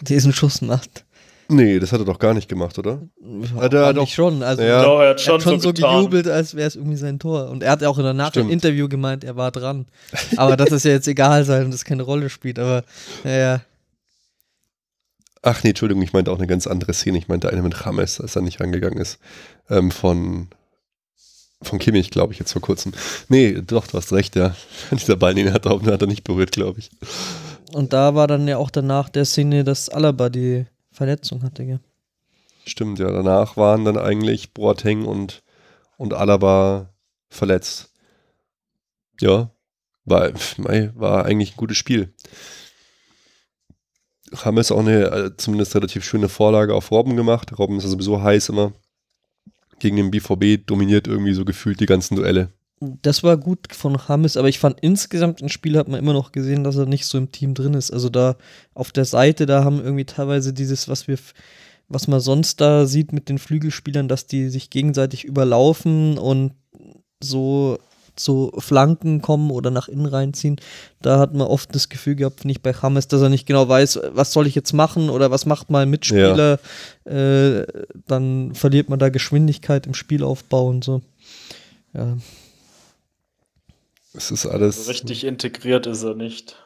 diesen 0.00 0.32
Schuss 0.32 0.62
macht. 0.62 1.03
Nee, 1.48 1.78
das 1.78 1.92
hat 1.92 2.00
er 2.00 2.06
doch 2.06 2.18
gar 2.18 2.32
nicht 2.32 2.48
gemacht, 2.48 2.78
oder? 2.78 3.02
Ja, 3.20 3.62
hat 3.62 3.74
er 3.74 3.92
doch 3.92 4.08
schon. 4.08 4.42
Also 4.42 4.62
ja. 4.62 4.82
Doch, 4.82 5.00
er 5.00 5.10
hat 5.10 5.20
schon, 5.20 5.32
er 5.32 5.34
hat 5.34 5.42
schon 5.42 5.60
so, 5.60 5.68
so 5.68 5.72
gejubelt, 5.74 6.26
als 6.26 6.54
wäre 6.54 6.66
es 6.66 6.76
irgendwie 6.76 6.96
sein 6.96 7.18
Tor. 7.18 7.50
Und 7.50 7.62
er 7.62 7.72
hat 7.72 7.84
auch 7.84 7.98
danach 7.98 8.30
Stimmt. 8.30 8.46
im 8.46 8.52
Interview 8.52 8.88
gemeint, 8.88 9.24
er 9.24 9.36
war 9.36 9.50
dran. 9.50 9.86
Aber 10.36 10.56
dass 10.56 10.70
es 10.70 10.84
ja 10.84 10.92
jetzt 10.92 11.08
egal 11.08 11.44
sein 11.44 11.66
und 11.66 11.70
das 11.70 11.84
keine 11.84 12.02
Rolle 12.02 12.30
spielt. 12.30 12.58
Aber 12.58 12.84
ja. 13.24 13.60
Ach 15.42 15.62
nee, 15.62 15.70
Entschuldigung, 15.70 16.02
ich 16.02 16.14
meinte 16.14 16.32
auch 16.32 16.38
eine 16.38 16.46
ganz 16.46 16.66
andere 16.66 16.94
Szene. 16.94 17.18
Ich 17.18 17.28
meinte 17.28 17.50
eine 17.50 17.62
mit 17.62 17.74
James, 17.84 18.20
als 18.20 18.34
er 18.34 18.42
nicht 18.42 18.60
rangegangen 18.60 18.98
ist. 18.98 19.18
Ähm, 19.68 19.90
von, 19.90 20.48
von 21.60 21.78
Kimmich, 21.78 22.10
glaube 22.10 22.32
ich, 22.32 22.38
jetzt 22.38 22.52
vor 22.52 22.62
kurzem. 22.62 22.92
Nee, 23.28 23.60
doch, 23.60 23.86
du 23.86 23.98
hast 23.98 24.12
recht, 24.14 24.36
ja. 24.36 24.56
Dieser 24.90 25.16
Ball, 25.16 25.34
den 25.34 25.52
hat 25.52 25.66
er, 25.66 25.82
hat 25.82 26.00
er 26.00 26.08
nicht 26.08 26.24
berührt, 26.24 26.52
glaube 26.52 26.78
ich. 26.78 26.90
Und 27.74 27.92
da 27.92 28.14
war 28.14 28.26
dann 28.26 28.48
ja 28.48 28.56
auch 28.56 28.70
danach 28.70 29.10
der 29.10 29.26
Szene, 29.26 29.64
dass 29.64 29.90
Alaba 29.90 30.30
die 30.30 30.64
Verletzung 30.94 31.42
hatte, 31.42 31.64
ja. 31.64 31.80
Stimmt, 32.64 32.98
ja. 32.98 33.10
Danach 33.10 33.56
waren 33.56 33.84
dann 33.84 33.98
eigentlich 33.98 34.54
Boateng 34.54 35.04
und, 35.04 35.42
und 35.96 36.14
Alaba 36.14 36.94
verletzt. 37.28 37.92
Ja, 39.20 39.50
war, 40.04 40.32
war 40.32 41.24
eigentlich 41.24 41.54
ein 41.54 41.56
gutes 41.56 41.76
Spiel. 41.76 42.14
Haben 44.34 44.58
es 44.58 44.72
auch 44.72 44.80
eine 44.80 45.04
äh, 45.06 45.36
zumindest 45.36 45.74
relativ 45.74 46.04
schöne 46.04 46.28
Vorlage 46.28 46.74
auf 46.74 46.90
Robben 46.90 47.16
gemacht. 47.16 47.58
Robben 47.58 47.78
ist 47.78 47.84
ja 47.84 47.90
sowieso 47.90 48.22
heiß 48.22 48.48
immer. 48.48 48.72
Gegen 49.80 49.96
den 49.96 50.10
BVB 50.10 50.64
dominiert 50.66 51.06
irgendwie 51.08 51.34
so 51.34 51.44
gefühlt 51.44 51.80
die 51.80 51.86
ganzen 51.86 52.16
Duelle. 52.16 52.52
Das 53.02 53.22
war 53.22 53.36
gut 53.36 53.68
von 53.72 54.08
Hammes, 54.08 54.36
aber 54.36 54.48
ich 54.48 54.58
fand 54.58 54.80
insgesamt 54.80 55.40
im 55.40 55.48
Spiel 55.48 55.76
hat 55.76 55.88
man 55.88 55.98
immer 55.98 56.12
noch 56.12 56.32
gesehen, 56.32 56.64
dass 56.64 56.76
er 56.76 56.86
nicht 56.86 57.06
so 57.06 57.18
im 57.18 57.32
Team 57.32 57.54
drin 57.54 57.74
ist. 57.74 57.90
Also 57.90 58.08
da 58.08 58.36
auf 58.74 58.92
der 58.92 59.04
Seite, 59.04 59.46
da 59.46 59.64
haben 59.64 59.82
irgendwie 59.82 60.04
teilweise 60.04 60.52
dieses, 60.52 60.88
was 60.88 61.08
wir, 61.08 61.18
was 61.88 62.08
man 62.08 62.20
sonst 62.20 62.60
da 62.60 62.86
sieht 62.86 63.12
mit 63.12 63.28
den 63.28 63.38
Flügelspielern, 63.38 64.08
dass 64.08 64.26
die 64.26 64.48
sich 64.48 64.70
gegenseitig 64.70 65.24
überlaufen 65.24 66.18
und 66.18 66.52
so 67.22 67.78
zu 68.16 68.52
Flanken 68.58 69.22
kommen 69.22 69.50
oder 69.50 69.70
nach 69.70 69.88
innen 69.88 70.06
reinziehen. 70.06 70.60
Da 71.02 71.18
hat 71.18 71.34
man 71.34 71.46
oft 71.46 71.74
das 71.74 71.88
Gefühl 71.88 72.14
gehabt, 72.14 72.44
nicht 72.44 72.62
bei 72.62 72.72
Hammes, 72.72 73.08
dass 73.08 73.22
er 73.22 73.28
nicht 73.28 73.46
genau 73.46 73.68
weiß, 73.68 74.00
was 74.12 74.32
soll 74.32 74.46
ich 74.46 74.54
jetzt 74.54 74.72
machen 74.72 75.10
oder 75.10 75.30
was 75.30 75.46
macht 75.46 75.70
mal 75.70 75.82
ein 75.82 75.90
Mitspieler. 75.90 76.58
Ja. 77.04 77.12
Äh, 77.12 77.66
dann 78.06 78.54
verliert 78.54 78.88
man 78.88 78.98
da 78.98 79.08
Geschwindigkeit 79.08 79.86
im 79.86 79.94
Spielaufbau 79.94 80.68
und 80.68 80.84
so. 80.84 81.02
Ja. 81.92 82.16
Es 84.14 84.30
ist 84.30 84.46
alles. 84.46 84.88
Richtig 84.88 85.24
integriert 85.24 85.86
ist 85.86 86.02
er 86.02 86.14
nicht. 86.14 86.56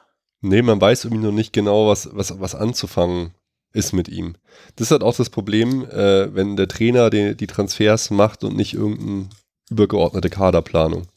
Nee, 0.40 0.62
man 0.62 0.80
weiß 0.80 1.04
irgendwie 1.04 1.24
noch 1.24 1.32
nicht 1.32 1.52
genau, 1.52 1.88
was, 1.88 2.10
was, 2.12 2.38
was 2.38 2.54
anzufangen 2.54 3.34
ist 3.72 3.92
mit 3.92 4.08
ihm. 4.08 4.36
Das 4.76 4.88
ist 4.88 4.90
halt 4.92 5.02
auch 5.02 5.16
das 5.16 5.30
Problem, 5.30 5.84
äh, 5.90 6.34
wenn 6.34 6.56
der 6.56 6.68
Trainer 6.68 7.10
die, 7.10 7.36
die 7.36 7.46
Transfers 7.46 8.10
macht 8.10 8.44
und 8.44 8.56
nicht 8.56 8.74
irgendeine 8.74 9.28
übergeordnete 9.70 10.30
Kaderplanung. 10.30 11.08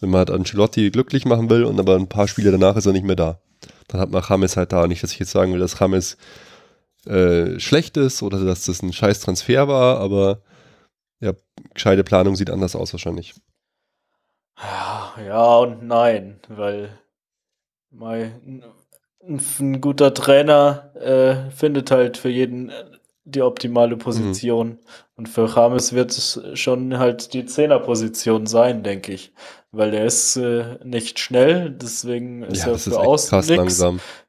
Wenn 0.00 0.10
man 0.10 0.18
halt 0.18 0.30
Ancelotti 0.30 0.90
glücklich 0.90 1.24
machen 1.24 1.50
will 1.50 1.64
und 1.64 1.80
aber 1.80 1.96
ein 1.96 2.08
paar 2.08 2.28
Spiele 2.28 2.52
danach 2.52 2.76
ist 2.76 2.86
er 2.86 2.92
nicht 2.92 3.04
mehr 3.04 3.16
da. 3.16 3.40
Dann 3.88 4.00
hat 4.00 4.10
man 4.10 4.22
James 4.26 4.56
halt 4.56 4.72
da. 4.72 4.86
Nicht, 4.86 5.02
dass 5.02 5.12
ich 5.12 5.18
jetzt 5.18 5.32
sagen 5.32 5.52
will, 5.52 5.60
dass 5.60 5.78
James 5.78 6.16
äh, 7.06 7.58
schlecht 7.58 7.96
ist 7.96 8.22
oder 8.22 8.44
dass 8.44 8.66
das 8.66 8.82
ein 8.82 8.92
scheiß 8.92 9.20
Transfer 9.20 9.66
war, 9.66 9.98
aber 9.98 10.42
ja, 11.20 11.32
gescheite 11.74 12.04
Planung 12.04 12.36
sieht 12.36 12.50
anders 12.50 12.76
aus 12.76 12.92
wahrscheinlich. 12.92 13.34
Ja 14.60 15.58
und 15.58 15.86
nein, 15.86 16.40
weil 16.48 16.90
mein, 17.90 18.62
ein, 19.22 19.40
ein 19.60 19.80
guter 19.80 20.14
Trainer 20.14 20.92
äh, 20.94 21.50
findet 21.50 21.90
halt 21.90 22.16
für 22.16 22.28
jeden 22.28 22.70
äh, 22.70 22.84
die 23.24 23.42
optimale 23.42 23.96
mhm. 23.96 24.00
Position. 24.00 24.68
Mhm. 24.68 24.78
Und 25.16 25.28
für 25.28 25.46
James 25.46 25.92
wird 25.92 26.10
es 26.12 26.40
schon 26.54 26.98
halt 26.98 27.34
die 27.34 27.44
Zehnerposition 27.44 28.46
sein, 28.46 28.82
denke 28.82 29.12
ich. 29.12 29.32
Weil 29.70 29.92
er 29.92 30.06
ist 30.06 30.36
äh, 30.36 30.78
nicht 30.82 31.18
schnell, 31.18 31.70
deswegen 31.70 32.42
ist 32.42 32.64
ja, 32.64 32.72
er 32.72 32.78
für 32.78 32.98
außen 32.98 33.40
nichts. 33.40 33.84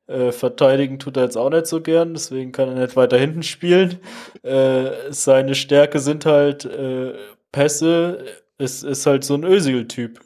Äh, 0.08 0.32
verteidigen 0.32 0.98
tut 0.98 1.18
er 1.18 1.24
jetzt 1.24 1.38
auch 1.38 1.52
nicht 1.52 1.68
so 1.68 1.82
gern, 1.82 2.14
deswegen 2.14 2.52
kann 2.52 2.70
er 2.70 2.76
nicht 2.76 2.96
weiter 2.96 3.18
hinten 3.18 3.44
spielen. 3.44 4.00
Äh, 4.42 5.12
seine 5.12 5.54
Stärke 5.54 6.00
sind 6.00 6.26
halt 6.26 6.66
äh, 6.66 7.14
Pässe 7.52 8.26
ist, 8.60 8.84
ist 8.84 9.06
halt 9.06 9.24
so 9.24 9.34
ein 9.34 9.44
Ösil-Typ. 9.44 10.20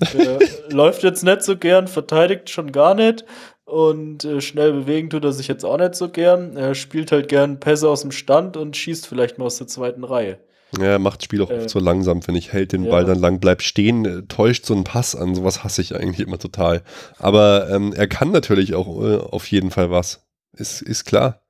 läuft 0.70 1.02
jetzt 1.02 1.24
nicht 1.24 1.42
so 1.42 1.56
gern, 1.56 1.88
verteidigt 1.88 2.50
schon 2.50 2.70
gar 2.70 2.94
nicht. 2.94 3.24
Und 3.64 4.24
äh, 4.24 4.40
schnell 4.40 4.72
bewegen 4.72 5.08
tut 5.08 5.24
er 5.24 5.32
sich 5.32 5.48
jetzt 5.48 5.64
auch 5.64 5.78
nicht 5.78 5.94
so 5.94 6.10
gern. 6.10 6.56
Er 6.56 6.74
spielt 6.74 7.10
halt 7.10 7.28
gern 7.28 7.58
Pässe 7.58 7.88
aus 7.88 8.02
dem 8.02 8.12
Stand 8.12 8.56
und 8.56 8.76
schießt 8.76 9.06
vielleicht 9.06 9.38
mal 9.38 9.46
aus 9.46 9.56
der 9.56 9.66
zweiten 9.66 10.04
Reihe. 10.04 10.38
Ja, 10.78 10.84
er 10.84 10.98
macht 10.98 11.20
das 11.20 11.24
Spiel 11.24 11.42
auch 11.42 11.50
äh, 11.50 11.58
oft 11.58 11.70
so 11.70 11.78
langsam, 11.78 12.22
finde 12.22 12.38
ich. 12.38 12.52
Hält 12.52 12.72
den 12.72 12.84
ja. 12.84 12.90
Ball 12.90 13.04
dann 13.04 13.18
lang, 13.18 13.40
bleibt 13.40 13.62
stehen, 13.62 14.04
äh, 14.04 14.22
täuscht 14.22 14.66
so 14.66 14.74
einen 14.74 14.84
Pass 14.84 15.16
an. 15.16 15.34
Sowas 15.34 15.64
hasse 15.64 15.80
ich 15.80 15.96
eigentlich 15.96 16.26
immer 16.26 16.38
total. 16.38 16.82
Aber 17.18 17.70
ähm, 17.70 17.94
er 17.94 18.06
kann 18.06 18.30
natürlich 18.30 18.74
auch 18.74 19.02
äh, 19.02 19.16
auf 19.16 19.46
jeden 19.46 19.70
Fall 19.70 19.90
was. 19.90 20.26
Ist, 20.54 20.82
ist 20.82 21.04
klar, 21.06 21.40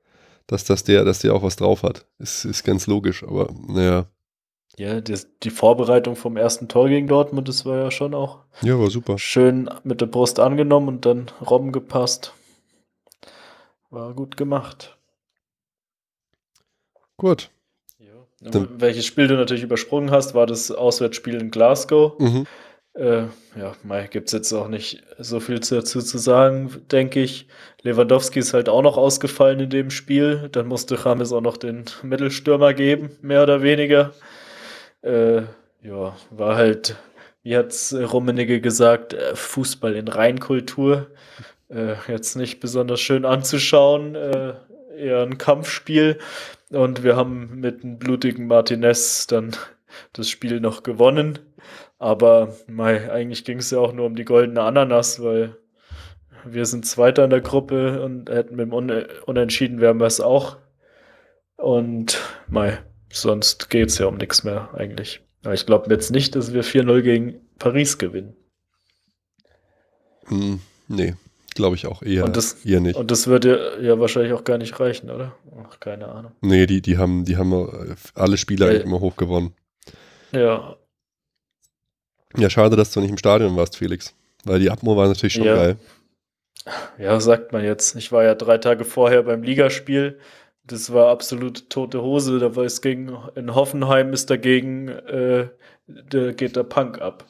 dass, 0.47 0.63
das 0.65 0.85
der, 0.85 1.05
dass 1.05 1.19
der 1.19 1.35
auch 1.35 1.43
was 1.43 1.57
drauf 1.57 1.83
hat. 1.83 2.07
Ist, 2.19 2.45
ist 2.45 2.63
ganz 2.63 2.87
logisch. 2.87 3.25
Aber 3.25 3.53
naja, 3.67 4.07
ja, 4.77 5.01
das, 5.01 5.29
die 5.43 5.51
Vorbereitung 5.51 6.17
vom 6.17 6.37
ersten 6.37 6.69
Tor 6.69 6.89
gegen 6.89 7.07
Dortmund, 7.07 7.49
das 7.49 7.67
war 7.67 7.79
ja 7.79 7.91
schon 7.91 8.15
auch 8.15 8.39
ja, 8.63 8.79
war 8.79 8.91
super. 8.91 9.19
schön 9.19 9.69
mit 9.85 10.01
der 10.01 10.07
Brust 10.07 10.41
angenommen 10.41 10.89
und 10.89 11.07
dann 11.07 11.31
Robben 11.41 11.73
gepasst. 11.73 12.33
War 13.91 14.15
gut 14.15 14.37
gemacht. 14.37 14.97
Gut. 17.19 17.51
Ja. 17.99 18.67
Welches 18.79 19.07
Spiel 19.07 19.29
du 19.29 19.35
natürlich 19.37 19.63
übersprungen 19.63 20.11
hast, 20.11 20.35
war 20.35 20.47
das 20.47 20.71
Auswärtsspiel 20.71 21.35
in 21.35 21.51
Glasgow. 21.51 22.19
Mhm. 22.19 22.47
Äh, 22.95 23.25
ja, 23.57 24.07
gibt 24.11 24.29
es 24.29 24.33
jetzt 24.33 24.53
auch 24.53 24.69
nicht 24.69 25.03
so 25.19 25.41
viel 25.41 25.61
dazu 25.61 26.03
zu 26.03 26.19
sagen, 26.19 26.71
denke 26.91 27.23
ich. 27.23 27.47
Lewandowski 27.83 28.39
ist 28.39 28.53
halt 28.53 28.69
auch 28.69 28.83
noch 28.83 28.97
ausgefallen 28.97 29.61
in 29.61 29.71
dem 29.71 29.91
Spiel. 29.91 30.49
Dann 30.53 30.67
musste 30.67 30.99
James 31.03 31.33
auch 31.33 31.41
noch 31.41 31.57
den 31.57 31.85
Mittelstürmer 32.03 32.75
geben, 32.75 33.11
mehr 33.23 33.43
oder 33.43 33.63
weniger. 33.63 34.13
Äh, 35.03 35.43
ja, 35.83 36.17
war 36.31 36.57
halt, 36.57 36.97
wie 37.43 37.57
hat's 37.57 37.95
Rummenigge 37.95 38.61
gesagt, 38.61 39.15
äh, 39.15 39.35
Fußball 39.35 39.95
in 39.95 40.09
Reinkultur. 40.09 41.09
Äh, 41.69 41.95
jetzt 42.09 42.37
nicht 42.37 42.61
besonders 42.61 43.01
schön 43.01 43.25
anzuschauen, 43.25 44.15
äh, 44.15 44.55
eher 44.97 45.23
ein 45.23 45.39
Kampfspiel. 45.39 46.19
Und 46.71 47.03
wir 47.03 47.17
haben 47.17 47.61
mit 47.61 47.83
einem 47.83 47.99
blutigen 47.99 48.47
Martinez 48.47 49.27
dann 49.27 49.53
das 50.13 50.29
Spiel 50.29 50.61
noch 50.61 50.83
gewonnen. 50.83 51.39
Aber 51.99 52.57
mei, 52.67 53.11
eigentlich 53.13 53.45
ging 53.45 53.59
es 53.59 53.71
ja 53.71 53.79
auch 53.79 53.93
nur 53.93 54.07
um 54.07 54.17
die 54.17 54.25
goldene 54.25 54.63
Ananas, 54.63 55.23
weil 55.23 55.57
wir 56.45 56.67
sind 56.67 56.87
Zweiter 56.87 57.25
in 57.25 57.31
der 57.31 57.41
Gruppe 57.41 58.03
und 58.03 58.29
hätten 58.29 58.57
mit 58.57 58.73
dem 58.73 59.07
Unentschieden 59.27 59.81
wären 59.81 60.01
wir 60.01 60.07
es 60.07 60.21
auch. 60.21 60.57
Und 61.57 62.21
mei, 62.49 62.79
Sonst 63.13 63.69
geht 63.69 63.91
es 63.91 63.99
ja 63.99 64.07
um 64.07 64.17
nichts 64.17 64.43
mehr 64.43 64.71
eigentlich. 64.75 65.21
Aber 65.45 65.55
ich 65.55 65.67
glaube 65.67 65.93
jetzt 65.93 66.11
nicht, 66.11 66.35
dass 66.35 66.53
wir 66.53 66.65
4-0 66.65 67.03
gegen 67.03 67.35
Paris 67.59 67.99
gewinnen. 67.99 68.35
Hm, 70.27 70.61
nee, 70.89 71.15
glaube 71.55 71.77
ich 71.77 71.87
auch 71.87 72.03
eher, 72.03 72.25
und 72.25 72.37
das, 72.37 72.65
eher 72.65 72.81
nicht. 72.81 72.97
Und 72.97 73.11
das 73.11 73.27
würde 73.27 73.79
ja 73.83 73.99
wahrscheinlich 74.01 74.33
auch 74.33 74.45
gar 74.45 74.57
nicht 74.57 74.81
reichen, 74.81 75.11
oder? 75.11 75.37
Ach, 75.63 75.79
keine 75.79 76.09
Ahnung. 76.09 76.33
Nee, 76.41 76.67
die, 76.67 76.81
die 76.81 76.97
haben, 76.97 77.25
die 77.25 77.37
haben 77.37 77.53
äh, 77.53 77.95
alle 78.15 78.39
Spiele 78.39 78.67
eigentlich 78.67 78.85
immer 78.85 79.01
hoch 79.01 79.17
gewonnen. 79.17 79.55
Ja. 80.33 80.77
Ja, 82.37 82.49
schade, 82.49 82.77
dass 82.77 82.93
du 82.93 83.01
nicht 83.01 83.11
im 83.11 83.19
Stadion 83.19 83.57
warst, 83.57 83.77
Felix. 83.77 84.15
Weil 84.45 84.59
die 84.59 84.71
Atmo 84.71 84.97
war 84.97 85.07
natürlich 85.07 85.35
schon 85.35 85.45
ja. 85.45 85.55
geil. 85.55 85.77
Ja, 86.99 87.21
sagt 87.21 87.53
man 87.53 87.63
jetzt. 87.65 87.95
Ich 87.97 88.11
war 88.11 88.25
ja 88.25 88.35
drei 88.35 88.57
Tage 88.57 88.85
vorher 88.85 89.23
beim 89.23 89.43
Ligaspiel. 89.43 90.19
Das 90.67 90.93
war 90.93 91.09
absolut 91.09 91.69
tote 91.71 92.03
Hose. 92.03 92.39
Da 92.39 92.55
war 92.55 92.65
es 92.65 92.81
gegen 92.81 93.17
in 93.35 93.55
Hoffenheim 93.55 94.13
ist 94.13 94.31
dagegen, 94.31 94.89
äh, 94.89 95.49
da 95.87 96.33
geht 96.33 96.57
der 96.57 96.65
Punk 96.65 97.01
ab. 97.01 97.27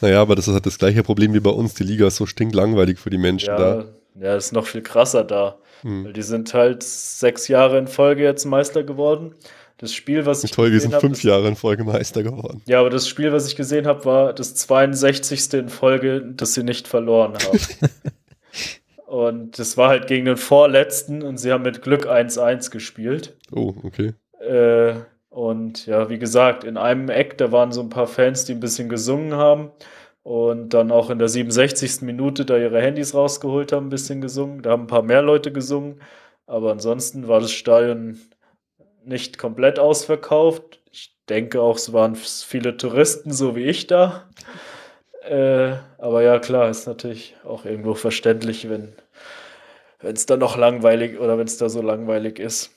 Naja, 0.00 0.20
aber 0.20 0.34
das 0.34 0.48
ist 0.48 0.54
halt 0.54 0.66
das 0.66 0.78
gleiche 0.78 1.02
Problem 1.02 1.34
wie 1.34 1.40
bei 1.40 1.50
uns. 1.50 1.74
Die 1.74 1.84
Liga 1.84 2.06
ist 2.06 2.16
so 2.16 2.26
stinklangweilig 2.26 2.98
für 2.98 3.10
die 3.10 3.18
Menschen 3.18 3.48
ja, 3.50 3.56
da. 3.56 3.84
Ja, 4.18 4.36
ist 4.36 4.52
noch 4.52 4.66
viel 4.66 4.82
krasser 4.82 5.24
da. 5.24 5.58
Hm. 5.82 6.06
Weil 6.06 6.12
die 6.12 6.22
sind 6.22 6.52
halt 6.54 6.82
sechs 6.82 7.48
Jahre 7.48 7.78
in 7.78 7.86
Folge 7.86 8.24
jetzt 8.24 8.44
Meister 8.44 8.82
geworden. 8.82 9.34
Das 9.78 9.92
Spiel, 9.92 10.24
was 10.24 10.42
ich 10.42 10.52
Toll, 10.52 10.72
wir 10.72 10.80
sind 10.80 10.94
hab, 10.94 11.02
fünf 11.02 11.22
Jahre 11.22 11.48
in 11.48 11.56
Folge 11.56 11.84
Meister 11.84 12.22
geworden. 12.22 12.62
Ja, 12.66 12.80
aber 12.80 12.88
das 12.88 13.06
Spiel, 13.06 13.32
was 13.32 13.46
ich 13.46 13.56
gesehen 13.56 13.86
habe, 13.86 14.06
war 14.06 14.32
das 14.32 14.54
62. 14.54 15.52
in 15.52 15.68
Folge, 15.68 16.22
das 16.22 16.54
sie 16.54 16.62
nicht 16.62 16.88
verloren 16.88 17.34
haben. 17.34 17.60
und 19.06 19.58
das 19.58 19.76
war 19.76 19.88
halt 19.88 20.08
gegen 20.08 20.26
den 20.26 20.36
Vorletzten 20.36 21.22
und 21.22 21.38
sie 21.38 21.52
haben 21.52 21.62
mit 21.62 21.82
Glück 21.82 22.06
1-1 22.06 22.70
gespielt. 22.70 23.36
Oh, 23.52 23.72
okay. 23.84 24.14
Äh, 24.40 24.94
und 25.28 25.86
ja, 25.86 26.08
wie 26.10 26.18
gesagt, 26.18 26.64
in 26.64 26.76
einem 26.76 27.08
Eck, 27.08 27.38
da 27.38 27.52
waren 27.52 27.70
so 27.70 27.82
ein 27.82 27.88
paar 27.88 28.06
Fans, 28.06 28.46
die 28.46 28.52
ein 28.52 28.60
bisschen 28.60 28.88
gesungen 28.88 29.34
haben. 29.34 29.70
Und 30.22 30.70
dann 30.74 30.90
auch 30.90 31.08
in 31.08 31.20
der 31.20 31.28
67. 31.28 32.02
Minute 32.02 32.44
da 32.44 32.56
ihre 32.56 32.80
Handys 32.80 33.14
rausgeholt 33.14 33.70
haben, 33.70 33.86
ein 33.86 33.90
bisschen 33.90 34.20
gesungen. 34.20 34.62
Da 34.62 34.70
haben 34.70 34.84
ein 34.84 34.88
paar 34.88 35.02
mehr 35.02 35.22
Leute 35.22 35.52
gesungen. 35.52 36.00
Aber 36.46 36.72
ansonsten 36.72 37.28
war 37.28 37.38
das 37.38 37.52
Stadion 37.52 38.18
nicht 39.04 39.38
komplett 39.38 39.78
ausverkauft. 39.78 40.80
Ich 40.90 41.16
denke 41.28 41.60
auch, 41.60 41.76
es 41.76 41.92
waren 41.92 42.16
viele 42.16 42.76
Touristen, 42.76 43.30
so 43.30 43.54
wie 43.54 43.64
ich 43.64 43.86
da. 43.86 44.28
Äh, 45.28 45.76
aber 45.98 46.22
ja, 46.22 46.38
klar, 46.38 46.70
ist 46.70 46.86
natürlich 46.86 47.34
auch 47.44 47.64
irgendwo 47.64 47.94
verständlich, 47.94 48.68
wenn 48.68 48.92
es 50.00 50.26
da 50.26 50.36
noch 50.36 50.56
langweilig 50.56 51.18
oder 51.18 51.38
wenn 51.38 51.46
es 51.46 51.58
da 51.58 51.68
so 51.68 51.82
langweilig 51.82 52.38
ist. 52.38 52.70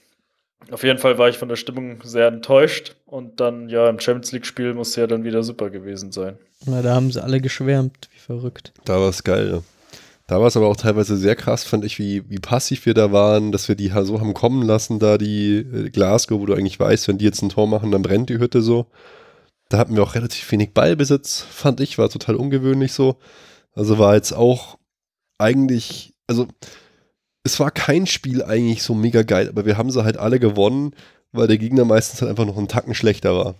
Auf 0.71 0.83
jeden 0.83 0.99
Fall 0.99 1.17
war 1.17 1.29
ich 1.29 1.37
von 1.37 1.49
der 1.49 1.55
Stimmung 1.55 2.01
sehr 2.03 2.27
enttäuscht 2.27 2.95
und 3.05 3.39
dann, 3.39 3.69
ja, 3.69 3.89
im 3.89 3.99
Champions 3.99 4.31
League-Spiel 4.31 4.73
muss 4.73 4.95
ja 4.95 5.07
dann 5.07 5.23
wieder 5.23 5.41
super 5.41 5.69
gewesen 5.69 6.11
sein. 6.11 6.37
Na, 6.65 6.81
da 6.81 6.93
haben 6.93 7.11
sie 7.11 7.23
alle 7.23 7.39
geschwärmt, 7.39 8.09
wie 8.13 8.19
verrückt. 8.19 8.73
Da 8.83 8.99
war 8.99 9.09
es 9.09 9.23
geil, 9.23 9.49
ja. 9.51 9.61
Da 10.27 10.39
war 10.39 10.47
es 10.47 10.57
aber 10.57 10.67
auch 10.67 10.75
teilweise 10.75 11.17
sehr 11.17 11.35
krass, 11.35 11.63
fand 11.63 11.85
ich, 11.85 11.97
wie, 11.97 12.29
wie 12.29 12.37
passiv 12.37 12.85
wir 12.85 12.93
da 12.93 13.11
waren, 13.11 13.51
dass 13.51 13.67
wir 13.67 13.75
die 13.75 13.91
so 14.03 14.19
haben 14.19 14.35
kommen 14.35 14.61
lassen, 14.61 14.99
da 14.99 15.17
die 15.17 15.57
äh, 15.57 15.89
Glasgow, 15.89 16.39
wo 16.39 16.45
du 16.45 16.53
eigentlich 16.53 16.79
weißt, 16.79 17.07
wenn 17.07 17.17
die 17.17 17.25
jetzt 17.25 17.41
ein 17.41 17.49
Tor 17.49 17.67
machen, 17.67 17.91
dann 17.91 18.03
brennt 18.03 18.29
die 18.29 18.37
Hütte 18.37 18.61
so. 18.61 18.85
Da 19.69 19.77
hatten 19.77 19.95
wir 19.95 20.03
auch 20.03 20.15
relativ 20.15 20.51
wenig 20.51 20.73
Ballbesitz, 20.73 21.41
fand 21.41 21.79
ich, 21.79 21.97
war 21.97 22.09
total 22.09 22.35
ungewöhnlich 22.35 22.91
so. 22.91 23.17
Also 23.73 23.99
war 23.99 24.15
jetzt 24.15 24.33
auch 24.33 24.77
eigentlich, 25.37 26.13
also 26.27 26.47
es 27.43 27.59
war 27.59 27.71
kein 27.71 28.07
Spiel 28.07 28.43
eigentlich 28.43 28.83
so 28.83 28.93
mega 28.93 29.21
geil, 29.23 29.47
aber 29.47 29.65
wir 29.65 29.77
haben 29.77 29.91
sie 29.91 30.03
halt 30.03 30.17
alle 30.17 30.39
gewonnen, 30.39 30.93
weil 31.31 31.47
der 31.47 31.57
Gegner 31.57 31.85
meistens 31.85 32.21
halt 32.21 32.29
einfach 32.31 32.45
noch 32.45 32.57
einen 32.57 32.67
Tacken 32.67 32.95
schlechter 32.95 33.35
war. 33.35 33.55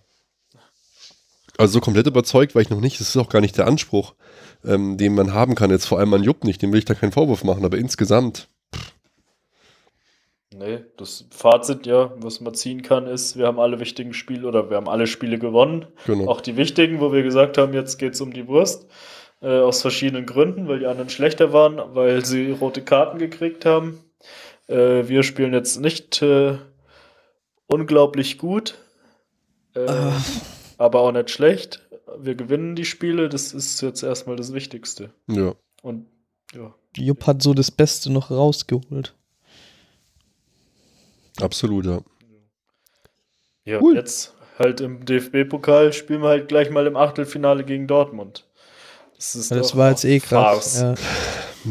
Also 1.58 1.74
so 1.74 1.82
komplett 1.82 2.08
überzeugt 2.08 2.56
war 2.56 2.62
ich 2.62 2.70
noch 2.70 2.80
nicht. 2.80 3.00
Das 3.00 3.10
ist 3.10 3.18
auch 3.18 3.30
gar 3.30 3.42
nicht 3.42 3.58
der 3.58 3.68
Anspruch, 3.68 4.16
ähm, 4.64 4.98
den 4.98 5.14
man 5.14 5.34
haben 5.34 5.56
kann. 5.56 5.70
Jetzt 5.70 5.86
vor 5.86 6.00
allem 6.00 6.14
an 6.14 6.24
Jupp 6.24 6.44
nicht, 6.44 6.62
dem 6.62 6.72
will 6.72 6.80
ich 6.80 6.86
da 6.86 6.96
keinen 6.96 7.12
Vorwurf 7.12 7.44
machen, 7.44 7.66
aber 7.66 7.78
insgesamt. 7.78 8.48
Nee, 10.60 10.80
das 10.98 11.26
Fazit, 11.32 11.86
ja, 11.86 12.12
was 12.18 12.42
man 12.42 12.54
ziehen 12.54 12.82
kann, 12.82 13.08
ist, 13.08 13.38
wir 13.38 13.48
haben 13.48 13.62
alle 13.62 13.80
wichtigen 13.80 14.14
Spiele 14.14 14.46
oder 14.46 14.70
wir 14.70 14.76
haben 14.76 14.90
alle 14.90 15.08
Spiele 15.08 15.40
gewonnen. 15.40 15.86
Genau. 16.06 16.30
Auch 16.30 16.42
die 16.42 16.58
wichtigen, 16.58 17.00
wo 17.00 17.14
wir 17.14 17.24
gesagt 17.24 17.58
haben, 17.58 17.74
jetzt 17.74 17.98
geht 17.98 18.16
es 18.16 18.20
um 18.20 18.34
die 18.34 18.46
Wurst. 18.50 18.88
Äh, 19.42 19.60
aus 19.60 19.82
verschiedenen 19.82 20.26
Gründen, 20.26 20.68
weil 20.68 20.80
die 20.80 20.86
anderen 20.86 21.10
schlechter 21.10 21.54
waren, 21.54 21.96
weil 21.96 22.26
sie 22.26 22.52
rote 22.52 22.82
Karten 22.82 23.20
gekriegt 23.20 23.66
haben. 23.66 24.04
Äh, 24.68 25.08
wir 25.08 25.24
spielen 25.24 25.54
jetzt 25.54 25.80
nicht 25.80 26.22
äh, 26.22 26.58
unglaublich 27.68 28.38
gut, 28.38 28.76
äh, 29.76 29.86
ah. 29.88 30.12
aber 30.78 31.00
auch 31.00 31.14
nicht 31.14 31.30
schlecht. 31.30 31.88
Wir 32.18 32.36
gewinnen 32.36 32.76
die 32.76 32.84
Spiele, 32.84 33.30
das 33.30 33.54
ist 33.54 33.80
jetzt 33.80 34.04
erstmal 34.04 34.36
das 34.36 34.52
Wichtigste. 34.52 35.14
Ja. 35.28 35.56
Und 35.84 36.08
ja. 36.54 36.76
Jupp 36.98 37.26
hat 37.26 37.42
so 37.42 37.54
das 37.54 37.72
Beste 37.72 38.12
noch 38.12 38.32
rausgeholt. 38.32 39.16
Absolut, 41.42 41.86
ja. 41.86 42.00
Ja, 43.66 43.82
cool. 43.82 43.96
jetzt 43.96 44.34
halt 44.58 44.82
im 44.82 45.06
DFB-Pokal 45.06 45.94
spielen 45.94 46.22
wir 46.22 46.30
halt 46.30 46.48
gleich 46.48 46.70
mal 46.70 46.88
im 46.88 46.96
Achtelfinale 46.96 47.64
gegen 47.64 47.88
Dortmund. 47.88 48.46
Das, 49.16 49.36
ist 49.36 49.52
das 49.52 49.76
war 49.76 49.90
jetzt 49.92 50.06
eh 50.06 50.20
krass. 50.20 50.82
Ja, 50.82 50.96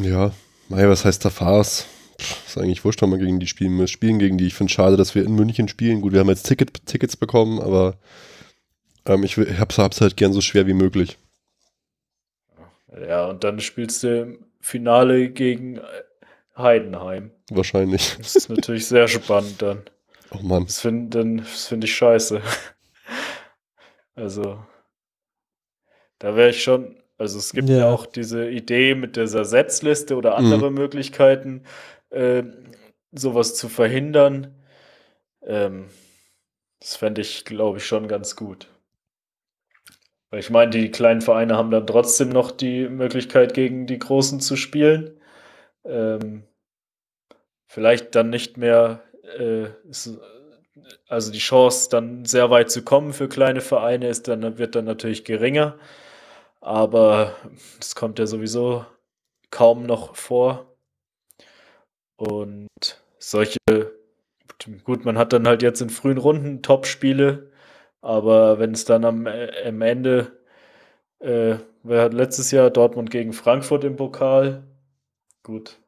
ja. 0.02 0.30
Mei, 0.68 0.88
was 0.88 1.04
heißt 1.04 1.24
da 1.24 1.30
Farce? 1.30 1.86
Ist 2.18 2.58
eigentlich 2.58 2.84
wurscht, 2.84 3.00
wenn 3.00 3.10
man 3.10 3.20
gegen 3.20 3.40
die 3.40 3.46
spielen 3.46 3.74
muss. 3.74 3.90
Spielen 3.90 4.18
gegen 4.18 4.38
die. 4.38 4.46
Ich 4.46 4.54
finde 4.54 4.70
es 4.70 4.74
schade, 4.74 4.96
dass 4.96 5.14
wir 5.14 5.24
in 5.24 5.34
München 5.34 5.68
spielen. 5.68 6.00
Gut, 6.00 6.12
wir 6.12 6.20
haben 6.20 6.28
jetzt 6.28 6.46
Ticket, 6.46 6.84
Tickets 6.86 7.16
bekommen, 7.16 7.60
aber 7.60 7.96
ähm, 9.06 9.22
ich, 9.24 9.38
ich 9.38 9.58
hab's, 9.58 9.78
hab's 9.78 10.00
halt 10.00 10.16
gern 10.16 10.32
so 10.32 10.40
schwer 10.40 10.66
wie 10.66 10.74
möglich. 10.74 11.18
Ja, 13.08 13.26
und 13.26 13.44
dann 13.44 13.60
spielst 13.60 14.02
du 14.02 14.22
im 14.22 14.44
Finale 14.60 15.30
gegen 15.30 15.80
Heidenheim. 16.58 17.30
Wahrscheinlich. 17.50 18.16
Das 18.18 18.36
ist 18.36 18.50
natürlich 18.50 18.86
sehr 18.86 19.08
spannend 19.08 19.62
dann. 19.62 19.82
Oh 20.30 20.42
Mann. 20.42 20.66
Das 20.66 20.80
finde 20.80 21.42
find 21.42 21.84
ich 21.84 21.94
scheiße. 21.94 22.42
Also, 24.14 24.58
da 26.18 26.34
wäre 26.34 26.50
ich 26.50 26.60
schon, 26.60 26.96
also 27.18 27.38
es 27.38 27.52
gibt 27.52 27.68
ja. 27.68 27.78
ja, 27.78 27.88
auch 27.88 28.04
diese 28.04 28.50
Idee 28.50 28.96
mit 28.96 29.14
dieser 29.14 29.44
Setzliste 29.44 30.16
oder 30.16 30.34
andere 30.34 30.70
mhm. 30.70 30.76
Möglichkeiten, 30.76 31.62
äh, 32.10 32.42
sowas 33.12 33.54
zu 33.54 33.68
verhindern. 33.68 34.56
Ähm, 35.42 35.86
das 36.80 36.96
fände 36.96 37.20
ich, 37.20 37.44
glaube 37.44 37.78
ich, 37.78 37.86
schon 37.86 38.08
ganz 38.08 38.34
gut. 38.34 38.68
Weil 40.30 40.40
ich 40.40 40.50
meine, 40.50 40.70
die 40.70 40.90
kleinen 40.90 41.22
Vereine 41.22 41.56
haben 41.56 41.70
dann 41.70 41.86
trotzdem 41.86 42.28
noch 42.28 42.50
die 42.50 42.88
Möglichkeit, 42.88 43.54
gegen 43.54 43.86
die 43.86 43.98
Großen 43.98 44.40
zu 44.40 44.56
spielen. 44.56 45.17
Ähm, 45.88 46.44
vielleicht 47.66 48.14
dann 48.14 48.30
nicht 48.30 48.56
mehr, 48.56 49.02
äh, 49.38 49.68
also 51.08 51.32
die 51.32 51.38
Chance, 51.38 51.88
dann 51.90 52.24
sehr 52.24 52.50
weit 52.50 52.70
zu 52.70 52.82
kommen 52.84 53.12
für 53.12 53.28
kleine 53.28 53.60
Vereine, 53.60 54.08
ist 54.08 54.28
dann, 54.28 54.58
wird 54.58 54.74
dann 54.74 54.84
natürlich 54.84 55.24
geringer. 55.24 55.78
Aber 56.60 57.34
das 57.78 57.94
kommt 57.94 58.18
ja 58.18 58.26
sowieso 58.26 58.84
kaum 59.50 59.84
noch 59.84 60.16
vor. 60.16 60.76
Und 62.16 62.68
solche, 63.18 63.58
gut, 64.84 65.04
man 65.04 65.18
hat 65.18 65.32
dann 65.32 65.46
halt 65.46 65.62
jetzt 65.62 65.80
in 65.80 65.90
frühen 65.90 66.18
Runden 66.18 66.62
Top-Spiele, 66.62 67.50
aber 68.00 68.58
wenn 68.58 68.72
es 68.72 68.84
dann 68.84 69.04
am, 69.04 69.26
am 69.26 69.82
Ende, 69.82 70.32
äh, 71.20 71.56
wer 71.82 72.02
hat 72.02 72.14
letztes 72.14 72.50
Jahr 72.50 72.70
Dortmund 72.70 73.10
gegen 73.10 73.32
Frankfurt 73.32 73.84
im 73.84 73.96
Pokal? 73.96 74.64
Gut, 75.48 75.78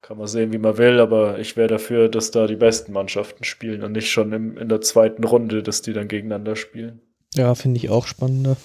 kann 0.00 0.16
man 0.16 0.26
sehen, 0.26 0.50
wie 0.50 0.58
man 0.58 0.78
will, 0.78 0.98
aber 0.98 1.38
ich 1.38 1.58
wäre 1.58 1.68
dafür, 1.68 2.08
dass 2.08 2.30
da 2.30 2.46
die 2.46 2.56
besten 2.56 2.94
Mannschaften 2.94 3.44
spielen 3.44 3.82
und 3.82 3.92
nicht 3.92 4.10
schon 4.10 4.32
im, 4.32 4.56
in 4.56 4.70
der 4.70 4.80
zweiten 4.80 5.24
Runde, 5.24 5.62
dass 5.62 5.82
die 5.82 5.92
dann 5.92 6.08
gegeneinander 6.08 6.56
spielen. 6.56 7.02
Ja, 7.34 7.54
finde 7.54 7.76
ich 7.76 7.90
auch 7.90 8.06
spannender. 8.06 8.56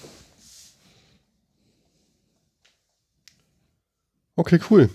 Okay, 4.38 4.62
cool. 4.70 4.90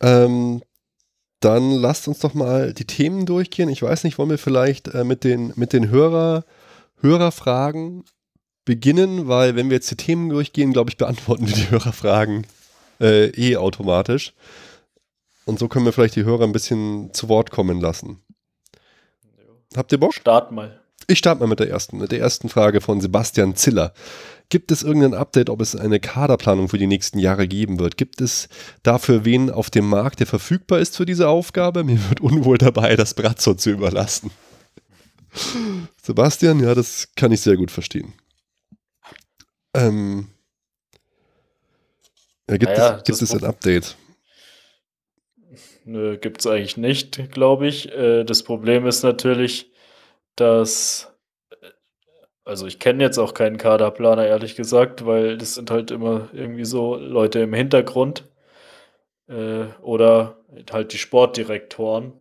Ähm, 0.00 0.62
dann 1.40 1.72
lasst 1.72 2.06
uns 2.06 2.20
doch 2.20 2.34
mal 2.34 2.72
die 2.72 2.86
Themen 2.86 3.26
durchgehen. 3.26 3.68
Ich 3.70 3.82
weiß 3.82 4.04
nicht, 4.04 4.18
wollen 4.18 4.30
wir 4.30 4.38
vielleicht 4.38 4.86
äh, 4.94 5.02
mit 5.02 5.24
den, 5.24 5.52
mit 5.56 5.72
den 5.72 5.90
Hörer, 5.90 6.44
Hörerfragen 7.00 8.04
beginnen, 8.64 9.26
weil 9.26 9.56
wenn 9.56 9.68
wir 9.68 9.78
jetzt 9.78 9.90
die 9.90 9.96
Themen 9.96 10.28
durchgehen, 10.28 10.72
glaube 10.72 10.90
ich, 10.90 10.96
beantworten 10.96 11.48
wir 11.48 11.54
die 11.56 11.70
Hörerfragen 11.72 12.46
äh, 13.02 13.26
eh 13.28 13.56
automatisch. 13.56 14.32
Und 15.44 15.58
so 15.58 15.68
können 15.68 15.84
wir 15.84 15.92
vielleicht 15.92 16.16
die 16.16 16.24
Hörer 16.24 16.44
ein 16.44 16.52
bisschen 16.52 17.12
zu 17.12 17.28
Wort 17.28 17.50
kommen 17.50 17.80
lassen. 17.80 18.22
Habt 19.76 19.92
ihr 19.92 19.98
Bock? 19.98 20.14
Start 20.14 20.52
mal. 20.52 20.80
Ich 21.08 21.18
starte 21.18 21.40
mal 21.40 21.48
mit 21.48 21.58
der 21.58 21.68
ersten, 21.68 21.98
mit 21.98 22.12
der 22.12 22.20
ersten 22.20 22.48
Frage 22.48 22.80
von 22.80 23.00
Sebastian 23.00 23.56
Ziller. 23.56 23.92
Gibt 24.50 24.70
es 24.70 24.82
irgendein 24.82 25.14
Update, 25.14 25.50
ob 25.50 25.60
es 25.60 25.74
eine 25.74 25.98
Kaderplanung 25.98 26.68
für 26.68 26.78
die 26.78 26.86
nächsten 26.86 27.18
Jahre 27.18 27.48
geben 27.48 27.80
wird? 27.80 27.96
Gibt 27.96 28.20
es 28.20 28.48
dafür 28.82 29.24
wen 29.24 29.50
auf 29.50 29.70
dem 29.70 29.88
Markt, 29.88 30.20
der 30.20 30.26
verfügbar 30.26 30.78
ist 30.78 30.96
für 30.96 31.06
diese 31.06 31.28
Aufgabe? 31.28 31.84
Mir 31.84 31.98
wird 32.08 32.20
unwohl 32.20 32.58
dabei, 32.58 32.94
das 32.94 33.14
Brazzo 33.14 33.54
zu 33.54 33.70
überlassen. 33.70 34.30
Sebastian, 36.02 36.60
ja, 36.60 36.74
das 36.74 37.08
kann 37.16 37.32
ich 37.32 37.40
sehr 37.40 37.56
gut 37.56 37.70
verstehen. 37.70 38.12
Ähm, 39.74 40.28
Ja, 42.50 42.56
gibt 42.56 42.72
naja, 42.72 42.96
es, 42.96 43.04
gibt 43.04 43.22
es 43.22 43.34
ein 43.34 43.44
Update? 43.44 43.96
Nö, 45.84 46.16
gibt 46.18 46.40
es 46.40 46.46
eigentlich 46.46 46.76
nicht, 46.76 47.30
glaube 47.32 47.66
ich. 47.66 47.90
Äh, 47.92 48.24
das 48.24 48.42
Problem 48.42 48.86
ist 48.86 49.02
natürlich, 49.02 49.72
dass 50.36 51.12
also 52.44 52.66
ich 52.66 52.78
kenne 52.78 53.02
jetzt 53.02 53.18
auch 53.18 53.34
keinen 53.34 53.56
Kaderplaner, 53.56 54.26
ehrlich 54.26 54.56
gesagt, 54.56 55.06
weil 55.06 55.38
das 55.38 55.54
sind 55.54 55.70
halt 55.70 55.90
immer 55.90 56.28
irgendwie 56.32 56.64
so 56.64 56.96
Leute 56.96 57.40
im 57.40 57.54
Hintergrund 57.54 58.28
äh, 59.28 59.64
oder 59.80 60.36
halt 60.70 60.92
die 60.92 60.98
Sportdirektoren. 60.98 62.12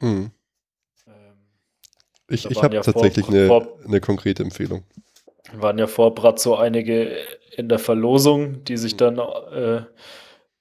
Hm. 0.00 0.30
Ähm, 1.06 1.12
ich 2.28 2.50
ich 2.50 2.62
habe 2.62 2.76
ja 2.76 2.82
tatsächlich 2.82 3.26
vor, 3.26 3.34
eine, 3.34 3.46
vor, 3.46 3.78
eine 3.84 4.00
konkrete 4.00 4.42
Empfehlung. 4.42 4.84
Waren 5.52 5.78
ja 5.78 5.86
vor 5.86 6.14
Brazzo 6.14 6.56
einige 6.56 7.16
in 7.56 7.68
der 7.68 7.78
Verlosung, 7.78 8.64
die 8.64 8.76
sich 8.76 8.96
dann, 8.96 9.18
äh, 9.18 9.82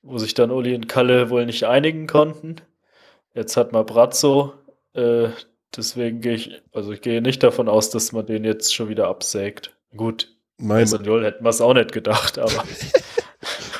wo 0.01 0.17
sich 0.17 0.33
dann 0.33 0.51
Uli 0.51 0.75
und 0.75 0.87
Kalle 0.87 1.29
wohl 1.29 1.45
nicht 1.45 1.65
einigen 1.65 2.07
konnten. 2.07 2.57
Jetzt 3.33 3.57
hat 3.57 3.71
mal 3.73 3.83
Brazzo 3.83 4.53
äh, 4.93 5.29
Deswegen 5.75 6.21
gehe 6.21 6.35
ich, 6.35 6.61
also 6.73 6.91
ich 6.91 7.01
gehe 7.01 7.21
nicht 7.21 7.43
davon 7.43 7.67
aus, 7.67 7.89
dass 7.89 8.11
man 8.11 8.25
den 8.25 8.43
jetzt 8.43 8.73
schon 8.73 8.89
wieder 8.89 9.07
absägt. 9.07 9.75
Gut, 9.95 10.35
mein 10.57 10.83
Espanol 10.83 11.25
hätten 11.25 11.43
wir 11.43 11.49
es 11.49 11.61
auch 11.61 11.73
nicht 11.73 11.91
gedacht, 11.91 12.39
aber. 12.39 12.63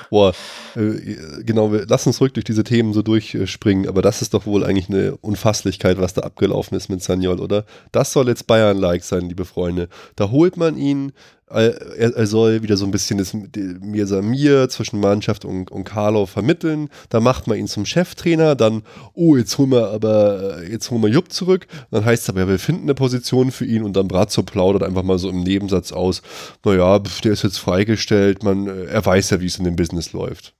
Boah, 0.10 0.34
äh, 0.76 1.44
genau, 1.44 1.72
wir 1.72 1.86
lassen 1.86 2.10
uns 2.10 2.22
ruhig 2.22 2.34
durch 2.34 2.46
diese 2.46 2.64
Themen 2.64 2.94
so 2.94 3.02
durchspringen, 3.02 3.88
aber 3.88 4.02
das 4.02 4.22
ist 4.22 4.34
doch 4.34 4.46
wohl 4.46 4.64
eigentlich 4.64 4.90
eine 4.90 5.18
Unfasslichkeit, 5.18 6.00
was 6.00 6.14
da 6.14 6.22
abgelaufen 6.22 6.78
ist 6.78 6.90
mit 6.90 7.02
Sanyol, 7.02 7.40
oder? 7.40 7.66
Das 7.92 8.14
soll 8.14 8.28
jetzt 8.28 8.48
Bayern-like 8.48 9.04
sein, 9.04 9.28
liebe 9.28 9.46
Freunde. 9.46 9.90
Da 10.16 10.32
holt 10.32 10.58
man 10.58 10.78
ihn, 10.78 11.14
er, 11.50 12.14
er, 12.14 12.28
soll 12.28 12.62
wieder 12.62 12.76
so 12.76 12.86
ein 12.86 12.92
bisschen 12.92 13.18
das 13.18 13.34
Mir 13.34 14.06
Samir 14.06 14.68
zwischen 14.68 15.00
Mannschaft 15.00 15.46
und, 15.46 15.72
und 15.72 15.86
Carlo 15.86 16.26
vermitteln. 16.26 16.90
Da 17.10 17.22
macht 17.22 17.48
man 17.48 17.58
ihn 17.58 17.68
zum 17.68 17.86
Cheftrainer. 17.86 18.56
Dann, 18.56 18.84
oh, 19.14 19.38
jetzt 19.38 19.58
holen 19.58 19.72
wir 19.72 19.90
aber, 19.92 20.64
jetzt 20.70 20.92
holen 20.92 21.02
wir 21.02 21.10
Jupp 21.10 21.32
zurück. 21.32 21.68
Dann 21.90 22.04
heißt 22.04 22.24
es 22.24 22.30
aber, 22.30 22.42
ja, 22.42 22.48
wir 22.50 22.60
finden 22.60 22.84
eine 22.84 22.96
Position 22.96 23.52
für 23.52 23.66
ihn 23.66 23.84
und 23.84 23.96
dann 23.96 24.10
Brazzo 24.10 24.44
plaudert 24.44 24.84
einfach 24.84 25.04
mal 25.04 25.18
so 25.18 25.30
im 25.30 25.42
Nebensatz 25.42 25.94
aus. 25.94 26.22
Naja, 26.66 27.00
der 27.00 27.32
ist 27.32 27.44
jetzt 27.44 27.60
freigestellt. 27.60 28.44
Man, 28.44 28.68
er 28.68 29.06
weiß 29.06 29.30
ja, 29.30 29.40
wie 29.40 29.46
es 29.46 29.58
in 29.58 29.64
dem 29.64 29.78
Business 29.78 30.12
läuft. 30.12 30.54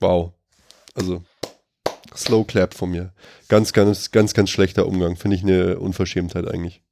Wow. 0.00 0.32
Also, 0.94 1.22
Slow 2.16 2.44
Clap 2.46 2.72
von 2.72 2.90
mir. 2.90 3.12
Ganz, 3.48 3.74
ganz, 3.74 4.12
ganz, 4.12 4.32
ganz 4.32 4.48
schlechter 4.48 4.86
Umgang. 4.86 5.16
Finde 5.16 5.36
ich 5.36 5.42
eine 5.42 5.78
Unverschämtheit 5.78 6.48
eigentlich. 6.48 6.82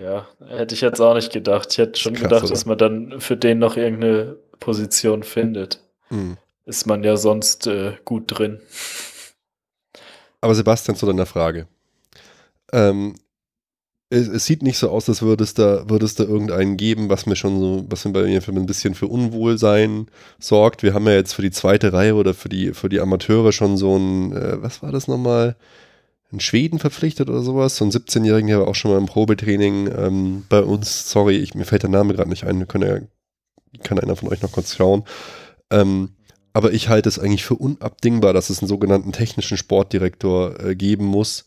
Ja, 0.00 0.28
hätte 0.46 0.74
ich 0.74 0.80
jetzt 0.80 1.00
auch 1.00 1.14
nicht 1.14 1.32
gedacht. 1.32 1.68
Ich 1.72 1.78
hätte 1.78 1.98
schon 1.98 2.14
krass, 2.14 2.22
gedacht, 2.22 2.44
oder? 2.44 2.52
dass 2.52 2.66
man 2.66 2.78
dann 2.78 3.20
für 3.20 3.36
den 3.36 3.58
noch 3.58 3.76
irgendeine 3.76 4.36
Position 4.60 5.22
findet. 5.22 5.80
Mhm. 6.10 6.36
Ist 6.66 6.86
man 6.86 7.02
ja 7.02 7.16
sonst 7.16 7.66
äh, 7.66 7.94
gut 8.04 8.24
drin. 8.26 8.60
Aber 10.40 10.54
Sebastian, 10.54 10.96
zu 10.96 11.06
deiner 11.06 11.26
Frage. 11.26 11.66
Ähm, 12.72 13.14
es, 14.10 14.28
es, 14.28 14.46
sieht 14.46 14.62
nicht 14.62 14.78
so 14.78 14.88
aus, 14.90 15.08
als 15.08 15.20
würde 15.20 15.42
es 15.42 15.54
da, 15.54 15.88
würde 15.88 16.04
es 16.04 16.14
da 16.14 16.24
irgendeinen 16.24 16.76
geben, 16.76 17.08
was 17.08 17.26
mir 17.26 17.36
schon 17.36 17.58
so, 17.58 17.84
was 17.88 18.04
mir 18.04 18.12
bei 18.12 18.22
mir 18.22 18.40
für 18.40 18.52
ein 18.52 18.66
bisschen 18.66 18.94
für 18.94 19.08
Unwohlsein 19.08 20.06
sorgt. 20.38 20.82
Wir 20.82 20.94
haben 20.94 21.06
ja 21.06 21.14
jetzt 21.14 21.32
für 21.32 21.42
die 21.42 21.50
zweite 21.50 21.92
Reihe 21.92 22.14
oder 22.14 22.34
für 22.34 22.48
die, 22.48 22.72
für 22.72 22.88
die 22.88 23.00
Amateure 23.00 23.52
schon 23.52 23.76
so 23.76 23.96
ein, 23.96 24.32
äh, 24.32 24.62
was 24.62 24.82
war 24.82 24.92
das 24.92 25.08
nochmal? 25.08 25.56
In 26.30 26.40
Schweden 26.40 26.78
verpflichtet 26.78 27.28
oder 27.30 27.40
sowas. 27.40 27.76
So 27.76 27.84
ein 27.84 27.90
17-Jährigen, 27.90 28.48
der 28.48 28.60
war 28.60 28.68
auch 28.68 28.74
schon 28.74 28.90
mal 28.90 28.98
im 28.98 29.06
Probetraining 29.06 29.90
ähm, 29.96 30.44
bei 30.48 30.62
uns. 30.62 31.10
Sorry, 31.10 31.36
ich, 31.36 31.54
mir 31.54 31.64
fällt 31.64 31.82
der 31.82 31.90
Name 31.90 32.14
gerade 32.14 32.28
nicht 32.28 32.44
ein. 32.44 32.68
Können 32.68 33.08
ja, 33.72 33.80
kann 33.82 33.98
einer 33.98 34.16
von 34.16 34.28
euch 34.28 34.42
noch 34.42 34.52
kurz 34.52 34.74
schauen. 34.74 35.04
Ähm, 35.70 36.10
aber 36.52 36.72
ich 36.72 36.88
halte 36.88 37.08
es 37.08 37.18
eigentlich 37.18 37.44
für 37.44 37.54
unabdingbar, 37.54 38.32
dass 38.32 38.50
es 38.50 38.60
einen 38.60 38.68
sogenannten 38.68 39.12
technischen 39.12 39.56
Sportdirektor 39.56 40.60
äh, 40.60 40.76
geben 40.76 41.04
muss. 41.04 41.44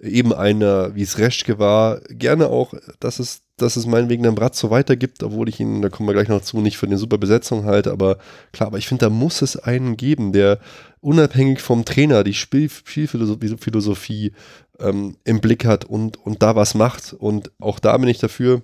Eben 0.00 0.32
einer, 0.32 0.94
wie 0.94 1.02
es 1.02 1.18
Reschke 1.18 1.58
war, 1.58 2.00
gerne 2.08 2.48
auch, 2.48 2.74
dass 3.00 3.18
es 3.18 3.46
dass 3.56 3.76
es 3.76 3.86
meinetwegen 3.86 4.22
dann 4.22 4.34
Bratzo 4.34 4.70
weitergibt, 4.70 5.22
obwohl 5.22 5.48
ich 5.48 5.60
ihn, 5.60 5.80
da 5.80 5.88
kommen 5.88 6.08
wir 6.08 6.12
gleich 6.12 6.28
noch 6.28 6.42
zu, 6.42 6.60
nicht 6.60 6.76
für 6.76 6.86
eine 6.86 6.98
super 6.98 7.16
Besetzung 7.16 7.64
halte, 7.64 7.90
aber 7.90 8.18
klar, 8.52 8.66
aber 8.66 8.78
ich 8.78 8.86
finde, 8.86 9.06
da 9.06 9.10
muss 9.10 9.40
es 9.40 9.56
einen 9.56 9.96
geben, 9.96 10.32
der 10.32 10.58
unabhängig 11.06 11.60
vom 11.60 11.84
Trainer 11.84 12.24
die 12.24 12.34
Spiel 12.34 12.68
Spielphilosophie 12.68 14.32
ähm, 14.80 15.16
im 15.22 15.40
Blick 15.40 15.64
hat 15.64 15.84
und, 15.84 16.16
und 16.16 16.42
da 16.42 16.56
was 16.56 16.74
macht. 16.74 17.12
Und 17.12 17.52
auch 17.60 17.78
da 17.78 17.96
bin 17.96 18.08
ich 18.08 18.18
dafür, 18.18 18.62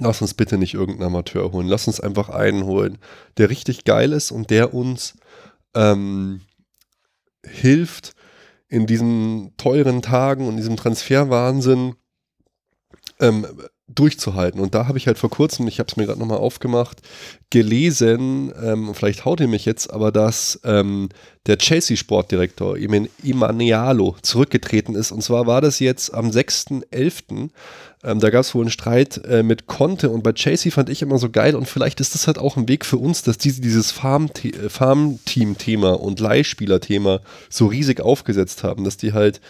lass 0.00 0.20
uns 0.20 0.34
bitte 0.34 0.58
nicht 0.58 0.74
irgendeinen 0.74 1.06
Amateur 1.06 1.52
holen, 1.52 1.68
lass 1.68 1.86
uns 1.86 2.00
einfach 2.00 2.28
einen 2.28 2.64
holen, 2.64 2.98
der 3.36 3.50
richtig 3.50 3.84
geil 3.84 4.12
ist 4.12 4.32
und 4.32 4.50
der 4.50 4.74
uns 4.74 5.14
ähm, 5.76 6.40
hilft, 7.46 8.14
in 8.68 8.88
diesen 8.88 9.56
teuren 9.56 10.02
Tagen 10.02 10.48
und 10.48 10.56
diesem 10.56 10.76
Transferwahnsinn 10.76 11.94
ähm, 13.20 13.46
durchzuhalten. 13.88 14.60
Und 14.60 14.74
da 14.74 14.86
habe 14.86 14.98
ich 14.98 15.06
halt 15.06 15.18
vor 15.18 15.30
kurzem, 15.30 15.66
ich 15.66 15.78
habe 15.78 15.88
es 15.88 15.96
mir 15.96 16.04
gerade 16.06 16.20
nochmal 16.20 16.36
aufgemacht, 16.38 17.00
gelesen, 17.50 18.52
ähm, 18.62 18.94
vielleicht 18.94 19.24
haut 19.24 19.40
ihr 19.40 19.48
mich 19.48 19.64
jetzt, 19.64 19.90
aber 19.90 20.12
dass 20.12 20.60
ähm, 20.64 21.08
der 21.46 21.56
Chelsea-Sportdirektor 21.56 22.76
Imanialo 22.76 24.16
zurückgetreten 24.20 24.94
ist. 24.94 25.12
Und 25.12 25.22
zwar 25.22 25.46
war 25.46 25.62
das 25.62 25.78
jetzt 25.78 26.12
am 26.12 26.28
6.11. 26.28 27.48
Ähm, 28.04 28.20
da 28.20 28.28
gab 28.30 28.42
es 28.42 28.54
wohl 28.54 28.64
einen 28.64 28.70
Streit 28.70 29.24
äh, 29.24 29.42
mit 29.42 29.66
Conte 29.66 30.10
und 30.10 30.22
bei 30.22 30.32
Chelsea 30.32 30.70
fand 30.70 30.90
ich 30.90 31.00
immer 31.00 31.16
so 31.18 31.30
geil 31.30 31.56
und 31.56 31.66
vielleicht 31.66 32.00
ist 32.00 32.14
das 32.14 32.26
halt 32.26 32.36
auch 32.38 32.58
ein 32.58 32.68
Weg 32.68 32.84
für 32.84 32.98
uns, 32.98 33.22
dass 33.22 33.38
diese, 33.38 33.62
dieses 33.62 33.90
Farm-Team-Thema 33.90 36.00
und 36.00 36.20
Leihspieler-Thema 36.20 37.22
so 37.48 37.66
riesig 37.66 38.00
aufgesetzt 38.00 38.62
haben, 38.62 38.84
dass 38.84 38.98
die 38.98 39.14
halt 39.14 39.40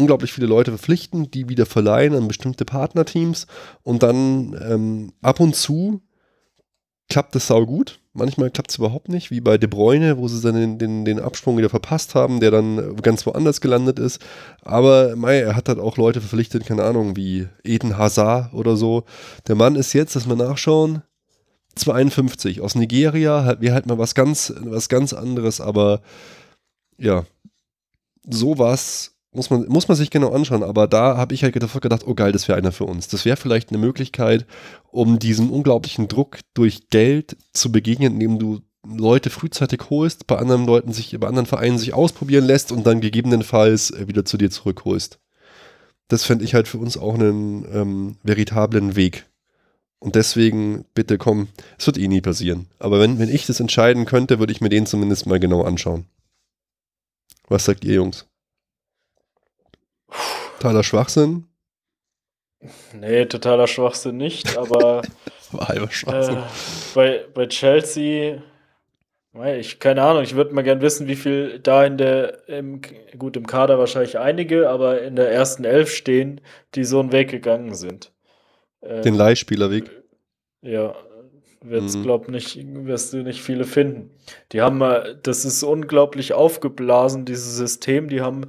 unglaublich 0.00 0.32
viele 0.32 0.46
Leute 0.46 0.72
verpflichten, 0.72 1.30
die 1.30 1.48
wieder 1.48 1.66
verleihen 1.66 2.14
an 2.14 2.26
bestimmte 2.26 2.64
Partnerteams 2.64 3.46
und 3.82 4.02
dann 4.02 4.58
ähm, 4.68 5.12
ab 5.22 5.40
und 5.40 5.54
zu 5.54 6.02
klappt 7.10 7.36
es 7.36 7.48
sau 7.48 7.66
gut. 7.66 8.00
Manchmal 8.12 8.50
klappt 8.50 8.70
es 8.70 8.78
überhaupt 8.78 9.08
nicht, 9.08 9.30
wie 9.30 9.40
bei 9.40 9.58
De 9.58 9.68
Bruyne, 9.68 10.16
wo 10.16 10.26
sie 10.26 10.40
dann 10.40 10.54
den, 10.54 10.78
den, 10.78 11.04
den 11.04 11.20
Absprung 11.20 11.58
wieder 11.58 11.68
verpasst 11.68 12.14
haben, 12.14 12.40
der 12.40 12.50
dann 12.50 12.96
ganz 13.02 13.26
woanders 13.26 13.60
gelandet 13.60 13.98
ist. 13.98 14.20
Aber 14.62 15.14
mei, 15.16 15.38
er 15.38 15.54
hat 15.54 15.68
halt 15.68 15.78
auch 15.78 15.96
Leute 15.96 16.20
verpflichtet, 16.20 16.66
keine 16.66 16.84
Ahnung, 16.84 17.16
wie 17.16 17.48
Eden 17.62 17.98
Hazard 17.98 18.54
oder 18.54 18.76
so. 18.76 19.04
Der 19.46 19.54
Mann 19.54 19.76
ist 19.76 19.92
jetzt, 19.92 20.16
dass 20.16 20.28
wir 20.28 20.36
nachschauen, 20.36 21.02
52 21.76 22.60
aus 22.62 22.74
Nigeria, 22.74 23.44
halt, 23.44 23.60
wir 23.60 23.74
halt 23.74 23.86
mal 23.86 23.98
was 23.98 24.14
ganz, 24.14 24.52
was 24.60 24.88
ganz 24.88 25.12
anderes, 25.12 25.60
aber 25.60 26.00
ja, 26.98 27.24
sowas 28.28 29.09
muss 29.32 29.50
man, 29.50 29.66
muss 29.68 29.88
man 29.88 29.96
sich 29.96 30.10
genau 30.10 30.32
anschauen, 30.32 30.62
aber 30.62 30.88
da 30.88 31.16
habe 31.16 31.34
ich 31.34 31.44
halt 31.44 31.52
gedacht, 31.52 32.04
oh 32.06 32.14
geil, 32.14 32.32
das 32.32 32.48
wäre 32.48 32.58
einer 32.58 32.72
für 32.72 32.84
uns. 32.84 33.08
Das 33.08 33.24
wäre 33.24 33.36
vielleicht 33.36 33.70
eine 33.70 33.78
Möglichkeit, 33.78 34.46
um 34.90 35.18
diesem 35.18 35.50
unglaublichen 35.50 36.08
Druck 36.08 36.40
durch 36.54 36.90
Geld 36.90 37.36
zu 37.52 37.70
begegnen, 37.70 38.14
indem 38.14 38.38
du 38.38 38.60
Leute 38.84 39.30
frühzeitig 39.30 39.82
holst, 39.90 40.26
bei 40.26 40.36
anderen 40.36 40.66
Leuten 40.66 40.92
sich, 40.92 41.16
bei 41.18 41.28
anderen 41.28 41.46
Vereinen 41.46 41.78
sich 41.78 41.94
ausprobieren 41.94 42.44
lässt 42.44 42.72
und 42.72 42.86
dann 42.86 43.00
gegebenenfalls 43.00 43.90
äh, 43.90 44.08
wieder 44.08 44.24
zu 44.24 44.36
dir 44.38 44.50
zurückholst. 44.50 45.20
Das 46.08 46.24
fände 46.24 46.44
ich 46.44 46.54
halt 46.54 46.66
für 46.66 46.78
uns 46.78 46.96
auch 46.96 47.14
einen 47.14 47.66
ähm, 47.72 48.16
veritablen 48.22 48.96
Weg. 48.96 49.26
Und 50.00 50.14
deswegen, 50.14 50.86
bitte 50.94 51.18
komm, 51.18 51.48
es 51.78 51.86
wird 51.86 51.98
eh 51.98 52.08
nie 52.08 52.22
passieren. 52.22 52.66
Aber 52.78 52.98
wenn, 53.00 53.18
wenn 53.18 53.28
ich 53.28 53.46
das 53.46 53.60
entscheiden 53.60 54.06
könnte, 54.06 54.38
würde 54.38 54.52
ich 54.52 54.62
mir 54.62 54.70
den 54.70 54.86
zumindest 54.86 55.26
mal 55.26 55.38
genau 55.38 55.62
anschauen. 55.62 56.06
Was 57.48 57.66
sagt 57.66 57.84
ihr, 57.84 57.94
Jungs? 57.94 58.29
Totaler 60.58 60.82
Schwachsinn? 60.82 61.46
Nee, 62.92 63.24
totaler 63.26 63.66
Schwachsinn 63.66 64.16
nicht, 64.16 64.56
aber 64.58 65.02
halber 65.52 65.90
Schwachsinn. 65.90 66.36
Äh, 66.36 66.42
bei, 66.94 67.24
bei 67.32 67.46
Chelsea, 67.46 68.42
ich 69.58 69.78
keine 69.78 70.02
Ahnung, 70.02 70.22
ich 70.22 70.34
würde 70.34 70.54
mal 70.54 70.62
gern 70.62 70.82
wissen, 70.82 71.06
wie 71.06 71.16
viel 71.16 71.60
da 71.60 71.84
in 71.84 71.96
der, 71.96 72.48
im, 72.48 72.82
gut, 73.18 73.36
im 73.36 73.46
Kader 73.46 73.78
wahrscheinlich 73.78 74.18
einige, 74.18 74.68
aber 74.68 75.02
in 75.02 75.16
der 75.16 75.30
ersten 75.30 75.64
Elf 75.64 75.94
stehen, 75.94 76.40
die 76.74 76.84
so 76.84 77.00
einen 77.00 77.12
Weg 77.12 77.30
gegangen 77.30 77.74
sind. 77.74 78.12
Äh, 78.80 79.00
Den 79.02 79.14
Leihspielerweg? 79.14 79.90
Ja, 80.62 80.94
wird's, 81.62 81.96
mhm. 81.96 82.02
glaub 82.02 82.28
nicht, 82.28 82.58
wirst 82.86 83.12
du 83.12 83.18
nicht 83.22 83.40
viele 83.40 83.64
finden. 83.64 84.10
Die 84.52 84.60
haben, 84.60 84.80
das 85.22 85.44
ist 85.44 85.62
unglaublich 85.62 86.32
aufgeblasen, 86.34 87.24
dieses 87.24 87.56
System, 87.56 88.08
die 88.08 88.20
haben 88.20 88.48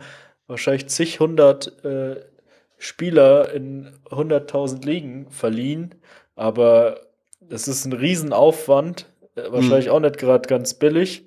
wahrscheinlich 0.51 0.87
zig 0.87 1.19
hundert 1.19 1.83
äh, 1.83 2.17
Spieler 2.77 3.51
in 3.53 3.91
100.000 4.09 4.85
Ligen 4.85 5.27
verliehen, 5.29 5.95
aber 6.35 7.01
das 7.39 7.67
ist 7.67 7.85
ein 7.85 7.93
Riesenaufwand, 7.93 9.07
äh, 9.35 9.51
wahrscheinlich 9.51 9.87
mhm. 9.87 9.91
auch 9.93 9.99
nicht 9.99 10.17
gerade 10.17 10.47
ganz 10.47 10.73
billig. 10.73 11.25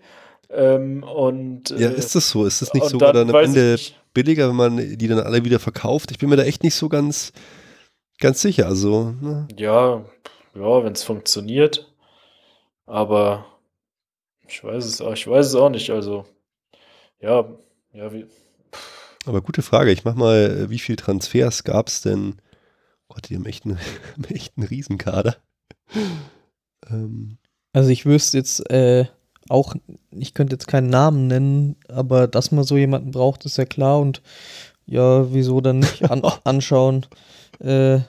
Ähm, 0.51 1.03
und, 1.03 1.71
ja, 1.71 1.89
äh, 1.89 1.95
ist 1.95 2.15
das 2.15 2.31
so? 2.31 2.45
Ist 2.45 2.63
das 2.63 2.73
nicht 2.75 2.87
sogar 2.87 3.13
dann, 3.13 3.29
dann 3.29 3.37
am 3.37 3.45
Ende 3.45 3.77
billiger, 4.13 4.49
wenn 4.49 4.57
man 4.57 4.77
die 4.77 5.09
dann 5.09 5.19
alle 5.19 5.45
wieder 5.45 5.59
verkauft? 5.59 6.11
Ich 6.11 6.19
bin 6.19 6.29
mir 6.29 6.37
da 6.37 6.45
echt 6.45 6.63
nicht 6.63 6.75
so 6.75 6.89
ganz, 6.89 7.33
ganz 8.21 8.43
sicher. 8.43 8.67
Also, 8.67 9.15
ne? 9.21 9.49
Ja, 9.57 10.05
ja, 10.55 10.85
wenn 10.85 10.93
es 10.93 11.03
funktioniert. 11.03 11.91
Aber 12.87 13.47
Ich 14.49 14.63
weiß 14.63 14.85
es, 14.85 15.01
ich 15.01 15.27
weiß 15.27 15.47
es 15.47 15.55
auch 15.55 15.71
nicht. 15.71 15.91
Also, 15.91 16.27
ja, 17.21 17.49
ja, 17.93 18.13
wie. 18.13 18.27
Aber 19.27 19.43
gute 19.43 19.63
Frage. 19.63 19.93
Ich 19.93 20.05
mach 20.05 20.15
mal, 20.15 20.69
wie 20.71 20.79
viele 20.79 20.97
Transfers 20.97 21.65
gab 21.65 21.89
es 21.89 22.03
denn? 22.03 22.37
Gott, 23.09 23.29
die 23.29 23.37
haben 23.37 23.47
echt 23.47 23.65
einen, 23.65 23.79
echt 24.29 24.57
einen 24.57 24.67
Riesenkader. 24.67 25.37
Ähm. 26.91 27.39
Also 27.73 27.91
ich 27.91 28.07
wüsste 28.07 28.39
jetzt 28.39 28.71
äh, 28.71 29.07
auch, 29.49 29.75
ich 30.11 30.35
könnte 30.35 30.55
jetzt 30.55 30.69
keinen 30.69 30.91
Namen 30.91 31.27
nennen, 31.27 31.77
aber 31.89 32.29
dass 32.29 32.53
man 32.53 32.65
so 32.65 32.77
jemanden 32.77 33.11
braucht, 33.11 33.45
ist 33.45 33.59
ja 33.59 33.65
klar 33.65 34.01
und 34.01 34.23
ja, 34.87 35.33
wieso 35.33 35.61
dann 35.61 35.81
nicht 35.81 36.11
an, 36.11 36.23
anschauen. 36.45 37.07
Äh, 37.61 38.01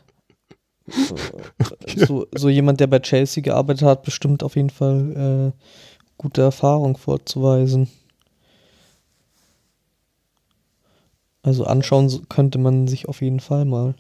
so, 1.95 2.28
so, 2.36 2.49
jemand, 2.49 2.80
der 2.80 2.88
bei 2.88 2.99
Chelsea 2.99 3.41
gearbeitet 3.41 3.88
hat, 3.88 4.03
bestimmt 4.03 4.43
auf 4.43 4.55
jeden 4.55 4.70
Fall 4.70 5.53
äh, 5.55 5.63
gute 6.18 6.43
Erfahrung 6.43 6.95
vorzuweisen. 6.95 7.89
Also 11.45 11.65
anschauen 11.65 12.27
könnte 12.27 12.57
man 12.57 12.87
sich 12.87 13.07
auf 13.07 13.21
jeden 13.21 13.39
Fall 13.39 13.65
mal. 13.65 13.93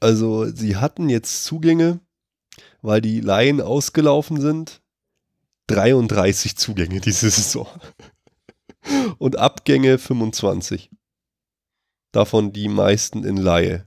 Also 0.00 0.46
sie 0.46 0.76
hatten 0.76 1.10
jetzt 1.10 1.44
Zugänge, 1.44 2.00
weil 2.80 3.02
die 3.02 3.20
Laien 3.20 3.60
ausgelaufen 3.60 4.40
sind. 4.40 4.80
33 5.66 6.56
Zugänge 6.56 7.00
diese 7.02 7.28
Saison. 7.28 7.68
Und 9.18 9.36
Abgänge 9.36 9.98
25. 9.98 10.90
Davon 12.12 12.50
die 12.50 12.68
meisten 12.68 13.22
in 13.22 13.36
Laie. 13.36 13.86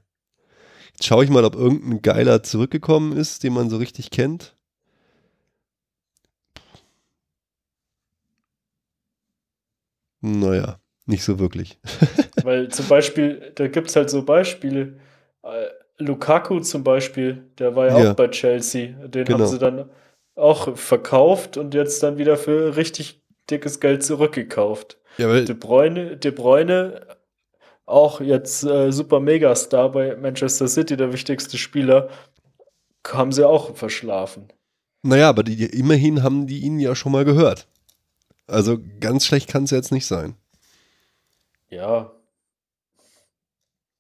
Jetzt 0.91 1.05
schaue 1.05 1.23
ich 1.23 1.31
mal, 1.31 1.45
ob 1.45 1.55
irgendein 1.55 2.03
Geiler 2.03 2.43
zurückgekommen 2.43 3.17
ist, 3.17 3.41
den 3.41 3.53
man 3.53 3.71
so 3.71 3.77
richtig 3.77 4.11
kennt. 4.11 4.55
Naja, 10.21 10.79
nicht 11.09 11.23
so 11.23 11.39
wirklich. 11.39 11.77
Weil 12.43 12.69
zum 12.69 12.87
Beispiel, 12.87 13.51
da 13.55 13.67
gibt 13.67 13.89
es 13.89 13.95
halt 13.95 14.09
so 14.09 14.23
Beispiele. 14.23 14.99
Äh, 15.43 15.67
Lukaku 15.97 16.59
zum 16.61 16.83
Beispiel, 16.83 17.43
der 17.57 17.75
war 17.75 17.87
ja, 17.87 17.99
ja. 17.99 18.11
auch 18.11 18.15
bei 18.15 18.29
Chelsea. 18.29 18.93
Den 19.07 19.25
genau. 19.25 19.39
haben 19.39 19.47
sie 19.47 19.59
dann 19.59 19.89
auch 20.35 20.77
verkauft 20.77 21.57
und 21.57 21.73
jetzt 21.73 22.01
dann 22.01 22.17
wieder 22.17 22.37
für 22.37 22.77
richtig 22.77 23.21
dickes 23.49 23.79
Geld 23.79 24.03
zurückgekauft. 24.03 24.97
Ja, 25.17 25.41
De 25.41 25.55
Bruyne, 25.55 26.15
De 26.15 26.31
Bruyne 26.31 27.01
auch 27.85 28.21
jetzt 28.21 28.63
äh, 28.63 28.91
super 28.91 29.19
Megastar 29.19 29.91
bei 29.91 30.15
Manchester 30.15 30.67
City, 30.67 30.95
der 30.95 31.11
wichtigste 31.11 31.57
Spieler, 31.57 32.09
haben 33.07 33.31
sie 33.31 33.47
auch 33.47 33.75
verschlafen. 33.75 34.47
Naja, 35.01 35.29
aber 35.29 35.43
die, 35.43 35.65
immerhin 35.65 36.23
haben 36.23 36.45
die 36.45 36.59
ihn 36.59 36.79
ja 36.79 36.95
schon 36.95 37.11
mal 37.11 37.25
gehört. 37.25 37.67
Also 38.47 38.77
ganz 38.99 39.25
schlecht 39.25 39.49
kann 39.49 39.63
es 39.63 39.71
jetzt 39.71 39.91
nicht 39.91 40.05
sein. 40.05 40.35
Ja. 41.69 42.11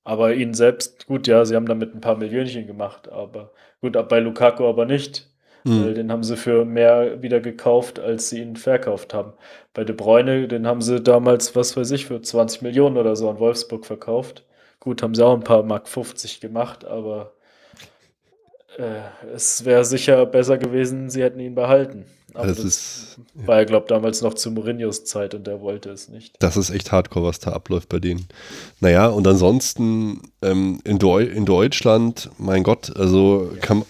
Aber 0.03 0.33
ihn 0.33 0.53
selbst, 0.53 1.05
gut, 1.07 1.27
ja, 1.27 1.45
sie 1.45 1.55
haben 1.55 1.67
damit 1.67 1.93
ein 1.93 2.01
paar 2.01 2.17
Millionchen 2.17 2.65
gemacht, 2.65 3.09
aber 3.09 3.51
gut, 3.81 3.93
bei 4.09 4.19
Lukaku 4.19 4.65
aber 4.65 4.85
nicht. 4.85 5.29
Mhm. 5.65 5.93
Den 5.93 6.11
haben 6.11 6.23
sie 6.23 6.37
für 6.37 6.65
mehr 6.65 7.21
wieder 7.21 7.41
gekauft, 7.41 7.99
als 7.99 8.29
sie 8.29 8.41
ihn 8.41 8.55
verkauft 8.55 9.13
haben. 9.13 9.33
Bei 9.73 9.83
De 9.83 9.95
Bruyne, 9.95 10.47
den 10.47 10.65
haben 10.65 10.81
sie 10.81 11.01
damals, 11.01 11.55
was 11.55 11.75
weiß 11.75 11.91
ich, 11.91 12.05
für 12.05 12.21
20 12.21 12.61
Millionen 12.61 12.97
oder 12.97 13.15
so 13.15 13.29
an 13.29 13.39
Wolfsburg 13.39 13.85
verkauft. 13.85 14.45
Gut, 14.79 15.03
haben 15.03 15.15
sie 15.15 15.25
auch 15.25 15.33
ein 15.33 15.43
paar 15.43 15.63
Mark 15.63 15.89
50 15.89 16.39
gemacht, 16.39 16.85
aber 16.85 17.33
äh, 18.77 19.01
es 19.35 19.65
wäre 19.65 19.83
sicher 19.83 20.25
besser 20.25 20.57
gewesen, 20.57 21.09
sie 21.09 21.21
hätten 21.23 21.39
ihn 21.39 21.55
behalten. 21.55 22.05
Aber 22.33 22.47
das, 22.47 22.57
das 22.57 22.65
ist, 22.65 23.19
war 23.33 23.57
ja, 23.57 23.63
glaube 23.63 23.87
damals 23.87 24.21
noch 24.21 24.33
zu 24.33 24.51
Mourinhos 24.51 25.03
Zeit 25.03 25.33
und 25.33 25.47
der 25.47 25.61
wollte 25.61 25.89
es 25.89 26.09
nicht. 26.09 26.35
Das 26.39 26.57
ist 26.57 26.69
echt 26.69 26.91
hardcore, 26.91 27.25
was 27.25 27.39
da 27.39 27.51
abläuft 27.51 27.89
bei 27.89 27.99
denen. 27.99 28.27
Naja, 28.79 29.07
und 29.07 29.27
ansonsten 29.27 30.21
ähm, 30.41 30.79
in, 30.83 30.99
Deu 30.99 31.23
in 31.23 31.45
Deutschland, 31.45 32.29
mein 32.37 32.63
Gott, 32.63 32.95
also 32.95 33.51
kann, 33.61 33.83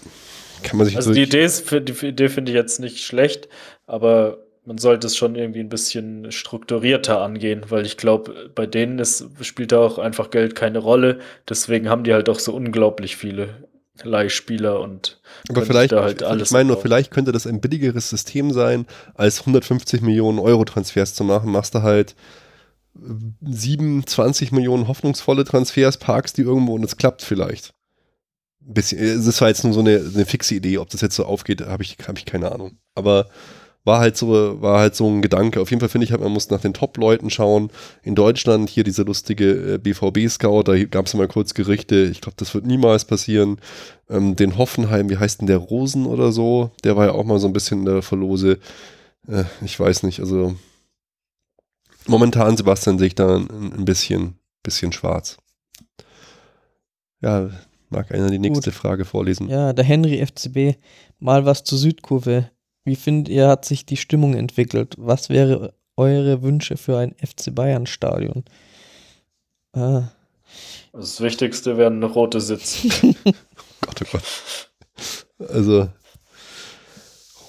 kann 0.63 0.77
man 0.77 0.87
sich. 0.87 0.95
Also 0.95 1.13
die 1.13 1.23
Idee, 1.23 1.43
ist, 1.43 1.69
die 1.71 2.07
Idee 2.07 2.29
finde 2.29 2.51
ich 2.51 2.55
jetzt 2.55 2.79
nicht 2.79 3.03
schlecht, 3.03 3.49
aber 3.87 4.37
man 4.65 4.77
sollte 4.77 5.07
es 5.07 5.17
schon 5.17 5.35
irgendwie 5.35 5.61
ein 5.61 5.69
bisschen 5.69 6.31
strukturierter 6.31 7.21
angehen, 7.21 7.65
weil 7.69 7.85
ich 7.85 7.97
glaube, 7.97 8.51
bei 8.53 8.67
denen 8.67 8.99
ist, 8.99 9.25
spielt 9.41 9.71
da 9.71 9.79
auch 9.79 9.97
einfach 9.97 10.29
Geld 10.29 10.55
keine 10.55 10.79
Rolle. 10.79 11.19
Deswegen 11.47 11.89
haben 11.89 12.03
die 12.03 12.13
halt 12.13 12.29
auch 12.29 12.39
so 12.39 12.53
unglaublich 12.53 13.15
viele 13.15 13.68
Leihspieler 14.03 14.79
und 14.79 15.19
aber 15.49 15.63
vielleicht, 15.63 15.93
halt 15.93 16.21
ich 16.21 16.51
meine 16.51 16.67
nur, 16.69 16.81
vielleicht 16.81 17.11
könnte 17.11 17.31
das 17.31 17.47
ein 17.47 17.61
billigeres 17.61 18.09
System 18.09 18.51
sein, 18.51 18.85
als 19.15 19.41
150 19.41 20.01
Millionen 20.01 20.39
Euro 20.39 20.65
Transfers 20.65 21.15
zu 21.15 21.23
machen. 21.23 21.51
Machst 21.51 21.75
du 21.75 21.81
halt 21.81 22.15
7, 23.41 24.05
20 24.05 24.51
Millionen 24.51 24.87
hoffnungsvolle 24.87 25.45
Transfers, 25.45 25.97
parkst 25.97 26.37
die 26.37 26.41
irgendwo 26.41 26.75
und 26.75 26.83
es 26.83 26.97
klappt 26.97 27.21
vielleicht. 27.21 27.73
Bisschen, 28.61 29.25
das 29.25 29.41
war 29.41 29.47
jetzt 29.47 29.63
nur 29.63 29.73
so 29.73 29.79
eine, 29.79 29.97
eine 29.97 30.25
fixe 30.25 30.55
Idee, 30.55 30.77
ob 30.77 30.89
das 30.89 31.01
jetzt 31.01 31.15
so 31.15 31.25
aufgeht, 31.25 31.61
habe 31.61 31.83
ich, 31.83 31.97
hab 32.07 32.17
ich 32.17 32.25
keine 32.25 32.51
Ahnung. 32.51 32.77
Aber 32.93 33.29
war 33.89 33.99
halt 33.99 34.15
so, 34.15 34.61
war 34.61 34.79
halt 34.79 34.95
so 34.95 35.09
ein 35.09 35.23
Gedanke. 35.23 35.59
Auf 35.59 35.71
jeden 35.71 35.79
Fall 35.79 35.89
finde 35.89 36.05
ich 36.05 36.11
halt, 36.11 36.21
man 36.21 36.31
muss 36.31 36.51
nach 36.51 36.61
den 36.61 36.75
Top-Leuten 36.75 37.31
schauen. 37.31 37.71
In 38.03 38.13
Deutschland 38.13 38.69
hier 38.69 38.83
diese 38.83 39.01
lustige 39.01 39.73
äh, 39.73 39.77
BVB-Scout, 39.79 40.63
da 40.63 40.81
gab 40.85 41.07
es 41.07 41.15
mal 41.15 41.27
kurz 41.27 41.55
Gerichte. 41.55 42.03
Ich 42.03 42.21
glaube, 42.21 42.35
das 42.37 42.53
wird 42.53 42.67
niemals 42.67 43.05
passieren. 43.05 43.57
Ähm, 44.07 44.35
den 44.35 44.59
Hoffenheim, 44.59 45.09
wie 45.09 45.17
heißt 45.17 45.41
denn 45.41 45.47
der 45.47 45.57
Rosen 45.57 46.05
oder 46.05 46.31
so? 46.31 46.69
Der 46.83 46.95
war 46.97 47.07
ja 47.07 47.11
auch 47.13 47.23
mal 47.23 47.39
so 47.39 47.47
ein 47.47 47.53
bisschen 47.53 47.79
in 47.79 47.85
der 47.85 48.03
Verlose. 48.03 48.59
Äh, 49.27 49.45
ich 49.65 49.79
weiß 49.79 50.03
nicht, 50.03 50.19
also 50.19 50.55
momentan, 52.05 52.57
Sebastian, 52.57 52.99
sehe 52.99 53.07
ich 53.07 53.15
da 53.15 53.37
ein, 53.37 53.49
ein 53.75 53.85
bisschen, 53.85 54.35
bisschen 54.61 54.91
schwarz. 54.91 55.37
Ja, 57.21 57.49
mag 57.89 58.11
einer 58.13 58.29
die 58.29 58.37
nächste 58.37 58.69
Gut. 58.69 58.79
Frage 58.79 59.03
vorlesen? 59.03 59.49
Ja, 59.49 59.73
der 59.73 59.83
Henry 59.83 60.23
FCB, 60.23 60.79
mal 61.17 61.45
was 61.45 61.63
zur 61.63 61.79
Südkurve. 61.79 62.51
Wie 62.83 62.95
findet 62.95 63.29
ihr, 63.29 63.47
hat 63.47 63.65
sich 63.65 63.85
die 63.85 63.97
Stimmung 63.97 64.33
entwickelt? 64.33 64.95
Was 64.97 65.29
wäre 65.29 65.73
eure 65.95 66.41
Wünsche 66.41 66.77
für 66.77 66.97
ein 66.97 67.15
FC 67.15 67.53
Bayern 67.53 67.85
Stadion? 67.85 68.43
Ah. 69.73 70.09
Das 70.93 71.21
Wichtigste 71.21 71.77
wären 71.77 72.03
rote 72.03 72.41
Sitze. 72.41 72.87
Gott, 73.81 74.01
oh 74.01 74.05
Gott. 74.11 74.69
Also, 75.49 75.89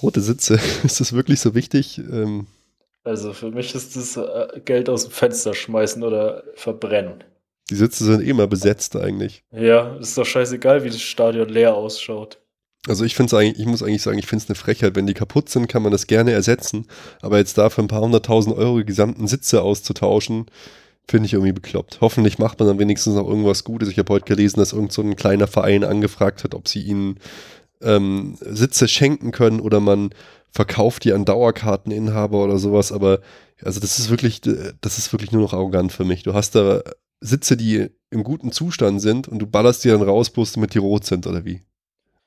rote 0.01 0.21
Sitze, 0.21 0.59
ist 0.83 0.99
das 0.99 1.13
wirklich 1.13 1.39
so 1.39 1.55
wichtig? 1.55 1.97
Ähm, 1.97 2.47
also 3.03 3.33
für 3.33 3.51
mich 3.51 3.73
ist 3.73 3.95
das 3.95 4.17
äh, 4.17 4.61
Geld 4.63 4.89
aus 4.89 5.05
dem 5.05 5.11
Fenster 5.11 5.53
schmeißen 5.53 6.03
oder 6.03 6.43
verbrennen. 6.55 7.23
Die 7.69 7.75
Sitze 7.75 8.03
sind 8.03 8.21
eh 8.21 8.33
mal 8.33 8.47
besetzt 8.47 8.95
eigentlich. 8.95 9.43
Ja, 9.51 9.95
ist 9.95 10.17
doch 10.17 10.25
scheißegal, 10.25 10.83
wie 10.83 10.89
das 10.89 11.01
Stadion 11.01 11.49
leer 11.49 11.73
ausschaut. 11.73 12.40
Also 12.87 13.05
ich 13.05 13.15
finde 13.15 13.27
es 13.27 13.33
eigentlich, 13.39 13.59
ich 13.59 13.67
muss 13.67 13.83
eigentlich 13.83 14.01
sagen, 14.01 14.17
ich 14.17 14.25
finde 14.25 14.43
es 14.43 14.49
eine 14.49 14.55
Frechheit. 14.55 14.95
Wenn 14.95 15.05
die 15.05 15.13
kaputt 15.13 15.49
sind, 15.49 15.67
kann 15.67 15.83
man 15.83 15.91
das 15.91 16.07
gerne 16.07 16.31
ersetzen. 16.31 16.87
Aber 17.21 17.37
jetzt 17.37 17.57
da 17.57 17.69
für 17.69 17.81
ein 17.81 17.87
paar 17.87 18.01
hunderttausend 18.01 18.55
Euro 18.55 18.79
die 18.79 18.85
gesamten 18.85 19.27
Sitze 19.27 19.61
auszutauschen, 19.61 20.47
finde 21.07 21.27
ich 21.27 21.33
irgendwie 21.33 21.53
bekloppt. 21.53 21.99
Hoffentlich 22.01 22.39
macht 22.39 22.59
man 22.59 22.67
dann 22.67 22.79
wenigstens 22.79 23.15
noch 23.15 23.27
irgendwas 23.27 23.63
Gutes. 23.63 23.89
Ich 23.89 23.99
habe 23.99 24.11
heute 24.13 24.25
gelesen, 24.25 24.59
dass 24.59 24.73
irgend 24.73 24.91
so 24.93 25.01
ein 25.03 25.15
kleiner 25.15 25.47
Verein 25.47 25.83
angefragt 25.83 26.43
hat, 26.43 26.55
ob 26.55 26.67
sie 26.67 26.81
ihnen 26.81 27.19
ähm, 27.81 28.37
Sitze 28.39 28.87
schenken 28.87 29.31
können 29.31 29.59
oder 29.59 29.79
man 29.79 30.09
verkauft 30.49 31.03
die 31.03 31.13
an 31.13 31.25
Dauerkarteninhaber 31.25 32.43
oder 32.43 32.57
sowas. 32.57 32.91
Aber 32.91 33.19
also 33.61 33.79
das 33.79 33.99
ist 33.99 34.09
wirklich, 34.09 34.41
das 34.41 34.97
ist 34.97 35.13
wirklich 35.13 35.31
nur 35.31 35.43
noch 35.43 35.53
arrogant 35.53 35.91
für 35.91 36.05
mich. 36.05 36.23
Du 36.23 36.33
hast 36.33 36.55
da 36.55 36.81
Sitze, 37.19 37.57
die 37.57 37.89
im 38.09 38.23
guten 38.23 38.51
Zustand 38.51 39.01
sind 39.01 39.27
und 39.27 39.39
du 39.39 39.45
ballerst 39.45 39.83
die 39.83 39.89
dann 39.89 40.01
raus, 40.01 40.31
bloß 40.31 40.53
damit 40.53 40.73
die 40.73 40.79
rot 40.79 41.05
sind 41.05 41.27
oder 41.27 41.45
wie? 41.45 41.61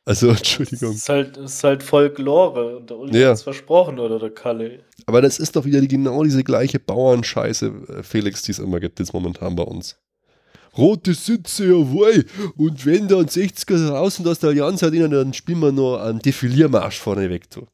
Also, 0.05 0.29
Entschuldigung. 0.31 0.91
Es 0.91 0.97
ist 0.97 1.09
halt, 1.09 1.37
es 1.37 1.55
ist 1.55 1.65
halt 1.65 1.83
Folklore 1.83 2.77
und 2.77 2.91
der 2.91 2.99
Uli 2.99 3.19
ja. 3.19 3.29
hat 3.29 3.37
es 3.37 3.43
versprochen, 3.43 3.99
oder 3.99 4.19
der 4.19 4.31
Kalle. 4.31 4.81
Aber 5.07 5.23
das 5.23 5.39
ist 5.39 5.57
doch 5.57 5.65
wieder 5.65 5.81
die, 5.81 5.89
genau 5.89 6.23
diese 6.23 6.45
gleiche 6.45 6.79
Bauernscheiße, 6.79 7.73
äh, 7.89 8.03
Felix, 8.03 8.43
die 8.43 8.53
es 8.53 8.59
immer 8.59 8.81
gibt, 8.81 8.99
jetzt 8.99 9.15
momentan 9.15 9.57
bei 9.57 9.63
uns. 9.63 9.97
Rote 10.77 11.15
Sitze, 11.15 11.67
jawohl. 11.67 12.25
Und 12.57 12.85
wenn 12.85 13.07
dann 13.07 13.27
60er 13.27 13.89
draußen 13.89 14.27
aus 14.27 14.41
der 14.41 14.51
Allianz 14.51 14.83
hat, 14.83 14.93
dann 14.93 15.33
spielen 15.33 15.61
wir 15.61 15.73
noch 15.73 15.99
einen 15.99 16.19
Defiliermarsch 16.19 16.99
vorne 16.99 17.31
weg. 17.31 17.49
Du. 17.51 17.67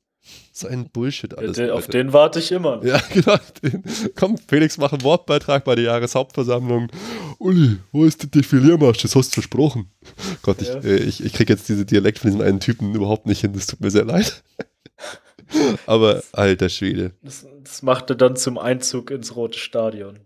So 0.52 0.66
ein 0.68 0.90
Bullshit 0.90 1.36
alles. 1.36 1.56
Ja, 1.56 1.66
den, 1.66 1.72
auf 1.72 1.86
den 1.86 2.12
warte 2.12 2.38
ich 2.38 2.52
immer. 2.52 2.84
Ja, 2.84 3.00
genau. 3.12 3.36
Den, 3.62 3.82
komm, 4.16 4.36
Felix, 4.36 4.78
mach 4.78 4.92
einen 4.92 5.02
Wortbeitrag 5.02 5.64
bei 5.64 5.74
der 5.74 5.84
Jahreshauptversammlung. 5.84 6.88
Uli, 7.38 7.78
wo 7.92 8.04
ist 8.04 8.22
der 8.22 8.30
Defiliermarsch? 8.30 9.02
Das 9.02 9.14
hast 9.14 9.30
du 9.30 9.34
versprochen. 9.34 9.90
Gott, 10.42 10.60
ja. 10.60 10.78
ich, 10.78 10.84
äh, 10.84 10.96
ich, 10.96 11.24
ich 11.24 11.32
kriege 11.32 11.52
jetzt 11.52 11.68
diese 11.68 11.86
Dialekt 11.86 12.18
von 12.18 12.30
diesem 12.30 12.44
einen 12.44 12.60
Typen 12.60 12.94
überhaupt 12.94 13.26
nicht 13.26 13.40
hin. 13.40 13.52
Das 13.52 13.66
tut 13.66 13.80
mir 13.80 13.90
sehr 13.90 14.04
leid. 14.04 14.42
Aber 15.86 16.22
alter 16.32 16.68
Schwede. 16.68 17.12
Das, 17.22 17.46
das 17.62 17.82
machte 17.82 18.16
dann 18.16 18.36
zum 18.36 18.58
Einzug 18.58 19.10
ins 19.10 19.36
Rote 19.36 19.58
Stadion. 19.58 20.20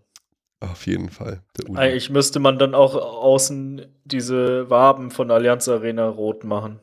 Auf 0.59 0.87
jeden 0.87 1.09
Fall. 1.09 1.41
Eigentlich 1.75 2.09
müsste 2.09 2.39
man 2.39 2.57
dann 2.57 2.73
auch 2.73 2.95
außen 2.95 3.85
diese 4.03 4.69
Waben 4.69 5.11
von 5.11 5.29
Allianz 5.29 5.67
Arena 5.67 6.07
rot 6.07 6.43
machen. 6.43 6.79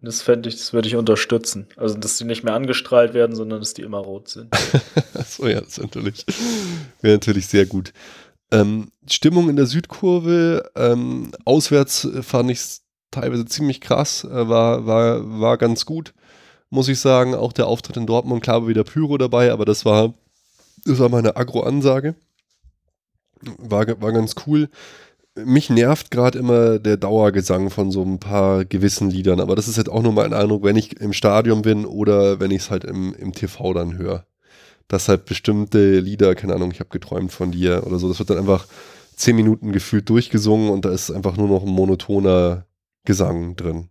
Das 0.00 0.22
fände 0.22 0.48
ich, 0.48 0.56
das 0.56 0.72
würde 0.72 0.86
ich 0.86 0.94
unterstützen. 0.94 1.66
Also, 1.76 1.96
dass 1.96 2.18
die 2.18 2.24
nicht 2.24 2.44
mehr 2.44 2.54
angestrahlt 2.54 3.14
werden, 3.14 3.34
sondern 3.34 3.58
dass 3.58 3.74
die 3.74 3.82
immer 3.82 3.98
rot 3.98 4.28
sind. 4.28 4.54
so, 5.26 5.48
ja, 5.48 5.60
das 5.60 5.78
natürlich, 5.78 6.24
wäre 7.00 7.16
natürlich 7.16 7.48
sehr 7.48 7.66
gut. 7.66 7.92
Ähm, 8.52 8.92
Stimmung 9.10 9.50
in 9.50 9.56
der 9.56 9.66
Südkurve, 9.66 10.70
ähm, 10.76 11.32
auswärts 11.44 12.08
fand 12.22 12.50
ich 12.50 12.58
es 12.58 12.82
teilweise 13.10 13.44
ziemlich 13.44 13.80
krass, 13.80 14.24
äh, 14.24 14.48
war, 14.48 14.86
war, 14.86 15.40
war 15.40 15.58
ganz 15.58 15.84
gut, 15.84 16.14
muss 16.70 16.88
ich 16.88 17.00
sagen. 17.00 17.34
Auch 17.34 17.52
der 17.52 17.66
Auftritt 17.66 17.96
in 17.96 18.06
Dortmund, 18.06 18.42
klar 18.42 18.62
war 18.62 18.68
wieder 18.68 18.84
Pyro 18.84 19.18
dabei, 19.18 19.50
aber 19.50 19.64
das 19.64 19.84
war, 19.84 20.14
das 20.84 21.00
war 21.00 21.08
meine 21.08 21.36
Agro-Ansage. 21.36 22.14
War, 23.58 23.86
war 24.00 24.12
ganz 24.12 24.34
cool 24.46 24.68
mich 25.44 25.70
nervt 25.70 26.10
gerade 26.10 26.38
immer 26.38 26.78
der 26.78 26.96
Dauergesang 26.96 27.70
von 27.70 27.90
so 27.90 28.02
ein 28.02 28.18
paar 28.18 28.64
gewissen 28.64 29.10
Liedern, 29.10 29.40
aber 29.40 29.56
das 29.56 29.68
ist 29.68 29.76
halt 29.76 29.88
auch 29.88 30.02
nur 30.02 30.12
mein 30.12 30.32
Eindruck, 30.32 30.64
wenn 30.64 30.76
ich 30.76 31.00
im 31.00 31.12
Stadion 31.12 31.62
bin 31.62 31.84
oder 31.84 32.40
wenn 32.40 32.50
ich 32.50 32.62
es 32.62 32.70
halt 32.70 32.84
im, 32.84 33.14
im 33.14 33.32
TV 33.32 33.72
dann 33.72 33.96
höre. 33.98 34.26
Dass 34.88 35.08
halt 35.08 35.26
bestimmte 35.26 36.00
Lieder, 36.00 36.34
keine 36.34 36.54
Ahnung, 36.54 36.70
ich 36.72 36.80
habe 36.80 36.90
geträumt 36.90 37.32
von 37.32 37.52
dir 37.52 37.86
oder 37.86 37.98
so, 37.98 38.08
das 38.08 38.18
wird 38.18 38.30
dann 38.30 38.38
einfach 38.38 38.66
zehn 39.14 39.36
Minuten 39.36 39.72
gefühlt 39.72 40.08
durchgesungen 40.08 40.70
und 40.70 40.84
da 40.84 40.92
ist 40.92 41.10
einfach 41.10 41.36
nur 41.36 41.48
noch 41.48 41.62
ein 41.62 41.68
monotoner 41.68 42.66
Gesang 43.04 43.56
drin. 43.56 43.90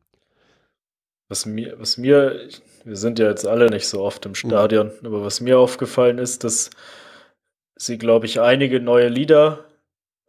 Was 1.30 1.46
mir, 1.46 1.76
was 1.80 1.98
mir, 1.98 2.48
wir 2.86 2.96
sind 2.96 3.20
ja 3.20 3.30
jetzt 3.30 3.46
alle 3.46 3.70
nicht 3.70 3.88
so 3.88 4.02
oft 4.02 4.26
im 4.26 4.36
Stadion, 4.36 4.92
mhm. 5.02 5.08
aber 5.08 5.24
was 5.24 5.42
mir 5.42 5.60
aufgefallen 5.60 6.18
ist, 6.18 6.44
dass 6.44 6.70
sie, 7.76 7.98
glaube 7.98 8.26
ich, 8.26 8.40
einige 8.40 8.80
neue 8.80 9.10
Lieder 9.10 9.67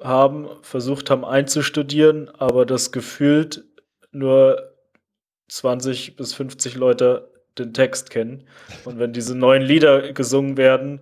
haben, 0.01 0.49
versucht 0.63 1.11
haben 1.11 1.25
einzustudieren, 1.25 2.29
aber 2.31 2.67
das 2.67 2.93
gefühlt 2.93 3.65
nur 4.13 4.73
20 5.49 6.17
bis 6.17 6.35
50 6.35 6.77
Leute 6.77 7.31
den 7.59 7.75
Text 7.75 8.11
kennen. 8.11 8.45
Und 8.85 8.99
wenn 8.99 9.13
diese 9.13 9.37
neuen 9.37 9.63
Lieder 9.63 10.13
gesungen 10.13 10.57
werden, 10.57 11.01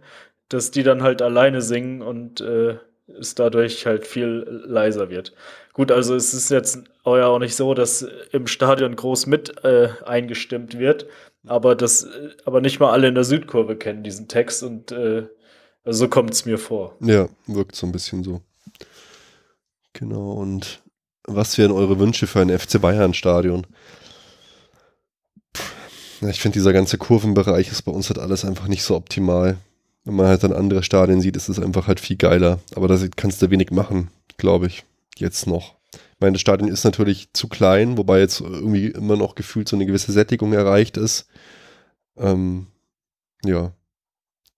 dass 0.49 0.71
die 0.71 0.83
dann 0.83 1.03
halt 1.03 1.23
alleine 1.23 1.61
singen 1.61 2.03
und 2.03 2.41
äh, 2.41 2.77
es 3.19 3.35
dadurch 3.35 3.87
halt 3.87 4.07
viel 4.07 4.47
leiser 4.67 5.11
wird. 5.11 5.33
Gut, 5.73 5.93
also 5.93 6.15
es 6.15 6.35
ist 6.35 6.51
jetzt 6.51 6.85
auch 7.05 7.39
nicht 7.39 7.55
so, 7.55 7.75
dass 7.75 8.07
im 8.33 8.47
Stadion 8.47 8.97
groß 8.97 9.27
mit 9.27 9.65
äh, 9.65 9.91
eingestimmt 10.05 10.79
wird, 10.79 11.07
aber 11.47 11.75
das, 11.77 12.09
aber 12.45 12.61
nicht 12.61 12.81
mal 12.81 12.91
alle 12.91 13.09
in 13.09 13.15
der 13.15 13.25
Südkurve 13.25 13.77
kennen 13.77 14.03
diesen 14.03 14.27
Text 14.27 14.63
und 14.63 14.91
äh, 14.91 15.27
also 15.85 16.01
so 16.01 16.09
kommt 16.09 16.33
es 16.33 16.47
mir 16.47 16.59
vor. 16.59 16.97
Ja, 17.01 17.29
wirkt 17.47 17.77
so 17.77 17.87
ein 17.87 17.93
bisschen 17.93 18.25
so. 18.25 18.41
Genau, 19.99 20.33
und 20.33 20.83
was 21.25 21.57
wären 21.57 21.73
eure 21.73 21.99
Wünsche 21.99 22.27
für 22.27 22.41
ein 22.41 22.57
FC 22.57 22.81
Bayern-Stadion? 22.81 23.67
Ich 26.21 26.41
finde, 26.41 26.55
dieser 26.55 26.75
ganze 26.75 26.99
Kurvenbereich 26.99 27.71
ist 27.71 27.83
bei 27.83 27.93
uns 27.93 28.11
halt 28.11 28.19
alles 28.19 28.45
einfach 28.45 28.69
nicht 28.69 28.83
so 28.83 28.95
optimal. 28.95 29.57
Wenn 30.05 30.15
man 30.15 30.27
halt 30.27 30.45
dann 30.45 30.53
andere 30.53 30.83
Stadien 30.83 31.23
sieht, 31.23 31.37
ist 31.37 31.49
es 31.49 31.59
einfach 31.59 31.87
halt 31.87 31.99
viel 31.99 32.17
geiler. 32.17 32.59
Aber 32.75 32.89
da 32.89 32.99
kannst 33.17 33.41
du 33.41 33.51
wenig 33.51 33.71
machen, 33.71 34.11
glaube 34.37 34.67
ich, 34.67 34.85
jetzt 35.17 35.47
noch. 35.47 35.77
Ich 35.93 36.21
meine, 36.21 36.33
das 36.33 36.43
Stadion 36.43 36.69
ist 36.69 36.85
natürlich 36.85 37.33
zu 37.33 37.49
klein, 37.49 37.97
wobei 37.97 38.21
jetzt 38.21 38.41
irgendwie 38.41 38.89
immer 38.89 39.17
noch 39.17 39.35
gefühlt 39.35 39.69
so 39.69 39.77
eine 39.77 39.87
gewisse 39.87 40.13
Sättigung 40.13 40.53
erreicht 40.53 40.99
ist. 40.99 41.27
Ähm, 42.19 42.67
ja, 43.45 43.73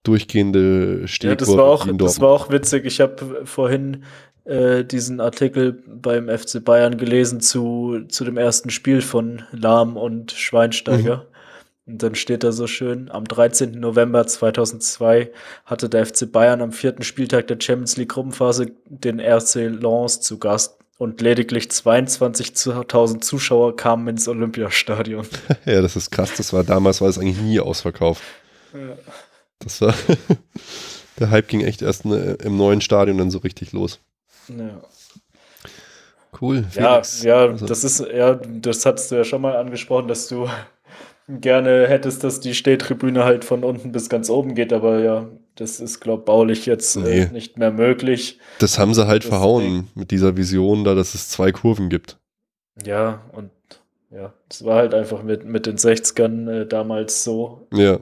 durchgehende 0.02 1.06
Stehkurve. 1.06 1.44
Ja, 1.44 1.46
das 1.46 1.56
war 1.56 1.64
auch, 1.64 1.86
das 1.96 2.20
war 2.20 2.28
auch 2.28 2.50
witzig. 2.50 2.84
Ich 2.86 3.00
habe 3.00 3.42
vorhin 3.44 4.04
äh, 4.48 4.84
diesen 4.84 5.20
Artikel 5.20 5.82
beim 5.86 6.28
FC 6.28 6.64
Bayern 6.64 6.96
gelesen 6.96 7.40
zu, 7.40 8.00
zu 8.08 8.24
dem 8.24 8.38
ersten 8.38 8.70
Spiel 8.70 9.02
von 9.02 9.42
Lahm 9.52 9.96
und 9.96 10.32
Schweinsteiger. 10.32 11.16
Mhm. 11.16 11.92
Und 11.92 12.02
dann 12.02 12.14
steht 12.14 12.44
da 12.44 12.52
so 12.52 12.66
schön, 12.66 13.10
am 13.10 13.24
13. 13.24 13.78
November 13.78 14.26
2002 14.26 15.30
hatte 15.64 15.88
der 15.88 16.04
FC 16.04 16.30
Bayern 16.30 16.60
am 16.60 16.72
vierten 16.72 17.02
Spieltag 17.02 17.46
der 17.46 17.58
Champions 17.60 17.96
League 17.96 18.10
Gruppenphase 18.10 18.72
den 18.86 19.20
RC 19.20 19.54
Lens 19.68 20.20
zu 20.20 20.38
Gast 20.38 20.78
und 20.98 21.20
lediglich 21.20 21.66
22.000 21.66 23.20
Zuschauer 23.20 23.76
kamen 23.76 24.08
ins 24.08 24.28
Olympiastadion. 24.28 25.26
ja, 25.66 25.80
das 25.80 25.96
ist 25.96 26.10
krass. 26.10 26.32
Das 26.36 26.52
war 26.52 26.64
damals, 26.64 27.00
war 27.00 27.08
es 27.08 27.18
eigentlich 27.18 27.40
nie 27.40 27.60
ausverkauft. 27.60 28.22
Ja. 28.74 28.96
Das 29.60 29.80
war, 29.80 29.94
der 31.18 31.30
Hype 31.30 31.48
ging 31.48 31.60
echt 31.60 31.82
erst 31.82 32.04
ne, 32.04 32.36
im 32.42 32.56
neuen 32.56 32.80
Stadion 32.80 33.18
dann 33.18 33.30
so 33.30 33.38
richtig 33.38 33.72
los. 33.72 34.00
Ja. 34.48 34.80
Cool. 36.40 36.64
Felix. 36.70 37.22
Ja, 37.22 37.44
ja, 37.44 37.50
also. 37.50 37.66
das 37.66 37.84
ist, 37.84 38.00
ja, 38.00 38.34
das 38.34 38.84
hattest 38.86 39.10
du 39.10 39.16
ja 39.16 39.24
schon 39.24 39.40
mal 39.40 39.56
angesprochen, 39.56 40.08
dass 40.08 40.28
du 40.28 40.48
gerne 41.28 41.86
hättest, 41.88 42.24
dass 42.24 42.40
die 42.40 42.54
Stehtribüne 42.54 43.24
halt 43.24 43.44
von 43.44 43.64
unten 43.64 43.92
bis 43.92 44.08
ganz 44.08 44.30
oben 44.30 44.54
geht, 44.54 44.72
aber 44.72 45.00
ja, 45.00 45.28
das 45.56 45.80
ist, 45.80 46.00
glaube 46.00 46.24
baulich 46.24 46.66
jetzt 46.66 46.96
äh, 46.96 47.00
nee. 47.00 47.20
äh, 47.20 47.32
nicht 47.32 47.58
mehr 47.58 47.72
möglich. 47.72 48.38
Das 48.58 48.78
haben 48.78 48.94
sie 48.94 49.06
halt 49.06 49.24
das 49.24 49.30
verhauen 49.30 49.88
mit 49.94 50.10
dieser 50.10 50.36
Vision 50.36 50.84
da, 50.84 50.94
dass 50.94 51.14
es 51.14 51.28
zwei 51.28 51.50
Kurven 51.50 51.88
gibt. 51.88 52.18
Ja, 52.84 53.22
und 53.32 53.50
ja, 54.10 54.32
das 54.48 54.64
war 54.64 54.76
halt 54.76 54.94
einfach 54.94 55.22
mit, 55.22 55.44
mit 55.44 55.66
den 55.66 55.76
60ern 55.76 56.62
äh, 56.62 56.66
damals 56.66 57.24
so. 57.24 57.66
Ja. 57.72 57.98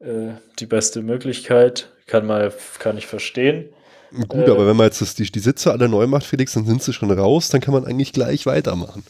Äh, 0.00 0.32
die 0.58 0.66
beste 0.66 1.02
Möglichkeit. 1.02 1.92
Kann 2.06 2.26
mal, 2.26 2.52
kann 2.78 2.96
ich 2.96 3.06
verstehen. 3.06 3.68
Gut, 4.10 4.34
äh, 4.34 4.50
aber 4.50 4.66
wenn 4.66 4.76
man 4.76 4.86
jetzt 4.86 5.00
das, 5.00 5.14
die, 5.14 5.30
die 5.30 5.38
Sitze 5.38 5.70
alle 5.70 5.88
neu 5.88 6.06
macht, 6.06 6.24
Felix, 6.24 6.54
dann 6.54 6.64
sind 6.64 6.82
sie 6.82 6.92
schon 6.92 7.10
raus, 7.10 7.48
dann 7.48 7.60
kann 7.60 7.74
man 7.74 7.84
eigentlich 7.84 8.12
gleich 8.12 8.46
weitermachen. 8.46 9.04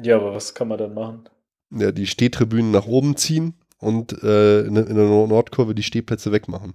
Ja, 0.00 0.16
aber 0.16 0.34
was 0.34 0.54
kann 0.54 0.68
man 0.68 0.78
dann 0.78 0.94
machen? 0.94 1.28
Ja, 1.70 1.92
die 1.92 2.06
Stehtribünen 2.06 2.70
nach 2.70 2.86
oben 2.86 3.16
ziehen 3.16 3.54
und 3.78 4.22
äh, 4.22 4.60
in, 4.60 4.76
in 4.76 4.94
der 4.94 5.04
Nordkurve 5.04 5.74
die 5.74 5.82
Stehplätze 5.82 6.32
wegmachen. 6.32 6.74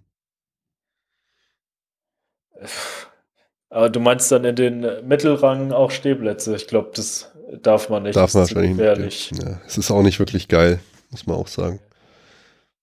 Aber 3.69 3.89
du 3.89 3.99
meinst 3.99 4.31
dann 4.31 4.43
in 4.45 4.55
den 4.55 5.07
Mittelrang 5.07 5.71
auch 5.71 5.91
Stehplätze? 5.91 6.55
Ich 6.55 6.67
glaube, 6.67 6.91
das 6.95 7.31
darf 7.61 7.89
man 7.89 8.03
nicht. 8.03 8.15
Darf 8.15 8.33
man 8.33 8.43
wahrscheinlich 8.43 9.31
nicht. 9.31 9.43
Ja, 9.43 9.61
es 9.65 9.77
ist 9.77 9.91
auch 9.91 10.03
nicht 10.03 10.19
wirklich 10.19 10.47
geil, 10.47 10.79
muss 11.11 11.27
man 11.27 11.37
auch 11.37 11.47
sagen. 11.47 11.79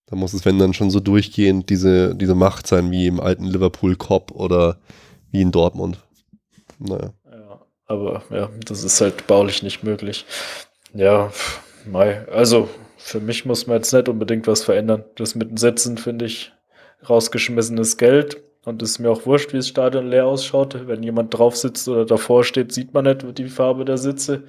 Da 0.07 0.17
muss 0.17 0.35
es, 0.35 0.45
wenn 0.45 0.59
dann 0.59 0.75
schon 0.75 0.91
so 0.91 1.01
durchgehend 1.01 1.71
diese, 1.71 2.15
diese 2.15 2.35
Macht 2.35 2.67
sein, 2.67 2.91
wie 2.91 3.07
im 3.07 3.21
alten 3.21 3.45
Liverpool 3.45 3.97
Cop 3.97 4.33
oder 4.33 4.79
wie 5.31 5.41
in 5.41 5.51
Dortmund. 5.51 5.99
Naja. 6.79 7.13
Ja, 7.31 7.61
aber 7.87 8.23
ja, 8.31 8.51
das 8.67 8.85
ist 8.85 9.01
halt 9.01 9.27
baulich 9.27 9.63
nicht 9.63 9.83
möglich. 9.83 10.27
Ja, 10.93 11.33
Mai. 11.87 12.27
Also, 12.29 12.69
für 12.97 13.21
mich 13.21 13.45
muss 13.45 13.67
man 13.67 13.77
jetzt 13.77 13.93
nicht 13.93 14.09
unbedingt 14.09 14.47
was 14.47 14.63
verändern. 14.65 15.05
Das 15.17 15.35
mit 15.35 15.51
den 15.51 15.57
Sätzen 15.57 15.99
finde 15.99 16.27
ich 16.27 16.53
rausgeschmissenes 17.09 17.97
Geld. 17.97 18.43
Und 18.65 18.83
es 18.83 18.93
ist 18.93 18.99
mir 18.99 19.11
auch 19.11 19.27
wurscht, 19.27 19.53
wie 19.53 19.59
das 19.59 19.69
Stadion 19.69 20.09
leer 20.09 20.27
ausschaut. 20.27 20.87
Wenn 20.87 21.03
jemand 21.03 21.37
drauf 21.37 21.57
sitzt 21.57 21.87
oder 21.89 22.07
davor 22.07 22.45
steht, 22.45 22.73
sieht 22.73 22.95
man 22.95 23.05
nicht 23.05 23.39
die 23.39 23.49
Farbe 23.49 23.85
der 23.85 23.99
Sitze. 23.99 24.45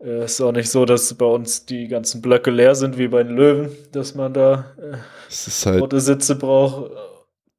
Äh, 0.00 0.24
ist 0.24 0.40
auch 0.40 0.52
nicht 0.52 0.70
so, 0.70 0.84
dass 0.84 1.12
bei 1.14 1.26
uns 1.26 1.66
die 1.66 1.88
ganzen 1.88 2.22
Blöcke 2.22 2.50
leer 2.50 2.74
sind 2.74 2.98
wie 2.98 3.08
bei 3.08 3.22
den 3.22 3.36
Löwen, 3.36 3.70
dass 3.92 4.14
man 4.14 4.32
da 4.32 4.74
äh, 4.78 4.96
halt, 5.64 5.80
rote 5.80 6.00
Sitze 6.00 6.36
braucht. 6.36 6.92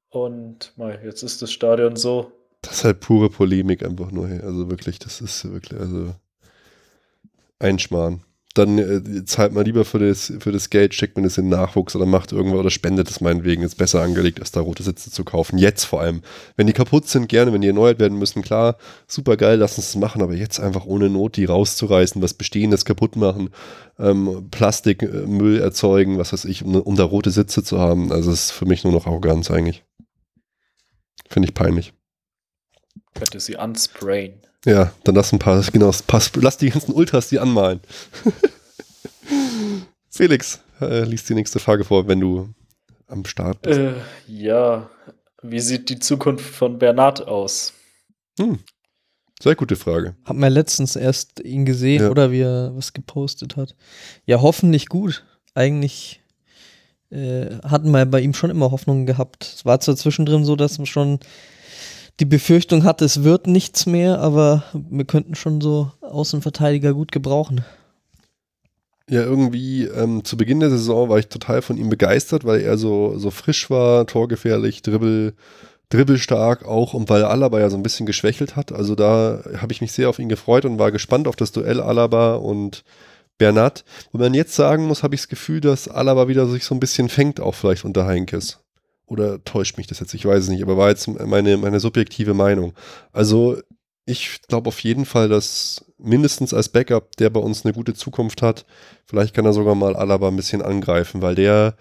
Und 0.10 0.74
mal, 0.76 1.00
jetzt 1.04 1.24
ist 1.24 1.42
das 1.42 1.52
Stadion 1.52 1.96
so. 1.96 2.32
Das 2.62 2.74
ist 2.74 2.84
halt 2.84 3.00
pure 3.00 3.30
Polemik 3.30 3.84
einfach 3.84 4.12
nur. 4.12 4.28
Also 4.28 4.70
wirklich, 4.70 5.00
das 5.00 5.22
ist 5.22 5.52
wirklich, 5.52 5.80
also 5.80 6.14
ein 7.60 7.80
Schmarrn 7.80 8.24
dann 8.54 8.78
äh, 8.78 9.26
zahlt 9.26 9.54
man 9.54 9.66
lieber 9.66 9.86
für 9.86 10.00
das, 10.00 10.34
für 10.40 10.52
das 10.52 10.70
Geld, 10.70 10.94
schickt 10.94 11.16
man 11.16 11.26
es 11.26 11.38
in 11.38 11.48
Nachwuchs 11.48 11.96
oder 11.96 12.06
macht 12.06 12.32
irgendwas 12.32 12.60
oder 12.60 12.70
spendet 12.70 13.10
es 13.10 13.22
meinetwegen. 13.22 13.64
Ist 13.64 13.78
besser 13.78 14.02
angelegt, 14.02 14.40
als 14.40 14.52
da 14.52 14.60
rote 14.60 14.84
Sitze 14.84 15.10
zu 15.10 15.24
kaufen. 15.24 15.58
Jetzt 15.58 15.86
vor 15.86 16.02
allem. 16.02 16.22
Wenn 16.58 16.68
die 16.68 16.74
kaputt 16.74 17.08
sind, 17.08 17.30
gerne, 17.30 17.54
wenn 17.54 17.62
die 17.62 17.68
erneuert 17.68 18.00
werden 18.00 18.18
müssen, 18.18 18.42
klar, 18.42 18.78
super 19.08 19.38
geil, 19.38 19.58
lass 19.58 19.78
uns 19.78 19.88
das 19.88 19.96
machen, 19.96 20.22
aber 20.22 20.34
jetzt 20.34 20.60
einfach 20.60 20.86
ohne 20.86 21.10
Not 21.10 21.38
die 21.38 21.46
rauszureißen, 21.46 22.22
was 22.22 22.34
Bestehendes 22.34 22.84
kaputt 22.84 23.16
machen, 23.16 23.52
ähm, 24.00 24.48
Plastikmüll 24.52 25.60
erzeugen, 25.60 26.18
was 26.18 26.34
weiß 26.34 26.46
ich, 26.46 26.64
um, 26.64 26.76
um 26.76 26.96
da 26.96 27.04
rote 27.04 27.32
Sitze 27.32 27.64
zu 27.64 27.80
haben. 27.80 28.12
Also, 28.12 28.32
ist 28.32 28.52
für 28.52 28.66
mich 28.66 28.84
nur 28.84 28.94
noch 28.94 29.08
Arroganz 29.08 29.50
eigentlich. 29.50 29.84
Finde 31.30 31.48
ich 31.48 31.54
peinlich. 31.54 31.94
Könnte 33.14 33.40
sie 33.40 33.56
unsprayen. 33.56 34.42
Ja, 34.66 34.92
dann 35.04 35.16
lass 35.16 35.32
ein 35.32 35.40
paar, 35.40 35.62
genau, 35.72 35.92
pass, 36.06 36.32
lass 36.36 36.58
die 36.58 36.70
ganzen 36.70 36.94
Ultras 36.94 37.30
die 37.30 37.40
anmalen. 37.40 37.80
Felix, 40.10 40.60
äh, 40.80 41.04
liest 41.04 41.30
die 41.30 41.34
nächste 41.34 41.60
Frage 41.60 41.84
vor, 41.84 42.08
wenn 42.08 42.20
du 42.20 42.50
am 43.08 43.26
Start 43.26 43.62
bist. 43.62 43.80
Äh, 43.80 43.94
ja, 44.28 44.90
wie 45.42 45.60
sieht 45.60 45.90
die 45.90 46.00
Zukunft 46.00 46.46
von 46.46 46.78
Bernhard 46.78 47.28
aus? 47.28 47.74
Hm. 48.40 48.60
Sehr 49.42 49.56
gute 49.56 49.76
Frage. 49.76 50.16
Hab 50.26 50.36
mir 50.36 50.50
letztens 50.50 50.96
erst 50.96 51.40
ihn 51.40 51.66
gesehen 51.66 52.04
ja. 52.04 52.10
oder 52.12 52.32
wie 52.32 52.42
er 52.42 52.76
was 52.76 52.94
gepostet 52.94 53.58
hat. 53.58 53.76
Ja, 54.26 54.42
hoffentlich 54.42 54.88
gut. 54.88 55.26
Eigentlich 55.56 56.22
äh, 57.10 57.58
hatten 57.64 57.90
wir 57.90 58.06
bei 58.06 58.22
ihm 58.22 58.36
schon 58.36 58.52
immer 58.52 58.70
Hoffnungen 58.70 59.08
gehabt. 59.08 59.44
Es 59.44 59.66
war 59.66 59.80
zwar 59.80 59.96
zwischendrin 59.96 60.46
so, 60.46 60.56
dass 60.56 60.78
wir 60.78 60.86
schon 60.86 61.20
die 62.22 62.26
Befürchtung 62.26 62.84
hatte, 62.84 63.04
es 63.04 63.24
wird 63.24 63.48
nichts 63.48 63.88
mehr, 63.88 64.20
aber 64.20 64.64
wir 64.74 65.06
könnten 65.06 65.34
schon 65.34 65.60
so 65.60 65.92
Außenverteidiger 66.02 66.94
gut 66.94 67.12
gebrauchen. 67.12 67.66
Ja, 69.10 69.24
irgendwie 69.24 69.86
ähm, 69.86 70.24
zu 70.24 70.38
Beginn 70.38 70.60
der 70.60 70.70
Saison 70.70 71.10
war 71.10 71.18
ich 71.18 71.30
total 71.30 71.64
von 71.64 71.78
ihm 71.78 71.90
begeistert, 71.90 72.46
weil 72.46 72.62
er 72.62 72.78
so, 72.78 73.18
so 73.18 73.32
frisch 73.32 73.72
war, 73.72 74.06
torgefährlich, 74.06 74.84
dribbel, 74.84 75.34
dribbelstark 75.90 76.64
auch 76.64 76.94
und 76.94 77.10
weil 77.10 77.24
Alaba 77.24 77.60
ja 77.60 77.72
so 77.72 77.76
ein 77.76 77.84
bisschen 77.84 78.06
geschwächelt 78.06 78.56
hat. 78.56 78.72
Also 78.72 78.94
da 78.94 79.44
habe 79.58 79.74
ich 79.74 79.82
mich 79.82 79.92
sehr 79.92 80.08
auf 80.08 80.20
ihn 80.20 80.30
gefreut 80.30 80.64
und 80.66 80.78
war 80.78 80.92
gespannt 80.92 81.28
auf 81.28 81.36
das 81.36 81.52
Duell 81.52 81.82
Alaba 81.82 82.36
und 82.36 82.84
Bernat. 83.40 83.84
Wo 84.12 84.20
man 84.20 84.36
jetzt 84.36 84.54
sagen 84.54 84.86
muss, 84.86 85.02
habe 85.02 85.16
ich 85.16 85.22
das 85.22 85.28
Gefühl, 85.28 85.60
dass 85.60 85.88
Alaba 85.88 86.28
wieder 86.28 86.46
sich 86.46 86.66
so 86.66 86.76
ein 86.76 86.80
bisschen 86.80 87.10
fängt, 87.10 87.40
auch 87.40 87.56
vielleicht 87.56 87.84
unter 87.84 88.06
Heinkes. 88.06 88.61
Oder 89.12 89.44
täuscht 89.44 89.76
mich 89.76 89.88
das 89.88 90.00
jetzt? 90.00 90.14
Ich 90.14 90.24
weiß 90.24 90.46
es 90.46 90.50
nicht, 90.50 90.64
aber 90.64 90.78
war 90.78 90.88
jetzt 90.88 91.06
meine, 91.10 91.58
meine 91.58 91.82
subjektive 91.82 92.34
Meinung. 92.34 92.72
Also 93.12 93.58
ich 94.06 94.40
glaube 94.48 94.70
auf 94.70 94.80
jeden 94.80 95.04
Fall, 95.04 95.28
dass 95.28 95.84
mindestens 95.98 96.54
als 96.54 96.70
Backup 96.70 97.18
der 97.18 97.30
bei 97.30 97.42
uns 97.42 97.66
eine 97.66 97.74
gute 97.74 97.94
Zukunft 97.94 98.42
hat. 98.42 98.66
Vielleicht 99.06 99.34
kann 99.34 99.46
er 99.46 99.52
sogar 99.52 99.76
mal 99.76 99.98
Alaba 99.98 100.30
ein 100.30 100.38
bisschen 100.38 100.62
angreifen, 100.62 101.22
weil 101.22 101.36
der, 101.36 101.76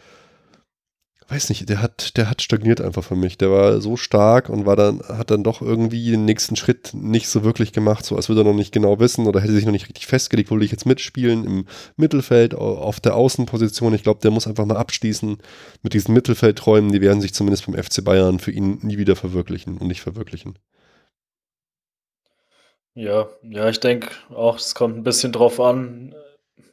weiß 1.31 1.49
nicht, 1.49 1.69
der 1.69 1.81
hat, 1.81 2.17
der 2.17 2.29
hat 2.29 2.43
stagniert 2.43 2.81
einfach 2.81 3.05
für 3.05 3.15
mich. 3.15 3.39
Der 3.39 3.51
war 3.51 3.81
so 3.81 3.97
stark 3.97 4.49
und 4.49 4.67
war 4.67 4.75
dann, 4.75 5.01
hat 5.01 5.31
dann 5.31 5.45
doch 5.45 5.63
irgendwie 5.63 6.11
den 6.11 6.25
nächsten 6.25 6.57
Schritt 6.57 6.93
nicht 6.93 7.29
so 7.29 7.45
wirklich 7.45 7.73
gemacht, 7.73 8.05
so 8.05 8.17
als 8.17 8.29
würde 8.29 8.41
er 8.41 8.45
noch 8.45 8.55
nicht 8.55 8.73
genau 8.73 8.99
wissen 8.99 9.27
oder 9.27 9.41
hätte 9.41 9.53
sich 9.53 9.65
noch 9.65 9.73
nicht 9.73 9.89
richtig 9.89 10.07
festgelegt, 10.07 10.51
wo 10.51 10.57
will 10.57 10.65
ich 10.65 10.73
jetzt 10.73 10.87
mitspielen 10.87 11.45
im 11.45 11.67
Mittelfeld, 11.97 12.55
auf 12.55 12.99
der 13.01 13.15
Außenposition. 13.15 13.95
Ich 13.95 14.03
glaube, 14.03 14.21
der 14.21 14.33
muss 14.33 14.49
einfach 14.49 14.65
mal 14.67 14.77
abschließen 14.77 15.39
mit 15.83 15.95
diesen 15.95 16.15
Mittelfeldträumen, 16.15 16.91
die 16.91 17.01
werden 17.01 17.21
sich 17.21 17.33
zumindest 17.33 17.67
beim 17.67 17.81
FC 17.81 18.05
Bayern 18.05 18.41
für 18.41 18.51
ihn 18.51 18.79
nie 18.83 18.99
wieder 18.99 19.15
verwirklichen 19.15 19.79
und 19.79 19.87
nicht 19.87 20.01
verwirklichen. 20.01 20.59
Ja, 22.95 23.29
ja, 23.43 23.69
ich 23.69 23.79
denke 23.79 24.11
auch, 24.31 24.57
es 24.57 24.75
kommt 24.75 24.97
ein 24.97 25.05
bisschen 25.05 25.33
drauf 25.33 25.61
an, 25.61 26.15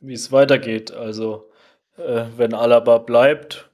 wie 0.01 0.14
es 0.14 0.32
weitergeht. 0.32 0.91
Also, 0.91 1.49
äh, 1.97 2.26
wenn 2.36 2.55
Alaba 2.55 2.97
bleibt, 2.97 3.70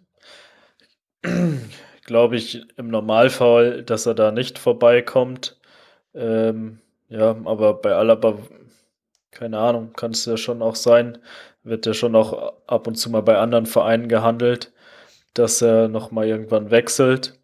glaube 2.05 2.35
ich 2.35 2.65
im 2.77 2.89
Normalfall, 2.89 3.83
dass 3.83 4.05
er 4.05 4.13
da 4.15 4.31
nicht 4.31 4.59
vorbeikommt. 4.59 5.57
Ähm, 6.13 6.79
ja, 7.09 7.35
aber 7.45 7.75
bei 7.75 7.93
Alaba, 7.93 8.37
keine 9.31 9.59
Ahnung, 9.59 9.93
kann 9.93 10.11
es 10.11 10.25
ja 10.25 10.37
schon 10.37 10.61
auch 10.61 10.75
sein, 10.75 11.17
wird 11.63 11.85
ja 11.85 11.93
schon 11.93 12.15
auch 12.15 12.53
ab 12.67 12.87
und 12.87 12.95
zu 12.95 13.09
mal 13.09 13.21
bei 13.21 13.37
anderen 13.37 13.65
Vereinen 13.65 14.07
gehandelt, 14.07 14.71
dass 15.33 15.61
er 15.61 15.87
nochmal 15.87 16.27
irgendwann 16.27 16.71
wechselt. 16.71 17.39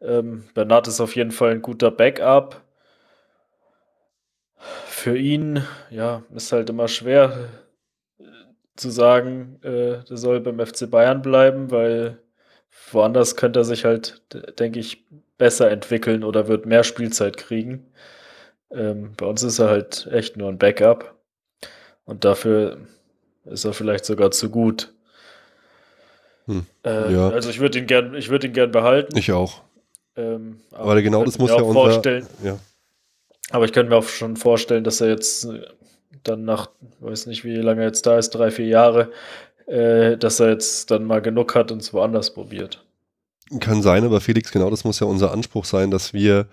Ähm, 0.00 0.48
Bernat 0.54 0.88
ist 0.88 1.00
auf 1.00 1.16
jeden 1.16 1.32
Fall 1.32 1.52
ein 1.52 1.62
guter 1.62 1.90
Backup 1.90 2.62
für 4.86 5.16
ihn, 5.16 5.62
ja, 5.90 6.22
ist 6.34 6.52
halt 6.52 6.70
immer 6.70 6.88
schwer 6.88 7.48
äh, 8.18 8.24
zu 8.76 8.90
sagen, 8.90 9.58
äh, 9.62 10.04
der 10.04 10.16
soll 10.16 10.40
beim 10.40 10.64
FC 10.64 10.90
Bayern 10.90 11.22
bleiben, 11.22 11.70
weil 11.70 12.18
woanders 12.92 13.36
könnte 13.36 13.60
er 13.60 13.64
sich 13.64 13.84
halt, 13.84 14.22
denke 14.58 14.78
ich, 14.78 15.04
besser 15.36 15.70
entwickeln 15.70 16.24
oder 16.24 16.48
wird 16.48 16.66
mehr 16.66 16.84
Spielzeit 16.84 17.36
kriegen. 17.36 17.86
Ähm, 18.70 19.12
bei 19.16 19.26
uns 19.26 19.42
ist 19.42 19.58
er 19.58 19.68
halt 19.68 20.08
echt 20.10 20.36
nur 20.36 20.48
ein 20.48 20.58
Backup. 20.58 21.14
Und 22.04 22.24
dafür 22.24 22.78
ist 23.44 23.64
er 23.64 23.72
vielleicht 23.72 24.04
sogar 24.04 24.30
zu 24.30 24.50
gut. 24.50 24.92
Hm. 26.46 26.66
Äh, 26.84 27.12
ja. 27.12 27.28
Also 27.28 27.50
ich 27.50 27.60
würde 27.60 27.78
ihn 27.78 27.86
gern, 27.86 28.14
ich 28.14 28.30
würde 28.30 28.46
ihn 28.46 28.52
gern 28.52 28.72
behalten. 28.72 29.16
Ich 29.16 29.32
auch. 29.32 29.62
Ähm, 30.16 30.60
aber, 30.72 30.92
aber 30.92 31.02
genau 31.02 31.24
das 31.24 31.38
muss 31.38 31.50
ja 31.50 31.62
unser, 31.62 32.22
ja. 32.42 32.58
Aber 33.50 33.64
ich 33.64 33.72
könnte 33.72 33.90
mir 33.90 33.96
auch 33.96 34.08
schon 34.08 34.36
vorstellen, 34.36 34.84
dass 34.84 35.00
er 35.00 35.08
jetzt 35.08 35.48
dann 36.24 36.44
nach, 36.44 36.70
weiß 37.00 37.26
nicht, 37.26 37.44
wie 37.44 37.56
lange 37.56 37.82
er 37.82 37.86
jetzt 37.86 38.06
da 38.06 38.18
ist, 38.18 38.30
drei, 38.30 38.50
vier 38.50 38.66
Jahre, 38.66 39.10
äh, 39.68 40.16
dass 40.16 40.40
er 40.40 40.50
jetzt 40.50 40.90
dann 40.90 41.04
mal 41.04 41.22
genug 41.22 41.54
hat 41.54 41.70
und 41.70 41.82
es 41.82 41.92
woanders 41.92 42.32
probiert. 42.32 42.84
Kann 43.60 43.82
sein, 43.82 44.04
aber 44.04 44.20
Felix, 44.20 44.52
genau 44.52 44.70
das 44.70 44.84
muss 44.84 45.00
ja 45.00 45.06
unser 45.06 45.32
Anspruch 45.32 45.64
sein, 45.64 45.90
dass 45.90 46.12
wir 46.12 46.46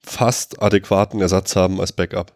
fast 0.00 0.62
adäquaten 0.62 1.20
Ersatz 1.20 1.56
haben 1.56 1.80
als 1.80 1.92
Backup. 1.92 2.32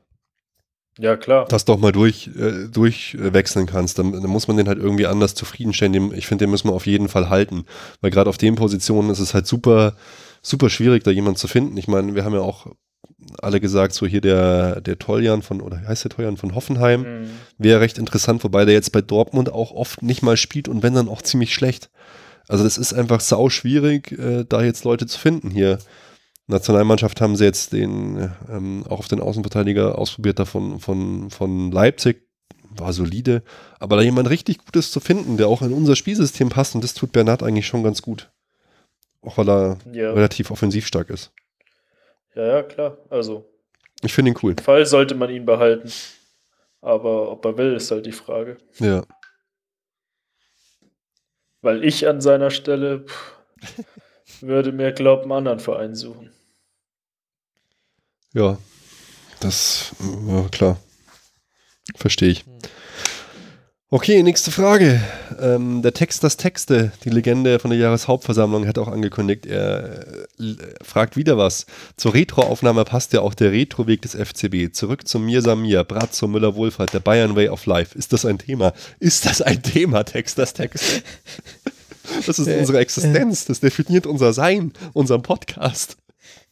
Ja, 0.98 1.16
klar. 1.16 1.46
Dass 1.46 1.64
du 1.64 1.72
auch 1.72 1.78
mal 1.78 1.92
durch, 1.92 2.30
äh, 2.38 2.68
durchwechseln 2.68 3.66
kannst. 3.66 3.98
Dann, 3.98 4.12
dann, 4.12 4.30
muss 4.30 4.46
man 4.46 4.58
den 4.58 4.68
halt 4.68 4.78
irgendwie 4.78 5.06
anders 5.06 5.34
zufriedenstellen. 5.34 6.12
Ich 6.12 6.26
finde, 6.26 6.44
den 6.44 6.50
müssen 6.50 6.68
wir 6.68 6.74
auf 6.74 6.86
jeden 6.86 7.08
Fall 7.08 7.30
halten. 7.30 7.64
Weil 8.02 8.10
gerade 8.10 8.28
auf 8.28 8.36
den 8.36 8.56
Positionen 8.56 9.08
ist 9.08 9.18
es 9.18 9.32
halt 9.32 9.46
super, 9.46 9.96
super 10.42 10.68
schwierig, 10.68 11.02
da 11.02 11.10
jemanden 11.10 11.38
zu 11.38 11.48
finden. 11.48 11.78
Ich 11.78 11.88
meine, 11.88 12.14
wir 12.14 12.24
haben 12.24 12.34
ja 12.34 12.40
auch 12.40 12.66
alle 13.40 13.60
gesagt, 13.60 13.94
so 13.94 14.06
hier 14.06 14.20
der, 14.20 14.80
der 14.80 14.98
Toljan 14.98 15.42
von, 15.42 15.60
oder 15.60 15.86
heißt 15.86 16.04
der 16.04 16.10
Toljan 16.10 16.36
von 16.36 16.54
Hoffenheim, 16.54 17.00
mhm. 17.02 17.30
wäre 17.58 17.80
recht 17.80 17.98
interessant, 17.98 18.44
wobei 18.44 18.64
der 18.64 18.74
jetzt 18.74 18.92
bei 18.92 19.00
Dortmund 19.00 19.52
auch 19.52 19.72
oft 19.72 20.02
nicht 20.02 20.22
mal 20.22 20.36
spielt 20.36 20.68
und 20.68 20.82
wenn 20.82 20.94
dann 20.94 21.08
auch 21.08 21.22
ziemlich 21.22 21.54
schlecht. 21.54 21.90
Also 22.48 22.64
das 22.64 22.78
ist 22.78 22.92
einfach 22.92 23.20
sau 23.20 23.48
schwierig, 23.48 24.12
äh, 24.12 24.44
da 24.48 24.62
jetzt 24.62 24.84
Leute 24.84 25.06
zu 25.06 25.18
finden 25.18 25.50
hier. 25.50 25.78
Nationalmannschaft 26.48 27.20
haben 27.20 27.36
sie 27.36 27.44
jetzt 27.44 27.72
den, 27.72 28.30
ähm, 28.50 28.84
auch 28.88 28.98
auf 28.98 29.08
den 29.08 29.20
Außenverteidiger 29.20 29.98
ausprobiert, 29.98 30.38
da 30.38 30.44
von, 30.44 30.80
von, 30.80 31.30
von 31.30 31.70
Leipzig, 31.70 32.28
war 32.76 32.92
solide, 32.92 33.42
aber 33.80 33.96
da 33.96 34.02
jemand 34.02 34.30
richtig 34.30 34.58
Gutes 34.58 34.90
zu 34.90 35.00
finden, 35.00 35.36
der 35.36 35.48
auch 35.48 35.62
in 35.62 35.72
unser 35.72 35.96
Spielsystem 35.96 36.48
passt 36.48 36.74
und 36.74 36.82
das 36.82 36.94
tut 36.94 37.12
Bernhard 37.12 37.42
eigentlich 37.42 37.66
schon 37.66 37.82
ganz 37.82 38.02
gut. 38.02 38.30
Auch 39.20 39.38
weil 39.38 39.48
er 39.48 39.78
ja. 39.92 40.12
relativ 40.12 40.50
offensiv 40.50 40.86
stark 40.86 41.10
ist. 41.10 41.32
Ja, 42.34 42.46
ja, 42.46 42.62
klar. 42.62 42.98
Also. 43.10 43.48
Ich 44.02 44.12
finde 44.12 44.30
ihn 44.30 44.38
cool. 44.42 44.52
Im 44.52 44.58
Fall 44.58 44.86
sollte 44.86 45.14
man 45.14 45.30
ihn 45.30 45.46
behalten. 45.46 45.92
Aber 46.80 47.30
ob 47.30 47.44
er 47.44 47.56
will, 47.56 47.74
ist 47.74 47.90
halt 47.90 48.06
die 48.06 48.12
Frage. 48.12 48.58
Ja. 48.78 49.04
Weil 51.60 51.84
ich 51.84 52.08
an 52.08 52.20
seiner 52.20 52.50
Stelle 52.50 53.04
pff, 53.06 53.36
würde 54.40 54.72
mir, 54.72 54.92
glaube 54.92 55.22
einen 55.22 55.32
anderen 55.32 55.60
Verein 55.60 55.94
suchen. 55.94 56.32
Ja, 58.32 58.58
das 59.40 59.94
war 59.98 60.48
klar. 60.48 60.80
Verstehe 61.96 62.30
ich. 62.30 62.44
Okay, 63.94 64.22
nächste 64.22 64.50
Frage. 64.50 65.02
Ähm, 65.38 65.82
der 65.82 65.92
Text, 65.92 66.24
das 66.24 66.38
Texte, 66.38 66.92
die 67.04 67.10
Legende 67.10 67.58
von 67.58 67.70
der 67.70 67.78
Jahreshauptversammlung 67.78 68.66
hat 68.66 68.78
auch 68.78 68.88
angekündigt, 68.88 69.44
er 69.44 70.24
äh, 70.38 70.54
fragt 70.82 71.18
wieder 71.18 71.36
was. 71.36 71.66
Zur 71.98 72.14
Retroaufnahme 72.14 72.84
passt 72.84 73.12
ja 73.12 73.20
auch 73.20 73.34
der 73.34 73.52
Retroweg 73.52 74.00
des 74.00 74.14
FCB. 74.14 74.72
Zurück 74.72 75.06
zum 75.06 75.26
Mir 75.26 75.42
Samir, 75.42 75.84
Bratzo, 75.84 76.26
Müller 76.26 76.54
Wohlfahrt, 76.54 76.94
der 76.94 77.00
Bayern 77.00 77.36
Way 77.36 77.50
of 77.50 77.66
Life. 77.66 77.98
Ist 77.98 78.14
das 78.14 78.24
ein 78.24 78.38
Thema? 78.38 78.72
Ist 78.98 79.26
das 79.26 79.42
ein 79.42 79.62
Thema, 79.62 80.04
Text, 80.04 80.38
das 80.38 80.54
Texte? 80.54 81.02
Das 82.26 82.38
ist 82.38 82.48
unsere 82.48 82.78
Existenz, 82.78 83.44
das 83.44 83.60
definiert 83.60 84.06
unser 84.06 84.32
Sein, 84.32 84.72
unseren 84.92 85.22
Podcast. 85.22 85.96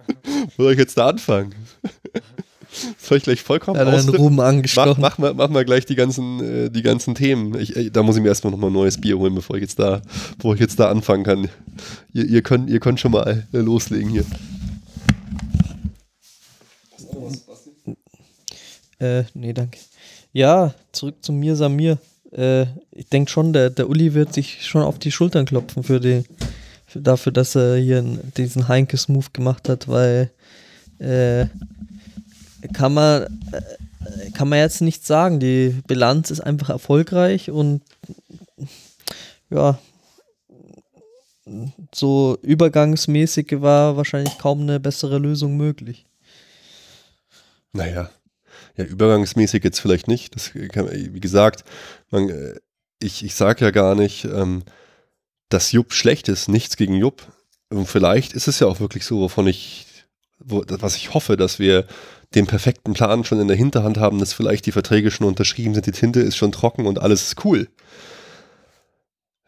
Wo 0.56 0.62
soll 0.62 0.74
ich 0.74 0.78
jetzt 0.78 0.96
da 0.96 1.08
anfangen? 1.08 1.54
Soll 2.98 3.18
ich 3.18 3.24
gleich 3.24 3.42
vollkommen 3.42 3.76
ja, 3.76 3.84
dann 3.84 4.08
Ruhm 4.08 4.38
angestochen. 4.40 5.00
Mach, 5.00 5.18
mach, 5.18 5.18
mal, 5.18 5.34
mach 5.34 5.48
mal 5.48 5.64
gleich 5.64 5.86
die 5.86 5.96
ganzen, 5.96 6.66
äh, 6.66 6.70
die 6.70 6.82
ganzen 6.82 7.14
Themen. 7.14 7.58
Ich, 7.58 7.74
äh, 7.76 7.90
da 7.90 8.02
muss 8.02 8.16
ich 8.16 8.22
mir 8.22 8.28
erstmal 8.28 8.52
nochmal 8.52 8.70
ein 8.70 8.74
neues 8.74 9.00
Bier 9.00 9.18
holen, 9.18 9.34
bevor 9.34 9.56
ich 9.56 9.62
jetzt 9.62 9.78
da, 9.78 10.02
bevor 10.36 10.54
ich 10.54 10.60
jetzt 10.60 10.78
da 10.78 10.88
anfangen 10.88 11.24
kann. 11.24 11.48
Ihr, 12.12 12.24
ihr, 12.26 12.42
könnt, 12.42 12.70
ihr 12.70 12.80
könnt 12.80 13.00
schon 13.00 13.12
mal 13.12 13.46
äh, 13.52 13.58
loslegen 13.58 14.10
hier. 14.10 14.24
Äh, 19.00 19.24
nee, 19.34 19.52
danke. 19.52 19.78
Ja, 20.32 20.74
zurück 20.92 21.16
zu 21.22 21.32
mir, 21.32 21.56
Samir. 21.56 21.98
Äh, 22.32 22.66
ich 22.92 23.08
denke 23.10 23.30
schon, 23.30 23.52
der, 23.52 23.70
der 23.70 23.88
Uli 23.88 24.14
wird 24.14 24.32
sich 24.34 24.64
schon 24.66 24.82
auf 24.82 24.98
die 24.98 25.10
Schultern 25.10 25.46
klopfen 25.46 25.82
für 25.82 25.98
die, 25.98 26.22
für, 26.86 27.00
dafür, 27.00 27.32
dass 27.32 27.56
er 27.56 27.76
hier 27.76 28.02
diesen 28.36 28.68
Heinkes-Move 28.68 29.28
gemacht 29.32 29.68
hat, 29.68 29.88
weil 29.88 30.30
äh, 30.98 31.46
kann 32.72 32.94
man, 32.94 33.40
äh, 33.52 34.30
kann 34.32 34.48
man 34.48 34.58
jetzt 34.58 34.80
nicht 34.80 35.06
sagen. 35.06 35.40
Die 35.40 35.80
Bilanz 35.86 36.30
ist 36.30 36.40
einfach 36.40 36.70
erfolgreich 36.70 37.50
und 37.50 37.82
ja, 39.50 39.78
so 41.94 42.38
übergangsmäßig 42.42 43.60
war 43.60 43.96
wahrscheinlich 43.96 44.38
kaum 44.38 44.62
eine 44.62 44.78
bessere 44.80 45.18
Lösung 45.18 45.56
möglich. 45.56 46.06
Naja, 47.72 48.10
ja, 48.76 48.84
übergangsmäßig 48.84 49.64
jetzt 49.64 49.80
vielleicht 49.80 50.08
nicht. 50.08 50.34
Das 50.34 50.52
kann, 50.72 50.90
wie 50.90 51.20
gesagt, 51.20 51.64
man, 52.10 52.28
äh, 52.28 52.54
ich, 53.00 53.24
ich 53.24 53.34
sage 53.34 53.64
ja 53.64 53.70
gar 53.70 53.94
nicht, 53.94 54.24
ähm, 54.24 54.62
dass 55.48 55.72
Jupp 55.72 55.92
schlecht 55.92 56.28
ist, 56.28 56.48
nichts 56.48 56.76
gegen 56.76 56.94
Jupp. 56.94 57.26
Und 57.70 57.86
vielleicht 57.86 58.32
ist 58.32 58.48
es 58.48 58.60
ja 58.60 58.66
auch 58.66 58.80
wirklich 58.80 59.04
so, 59.04 59.20
wovon 59.20 59.46
ich, 59.46 59.86
wo, 60.38 60.64
was 60.66 60.96
ich 60.96 61.14
hoffe, 61.14 61.36
dass 61.36 61.58
wir 61.58 61.86
den 62.34 62.46
perfekten 62.46 62.92
Plan 62.92 63.24
schon 63.24 63.40
in 63.40 63.48
der 63.48 63.56
Hinterhand 63.56 63.98
haben, 63.98 64.18
dass 64.18 64.32
vielleicht 64.32 64.66
die 64.66 64.72
Verträge 64.72 65.10
schon 65.10 65.26
unterschrieben 65.26 65.74
sind, 65.74 65.86
die 65.86 65.92
Tinte 65.92 66.20
ist 66.20 66.36
schon 66.36 66.52
trocken 66.52 66.86
und 66.86 67.00
alles 67.00 67.22
ist 67.22 67.44
cool. 67.44 67.68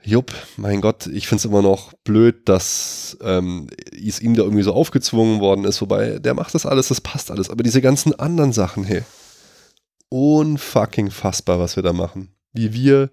Jupp, 0.04 0.32
mein 0.56 0.80
Gott, 0.80 1.06
ich 1.06 1.28
finde 1.28 1.40
es 1.40 1.44
immer 1.44 1.62
noch 1.62 1.92
blöd, 2.04 2.48
dass 2.48 3.16
ähm, 3.22 3.68
es 3.92 4.20
ihm 4.20 4.34
da 4.34 4.42
irgendwie 4.42 4.64
so 4.64 4.72
aufgezwungen 4.72 5.40
worden 5.40 5.64
ist, 5.64 5.80
wobei 5.80 6.18
der 6.18 6.34
macht 6.34 6.54
das 6.54 6.66
alles, 6.66 6.88
das 6.88 7.00
passt 7.00 7.30
alles. 7.30 7.50
Aber 7.50 7.62
diese 7.62 7.80
ganzen 7.80 8.18
anderen 8.18 8.52
Sachen, 8.52 8.82
hey, 8.82 9.02
unfucking 10.08 11.12
fassbar, 11.12 11.60
was 11.60 11.76
wir 11.76 11.84
da 11.84 11.92
machen. 11.92 12.34
Wie 12.52 12.72
wir 12.72 13.10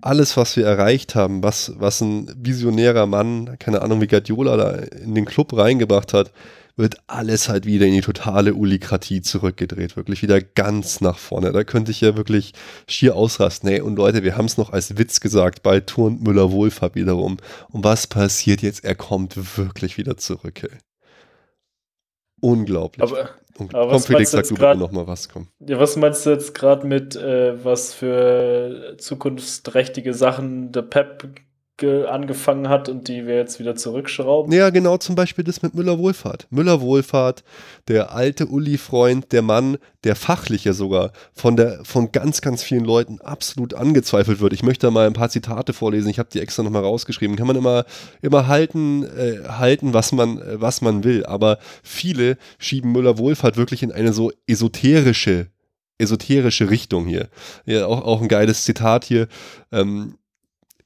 alles, 0.00 0.38
was 0.38 0.56
wir 0.56 0.64
erreicht 0.64 1.14
haben, 1.14 1.42
was, 1.42 1.74
was 1.76 2.00
ein 2.00 2.32
visionärer 2.38 3.06
Mann, 3.06 3.58
keine 3.58 3.82
Ahnung, 3.82 4.00
wie 4.00 4.06
Guardiola 4.06 4.56
da 4.56 4.70
in 4.72 5.14
den 5.14 5.26
Club 5.26 5.54
reingebracht 5.54 6.14
hat, 6.14 6.32
wird 6.80 6.96
alles 7.06 7.48
halt 7.48 7.66
wieder 7.66 7.86
in 7.86 7.92
die 7.92 8.00
totale 8.00 8.54
Ulikratie 8.54 9.22
zurückgedreht. 9.22 9.96
Wirklich 9.96 10.22
wieder 10.22 10.40
ganz 10.40 11.00
nach 11.00 11.18
vorne. 11.18 11.52
Da 11.52 11.64
könnte 11.64 11.90
ich 11.90 12.00
ja 12.00 12.16
wirklich 12.16 12.52
schier 12.88 13.16
ausrasten. 13.16 13.68
Hey, 13.68 13.80
und 13.80 13.96
Leute, 13.96 14.22
wir 14.22 14.36
haben 14.36 14.46
es 14.46 14.58
noch 14.58 14.72
als 14.72 14.98
Witz 14.98 15.20
gesagt, 15.20 15.62
bei 15.62 15.80
turnt 15.80 16.22
Müller-Wohlfahrt 16.22 16.94
wiederum. 16.94 17.36
Und 17.70 17.84
was 17.84 18.06
passiert 18.06 18.62
jetzt? 18.62 18.84
Er 18.84 18.94
kommt 18.94 19.56
wirklich 19.56 19.98
wieder 19.98 20.16
zurück. 20.16 20.62
Ey. 20.64 20.78
Unglaublich. 22.40 23.02
Aber, 23.02 23.30
Und 23.58 23.74
aber 23.74 23.92
komm, 23.92 24.02
Felix, 24.02 24.30
sag 24.30 24.48
du 24.48 24.54
bitte 24.54 24.76
nochmal 24.76 25.06
was. 25.06 25.28
Komm. 25.28 25.48
Ja, 25.60 25.78
was 25.78 25.96
meinst 25.96 26.24
du 26.24 26.30
jetzt 26.30 26.54
gerade 26.54 26.86
mit, 26.86 27.16
äh, 27.16 27.62
was 27.64 27.92
für 27.92 28.96
zukunftsträchtige 28.98 30.14
Sachen 30.14 30.72
der 30.72 30.82
Pep 30.82 31.28
angefangen 31.82 32.68
hat 32.68 32.88
und 32.88 33.08
die 33.08 33.26
wir 33.26 33.36
jetzt 33.36 33.58
wieder 33.58 33.76
zurückschrauben. 33.76 34.52
Ja, 34.52 34.70
genau, 34.70 34.96
zum 34.96 35.14
Beispiel 35.14 35.44
das 35.44 35.62
mit 35.62 35.74
Müller-Wohlfahrt. 35.74 36.46
Müller-Wohlfahrt, 36.50 37.44
der 37.88 38.14
alte 38.14 38.46
Uli-Freund, 38.46 39.32
der 39.32 39.42
Mann, 39.42 39.78
der 40.04 40.16
fachlicher 40.16 40.72
sogar 40.72 41.12
von, 41.32 41.56
der, 41.56 41.80
von 41.84 42.12
ganz, 42.12 42.40
ganz 42.40 42.62
vielen 42.62 42.84
Leuten 42.84 43.20
absolut 43.20 43.74
angezweifelt 43.74 44.40
wird. 44.40 44.52
Ich 44.52 44.62
möchte 44.62 44.86
da 44.86 44.90
mal 44.90 45.06
ein 45.06 45.12
paar 45.12 45.30
Zitate 45.30 45.72
vorlesen, 45.72 46.10
ich 46.10 46.18
habe 46.18 46.28
die 46.32 46.40
extra 46.40 46.62
nochmal 46.62 46.82
rausgeschrieben. 46.82 47.36
Kann 47.36 47.46
man 47.46 47.56
immer, 47.56 47.84
immer 48.22 48.46
halten, 48.46 49.04
äh, 49.04 49.48
halten 49.48 49.94
was, 49.94 50.12
man, 50.12 50.42
was 50.54 50.80
man 50.80 51.04
will, 51.04 51.24
aber 51.26 51.58
viele 51.82 52.36
schieben 52.58 52.92
Müller-Wohlfahrt 52.92 53.56
wirklich 53.56 53.82
in 53.82 53.92
eine 53.92 54.12
so 54.12 54.32
esoterische 54.46 55.48
esoterische 56.00 56.70
Richtung 56.70 57.06
hier. 57.06 57.28
Ja, 57.66 57.86
auch, 57.86 58.02
auch 58.02 58.22
ein 58.22 58.28
geiles 58.28 58.64
Zitat 58.64 59.04
hier. 59.04 59.28
Ähm, 59.70 60.14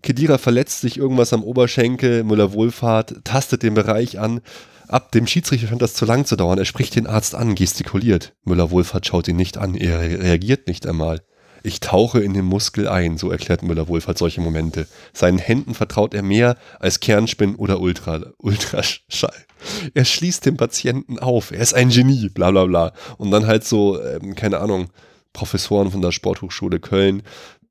Kedira 0.05 0.37
verletzt 0.37 0.83
sich 0.83 0.99
irgendwas 0.99 1.33
am 1.33 1.43
Oberschenkel, 1.43 2.25
Müller 2.25 2.53
Wohlfahrt, 2.53 3.25
tastet 3.25 3.63
den 3.63 3.73
Bereich 3.73 4.19
an. 4.19 4.43
Ab 4.87 5.11
dem 5.13 5.27
Schiedsrichter 5.27 5.67
scheint 5.67 5.81
das 5.81 5.95
zu 5.95 6.05
lang 6.05 6.27
zu 6.27 6.37
dauern. 6.37 6.59
Er 6.59 6.67
spricht 6.67 6.95
den 6.95 7.07
Arzt 7.07 7.35
an, 7.35 7.55
gestikuliert. 7.55 8.35
Müller 8.45 8.71
Wohlfahrt 8.71 9.07
schaut 9.07 9.29
ihn 9.29 9.37
nicht 9.37 9.57
an, 9.57 9.75
er 9.75 10.01
reagiert 10.01 10.69
nicht 10.69 10.87
einmal. 10.87 11.23
Ich 11.63 11.81
tauche 11.81 12.21
in 12.21 12.35
den 12.35 12.45
Muskel 12.45 12.87
ein, 12.87 13.17
so 13.17 13.31
erklärt 13.31 13.63
Müller 13.63 13.89
Wohlfahrt 13.89 14.19
solche 14.19 14.43
Momente. 14.43 14.87
Seinen 15.15 15.39
Händen 15.39 15.73
vertraut 15.73 16.13
er 16.13 16.23
mehr 16.23 16.59
als 16.79 17.01
Kernspin 17.01 17.55
oder 17.55 17.81
Ultra, 17.81 18.27
Ultraschall. 18.37 19.47
Er 19.95 20.05
schließt 20.05 20.45
den 20.45 20.59
Patienten 20.59 21.19
auf, 21.19 21.51
er 21.51 21.61
ist 21.61 21.73
ein 21.73 21.89
Genie, 21.89 22.29
bla 22.29 22.51
bla 22.51 22.67
bla. 22.67 22.93
Und 23.17 23.31
dann 23.31 23.47
halt 23.47 23.65
so, 23.65 23.99
ähm, 24.03 24.35
keine 24.35 24.61
Ahnung, 24.61 24.91
Professoren 25.33 25.91
von 25.91 26.03
der 26.03 26.13
Sporthochschule 26.13 26.79
Köln 26.79 27.23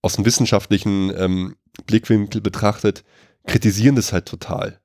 aus 0.04 0.18
dem 0.18 0.26
wissenschaftlichen 0.26 1.12
ähm, 1.18 1.56
Blickwinkel 1.88 2.42
betrachtet, 2.42 3.04
kritisieren 3.48 3.96
das 3.96 4.14
halt 4.14 4.28
total. 4.28 4.80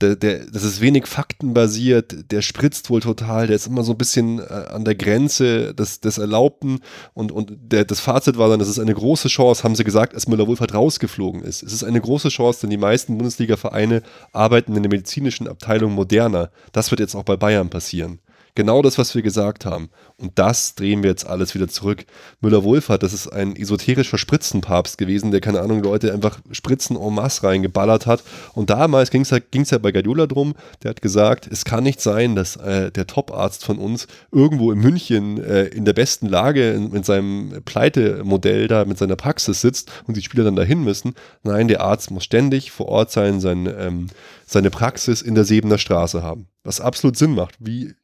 Der, 0.00 0.16
der, 0.16 0.46
das 0.46 0.64
ist 0.64 0.80
wenig 0.80 1.06
faktenbasiert, 1.06 2.32
der 2.32 2.42
spritzt 2.42 2.90
wohl 2.90 3.00
total, 3.00 3.46
der 3.46 3.56
ist 3.56 3.68
immer 3.68 3.84
so 3.84 3.92
ein 3.92 3.98
bisschen 3.98 4.40
äh, 4.40 4.42
an 4.42 4.84
der 4.84 4.96
Grenze 4.96 5.72
des, 5.72 6.00
des 6.00 6.18
Erlaubten 6.18 6.80
und, 7.14 7.30
und 7.30 7.52
der, 7.60 7.84
das 7.84 8.00
Fazit 8.00 8.36
war 8.36 8.48
dann, 8.48 8.58
das 8.58 8.68
ist 8.68 8.80
eine 8.80 8.94
große 8.94 9.28
Chance, 9.28 9.62
haben 9.62 9.76
sie 9.76 9.84
gesagt, 9.84 10.14
als 10.14 10.26
Müller-Wohlfahrt 10.26 10.74
rausgeflogen 10.74 11.42
ist. 11.42 11.62
Es 11.62 11.72
ist 11.72 11.84
eine 11.84 12.00
große 12.00 12.28
Chance, 12.28 12.62
denn 12.62 12.70
die 12.70 12.76
meisten 12.76 13.16
Bundesliga-Vereine 13.16 14.02
arbeiten 14.32 14.74
in 14.76 14.82
der 14.82 14.90
medizinischen 14.90 15.46
Abteilung 15.46 15.92
moderner. 15.92 16.50
Das 16.72 16.90
wird 16.90 17.00
jetzt 17.00 17.14
auch 17.14 17.24
bei 17.24 17.36
Bayern 17.36 17.70
passieren. 17.70 18.18
Genau 18.56 18.82
das, 18.82 18.98
was 18.98 19.12
wir 19.16 19.22
gesagt 19.22 19.66
haben. 19.66 19.90
Und 20.16 20.38
das 20.38 20.76
drehen 20.76 21.02
wir 21.02 21.10
jetzt 21.10 21.26
alles 21.26 21.56
wieder 21.56 21.66
zurück. 21.66 22.06
Müller-Wohlfahrt, 22.40 23.02
das 23.02 23.12
ist 23.12 23.26
ein 23.26 23.56
esoterischer 23.56 24.16
Spritzenpapst 24.16 24.96
gewesen, 24.96 25.32
der, 25.32 25.40
keine 25.40 25.60
Ahnung, 25.60 25.82
Leute 25.82 26.12
einfach 26.12 26.38
Spritzen 26.52 26.96
en 26.96 27.14
masse 27.14 27.42
reingeballert 27.42 28.06
hat. 28.06 28.22
Und 28.52 28.70
damals 28.70 29.10
ging 29.10 29.22
es 29.22 29.30
ja, 29.30 29.38
ging's 29.40 29.70
ja 29.70 29.78
bei 29.78 29.90
Guardiola 29.90 30.28
drum, 30.28 30.54
der 30.84 30.90
hat 30.90 31.02
gesagt, 31.02 31.48
es 31.50 31.64
kann 31.64 31.82
nicht 31.82 32.00
sein, 32.00 32.36
dass 32.36 32.54
äh, 32.54 32.92
der 32.92 33.08
Top-Arzt 33.08 33.64
von 33.64 33.78
uns 33.78 34.06
irgendwo 34.30 34.70
in 34.70 34.78
München 34.78 35.42
äh, 35.42 35.64
in 35.64 35.84
der 35.84 35.92
besten 35.92 36.28
Lage 36.28 36.70
in, 36.70 36.92
mit 36.92 37.04
seinem 37.04 37.60
Pleite-Modell 37.64 38.68
da 38.68 38.84
mit 38.84 38.98
seiner 38.98 39.16
Praxis 39.16 39.62
sitzt 39.62 39.90
und 40.06 40.16
die 40.16 40.22
Spieler 40.22 40.44
dann 40.44 40.54
dahin 40.54 40.84
müssen. 40.84 41.14
Nein, 41.42 41.66
der 41.66 41.80
Arzt 41.80 42.12
muss 42.12 42.22
ständig 42.22 42.70
vor 42.70 42.86
Ort 42.86 43.10
sein, 43.10 43.40
sein, 43.40 43.66
ähm, 43.66 44.06
seine 44.46 44.70
Praxis 44.70 45.22
in 45.22 45.34
der 45.34 45.44
Sebener 45.44 45.78
Straße 45.78 46.22
haben. 46.22 46.46
Was 46.62 46.80
absolut 46.80 47.16
Sinn 47.16 47.34
macht, 47.34 47.56
wie 47.58 47.94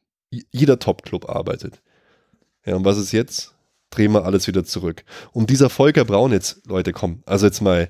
jeder 0.51 0.79
Top-Club 0.79 1.29
arbeitet. 1.29 1.81
Ja, 2.65 2.75
und 2.75 2.85
was 2.85 2.97
ist 2.97 3.11
jetzt? 3.11 3.53
Drehen 3.89 4.13
wir 4.13 4.25
alles 4.25 4.47
wieder 4.47 4.63
zurück. 4.63 5.03
Und 5.33 5.49
dieser 5.49 5.69
Volker 5.69 6.05
Braun 6.05 6.31
jetzt, 6.31 6.65
Leute, 6.67 6.93
komm, 6.93 7.23
also 7.25 7.45
jetzt 7.45 7.61
mal, 7.61 7.89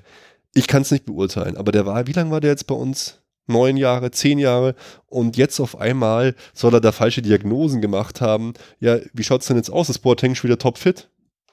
ich 0.54 0.66
kann 0.66 0.82
es 0.82 0.90
nicht 0.90 1.04
beurteilen, 1.04 1.56
aber 1.56 1.72
der 1.72 1.86
war, 1.86 2.06
wie 2.06 2.12
lange 2.12 2.30
war 2.30 2.40
der 2.40 2.50
jetzt 2.50 2.66
bei 2.66 2.74
uns? 2.74 3.18
Neun 3.46 3.76
Jahre, 3.76 4.12
zehn 4.12 4.38
Jahre 4.38 4.74
und 5.06 5.36
jetzt 5.36 5.58
auf 5.58 5.78
einmal 5.78 6.36
soll 6.54 6.74
er 6.74 6.80
da 6.80 6.92
falsche 6.92 7.22
Diagnosen 7.22 7.80
gemacht 7.80 8.20
haben. 8.20 8.54
Ja, 8.78 8.98
wie 9.12 9.24
schaut 9.24 9.40
es 9.40 9.48
denn 9.48 9.56
jetzt 9.56 9.70
aus? 9.70 9.90
Ist 9.90 9.98
Boateng 9.98 10.34
schon 10.34 10.48
wieder 10.48 10.58
topfit? 10.58 11.08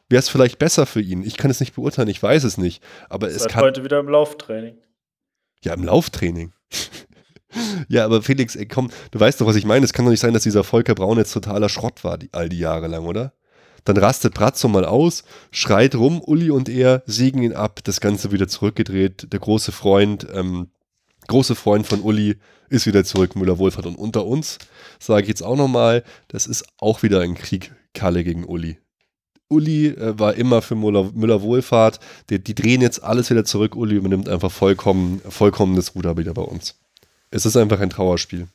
Wäre 0.08 0.20
es 0.20 0.30
vielleicht 0.30 0.60
besser 0.60 0.86
für 0.86 1.02
ihn? 1.02 1.24
Ich 1.24 1.38
kann 1.38 1.50
es 1.50 1.60
nicht 1.60 1.76
beurteilen, 1.76 2.08
ich 2.08 2.22
weiß 2.22 2.44
es 2.44 2.58
nicht. 2.58 2.84
Aber 3.10 3.28
es 3.28 3.48
kann. 3.48 3.62
heute 3.62 3.84
wieder 3.84 4.00
im 4.00 4.08
Lauftraining. 4.08 4.78
Ja, 5.64 5.74
im 5.74 5.84
Lauftraining. 5.84 6.54
Ja, 7.88 8.06
aber 8.06 8.22
Felix, 8.22 8.56
ey, 8.56 8.68
komm, 8.68 8.92
du 9.12 9.20
weißt 9.20 9.42
doch, 9.42 9.48
was 9.48 9.56
ich 9.56 9.66
meine. 9.66 9.84
Es 9.84 9.94
kann 9.94 10.06
doch 10.06 10.12
nicht 10.12 10.20
sein, 10.20 10.34
dass 10.34 10.44
dieser 10.44 10.64
Volker 10.64 10.96
Braun 10.96 11.18
jetzt 11.18 11.34
totaler 11.34 11.70
Schrott 11.70 12.04
war, 12.04 12.18
die, 12.18 12.30
all 12.32 12.50
die 12.50 12.60
Jahre 12.60 12.88
lang, 12.88 13.06
oder? 13.06 13.34
Dann 13.86 13.98
rastet 13.98 14.34
Bratzo 14.34 14.68
mal 14.68 14.86
aus, 14.86 15.24
schreit 15.52 15.96
rum, 15.96 16.22
Uli 16.22 16.52
und 16.52 16.70
er 16.70 17.02
sägen 17.06 17.42
ihn 17.42 17.54
ab, 17.54 17.80
das 17.84 18.02
Ganze 18.02 18.32
wieder 18.32 18.48
zurückgedreht. 18.48 19.32
Der 19.32 19.40
große 19.40 19.72
Freund, 19.72 20.28
ähm, 20.34 20.68
große 21.28 21.56
Freund 21.56 21.88
von 21.88 22.02
Uli 22.02 22.38
ist 22.70 22.86
wieder 22.86 23.04
zurück, 23.04 23.36
Müller-Wohlfahrt. 23.36 23.86
Und 23.86 23.96
unter 23.96 24.26
uns, 24.26 24.60
sage 25.00 25.24
ich 25.24 25.30
jetzt 25.30 25.42
auch 25.42 25.56
nochmal, 25.56 26.04
das 26.28 26.46
ist 26.46 26.66
auch 26.78 27.02
wieder 27.04 27.22
ein 27.22 27.36
Krieg, 27.36 27.74
Kalle 27.94 28.24
gegen 28.24 28.46
Uli. 28.46 28.78
Uli 29.50 29.88
äh, 29.88 30.20
war 30.20 30.36
immer 30.36 30.62
für 30.62 30.76
Müller-Wohlfahrt. 30.76 32.00
Die, 32.30 32.44
die, 32.44 32.54
drehen 32.54 32.82
jetzt 32.82 33.04
alles 33.04 33.30
wieder 33.32 33.46
zurück. 33.46 33.76
Uli 33.76 33.96
übernimmt 33.96 34.30
einfach 34.30 34.52
vollkommen, 34.52 35.22
vollkommen 35.28 35.76
das 35.76 35.96
Ruder 35.96 36.18
wieder 36.18 36.34
bei 36.34 36.44
uns. 36.44 36.76
Es 37.32 37.46
ist 37.46 37.58
einfach 37.58 37.80
ein 37.80 37.90
Trauerspiel. 37.90 38.48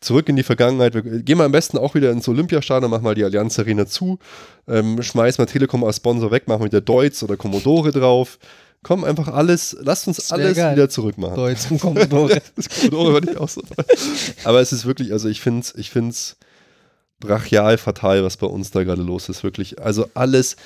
Zurück 0.00 0.28
in 0.28 0.36
die 0.36 0.42
Vergangenheit. 0.42 0.94
Wir 0.94 1.02
gehen 1.02 1.38
wir 1.38 1.44
am 1.44 1.52
besten 1.52 1.76
auch 1.76 1.94
wieder 1.94 2.10
ins 2.10 2.26
Olympiastadion, 2.26 2.90
machen 2.90 3.04
mal 3.04 3.14
die 3.14 3.24
Allianz 3.24 3.58
Arena 3.58 3.86
zu, 3.86 4.18
ähm, 4.66 5.02
schmeißen 5.02 5.42
mal 5.42 5.46
Telekom 5.46 5.84
als 5.84 5.96
Sponsor 5.96 6.30
weg, 6.30 6.48
machen 6.48 6.64
wieder 6.64 6.80
Deutz 6.80 7.22
oder 7.22 7.36
Commodore 7.36 7.90
drauf. 7.92 8.38
Komm, 8.82 9.04
einfach 9.04 9.28
alles, 9.28 9.76
lasst 9.80 10.08
uns 10.08 10.32
alles 10.32 10.56
geil. 10.56 10.74
wieder 10.74 10.88
zurück 10.88 11.18
machen. 11.18 11.34
Deutz 11.34 11.70
und 11.70 11.80
Commodore. 11.80 12.40
das 12.56 12.68
Commodore 12.68 13.14
war 13.14 13.20
nicht 13.20 13.36
auch 13.36 13.48
so. 13.48 13.62
Aber 14.44 14.60
es 14.60 14.72
ist 14.72 14.86
wirklich, 14.86 15.12
also 15.12 15.28
ich 15.28 15.42
finde 15.42 15.60
es 15.60 15.74
ich 15.74 15.90
find's 15.90 16.36
brachial 17.20 17.76
fatal, 17.76 18.24
was 18.24 18.38
bei 18.38 18.46
uns 18.46 18.70
da 18.70 18.82
gerade 18.82 19.02
los 19.02 19.28
ist. 19.28 19.44
Wirklich. 19.44 19.80
Also 19.82 20.08
alles, 20.14 20.56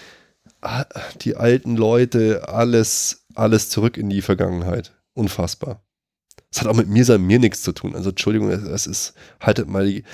die 1.22 1.36
alten 1.36 1.76
Leute, 1.76 2.48
alles, 2.48 3.26
alles 3.34 3.68
zurück 3.68 3.98
in 3.98 4.08
die 4.08 4.22
Vergangenheit. 4.22 4.92
Unfassbar. 5.14 5.83
Das 6.54 6.62
hat 6.62 6.68
auch 6.68 6.76
mit 6.76 6.86
mir, 6.86 7.18
mir 7.18 7.40
nichts 7.40 7.62
zu 7.62 7.72
tun. 7.72 7.96
Also 7.96 8.10
Entschuldigung, 8.10 8.48
es 8.48 8.86
ist, 8.86 9.14
haltet 9.40 9.68
mal 9.68 9.86
die, 9.86 10.04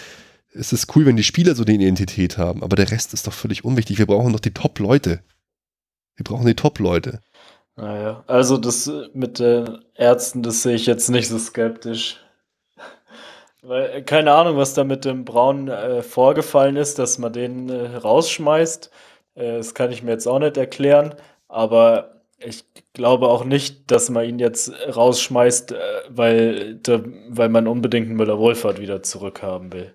es 0.55 0.73
ist 0.73 0.97
cool, 0.97 1.05
wenn 1.05 1.17
die 1.17 1.23
Spieler 1.23 1.55
so 1.55 1.65
eine 1.65 1.75
Identität 1.75 2.39
haben, 2.39 2.63
aber 2.63 2.77
der 2.77 2.91
Rest 2.91 3.13
ist 3.13 3.27
doch 3.27 3.33
völlig 3.35 3.63
unwichtig. 3.63 3.99
Wir 3.99 4.07
brauchen 4.07 4.33
doch 4.33 4.41
die 4.41 4.55
Top-Leute. 4.55 5.21
Wir 6.17 6.25
brauchen 6.25 6.47
die 6.47 6.55
Top-Leute. 6.55 7.21
Naja, 7.77 8.25
also 8.27 8.57
das 8.57 8.91
mit 9.13 9.39
den 9.39 9.85
Ärzten, 9.95 10.43
das 10.43 10.63
sehe 10.63 10.77
ich 10.77 10.87
jetzt 10.87 11.11
nicht 11.11 11.29
so 11.29 11.39
skeptisch. 11.39 12.17
Weil, 13.61 14.03
keine 14.05 14.33
Ahnung, 14.33 14.57
was 14.57 14.73
da 14.73 14.85
mit 14.85 15.05
dem 15.05 15.27
Braun 15.27 15.69
äh, 15.69 16.03
vorgefallen 16.03 16.77
ist, 16.77 16.99
dass 16.99 17.19
man 17.19 17.35
den 17.35 17.69
äh, 17.69 17.97
rausschmeißt. 17.97 18.91
Äh, 19.35 19.59
das 19.59 19.75
kann 19.75 19.93
ich 19.93 20.03
mir 20.03 20.13
jetzt 20.13 20.27
auch 20.27 20.39
nicht 20.39 20.57
erklären. 20.57 21.15
Aber 21.49 22.20
ich 22.45 22.65
glaube 22.93 23.29
auch 23.29 23.45
nicht, 23.45 23.91
dass 23.91 24.11
man 24.11 24.25
ihn 24.25 24.39
jetzt 24.39 24.73
rausschmeißt, 24.95 25.73
äh, 25.73 25.77
weil, 26.09 26.81
weil 27.29 27.49
man 27.49 27.69
unbedingt 27.69 28.09
einen 28.09 28.17
Müller-Wohlfahrt 28.17 28.81
wieder 28.81 29.03
zurückhaben 29.03 29.73
will. 29.73 29.93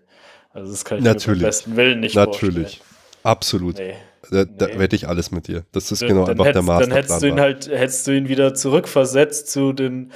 Also 0.51 0.72
das 0.72 0.85
kann 0.85 0.99
ich 0.99 1.03
Natürlich. 1.03 1.41
mir 1.41 1.47
besten 1.47 1.76
Willen 1.76 1.99
nicht 1.99 2.15
Natürlich. 2.15 2.77
Vorstellen. 2.77 2.95
Absolut. 3.23 3.77
Nee. 3.77 3.95
Da, 4.31 4.45
da 4.45 4.67
nee. 4.67 4.80
wette 4.80 4.95
ich 4.95 5.07
alles 5.07 5.31
mit 5.31 5.47
dir. 5.47 5.65
Das 5.72 5.91
ist 5.91 6.01
genau 6.01 6.26
dann 6.26 6.39
einfach 6.39 6.53
der 6.53 6.61
Masterplan. 6.61 6.89
Dann 6.89 6.97
hättest 6.97 7.22
du 7.22 7.27
ihn 7.27 7.39
halt, 7.39 7.67
hättest 7.67 8.07
du 8.07 8.11
ihn 8.11 8.27
wieder 8.30 8.53
zurückversetzt 8.53 9.49
zu 9.49 9.73
den, 9.73 10.11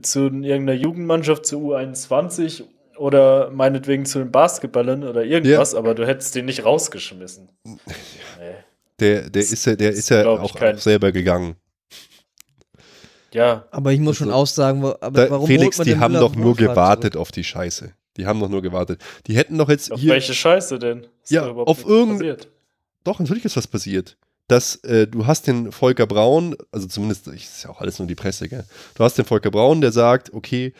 zu 0.00 0.20
irgendeiner 0.24 0.72
Jugendmannschaft, 0.72 1.46
zu 1.46 1.72
U21 1.72 2.64
oder 2.96 3.50
meinetwegen 3.50 4.04
zu 4.06 4.18
den 4.18 4.30
Basketballern 4.30 5.04
oder 5.04 5.24
irgendwas, 5.24 5.72
ja. 5.72 5.78
aber 5.78 5.94
du 5.94 6.06
hättest 6.06 6.34
ihn 6.36 6.44
nicht 6.44 6.64
rausgeschmissen. 6.64 7.48
Nee. 8.38 8.54
Der, 8.98 9.30
der 9.30 9.42
ist 9.42 9.64
ja, 9.64 9.76
der 9.76 9.90
ist 9.90 10.08
ja 10.10 10.26
auch, 10.26 10.40
auch 10.40 10.78
selber 10.78 11.12
gegangen. 11.12 11.56
Ja. 13.34 13.66
Aber 13.70 13.92
ich 13.92 14.00
muss 14.00 14.16
schon 14.16 14.30
auch 14.30 14.46
sagen, 14.46 14.84
aber 14.84 15.10
da, 15.10 15.30
warum 15.30 15.46
Felix, 15.46 15.78
die 15.78 15.96
haben 15.96 16.14
doch 16.14 16.34
nur 16.34 16.56
gewartet 16.56 17.16
auf 17.16 17.32
die 17.32 17.44
Scheiße. 17.44 17.92
Die 18.16 18.26
haben 18.26 18.40
doch 18.40 18.48
nur 18.48 18.62
gewartet. 18.62 19.00
Die 19.26 19.36
hätten 19.36 19.56
doch 19.56 19.68
jetzt 19.68 19.90
auf 19.90 20.00
hier. 20.00 20.12
welche 20.12 20.34
Scheiße 20.34 20.78
denn? 20.78 21.06
Ist 21.22 21.30
ja, 21.32 21.48
auf 21.48 21.86
irgendein. 21.86 22.36
Doch, 23.04 23.18
natürlich 23.18 23.44
ist 23.44 23.56
was 23.56 23.66
passiert. 23.66 24.16
Dass 24.48 24.76
äh, 24.84 25.06
du 25.06 25.26
hast 25.26 25.46
den 25.46 25.72
Volker 25.72 26.06
Braun, 26.06 26.56
also 26.72 26.86
zumindest, 26.86 27.26
ist 27.28 27.64
ja 27.64 27.70
auch 27.70 27.80
alles 27.80 27.98
nur 27.98 28.08
die 28.08 28.14
Presse, 28.14 28.48
gell? 28.48 28.64
Du 28.94 29.04
hast 29.04 29.16
den 29.16 29.24
Volker 29.24 29.50
Braun, 29.50 29.80
der 29.80 29.92
sagt, 29.92 30.34
okay, 30.34 30.74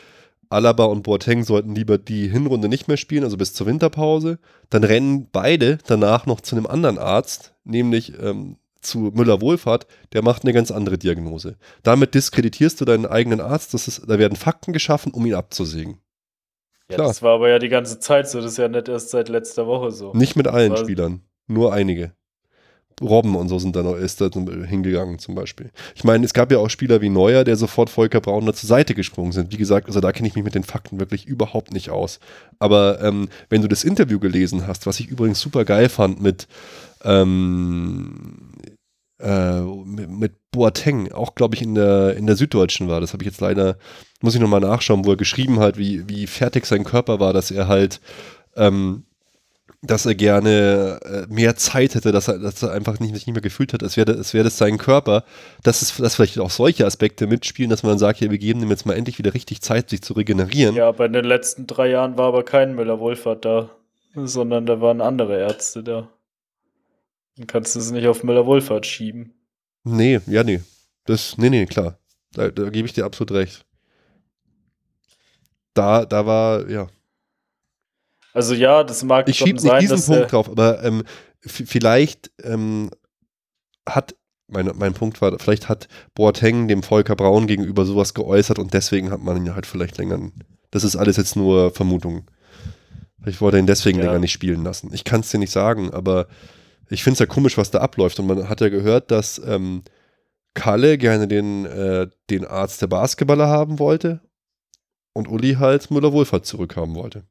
Alaba 0.49 0.85
und 0.85 1.01
Boateng 1.01 1.43
sollten 1.43 1.73
lieber 1.73 1.97
die 1.97 2.27
Hinrunde 2.27 2.69
nicht 2.69 2.87
mehr 2.87 2.97
spielen, 2.97 3.23
also 3.23 3.37
bis 3.37 3.53
zur 3.53 3.65
Winterpause. 3.65 4.37
Dann 4.69 4.83
rennen 4.83 5.27
beide 5.31 5.79
danach 5.87 6.27
noch 6.27 6.41
zu 6.41 6.55
einem 6.55 6.67
anderen 6.67 6.99
Arzt, 6.99 7.53
nämlich 7.63 8.13
ähm, 8.21 8.57
zu 8.83 9.11
Müller-Wohlfahrt, 9.13 9.87
der 10.13 10.21
macht 10.21 10.43
eine 10.43 10.53
ganz 10.53 10.71
andere 10.71 10.97
Diagnose. 10.97 11.57
Damit 11.83 12.13
diskreditierst 12.13 12.79
du 12.81 12.85
deinen 12.85 13.05
eigenen 13.05 13.41
Arzt, 13.41 13.73
das 13.73 13.87
ist, 13.87 14.03
da 14.07 14.19
werden 14.19 14.35
Fakten 14.35 14.73
geschaffen, 14.73 15.11
um 15.11 15.25
ihn 15.25 15.35
abzusägen. 15.35 15.99
Ja, 16.89 16.95
Klar. 16.95 17.07
das 17.07 17.21
war 17.21 17.35
aber 17.35 17.49
ja 17.49 17.59
die 17.59 17.69
ganze 17.69 17.99
Zeit 17.99 18.29
so, 18.29 18.41
das 18.41 18.53
ist 18.53 18.57
ja 18.57 18.67
nicht 18.67 18.87
erst 18.87 19.09
seit 19.09 19.29
letzter 19.29 19.67
Woche 19.67 19.91
so. 19.91 20.13
Nicht 20.13 20.35
mit 20.35 20.47
allen 20.47 20.75
Spielern, 20.77 21.21
nur 21.47 21.73
einige. 21.73 22.13
Robben 23.01 23.35
und 23.35 23.49
so 23.49 23.59
sind 23.59 23.75
da 23.75 23.83
noch 23.83 23.95
ist 23.95 24.21
da 24.21 24.29
hingegangen 24.29 25.19
zum 25.19 25.35
Beispiel. 25.35 25.71
Ich 25.95 26.03
meine, 26.03 26.25
es 26.25 26.33
gab 26.33 26.51
ja 26.51 26.59
auch 26.59 26.69
Spieler 26.69 27.01
wie 27.01 27.09
Neuer, 27.09 27.43
der 27.43 27.55
sofort 27.55 27.89
Volker 27.89 28.21
Braun 28.21 28.45
da 28.45 28.53
zur 28.53 28.67
Seite 28.67 28.93
gesprungen 28.93 29.31
sind. 29.31 29.51
Wie 29.51 29.57
gesagt, 29.57 29.87
also 29.87 29.99
da 29.99 30.11
kenne 30.11 30.27
ich 30.27 30.35
mich 30.35 30.43
mit 30.43 30.55
den 30.55 30.63
Fakten 30.63 30.99
wirklich 30.99 31.25
überhaupt 31.25 31.73
nicht 31.73 31.89
aus. 31.89 32.19
Aber 32.59 33.01
ähm, 33.01 33.29
wenn 33.49 33.61
du 33.61 33.67
das 33.67 33.83
Interview 33.83 34.19
gelesen 34.19 34.67
hast, 34.67 34.85
was 34.85 34.99
ich 34.99 35.07
übrigens 35.07 35.39
super 35.39 35.65
geil 35.65 35.89
fand 35.89 36.21
mit 36.21 36.47
ähm, 37.03 38.52
äh, 39.19 39.61
mit, 39.61 40.33
Boateng, 40.51 41.11
auch 41.11 41.35
glaube 41.35 41.55
ich 41.55 41.61
in 41.61 41.75
der, 41.75 42.15
in 42.15 42.27
der 42.27 42.35
Süddeutschen 42.35 42.87
war. 42.87 43.01
Das 43.01 43.13
habe 43.13 43.23
ich 43.23 43.27
jetzt 43.27 43.41
leider, 43.41 43.77
muss 44.21 44.35
ich 44.35 44.41
nochmal 44.41 44.61
nachschauen, 44.61 45.03
wo 45.03 45.11
er 45.11 45.17
geschrieben 45.17 45.59
hat, 45.59 45.77
wie, 45.77 46.07
wie 46.07 46.27
fertig 46.27 46.65
sein 46.65 46.83
Körper 46.83 47.19
war, 47.19 47.33
dass 47.33 47.51
er 47.51 47.67
halt, 47.67 47.99
ähm, 48.55 49.03
dass 49.81 50.05
er 50.05 50.15
gerne 50.15 50.99
äh, 51.03 51.33
mehr 51.33 51.55
Zeit 51.55 51.95
hätte, 51.95 52.11
dass 52.11 52.27
er, 52.27 52.37
dass 52.37 52.61
er 52.61 52.71
einfach 52.71 52.99
nicht, 52.99 53.13
nicht 53.13 53.27
mehr 53.27 53.41
gefühlt 53.41 53.73
hat, 53.73 53.83
als 53.83 53.97
wäre 53.97 54.13
als 54.13 54.33
wär 54.33 54.43
das 54.43 54.57
sein 54.57 54.77
Körper. 54.77 55.23
Dass, 55.63 55.81
es, 55.81 55.97
dass 55.97 56.15
vielleicht 56.15 56.39
auch 56.39 56.51
solche 56.51 56.85
Aspekte 56.85 57.27
mitspielen, 57.27 57.71
dass 57.71 57.83
man 57.83 57.97
sagt, 57.97 58.21
ja, 58.21 58.29
wir 58.29 58.37
geben 58.37 58.61
ihm 58.61 58.69
jetzt 58.69 58.85
mal 58.85 58.93
endlich 58.93 59.17
wieder 59.17 59.33
richtig 59.33 59.61
Zeit, 59.61 59.89
sich 59.89 60.03
zu 60.03 60.13
regenerieren. 60.13 60.75
Ja, 60.75 60.91
bei 60.91 61.07
den 61.07 61.25
letzten 61.25 61.65
drei 61.67 61.89
Jahren 61.89 62.17
war 62.17 62.27
aber 62.27 62.43
kein 62.43 62.75
Müller-Wohlfahrt 62.75 63.43
da, 63.43 63.71
sondern 64.15 64.67
da 64.67 64.79
waren 64.79 65.01
andere 65.01 65.39
Ärzte 65.39 65.83
da. 65.83 66.07
Dann 67.37 67.47
kannst 67.47 67.75
du 67.75 67.79
es 67.79 67.91
nicht 67.91 68.07
auf 68.07 68.23
Müller-Wohlfahrt 68.23 68.85
schieben. 68.85 69.33
Nee, 69.83 70.21
ja, 70.27 70.43
nee. 70.43 70.61
Das, 71.05 71.37
nee, 71.37 71.49
nee, 71.49 71.65
klar. 71.65 71.97
Da, 72.31 72.49
da 72.49 72.69
gebe 72.69 72.87
ich 72.87 72.93
dir 72.93 73.05
absolut 73.05 73.31
recht. 73.31 73.65
Da, 75.73 76.05
da 76.05 76.25
war, 76.25 76.69
ja. 76.69 76.87
Also 78.33 78.53
ja, 78.53 78.83
das 78.83 79.03
mag 79.03 79.27
ich 79.29 79.37
schiebe 79.37 79.61
nicht 79.61 79.81
diesen 79.81 80.15
Punkt 80.15 80.31
drauf, 80.31 80.49
aber 80.49 80.83
ähm, 80.83 81.03
vielleicht 81.41 82.31
ähm, 82.43 82.89
hat 83.87 84.15
mein, 84.47 84.71
mein 84.75 84.93
Punkt 84.93 85.21
war, 85.21 85.37
vielleicht 85.39 85.69
hat 85.69 85.87
Boateng 86.15 86.67
dem 86.67 86.83
Volker 86.83 87.15
Braun 87.15 87.47
gegenüber 87.47 87.85
sowas 87.85 88.13
geäußert 88.13 88.59
und 88.59 88.73
deswegen 88.73 89.11
hat 89.11 89.21
man 89.21 89.37
ihn 89.37 89.55
halt 89.55 89.65
vielleicht 89.65 89.97
länger. 89.97 90.31
Das 90.71 90.83
ist 90.83 90.95
alles 90.95 91.17
jetzt 91.17 91.35
nur 91.35 91.71
Vermutung. 91.71 92.29
Vielleicht 93.21 93.41
wollte 93.41 93.57
er 93.57 93.61
ihn 93.61 93.67
deswegen 93.67 93.99
ja. 93.99 94.05
länger 94.05 94.19
nicht 94.19 94.31
spielen 94.31 94.63
lassen. 94.63 94.91
Ich 94.93 95.03
kann 95.03 95.21
es 95.21 95.29
dir 95.29 95.39
nicht 95.39 95.51
sagen, 95.51 95.93
aber 95.93 96.27
ich 96.89 97.03
finde 97.03 97.13
es 97.13 97.19
ja 97.19 97.25
komisch, 97.25 97.57
was 97.57 97.71
da 97.71 97.79
abläuft. 97.79 98.19
Und 98.19 98.27
man 98.27 98.49
hat 98.49 98.61
ja 98.61 98.69
gehört, 98.69 99.11
dass 99.11 99.39
ähm, 99.45 99.83
Kalle 100.53 100.97
gerne 100.97 101.27
den, 101.27 101.65
äh, 101.65 102.07
den 102.29 102.45
Arzt 102.45 102.81
der 102.81 102.87
Basketballer 102.87 103.47
haben 103.47 103.79
wollte 103.79 104.21
und 105.13 105.27
Uli 105.27 105.55
halt 105.55 105.89
Müller-Wohlfahrt 105.91 106.45
zurückhaben 106.45 106.95
wollte. 106.95 107.23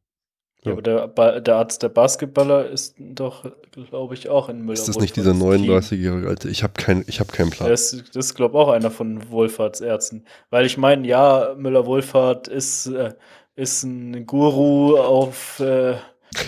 Ja, 0.64 0.72
aber 0.72 0.82
der, 0.82 1.40
der, 1.40 1.56
Arzt 1.56 1.82
der 1.82 1.88
Basketballer 1.88 2.68
ist 2.68 2.94
doch, 2.96 3.50
glaube 3.90 4.14
ich, 4.14 4.28
auch 4.28 4.48
in 4.48 4.60
Müller. 4.60 4.74
Ist 4.74 4.86
das 4.86 4.98
nicht 4.98 5.16
dieser 5.16 5.32
39-jährige 5.32 6.28
Alte? 6.28 6.48
Ich 6.48 6.62
habe 6.62 6.74
kein, 6.74 7.02
hab 7.02 7.32
keinen 7.32 7.50
Plan. 7.50 7.68
Das, 7.68 7.90
das 7.90 8.26
ist, 8.26 8.34
glaube 8.36 8.56
ich, 8.56 8.64
auch 8.64 8.68
einer 8.68 8.92
von 8.92 9.28
Wohlfahrtsärzten. 9.28 10.24
Weil 10.50 10.64
ich 10.64 10.78
meine, 10.78 11.06
ja, 11.08 11.56
Müller-Wohlfahrt 11.56 12.46
ist, 12.46 12.86
äh, 12.86 13.12
ist 13.56 13.82
ein 13.82 14.24
Guru 14.24 14.96
auf 14.98 15.58
äh, 15.58 15.96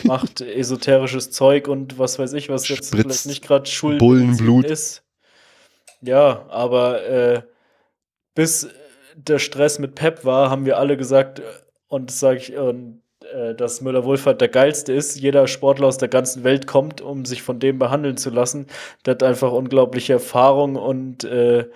macht 0.04 0.40
esoterisches 0.40 1.30
Zeug 1.30 1.68
und 1.68 1.98
was 1.98 2.18
weiß 2.18 2.32
ich, 2.34 2.48
was 2.48 2.68
jetzt 2.68 2.88
Spritzt 2.88 3.02
vielleicht 3.02 3.26
nicht 3.26 3.44
gerade 3.44 3.66
schuld 3.66 3.98
Bullenblut. 3.98 4.66
ist. 4.66 5.02
Ja, 6.00 6.46
aber 6.48 7.02
äh, 7.06 7.42
bis 8.34 8.68
der 9.14 9.38
Stress 9.38 9.78
mit 9.78 9.94
Pep 9.94 10.24
war, 10.24 10.50
haben 10.50 10.66
wir 10.66 10.78
alle 10.78 10.96
gesagt, 10.96 11.40
und 11.88 12.10
das 12.10 12.20
sage 12.20 12.38
ich, 12.38 12.56
und, 12.56 13.02
äh, 13.32 13.54
dass 13.54 13.80
Müller-Wohlfahrt 13.80 14.40
der 14.40 14.48
geilste 14.48 14.92
ist. 14.92 15.18
Jeder 15.18 15.46
Sportler 15.46 15.86
aus 15.86 15.98
der 15.98 16.08
ganzen 16.08 16.44
Welt 16.44 16.66
kommt, 16.66 17.00
um 17.00 17.24
sich 17.24 17.42
von 17.42 17.58
dem 17.58 17.78
behandeln 17.78 18.16
zu 18.16 18.30
lassen. 18.30 18.66
Der 19.06 19.14
hat 19.14 19.22
einfach 19.22 19.52
unglaubliche 19.52 20.14
Erfahrung 20.14 20.76
und 20.76 21.24
äh, 21.24 21.66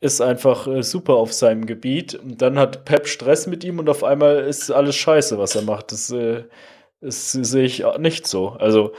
ist 0.00 0.20
einfach 0.20 0.66
äh, 0.66 0.82
super 0.82 1.14
auf 1.14 1.32
seinem 1.32 1.66
Gebiet. 1.66 2.14
Und 2.14 2.42
dann 2.42 2.58
hat 2.58 2.84
Pep 2.84 3.06
Stress 3.06 3.46
mit 3.46 3.64
ihm 3.64 3.78
und 3.78 3.88
auf 3.88 4.04
einmal 4.04 4.38
ist 4.38 4.70
alles 4.70 4.96
scheiße, 4.96 5.38
was 5.38 5.54
er 5.54 5.62
macht. 5.62 5.92
Das 5.92 6.10
äh, 6.10 6.44
das 7.04 7.32
sehe 7.32 7.64
ich 7.64 7.84
nicht 7.98 8.26
so. 8.26 8.48
Also 8.50 8.92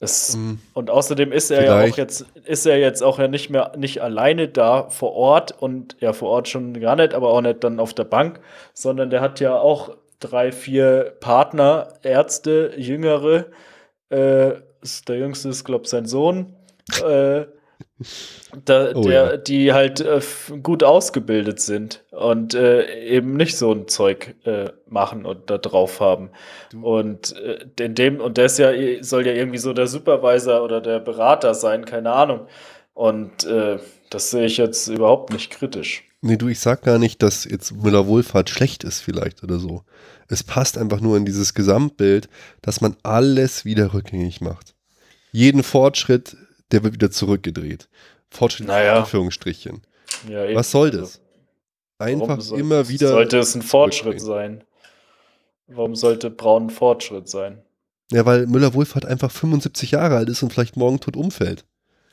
es, 0.00 0.36
mhm. 0.36 0.58
und 0.74 0.90
außerdem 0.90 1.32
ist 1.32 1.50
er 1.50 1.62
Vielleicht. 1.62 1.86
ja 1.86 1.92
auch 1.92 1.96
jetzt, 1.96 2.26
ist 2.44 2.66
er 2.66 2.78
jetzt 2.78 3.02
auch 3.02 3.18
ja 3.18 3.28
nicht 3.28 3.48
mehr 3.48 3.72
nicht 3.76 4.02
alleine 4.02 4.48
da 4.48 4.90
vor 4.90 5.12
Ort 5.12 5.52
und 5.52 5.96
ja 6.00 6.12
vor 6.12 6.30
Ort 6.30 6.48
schon 6.48 6.78
gar 6.80 6.96
nicht, 6.96 7.14
aber 7.14 7.30
auch 7.30 7.40
nicht 7.40 7.64
dann 7.64 7.80
auf 7.80 7.94
der 7.94 8.04
Bank, 8.04 8.40
sondern 8.74 9.10
der 9.10 9.20
hat 9.20 9.40
ja 9.40 9.56
auch 9.56 9.96
drei, 10.20 10.52
vier 10.52 11.16
Partner, 11.20 11.94
Ärzte, 12.02 12.74
Jüngere. 12.76 13.46
Äh, 14.10 14.52
der 15.08 15.16
jüngste 15.16 15.48
ist, 15.48 15.64
glaube 15.64 15.84
ich, 15.84 15.90
sein 15.90 16.06
Sohn. 16.06 16.54
Äh, 17.02 17.46
da, 18.64 18.92
oh, 18.94 19.02
der, 19.02 19.12
ja. 19.12 19.36
die 19.36 19.72
halt 19.72 20.00
äh, 20.00 20.20
gut 20.62 20.82
ausgebildet 20.82 21.60
sind 21.60 22.04
und 22.10 22.54
äh, 22.54 23.04
eben 23.04 23.36
nicht 23.36 23.56
so 23.56 23.72
ein 23.72 23.88
Zeug 23.88 24.34
äh, 24.44 24.70
machen 24.86 25.26
und 25.26 25.50
da 25.50 25.58
drauf 25.58 26.00
haben. 26.00 26.30
Du. 26.70 26.84
Und 26.84 27.36
äh, 27.36 27.66
in 27.80 27.94
dem, 27.94 28.20
und 28.20 28.36
der 28.36 28.46
ist 28.46 28.58
ja, 28.58 28.72
soll 29.02 29.26
ja 29.26 29.32
irgendwie 29.32 29.58
so 29.58 29.72
der 29.72 29.86
Supervisor 29.86 30.62
oder 30.62 30.80
der 30.80 31.00
Berater 31.00 31.54
sein, 31.54 31.84
keine 31.84 32.12
Ahnung. 32.12 32.46
Und 32.94 33.44
äh, 33.44 33.78
das 34.10 34.30
sehe 34.30 34.46
ich 34.46 34.56
jetzt 34.56 34.88
überhaupt 34.88 35.32
nicht 35.32 35.50
kritisch. 35.50 36.04
Nee, 36.20 36.36
du, 36.36 36.48
ich 36.48 36.60
sag 36.60 36.82
gar 36.82 36.98
nicht, 36.98 37.22
dass 37.22 37.44
jetzt 37.44 37.72
Müller-Wohlfahrt 37.82 38.48
schlecht 38.48 38.82
ist, 38.82 39.00
vielleicht 39.00 39.42
oder 39.42 39.58
so. 39.58 39.82
Es 40.26 40.42
passt 40.42 40.78
einfach 40.78 41.00
nur 41.00 41.16
in 41.16 41.26
dieses 41.26 41.52
Gesamtbild, 41.52 42.30
dass 42.62 42.80
man 42.80 42.96
alles 43.02 43.64
wieder 43.64 43.92
rückgängig 43.92 44.40
macht. 44.40 44.74
Jeden 45.32 45.62
Fortschritt 45.62 46.36
der 46.74 46.84
wird 46.84 46.94
wieder 46.94 47.10
zurückgedreht. 47.10 47.88
Fortschritt 48.30 48.66
naja. 48.66 48.92
in 48.92 48.98
Anführungsstrichen. 48.98 49.82
Ja, 50.28 50.54
Was 50.54 50.70
soll 50.70 50.90
das? 50.90 51.20
Einfach 51.98 52.40
soll, 52.40 52.60
immer 52.60 52.88
wieder. 52.88 53.08
Sollte 53.08 53.38
es 53.38 53.54
ein 53.54 53.62
Fortschritt 53.62 54.20
sein? 54.20 54.64
Warum 55.68 55.94
sollte 55.94 56.30
Braun 56.30 56.64
ein 56.64 56.70
Fortschritt 56.70 57.28
sein? 57.28 57.62
Ja, 58.10 58.26
weil 58.26 58.46
Müller-Wohlfahrt 58.46 59.06
einfach 59.06 59.30
75 59.30 59.92
Jahre 59.92 60.16
alt 60.16 60.28
ist 60.28 60.42
und 60.42 60.52
vielleicht 60.52 60.76
morgen 60.76 61.00
tot 61.00 61.16
umfällt. 61.16 61.64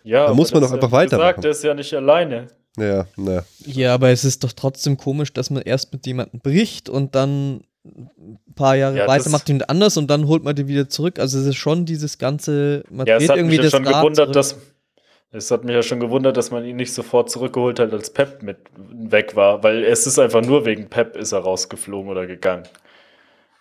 Ja, 0.04 0.28
da 0.28 0.34
muss 0.34 0.54
man 0.54 0.62
doch 0.62 0.72
einfach 0.72 0.90
ja, 0.90 0.98
weitermachen. 0.98 1.28
Gesagt, 1.28 1.44
der 1.44 1.52
ist 1.52 1.64
ja 1.64 1.74
nicht 1.74 1.94
alleine. 1.94 2.48
Ja, 2.78 3.06
ne. 3.18 3.44
Ja, 3.66 3.94
aber 3.94 4.10
es 4.10 4.24
ist 4.24 4.44
doch 4.44 4.54
trotzdem 4.54 4.98
komisch, 4.98 5.34
dass 5.34 5.50
man 5.50 5.64
erst 5.64 5.92
mit 5.92 6.06
jemandem 6.06 6.40
bricht 6.40 6.88
und 6.88 7.16
dann 7.16 7.62
ein 7.84 8.40
paar 8.56 8.76
Jahre 8.76 8.98
ja, 8.98 9.08
weiter 9.08 9.30
macht 9.30 9.50
ihn 9.50 9.62
anders 9.64 9.98
und 9.98 10.08
dann 10.08 10.28
holt 10.28 10.44
man 10.44 10.56
den 10.56 10.68
wieder 10.68 10.88
zurück. 10.90 11.20
Also 11.20 11.40
es 11.40 11.48
ist 11.48 11.56
schon 11.56 11.86
dieses 11.86 12.18
ganze, 12.18 12.84
man 12.90 13.08
ja, 13.08 13.18
es 13.18 13.28
hat 13.28 13.38
irgendwie 13.38 13.58
mich 13.58 13.66
ja 13.66 13.72
schon 13.72 13.88
Rad 13.88 14.02
gewundert, 14.02 14.36
dass 14.36 14.58
es 15.34 15.50
hat 15.50 15.64
mich 15.64 15.74
ja 15.74 15.82
schon 15.82 16.02
gewundert, 16.02 16.36
dass 16.36 16.52
man 16.52 16.66
ihn 16.66 16.76
nicht 16.76 16.94
sofort 16.94 17.30
zurückgeholt 17.30 17.80
hat, 17.80 17.94
als 17.94 18.12
Pep 18.12 18.44
mit 18.44 18.58
weg 18.76 19.36
war, 19.36 19.64
weil 19.64 19.84
es 19.86 20.06
ist 20.06 20.20
einfach 20.20 20.42
nur 20.42 20.66
wegen 20.66 20.90
Pep 20.90 21.16
ist 21.16 21.32
er 21.32 21.40
rausgeflogen 21.40 22.12
oder 22.12 22.28
gegangen. 22.28 22.64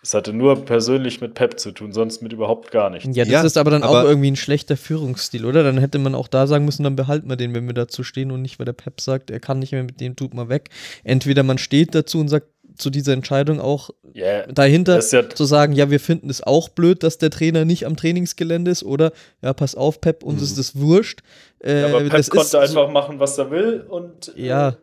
Es 0.02 0.14
hatte 0.14 0.32
nur 0.32 0.64
persönlich 0.64 1.20
mit 1.20 1.34
Pep 1.34 1.60
zu 1.60 1.72
tun, 1.72 1.92
sonst 1.92 2.22
mit 2.22 2.32
überhaupt 2.32 2.70
gar 2.70 2.88
nichts. 2.88 3.14
Ja, 3.14 3.24
das 3.24 3.32
ja, 3.32 3.42
ist 3.42 3.58
aber 3.58 3.70
dann 3.70 3.82
aber 3.82 4.00
auch 4.00 4.04
irgendwie 4.04 4.30
ein 4.30 4.36
schlechter 4.36 4.78
Führungsstil, 4.78 5.44
oder? 5.44 5.62
Dann 5.62 5.76
hätte 5.76 5.98
man 5.98 6.14
auch 6.14 6.26
da 6.26 6.46
sagen 6.46 6.64
müssen, 6.64 6.84
dann 6.84 6.96
behalten 6.96 7.28
wir 7.28 7.36
den, 7.36 7.54
wenn 7.54 7.66
wir 7.66 7.74
dazu 7.74 8.02
stehen 8.02 8.30
und 8.30 8.40
nicht, 8.40 8.58
weil 8.58 8.64
der 8.64 8.72
Pep 8.72 9.00
sagt, 9.00 9.30
er 9.30 9.40
kann 9.40 9.58
nicht 9.58 9.72
mehr 9.72 9.82
mit 9.82 10.00
dem, 10.00 10.16
tut 10.16 10.32
mal 10.32 10.48
weg. 10.48 10.70
Entweder 11.04 11.42
man 11.42 11.58
steht 11.58 11.94
dazu 11.94 12.18
und 12.18 12.28
sagt, 12.28 12.46
zu 12.80 12.90
dieser 12.90 13.12
Entscheidung 13.12 13.60
auch 13.60 13.90
yeah, 14.14 14.46
dahinter 14.46 15.00
ja 15.00 15.28
zu 15.28 15.44
sagen, 15.44 15.72
ja, 15.72 15.90
wir 15.90 16.00
finden 16.00 16.30
es 16.30 16.42
auch 16.42 16.68
blöd, 16.68 17.02
dass 17.02 17.18
der 17.18 17.30
Trainer 17.30 17.64
nicht 17.64 17.86
am 17.86 17.96
Trainingsgelände 17.96 18.70
ist 18.70 18.82
oder 18.82 19.12
ja, 19.42 19.52
pass 19.52 19.74
auf, 19.74 20.00
Pep, 20.00 20.22
uns 20.22 20.40
mhm. 20.40 20.44
ist 20.44 20.58
das 20.58 20.78
wurscht. 20.78 21.20
Äh, 21.62 21.80
ja, 21.80 21.86
aber 21.88 22.00
Pep 22.08 22.28
konnte 22.30 22.60
einfach 22.60 22.90
machen, 22.90 23.20
was 23.20 23.38
er 23.38 23.50
will 23.50 23.84
und 23.88 24.34
äh, 24.36 24.46
ja, 24.46 24.76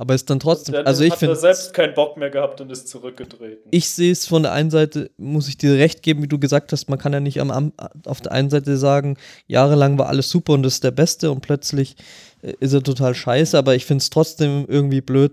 aber 0.00 0.14
ist 0.14 0.30
dann 0.30 0.40
trotzdem, 0.40 0.76
also 0.86 1.04
ich 1.04 1.12
finde 1.12 1.36
selbst 1.36 1.74
keinen 1.74 1.92
Bock 1.92 2.16
mehr 2.16 2.30
gehabt 2.30 2.62
und 2.62 2.72
ist 2.72 2.88
zurückgetreten. 2.88 3.68
Ich 3.70 3.90
sehe 3.90 4.12
es 4.12 4.26
von 4.26 4.42
der 4.42 4.52
einen 4.52 4.70
Seite, 4.70 5.10
muss 5.18 5.46
ich 5.46 5.58
dir 5.58 5.74
recht 5.74 6.02
geben, 6.02 6.22
wie 6.22 6.26
du 6.26 6.38
gesagt 6.38 6.72
hast, 6.72 6.88
man 6.88 6.98
kann 6.98 7.12
ja 7.12 7.20
nicht 7.20 7.38
am, 7.38 7.74
auf 8.06 8.22
der 8.22 8.32
einen 8.32 8.48
Seite 8.48 8.78
sagen, 8.78 9.18
jahrelang 9.46 9.98
war 9.98 10.08
alles 10.08 10.30
super 10.30 10.54
und 10.54 10.62
das 10.62 10.74
ist 10.74 10.84
der 10.84 10.90
Beste 10.90 11.30
und 11.30 11.42
plötzlich 11.42 11.96
äh, 12.40 12.54
ist 12.60 12.72
er 12.72 12.82
total 12.82 13.14
scheiße, 13.14 13.58
aber 13.58 13.74
ich 13.74 13.84
finde 13.84 14.00
es 14.00 14.08
trotzdem 14.08 14.64
irgendwie 14.68 15.02
blöd, 15.02 15.32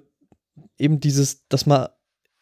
eben 0.78 1.00
dieses, 1.00 1.48
dass 1.48 1.66
man 1.66 1.88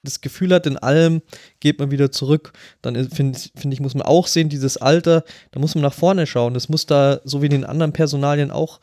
das 0.06 0.22
Gefühl 0.22 0.54
hat, 0.54 0.66
in 0.66 0.78
allem 0.78 1.22
geht 1.60 1.80
man 1.80 1.92
wieder 1.92 2.12
zurück. 2.12 2.54
Dann 2.82 2.96
finde 3.10 3.38
find 3.56 3.74
ich, 3.74 3.82
muss 3.82 3.96
man 3.96 4.04
auch 4.04 4.28
sehen, 4.28 4.50
dieses 4.50 4.78
Alter, 4.78 5.24
da 5.52 5.60
muss 5.60 5.76
man 5.76 5.82
nach 5.82 5.94
vorne 5.94 6.26
schauen. 6.28 6.54
Das 6.54 6.70
muss 6.70 6.86
da, 6.86 7.20
so 7.24 7.42
wie 7.42 7.48
in 7.48 7.52
den 7.52 7.66
anderen 7.66 7.94
Personalien 7.94 8.52
auch, 8.52 8.80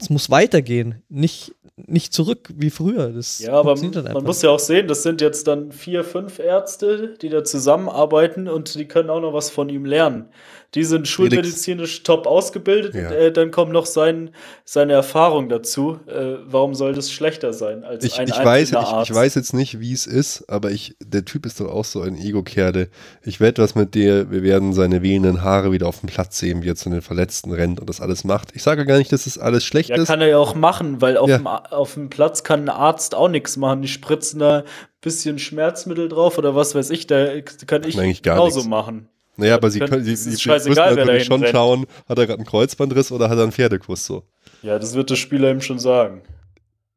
es 0.00 0.10
muss 0.10 0.30
weitergehen. 0.30 1.02
Nicht, 1.08 1.54
nicht 1.76 2.12
zurück 2.12 2.48
wie 2.56 2.70
früher. 2.70 3.10
Das 3.10 3.38
ja, 3.38 3.52
aber 3.52 3.76
man 3.76 4.24
muss 4.24 4.42
ja 4.42 4.50
auch 4.50 4.58
sehen, 4.58 4.88
das 4.88 5.02
sind 5.02 5.20
jetzt 5.20 5.46
dann 5.46 5.72
vier, 5.72 6.04
fünf 6.04 6.38
Ärzte, 6.38 7.14
die 7.20 7.28
da 7.28 7.44
zusammenarbeiten 7.44 8.48
und 8.48 8.74
die 8.74 8.86
können 8.86 9.10
auch 9.10 9.20
noch 9.20 9.32
was 9.32 9.50
von 9.50 9.68
ihm 9.68 9.84
lernen. 9.84 10.28
Die 10.74 10.84
sind 10.84 11.08
schulmedizinisch 11.08 12.04
top 12.04 12.28
ausgebildet, 12.28 12.94
ja. 12.94 13.10
äh, 13.10 13.32
dann 13.32 13.50
kommt 13.50 13.72
noch 13.72 13.86
sein, 13.86 14.30
seine 14.64 14.92
Erfahrung 14.92 15.48
dazu. 15.48 15.98
Äh, 16.06 16.36
warum 16.44 16.76
soll 16.76 16.94
das 16.94 17.10
schlechter 17.10 17.52
sein 17.52 17.82
als 17.82 18.04
ich, 18.04 18.20
ein 18.20 18.28
ich 18.28 18.38
weiß, 18.38 18.74
Arzt? 18.74 19.02
Ich, 19.02 19.10
ich, 19.10 19.16
weiß 19.16 19.34
jetzt 19.34 19.52
nicht, 19.52 19.80
wie 19.80 19.92
es 19.92 20.06
ist, 20.06 20.48
aber 20.48 20.70
ich, 20.70 20.94
der 21.02 21.24
Typ 21.24 21.44
ist 21.44 21.58
doch 21.58 21.68
auch 21.68 21.84
so 21.84 22.02
ein 22.02 22.16
Ego-Kerle. 22.16 22.88
Ich 23.24 23.40
werde 23.40 23.62
was 23.62 23.74
mit 23.74 23.96
dir, 23.96 24.30
wir 24.30 24.44
werden 24.44 24.72
seine 24.72 25.02
wehenden 25.02 25.42
Haare 25.42 25.72
wieder 25.72 25.88
auf 25.88 26.00
dem 26.00 26.08
Platz 26.08 26.38
sehen, 26.38 26.62
wie 26.62 26.68
er 26.68 26.76
zu 26.76 26.88
den 26.88 27.02
Verletzten 27.02 27.52
rennt 27.52 27.80
und 27.80 27.90
das 27.90 28.00
alles 28.00 28.22
macht. 28.22 28.54
Ich 28.54 28.62
sage 28.62 28.86
gar 28.86 28.98
nicht, 28.98 29.12
dass 29.12 29.24
das 29.24 29.38
alles 29.38 29.64
schlecht 29.64 29.88
ja, 29.88 29.96
ist. 29.96 30.08
Ja, 30.08 30.14
kann 30.14 30.20
er 30.20 30.28
ja 30.28 30.38
auch 30.38 30.54
machen, 30.54 31.00
weil 31.00 31.16
auf, 31.16 31.28
ja. 31.28 31.38
dem, 31.38 31.48
auf 31.48 31.94
dem 31.94 32.10
Platz 32.10 32.44
kann 32.44 32.60
ein 32.62 32.68
Arzt 32.68 33.16
auch 33.16 33.28
nichts 33.28 33.56
machen. 33.56 33.82
Die 33.82 33.88
spritzen 33.88 34.38
da 34.38 34.58
ein 34.58 34.64
bisschen 35.00 35.40
Schmerzmittel 35.40 36.08
drauf 36.08 36.38
oder 36.38 36.54
was 36.54 36.76
weiß 36.76 36.90
ich, 36.90 37.08
da 37.08 37.40
kann 37.66 37.82
ich 37.82 38.22
genauso 38.22 38.60
nix. 38.60 38.68
machen. 38.68 39.08
Naja, 39.40 39.54
aber 39.54 39.70
sie 39.70 39.80
können, 39.80 40.04
sie, 40.04 40.14
sie 40.14 40.30
müssen 40.30 40.72
natürlich 40.72 41.24
schon 41.24 41.42
rennt. 41.42 41.52
schauen, 41.52 41.86
hat 42.08 42.18
er 42.18 42.26
gerade 42.26 42.38
einen 42.38 42.46
Kreuzbandriss 42.46 43.10
oder 43.10 43.28
hat 43.28 43.38
er 43.38 43.44
einen 43.44 43.52
Pferdekuss 43.52 44.04
so. 44.04 44.24
Ja, 44.62 44.78
das 44.78 44.94
wird 44.94 45.10
der 45.10 45.16
Spieler 45.16 45.50
ihm 45.50 45.60
schon 45.60 45.78
sagen. 45.78 46.22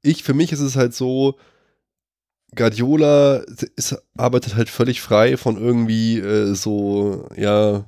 Ich, 0.02 0.24
für 0.24 0.34
mich 0.34 0.52
ist 0.52 0.60
es 0.60 0.76
halt 0.76 0.94
so, 0.94 1.38
Guardiola 2.56 3.38
ist, 3.76 3.98
arbeitet 4.18 4.56
halt 4.56 4.70
völlig 4.70 5.02
frei 5.02 5.38
von 5.38 5.58
irgendwie 5.58 6.20
äh, 6.20 6.54
so, 6.54 7.28
ja, 7.36 7.86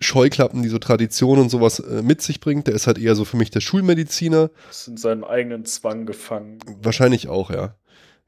Scheuklappen, 0.00 0.62
die 0.62 0.68
so 0.68 0.78
Tradition 0.78 1.38
und 1.38 1.50
sowas 1.50 1.80
äh, 1.80 2.02
mit 2.02 2.22
sich 2.22 2.40
bringt. 2.40 2.66
Der 2.66 2.74
ist 2.74 2.86
halt 2.86 2.98
eher 2.98 3.14
so 3.14 3.24
für 3.24 3.36
mich 3.36 3.50
der 3.50 3.60
Schulmediziner. 3.60 4.50
Ist 4.70 4.88
in 4.88 4.96
seinem 4.96 5.24
eigenen 5.24 5.64
Zwang 5.64 6.06
gefangen. 6.06 6.58
Wahrscheinlich 6.82 7.28
auch, 7.28 7.50
ja. 7.50 7.74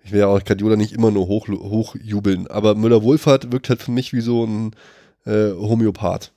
Ich 0.02 0.12
will 0.12 0.20
ja 0.20 0.26
auch 0.26 0.42
Guardiola 0.44 0.76
nicht 0.76 0.92
immer 0.92 1.10
nur 1.10 1.26
hoch, 1.26 1.48
hochjubeln, 1.48 2.46
aber 2.46 2.74
Müller-Wohlfahrt 2.74 3.52
wirkt 3.52 3.68
halt 3.68 3.82
für 3.82 3.90
mich 3.90 4.12
wie 4.12 4.20
so 4.20 4.44
ein 4.44 4.74
äh, 5.26 5.52
Homöopath. 5.52 6.32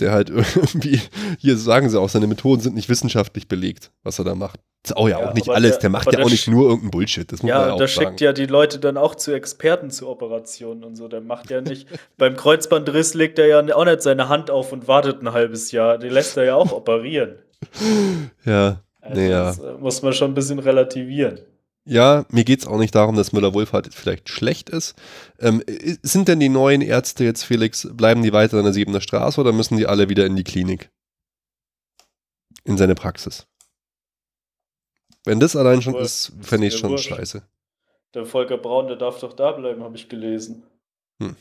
Der 0.00 0.12
halt 0.12 0.30
irgendwie, 0.56 1.00
hier 1.38 1.56
sagen 1.56 1.88
sie 1.90 2.00
auch, 2.00 2.08
seine 2.08 2.26
Methoden 2.26 2.62
sind 2.62 2.74
nicht 2.74 2.88
wissenschaftlich 2.88 3.48
belegt, 3.48 3.90
was 4.02 4.18
er 4.18 4.24
da 4.24 4.34
macht. 4.34 4.60
Das 4.82 4.90
ist 4.90 4.96
auch 4.96 5.08
ja, 5.08 5.20
ja 5.20 5.28
auch 5.28 5.34
nicht 5.34 5.48
alles, 5.48 5.72
der, 5.72 5.80
der 5.80 5.90
macht 5.90 6.12
ja 6.12 6.24
auch 6.24 6.30
nicht 6.30 6.48
nur 6.48 6.64
irgendeinen 6.64 6.90
Bullshit. 6.90 7.30
Das 7.30 7.42
muss 7.42 7.50
ja, 7.50 7.58
man 7.58 7.68
ja 7.68 7.74
auch 7.74 7.78
da 7.78 7.86
schickt 7.86 8.20
ja 8.20 8.32
die 8.32 8.46
Leute 8.46 8.80
dann 8.80 8.96
auch 8.96 9.14
zu 9.14 9.32
Experten 9.32 9.90
zu 9.90 10.08
Operationen 10.08 10.82
und 10.82 10.96
so. 10.96 11.06
Der 11.06 11.20
macht 11.20 11.50
ja 11.50 11.60
nicht, 11.60 11.86
beim 12.18 12.36
Kreuzbandriss 12.36 13.14
legt 13.14 13.38
er 13.38 13.46
ja 13.46 13.76
auch 13.76 13.84
nicht 13.84 14.02
seine 14.02 14.28
Hand 14.28 14.50
auf 14.50 14.72
und 14.72 14.88
wartet 14.88 15.22
ein 15.22 15.32
halbes 15.32 15.70
Jahr. 15.70 15.98
Den 15.98 16.12
lässt 16.12 16.36
er 16.36 16.44
ja 16.44 16.54
auch 16.56 16.72
operieren. 16.72 17.36
Ja. 18.44 18.80
Also 19.00 19.20
ja. 19.20 19.44
Das 19.44 19.58
äh, 19.58 19.72
muss 19.78 20.02
man 20.02 20.12
schon 20.12 20.32
ein 20.32 20.34
bisschen 20.34 20.58
relativieren. 20.58 21.40
Ja, 21.84 22.26
mir 22.30 22.44
geht 22.44 22.60
es 22.60 22.66
auch 22.66 22.78
nicht 22.78 22.94
darum, 22.94 23.16
dass 23.16 23.32
Müller-Wohlfahrt 23.32 23.92
vielleicht 23.92 24.28
schlecht 24.28 24.70
ist. 24.70 24.94
Ähm, 25.40 25.62
sind 26.02 26.28
denn 26.28 26.38
die 26.38 26.48
neuen 26.48 26.80
Ärzte 26.80 27.24
jetzt, 27.24 27.42
Felix, 27.42 27.88
bleiben 27.92 28.22
die 28.22 28.32
weiter 28.32 28.58
an 28.58 28.64
der 28.64 28.72
Siebener 28.72 29.00
Straße 29.00 29.40
oder 29.40 29.52
müssen 29.52 29.76
die 29.76 29.86
alle 29.86 30.08
wieder 30.08 30.24
in 30.24 30.36
die 30.36 30.44
Klinik? 30.44 30.90
In 32.64 32.78
seine 32.78 32.94
Praxis? 32.94 33.46
Wenn 35.24 35.40
das 35.40 35.56
allein 35.56 35.82
schon 35.82 35.96
ist, 35.96 36.32
fände 36.40 36.68
ich 36.68 36.76
schon 36.76 36.90
wurscht. 36.90 37.08
scheiße. 37.08 37.42
Der 38.14 38.26
Volker 38.26 38.58
Braun, 38.58 38.86
der 38.86 38.96
darf 38.96 39.18
doch 39.20 39.32
da 39.32 39.52
bleiben, 39.52 39.82
habe 39.82 39.96
ich 39.96 40.08
gelesen. 40.08 40.64
Hm. 41.20 41.36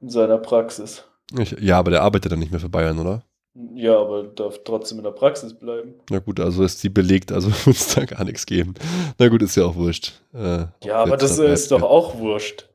In 0.00 0.10
seiner 0.10 0.38
Praxis. 0.38 1.04
Ich, 1.38 1.52
ja, 1.52 1.78
aber 1.78 1.90
der 1.90 2.02
arbeitet 2.02 2.32
dann 2.32 2.40
nicht 2.40 2.50
mehr 2.50 2.60
für 2.60 2.68
Bayern, 2.68 2.98
oder? 2.98 3.24
Ja, 3.54 3.98
aber 3.98 4.24
darf 4.24 4.60
trotzdem 4.64 4.98
in 4.98 5.04
der 5.04 5.10
Praxis 5.10 5.52
bleiben. 5.52 5.94
Na 6.08 6.20
gut, 6.20 6.40
also 6.40 6.64
ist 6.64 6.82
die 6.82 6.88
belegt, 6.88 7.32
also 7.32 7.50
wird 7.66 7.76
es 7.76 7.94
da 7.94 8.04
gar 8.04 8.24
nichts 8.24 8.46
geben. 8.46 8.74
Na 9.18 9.28
gut, 9.28 9.42
ist 9.42 9.56
ja 9.56 9.64
auch 9.64 9.76
wurscht. 9.76 10.12
Äh, 10.32 10.66
ja, 10.84 10.96
aber 10.96 11.16
das 11.16 11.38
ist 11.38 11.70
doch 11.70 11.82
auch 11.82 12.18
wurscht. 12.18 12.68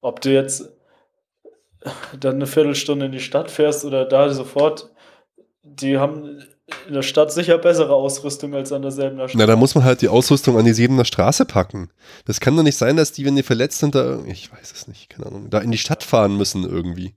Ob 0.00 0.20
du 0.20 0.32
jetzt 0.32 0.68
dann 2.18 2.36
eine 2.36 2.46
Viertelstunde 2.46 3.06
in 3.06 3.12
die 3.12 3.20
Stadt 3.20 3.50
fährst 3.50 3.84
oder 3.84 4.04
da 4.04 4.32
sofort, 4.32 4.90
die 5.62 5.98
haben 5.98 6.42
in 6.88 6.94
der 6.94 7.02
Stadt 7.02 7.32
sicher 7.32 7.58
bessere 7.58 7.94
Ausrüstung 7.94 8.54
als 8.54 8.72
an 8.72 8.82
derselben 8.82 9.16
Straße. 9.18 9.38
Na, 9.38 9.46
da 9.46 9.54
muss 9.54 9.76
man 9.76 9.84
halt 9.84 10.02
die 10.02 10.08
Ausrüstung 10.08 10.58
an 10.58 10.64
die 10.64 10.72
Siebener 10.72 11.04
Straße 11.04 11.44
packen. 11.44 11.90
Das 12.24 12.40
kann 12.40 12.56
doch 12.56 12.64
nicht 12.64 12.76
sein, 12.76 12.96
dass 12.96 13.12
die, 13.12 13.24
wenn 13.24 13.36
die 13.36 13.44
verletzt 13.44 13.78
sind, 13.78 13.94
da, 13.94 14.18
ich 14.26 14.52
weiß 14.52 14.72
es 14.72 14.88
nicht, 14.88 15.10
keine 15.10 15.26
Ahnung, 15.26 15.50
da 15.50 15.58
in 15.58 15.70
die 15.70 15.78
Stadt 15.78 16.02
fahren 16.02 16.36
müssen 16.36 16.64
irgendwie. 16.64 17.14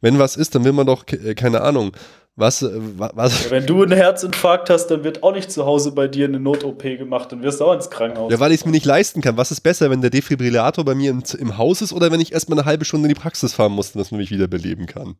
Wenn 0.00 0.20
was 0.20 0.36
ist, 0.36 0.54
dann 0.54 0.62
will 0.64 0.72
man 0.72 0.86
doch, 0.86 1.04
äh, 1.08 1.34
keine 1.34 1.62
Ahnung, 1.62 1.92
was, 2.38 2.62
äh, 2.62 2.70
was? 2.96 3.44
Ja, 3.44 3.50
wenn 3.50 3.66
du 3.66 3.82
einen 3.82 3.92
Herzinfarkt 3.92 4.70
hast, 4.70 4.86
dann 4.86 5.02
wird 5.02 5.24
auch 5.24 5.32
nicht 5.32 5.50
zu 5.50 5.66
Hause 5.66 5.90
bei 5.90 6.06
dir 6.06 6.26
eine 6.26 6.38
Not-OP 6.38 6.82
gemacht, 6.82 7.32
dann 7.32 7.42
wirst 7.42 7.60
du 7.60 7.64
auch 7.64 7.74
ins 7.74 7.90
Krankenhaus. 7.90 8.30
Ja, 8.30 8.38
weil 8.38 8.52
ich 8.52 8.60
es 8.60 8.64
mir 8.64 8.70
nicht 8.70 8.86
leisten 8.86 9.20
kann. 9.20 9.36
Was 9.36 9.50
ist 9.50 9.60
besser, 9.60 9.90
wenn 9.90 10.00
der 10.00 10.10
Defibrillator 10.10 10.84
bei 10.84 10.94
mir 10.94 11.10
im, 11.10 11.22
im 11.36 11.58
Haus 11.58 11.82
ist 11.82 11.92
oder 11.92 12.12
wenn 12.12 12.20
ich 12.20 12.32
erstmal 12.32 12.58
eine 12.58 12.66
halbe 12.66 12.84
Stunde 12.84 13.08
in 13.08 13.14
die 13.14 13.20
Praxis 13.20 13.54
fahren 13.54 13.72
muss, 13.72 13.92
dass 13.92 14.12
man 14.12 14.20
mich 14.20 14.30
wiederbeleben 14.30 14.86
kann? 14.86 15.16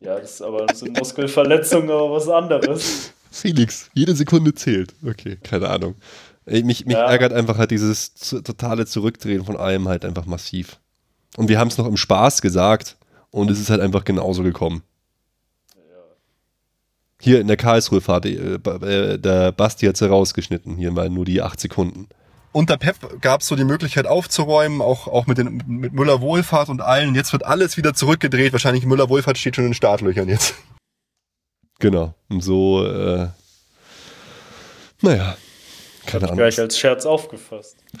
Ja, 0.00 0.20
das 0.20 0.34
ist 0.34 0.42
aber 0.42 0.66
das 0.66 0.80
sind 0.80 0.96
Muskelverletzungen, 0.96 1.90
aber 1.90 2.12
was 2.12 2.28
anderes. 2.28 3.12
Felix, 3.32 3.90
jede 3.92 4.14
Sekunde 4.14 4.54
zählt. 4.54 4.94
Okay, 5.04 5.36
keine 5.42 5.68
Ahnung. 5.68 5.96
Mich, 6.46 6.86
mich 6.86 6.96
ja. 6.96 7.10
ärgert 7.10 7.32
einfach 7.32 7.58
halt 7.58 7.72
dieses 7.72 8.14
totale 8.14 8.86
Zurückdrehen 8.86 9.44
von 9.44 9.56
allem 9.56 9.88
halt 9.88 10.04
einfach 10.04 10.26
massiv. 10.26 10.78
Und 11.36 11.48
wir 11.48 11.58
haben 11.58 11.68
es 11.68 11.78
noch 11.78 11.86
im 11.86 11.96
Spaß 11.96 12.40
gesagt 12.40 12.96
und 13.30 13.50
es 13.50 13.60
ist 13.60 13.70
halt 13.70 13.80
einfach 13.80 14.04
genauso 14.04 14.42
gekommen. 14.42 14.82
Hier 17.20 17.40
in 17.40 17.48
der 17.48 17.58
Karlsruhe-Fahrt, 17.58 18.24
äh, 18.24 18.54
äh, 18.54 19.18
der 19.18 19.52
Basti 19.52 19.86
hat 19.86 19.94
es 19.94 20.00
herausgeschnitten, 20.00 20.76
hier 20.76 20.90
mal 20.90 21.10
nur 21.10 21.26
die 21.26 21.42
acht 21.42 21.60
Sekunden. 21.60 22.08
Unter 22.52 22.78
Pep 22.78 23.20
gab 23.20 23.42
es 23.42 23.46
so 23.46 23.54
die 23.54 23.64
Möglichkeit 23.64 24.06
aufzuräumen, 24.06 24.80
auch, 24.80 25.06
auch 25.06 25.26
mit, 25.26 25.38
den, 25.38 25.62
mit 25.66 25.92
Müller 25.92 26.20
Wohlfahrt 26.20 26.68
und 26.68 26.80
allen. 26.80 27.14
Jetzt 27.14 27.32
wird 27.32 27.44
alles 27.44 27.76
wieder 27.76 27.94
zurückgedreht. 27.94 28.52
Wahrscheinlich 28.52 28.86
Müller 28.86 29.08
Wohlfahrt 29.08 29.38
steht 29.38 29.54
schon 29.54 29.66
in 29.66 29.70
den 29.70 29.74
Startlöchern 29.74 30.28
jetzt. 30.28 30.54
Genau. 31.78 32.14
Und 32.28 32.42
so, 32.42 32.84
äh, 32.84 33.28
naja, 35.02 35.36
keine 36.06 36.24
Ahnung. 36.24 36.38
gleich 36.38 36.58
als 36.58 36.78
Scherz 36.78 37.06
aufgefasst. 37.06 37.76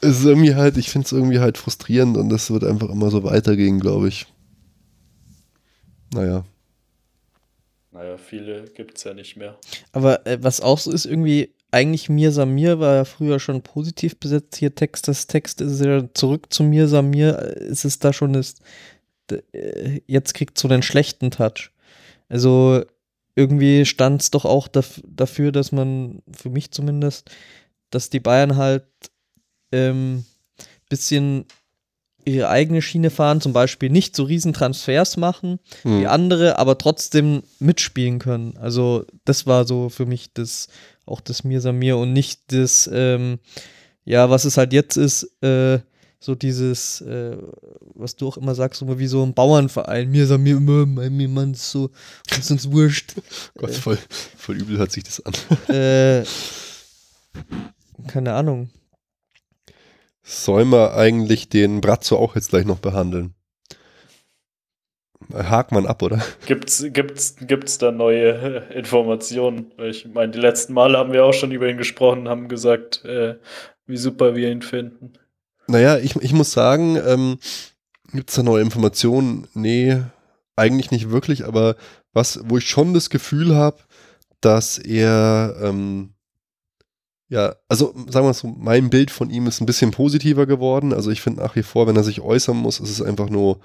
es 0.00 0.18
ist 0.18 0.24
irgendwie 0.24 0.54
halt, 0.54 0.76
ich 0.76 0.90
finde 0.90 1.06
es 1.06 1.12
irgendwie 1.12 1.38
halt 1.38 1.56
frustrierend 1.56 2.16
und 2.16 2.28
das 2.30 2.50
wird 2.50 2.64
einfach 2.64 2.88
immer 2.88 3.10
so 3.10 3.22
weitergehen, 3.24 3.78
glaube 3.80 4.08
ich. 4.08 4.26
Naja. 6.16 6.44
Naja, 7.92 8.18
viele 8.18 8.64
gibt 8.64 8.98
es 8.98 9.04
ja 9.04 9.14
nicht 9.14 9.36
mehr. 9.36 9.56
Aber 9.92 10.26
äh, 10.26 10.38
was 10.42 10.60
auch 10.60 10.78
so 10.78 10.90
ist, 10.92 11.06
irgendwie, 11.06 11.54
eigentlich 11.70 12.08
Mir 12.08 12.32
Samir 12.32 12.78
war 12.78 12.94
ja 12.94 13.04
früher 13.04 13.40
schon 13.40 13.62
positiv 13.62 14.18
besetzt. 14.18 14.56
Hier 14.56 14.74
Text, 14.74 15.08
das 15.08 15.26
Text 15.26 15.60
ist 15.60 15.82
ja 15.82 16.04
zurück 16.12 16.52
zu 16.52 16.62
Mir 16.62 16.88
Samir. 16.88 17.38
Ist 17.38 17.84
es 17.84 17.98
da 17.98 18.12
schon 18.12 18.34
ist, 18.34 18.60
äh, 19.30 20.00
jetzt 20.06 20.34
kriegt 20.34 20.58
so 20.58 20.68
einen 20.68 20.82
schlechten 20.82 21.30
Touch. 21.30 21.70
Also 22.28 22.84
irgendwie 23.34 23.84
stand 23.84 24.22
es 24.22 24.30
doch 24.30 24.44
auch 24.44 24.68
daf 24.68 25.00
dafür, 25.06 25.52
dass 25.52 25.72
man, 25.72 26.22
für 26.32 26.50
mich 26.50 26.70
zumindest, 26.72 27.30
dass 27.90 28.10
die 28.10 28.20
Bayern 28.20 28.56
halt 28.56 28.86
ähm, 29.72 30.24
bisschen 30.88 31.44
ihre 32.26 32.48
eigene 32.48 32.82
Schiene 32.82 33.10
fahren, 33.10 33.40
zum 33.40 33.52
Beispiel 33.52 33.88
nicht 33.88 34.16
so 34.16 34.24
riesen 34.24 34.52
Transfers 34.52 35.16
machen 35.16 35.60
hm. 35.82 36.00
wie 36.00 36.06
andere, 36.06 36.58
aber 36.58 36.76
trotzdem 36.76 37.42
mitspielen 37.60 38.18
können. 38.18 38.56
Also 38.58 39.06
das 39.24 39.46
war 39.46 39.66
so 39.66 39.88
für 39.88 40.06
mich 40.06 40.32
das, 40.34 40.68
auch 41.06 41.20
das 41.20 41.44
Mir 41.44 41.60
Samir 41.60 41.96
und 41.96 42.12
nicht 42.12 42.52
das, 42.52 42.90
ähm, 42.92 43.38
ja, 44.04 44.28
was 44.28 44.44
es 44.44 44.56
halt 44.56 44.72
jetzt 44.72 44.96
ist, 44.96 45.22
äh, 45.42 45.78
so 46.18 46.34
dieses, 46.34 47.00
äh, 47.02 47.36
was 47.94 48.16
du 48.16 48.26
auch 48.26 48.36
immer 48.36 48.56
sagst, 48.56 48.80
so 48.80 48.98
wie 48.98 49.06
so 49.06 49.22
ein 49.22 49.34
Bauernverein, 49.34 50.10
mir 50.10 50.26
Samir, 50.26 50.58
mein 50.58 51.32
Mann 51.32 51.52
ist 51.52 51.70
so, 51.70 51.90
ist 52.36 52.50
uns 52.50 52.70
wurscht. 52.72 53.14
Gott, 53.56 53.72
voll, 53.72 53.98
voll 54.36 54.56
übel 54.56 54.78
hört 54.78 54.90
sich 54.90 55.04
das 55.04 55.22
an. 55.24 55.34
Äh, 55.72 56.24
keine 58.08 58.32
Ahnung. 58.32 58.70
Sollen 60.28 60.70
wir 60.70 60.94
eigentlich 60.94 61.48
den 61.48 61.80
Brazzo 61.80 62.16
auch 62.16 62.34
jetzt 62.34 62.50
gleich 62.50 62.64
noch 62.64 62.80
behandeln? 62.80 63.34
Hakt 65.32 65.70
man 65.70 65.86
ab, 65.86 66.02
oder? 66.02 66.20
Gibt's, 66.46 66.84
gibt's, 66.92 67.36
gibt's 67.40 67.78
da 67.78 67.92
neue 67.92 68.64
Informationen? 68.74 69.70
Ich 69.78 70.04
meine, 70.04 70.32
die 70.32 70.40
letzten 70.40 70.72
Male 70.72 70.98
haben 70.98 71.12
wir 71.12 71.24
auch 71.24 71.32
schon 71.32 71.52
über 71.52 71.68
ihn 71.68 71.76
gesprochen, 71.76 72.28
haben 72.28 72.48
gesagt, 72.48 73.04
äh, 73.04 73.36
wie 73.86 73.96
super 73.96 74.34
wir 74.34 74.50
ihn 74.50 74.62
finden. 74.62 75.12
Naja, 75.68 75.96
ich, 75.98 76.16
ich 76.16 76.32
muss 76.32 76.50
sagen, 76.50 76.96
ähm, 77.06 77.38
gibt 78.12 78.30
es 78.30 78.34
da 78.34 78.42
neue 78.42 78.62
Informationen? 78.62 79.46
Nee, 79.54 80.02
eigentlich 80.56 80.90
nicht 80.90 81.10
wirklich, 81.10 81.44
aber 81.44 81.76
was, 82.12 82.40
wo 82.46 82.58
ich 82.58 82.68
schon 82.68 82.94
das 82.94 83.10
Gefühl 83.10 83.54
habe, 83.54 83.78
dass 84.40 84.76
er 84.76 85.56
ähm, 85.62 86.15
Ja, 87.28 87.56
also 87.68 87.92
sagen 88.08 88.26
wir 88.26 88.34
so, 88.34 88.46
mein 88.46 88.88
Bild 88.88 89.10
von 89.10 89.30
ihm 89.30 89.46
ist 89.48 89.60
ein 89.60 89.66
bisschen 89.66 89.90
positiver 89.90 90.46
geworden. 90.46 90.92
Also 90.92 91.10
ich 91.10 91.20
finde 91.20 91.42
nach 91.42 91.56
wie 91.56 91.64
vor, 91.64 91.86
wenn 91.86 91.96
er 91.96 92.04
sich 92.04 92.20
äußern 92.20 92.56
muss, 92.56 92.78
ist 92.78 92.90
es 92.90 93.02
einfach 93.02 93.28
nur 93.28 93.58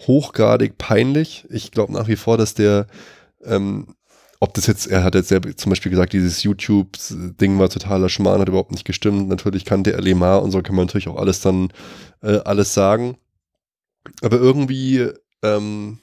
hochgradig 0.00 0.78
peinlich. 0.78 1.46
Ich 1.50 1.70
glaube 1.70 1.92
nach 1.92 2.08
wie 2.08 2.16
vor, 2.16 2.38
dass 2.38 2.54
der, 2.54 2.86
ähm, 3.44 3.94
ob 4.40 4.54
das 4.54 4.66
jetzt, 4.66 4.86
er 4.86 5.04
hat 5.04 5.14
jetzt 5.14 5.28
selber 5.28 5.54
zum 5.54 5.70
Beispiel 5.70 5.90
gesagt, 5.90 6.14
dieses 6.14 6.42
YouTube-Ding 6.42 7.58
war 7.58 7.68
totaler 7.68 8.08
Schmarrn, 8.08 8.40
hat 8.40 8.48
überhaupt 8.48 8.72
nicht 8.72 8.86
gestimmt. 8.86 9.28
Natürlich 9.28 9.66
kannte 9.66 9.92
er 9.92 10.00
Lemar 10.00 10.42
und 10.42 10.50
so 10.50 10.62
kann 10.62 10.74
man 10.74 10.86
natürlich 10.86 11.08
auch 11.08 11.16
alles 11.18 11.40
dann, 11.40 11.72
äh, 12.22 12.38
alles 12.44 12.72
sagen. 12.72 13.18
Aber 14.22 14.38
irgendwie, 14.38 15.08
ähm, 15.42 15.98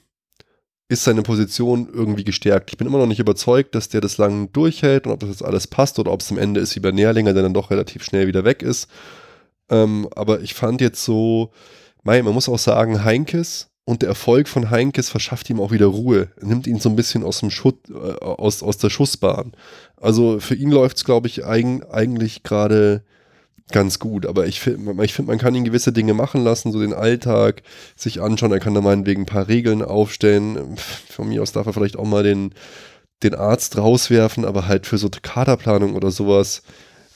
ist 0.92 1.06
seine 1.06 1.24
Position 1.24 1.88
irgendwie 1.92 2.26
gestärkt. 2.26 2.70
Ich 2.70 2.78
bin 2.78 2.86
immer 2.86 2.98
noch 2.98 3.08
nicht 3.08 3.22
überzeugt, 3.22 3.76
dass 3.76 3.88
der 3.88 4.02
das 4.02 4.18
lang 4.18 4.52
durchhält 4.52 5.08
und 5.08 5.14
ob 5.14 5.22
das 5.22 5.30
jetzt 5.30 5.46
alles 5.46 5.66
passt 5.66 5.98
oder 6.00 6.12
ob 6.12 6.20
es 6.20 6.30
am 6.32 6.38
Ende 6.38 6.60
ist 6.60 6.76
wie 6.76 6.82
bei 6.82 6.92
Nährlinger, 6.92 7.34
der 7.34 7.44
dann 7.44 7.54
doch 7.54 7.72
relativ 7.72 8.04
schnell 8.04 8.28
wieder 8.28 8.44
weg 8.44 8.62
ist. 8.62 8.90
Ähm, 9.70 10.10
aber 10.18 10.42
ich 10.42 10.54
fand 10.54 10.82
jetzt 10.82 11.06
so, 11.06 11.52
man 12.04 12.26
muss 12.26 12.50
auch 12.50 12.60
sagen, 12.60 13.06
Heinkes 13.06 13.70
und 13.86 14.02
der 14.02 14.10
Erfolg 14.10 14.50
von 14.50 14.70
Heinkes 14.70 15.08
verschafft 15.10 15.50
ihm 15.50 15.62
auch 15.62 15.72
wieder 15.72 15.86
Ruhe, 15.86 16.28
nimmt 16.42 16.68
ihn 16.68 16.82
so 16.82 16.90
ein 16.90 16.98
bisschen 16.98 17.24
aus 17.24 17.40
dem 17.40 17.52
Schutt, 17.52 17.90
äh, 17.90 17.94
aus, 17.94 18.62
aus 18.62 18.78
der 18.78 18.90
Schussbahn. 18.90 19.54
Also 19.96 20.42
für 20.42 20.56
ihn 20.56 20.72
läuft 20.72 20.98
es, 20.98 21.06
glaube 21.06 21.28
ich, 21.28 21.46
eigen, 21.46 21.84
eigentlich 21.86 22.44
gerade 22.44 23.06
ganz 23.72 23.99
gut. 23.99 24.26
Aber 24.26 24.48
ich 24.48 24.60
finde, 24.60 25.03
ich 25.03 25.14
find, 25.14 25.27
man 25.27 25.38
kann 25.38 25.56
ihn 25.56 25.65
gewisse 25.65 25.91
Dinge 25.91 26.14
machen 26.14 26.43
lassen, 26.43 26.72
so 26.72 26.80
den 26.80 26.93
Alltag 26.93 27.64
sich 27.95 28.22
anschauen. 28.22 28.52
Er 28.52 28.60
kann 28.60 28.73
da 28.73 28.81
meinetwegen 28.81 29.23
ein 29.23 29.27
paar 29.27 29.48
Regeln 29.48 29.81
aufstellen. 29.81 30.76
Von 31.10 31.30
mir 31.30 31.41
aus 31.41 31.52
darf 31.52 31.68
er 31.68 31.73
vielleicht 31.73 31.98
auch 31.98 32.06
mal 32.06 32.23
den, 32.23 32.53
den 33.23 33.35
Arzt 33.35 33.77
rauswerfen, 33.77 34.45
aber 34.45 34.68
halt 34.68 34.85
für 34.85 34.98
so 34.98 35.10
Kaderplanung 35.10 35.95
oder 35.95 36.11
sowas 36.11 36.64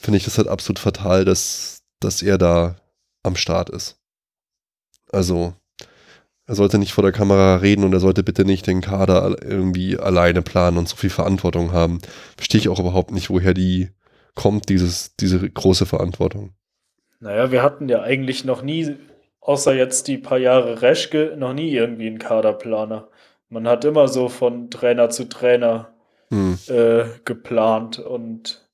finde 0.00 0.18
ich 0.18 0.24
das 0.24 0.38
halt 0.38 0.48
absolut 0.48 0.78
fatal, 0.78 1.24
dass, 1.24 1.82
dass 2.00 2.22
er 2.22 2.38
da 2.38 2.76
am 3.22 3.36
Start 3.36 3.70
ist. 3.70 3.96
Also, 5.10 5.54
er 6.46 6.54
sollte 6.54 6.78
nicht 6.78 6.92
vor 6.92 7.02
der 7.02 7.12
Kamera 7.12 7.56
reden 7.56 7.84
und 7.84 7.92
er 7.92 8.00
sollte 8.00 8.22
bitte 8.22 8.44
nicht 8.44 8.66
den 8.66 8.80
Kader 8.80 9.36
irgendwie 9.42 9.98
alleine 9.98 10.42
planen 10.42 10.78
und 10.78 10.88
so 10.88 10.96
viel 10.96 11.10
Verantwortung 11.10 11.72
haben. 11.72 12.00
Verstehe 12.36 12.60
ich 12.60 12.68
auch 12.68 12.78
überhaupt 12.78 13.10
nicht, 13.10 13.30
woher 13.30 13.52
die 13.52 13.90
kommt 14.36 14.68
dieses, 14.68 15.16
diese 15.16 15.50
große 15.50 15.86
Verantwortung? 15.86 16.52
Naja, 17.18 17.50
wir 17.50 17.62
hatten 17.64 17.88
ja 17.88 18.02
eigentlich 18.02 18.44
noch 18.44 18.62
nie, 18.62 18.96
außer 19.40 19.74
jetzt 19.74 20.06
die 20.06 20.18
paar 20.18 20.38
Jahre 20.38 20.82
Reschke, 20.82 21.34
noch 21.36 21.54
nie 21.54 21.70
irgendwie 21.72 22.06
einen 22.06 22.20
Kaderplaner. 22.20 23.08
Man 23.48 23.66
hat 23.66 23.84
immer 23.84 24.06
so 24.06 24.28
von 24.28 24.70
Trainer 24.70 25.10
zu 25.10 25.24
Trainer 25.28 25.92
hm. 26.30 26.58
äh, 26.68 27.04
geplant 27.24 27.98
und 27.98 28.68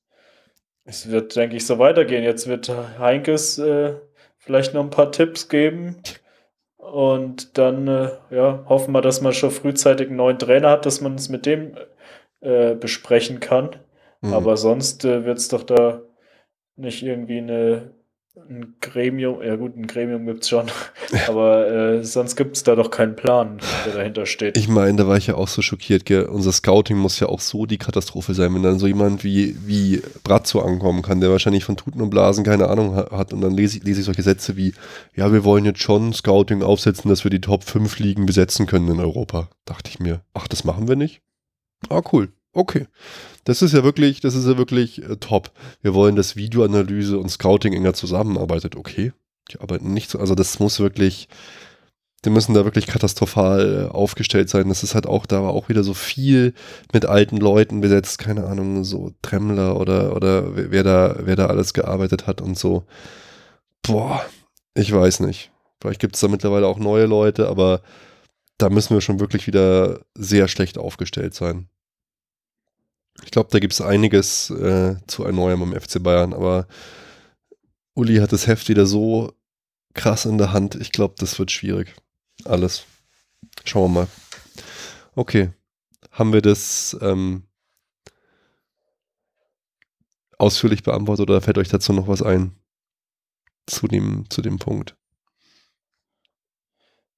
es 0.85 1.09
wird, 1.09 1.35
denke 1.35 1.55
ich, 1.55 1.65
so 1.65 1.79
weitergehen. 1.79 2.23
Jetzt 2.23 2.47
wird 2.47 2.69
Heinkes 2.99 3.57
äh, 3.57 3.95
vielleicht 4.37 4.73
noch 4.73 4.83
ein 4.83 4.89
paar 4.89 5.11
Tipps 5.11 5.47
geben. 5.47 5.97
Und 6.77 7.57
dann 7.57 7.87
äh, 7.87 8.09
ja, 8.29 8.65
hoffen 8.67 8.91
wir, 8.91 9.01
dass 9.01 9.21
man 9.21 9.31
schon 9.33 9.51
frühzeitig 9.51 10.07
einen 10.07 10.17
neuen 10.17 10.37
Trainer 10.37 10.71
hat, 10.71 10.85
dass 10.85 10.99
man 10.99 11.15
es 11.15 11.29
mit 11.29 11.45
dem 11.45 11.77
äh, 12.41 12.75
besprechen 12.75 13.39
kann. 13.39 13.77
Mhm. 14.23 14.33
Aber 14.33 14.57
sonst 14.57 15.05
äh, 15.05 15.25
wird 15.25 15.37
es 15.37 15.49
doch 15.49 15.63
da 15.63 16.01
nicht 16.77 17.03
irgendwie 17.03 17.39
eine, 17.39 17.91
ein 18.49 18.75
Gremium, 18.79 19.43
ja 19.43 19.57
gut, 19.57 19.75
ein 19.75 19.85
Gremium 19.85 20.25
gibt 20.25 20.43
es 20.43 20.49
schon, 20.49 20.67
aber 21.27 21.67
äh, 21.67 22.03
sonst 22.05 22.37
gibt 22.37 22.55
es 22.55 22.63
da 22.63 22.75
doch 22.75 22.89
keinen 22.89 23.17
Plan, 23.17 23.59
der 23.85 23.93
dahinter 23.95 24.25
steht. 24.25 24.57
Ich 24.57 24.69
meine, 24.69 24.95
da 24.97 25.07
war 25.07 25.17
ich 25.17 25.27
ja 25.27 25.35
auch 25.35 25.49
so 25.49 25.61
schockiert, 25.61 26.05
gell? 26.05 26.23
unser 26.23 26.53
Scouting 26.53 26.97
muss 26.97 27.19
ja 27.19 27.27
auch 27.27 27.41
so 27.41 27.65
die 27.65 27.77
Katastrophe 27.77 28.33
sein, 28.33 28.55
wenn 28.55 28.63
dann 28.63 28.79
so 28.79 28.87
jemand 28.87 29.25
wie, 29.25 29.57
wie 29.67 30.01
Brazzo 30.23 30.61
ankommen 30.61 31.01
kann, 31.01 31.19
der 31.19 31.29
wahrscheinlich 31.29 31.65
von 31.65 31.75
Tuten 31.75 32.01
und 32.01 32.09
Blasen 32.09 32.45
keine 32.45 32.69
Ahnung 32.69 32.95
hat 32.95 33.33
und 33.33 33.41
dann 33.41 33.53
lese 33.53 33.77
ich, 33.77 33.83
lese 33.83 33.99
ich 33.99 34.05
solche 34.05 34.23
Sätze 34.23 34.55
wie, 34.55 34.73
ja, 35.15 35.33
wir 35.33 35.43
wollen 35.43 35.65
jetzt 35.65 35.81
schon 35.81 36.13
Scouting 36.13 36.63
aufsetzen, 36.63 37.09
dass 37.09 37.25
wir 37.25 37.31
die 37.31 37.41
Top 37.41 37.65
5 37.65 37.99
Ligen 37.99 38.25
besetzen 38.25 38.67
können 38.67 38.87
in 38.87 39.01
Europa. 39.01 39.49
Dachte 39.65 39.89
ich 39.89 39.99
mir, 39.99 40.21
ach, 40.33 40.47
das 40.47 40.63
machen 40.63 40.87
wir 40.87 40.95
nicht? 40.95 41.21
Ah, 41.89 42.01
cool. 42.13 42.31
Okay. 42.53 42.87
Das 43.43 43.61
ist 43.61 43.73
ja 43.73 43.83
wirklich, 43.83 44.21
das 44.21 44.35
ist 44.35 44.45
ja 44.45 44.57
wirklich 44.57 45.03
äh, 45.03 45.17
top. 45.17 45.51
Wir 45.81 45.93
wollen, 45.93 46.15
dass 46.15 46.35
Videoanalyse 46.35 47.17
und 47.17 47.29
Scouting 47.29 47.73
enger 47.73 47.93
zusammenarbeitet. 47.93 48.75
Okay. 48.75 49.11
Die 49.51 49.59
arbeiten 49.59 49.93
nicht 49.93 50.09
so, 50.09 50.19
also 50.19 50.35
das 50.35 50.59
muss 50.59 50.79
wirklich, 50.79 51.27
die 52.23 52.29
müssen 52.29 52.53
da 52.53 52.63
wirklich 52.63 52.87
katastrophal 52.87 53.87
äh, 53.89 53.93
aufgestellt 53.93 54.49
sein. 54.49 54.69
Das 54.69 54.83
ist 54.83 54.95
halt 54.95 55.07
auch, 55.07 55.25
da 55.25 55.43
war 55.43 55.51
auch 55.51 55.67
wieder 55.67 55.83
so 55.83 55.93
viel 55.93 56.53
mit 56.93 57.05
alten 57.05 57.37
Leuten 57.37 57.81
besetzt, 57.81 58.19
keine 58.19 58.45
Ahnung, 58.45 58.83
so 58.83 59.11
Tremmler 59.21 59.79
oder, 59.79 60.15
oder 60.15 60.55
wer 60.55 60.83
da, 60.83 61.17
wer 61.19 61.35
da 61.35 61.47
alles 61.47 61.73
gearbeitet 61.73 62.27
hat 62.27 62.39
und 62.39 62.57
so. 62.57 62.85
Boah, 63.81 64.23
ich 64.75 64.91
weiß 64.93 65.19
nicht. 65.21 65.51
Vielleicht 65.81 65.99
gibt 65.99 66.15
es 66.15 66.21
da 66.21 66.29
mittlerweile 66.29 66.67
auch 66.67 66.79
neue 66.79 67.07
Leute, 67.07 67.49
aber 67.49 67.81
da 68.57 68.69
müssen 68.69 68.95
wir 68.95 69.01
schon 69.01 69.19
wirklich 69.19 69.47
wieder 69.47 69.99
sehr 70.15 70.47
schlecht 70.47 70.77
aufgestellt 70.77 71.33
sein. 71.33 71.67
Ich 73.21 73.31
glaube, 73.31 73.49
da 73.51 73.59
gibt 73.59 73.73
es 73.73 73.81
einiges 73.81 74.49
äh, 74.49 74.95
zu 75.07 75.23
erneuern 75.23 75.59
beim 75.59 75.79
FC 75.79 76.01
Bayern, 76.01 76.33
aber 76.33 76.67
Uli 77.93 78.17
hat 78.17 78.31
das 78.31 78.47
Heft 78.47 78.69
wieder 78.69 78.85
so 78.85 79.33
krass 79.93 80.25
in 80.25 80.37
der 80.37 80.51
Hand. 80.51 80.75
Ich 80.75 80.91
glaube, 80.91 81.15
das 81.17 81.37
wird 81.37 81.51
schwierig. 81.51 81.93
Alles. 82.45 82.85
Schauen 83.65 83.93
wir 83.93 84.01
mal. 84.01 84.07
Okay. 85.15 85.51
Haben 86.11 86.33
wir 86.33 86.41
das 86.41 86.97
ähm, 87.01 87.43
ausführlich 90.37 90.83
beantwortet 90.83 91.29
oder 91.29 91.41
fällt 91.41 91.57
euch 91.57 91.69
dazu 91.69 91.93
noch 91.93 92.07
was 92.07 92.21
ein? 92.21 92.55
Zu 93.65 93.87
dem, 93.87 94.29
zu 94.29 94.41
dem 94.41 94.59
Punkt. 94.59 94.95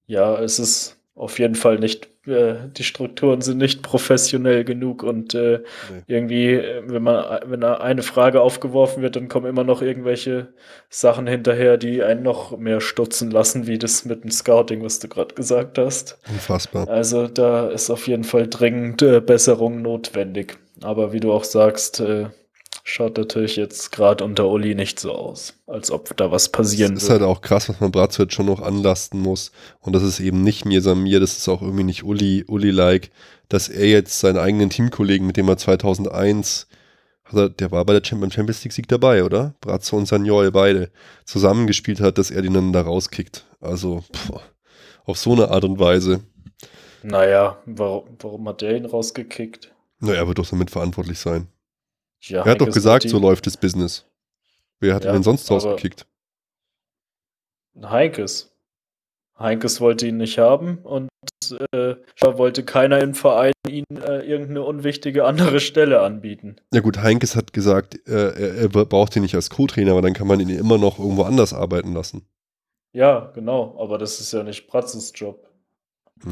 Ja, 0.05 0.37
es 0.39 0.59
ist 0.59 0.97
auf 1.15 1.39
jeden 1.39 1.55
Fall 1.55 1.79
nicht, 1.79 2.09
äh, 2.27 2.55
die 2.75 2.83
Strukturen 2.83 3.39
sind 3.39 3.57
nicht 3.57 3.81
professionell 3.81 4.65
genug 4.65 5.01
und 5.01 5.33
äh, 5.33 5.59
nee. 5.89 6.01
irgendwie, 6.07 6.61
wenn 6.85 7.03
man, 7.03 7.39
wenn 7.45 7.61
da 7.61 7.75
eine 7.75 8.03
Frage 8.03 8.41
aufgeworfen 8.41 9.01
wird, 9.01 9.15
dann 9.15 9.29
kommen 9.29 9.45
immer 9.45 9.63
noch 9.63 9.81
irgendwelche 9.81 10.49
Sachen 10.89 11.25
hinterher, 11.25 11.77
die 11.77 12.03
einen 12.03 12.21
noch 12.21 12.57
mehr 12.57 12.81
stutzen 12.81 13.31
lassen, 13.31 13.65
wie 13.65 13.77
das 13.77 14.03
mit 14.03 14.25
dem 14.25 14.31
Scouting, 14.31 14.83
was 14.83 14.99
du 14.99 15.07
gerade 15.07 15.33
gesagt 15.35 15.77
hast. 15.77 16.19
Unfassbar. 16.29 16.89
Also 16.89 17.27
da 17.29 17.69
ist 17.69 17.89
auf 17.89 18.07
jeden 18.07 18.25
Fall 18.25 18.47
dringend 18.47 19.01
äh, 19.01 19.21
Besserung 19.21 19.81
notwendig. 19.81 20.57
Aber 20.81 21.13
wie 21.13 21.21
du 21.21 21.31
auch 21.31 21.45
sagst, 21.45 22.01
äh, 22.01 22.25
schaut 22.87 23.17
natürlich 23.17 23.55
jetzt 23.55 23.91
gerade 23.91 24.23
unter 24.23 24.47
Uli 24.47 24.75
nicht 24.75 24.99
so 24.99 25.11
aus, 25.11 25.55
als 25.65 25.89
ob 25.89 26.15
da 26.15 26.31
was 26.31 26.49
passieren 26.49 26.91
würde. 26.91 26.95
Das 26.95 27.03
ist 27.03 27.09
halt 27.09 27.23
auch 27.23 27.41
krass, 27.41 27.67
was 27.67 27.79
man 27.79 27.91
Bratzo 27.91 28.23
jetzt 28.23 28.35
schon 28.35 28.45
noch 28.45 28.61
anlasten 28.61 29.19
muss. 29.19 29.51
Und 29.81 29.93
das 29.93 30.03
ist 30.03 30.19
eben 30.19 30.43
nicht 30.43 30.65
mir 30.65 30.81
Samir, 30.81 31.19
das 31.19 31.35
ist 31.37 31.49
auch 31.49 31.61
irgendwie 31.61 31.83
nicht 31.83 32.03
Uli, 32.03 32.45
Uli-like, 32.47 33.09
dass 33.49 33.69
er 33.69 33.87
jetzt 33.87 34.19
seinen 34.19 34.37
eigenen 34.37 34.69
Teamkollegen, 34.69 35.25
mit 35.25 35.35
dem 35.35 35.49
er 35.49 35.57
2001 35.57 36.67
also 37.25 37.49
der 37.49 37.71
war 37.71 37.83
bei 37.85 37.99
der 37.99 38.05
Champions 38.05 38.63
League 38.63 38.71
Sieg 38.71 38.87
dabei, 38.87 39.23
oder? 39.23 39.55
Brazzo 39.59 39.97
und 39.97 40.05
Sagnol 40.05 40.51
beide 40.51 40.91
zusammengespielt 41.25 41.99
hat, 41.99 42.19
dass 42.19 42.29
er 42.29 42.43
den 42.43 42.53
dann 42.53 42.71
da 42.71 42.81
rauskickt. 42.81 43.45
Also 43.59 44.03
pff, 44.13 44.33
auf 45.05 45.17
so 45.17 45.31
eine 45.33 45.49
Art 45.49 45.63
und 45.63 45.79
Weise. 45.79 46.21
Naja, 47.01 47.57
warum, 47.65 48.03
warum 48.19 48.47
hat 48.47 48.61
der 48.61 48.77
ihn 48.77 48.85
rausgekickt? 48.85 49.73
Naja, 49.99 50.19
er 50.19 50.27
wird 50.27 50.37
doch 50.37 50.47
damit 50.47 50.69
verantwortlich 50.69 51.17
sein. 51.17 51.47
Ja, 52.27 52.43
er 52.43 52.51
hat 52.51 52.61
doch 52.61 52.71
gesagt, 52.71 53.07
so 53.07 53.19
läuft 53.19 53.45
das 53.45 53.57
Business. 53.57 54.05
Wer 54.79 54.95
hat 54.95 55.03
ja, 55.03 55.11
ihn 55.11 55.15
denn 55.15 55.23
sonst 55.23 55.49
rausgekickt? 55.49 56.05
Heinkes. 57.81 58.51
Heinkes 59.37 59.81
wollte 59.81 60.07
ihn 60.07 60.17
nicht 60.17 60.37
haben 60.37 60.77
und 60.79 61.09
äh, 61.73 61.95
wollte 62.21 62.63
keiner 62.63 62.99
im 63.01 63.13
Verein 63.13 63.53
ihn 63.67 63.83
äh, 63.91 64.19
irgendeine 64.21 64.63
unwichtige 64.63 65.25
andere 65.25 65.59
Stelle 65.59 66.01
anbieten. 66.01 66.55
Ja 66.73 66.79
gut, 66.79 66.99
Heinkes 66.99 67.35
hat 67.35 67.51
gesagt, 67.51 68.07
äh, 68.07 68.29
er, 68.29 68.55
er, 68.61 68.69
braucht 68.69 69.15
ihn 69.15 69.23
nicht 69.23 69.35
als 69.35 69.49
Co-Trainer, 69.49 69.91
aber 69.91 70.01
dann 70.01 70.13
kann 70.13 70.27
man 70.27 70.39
ihn 70.39 70.49
immer 70.49 70.77
noch 70.77 70.99
irgendwo 70.99 71.23
anders 71.23 71.53
arbeiten 71.53 71.93
lassen. 71.93 72.25
Ja, 72.93 73.31
genau, 73.35 73.77
aber 73.77 73.97
das 73.97 74.21
ist 74.21 74.31
ja 74.31 74.43
nicht 74.43 74.67
Pratzes 74.67 75.11
Job. 75.13 75.49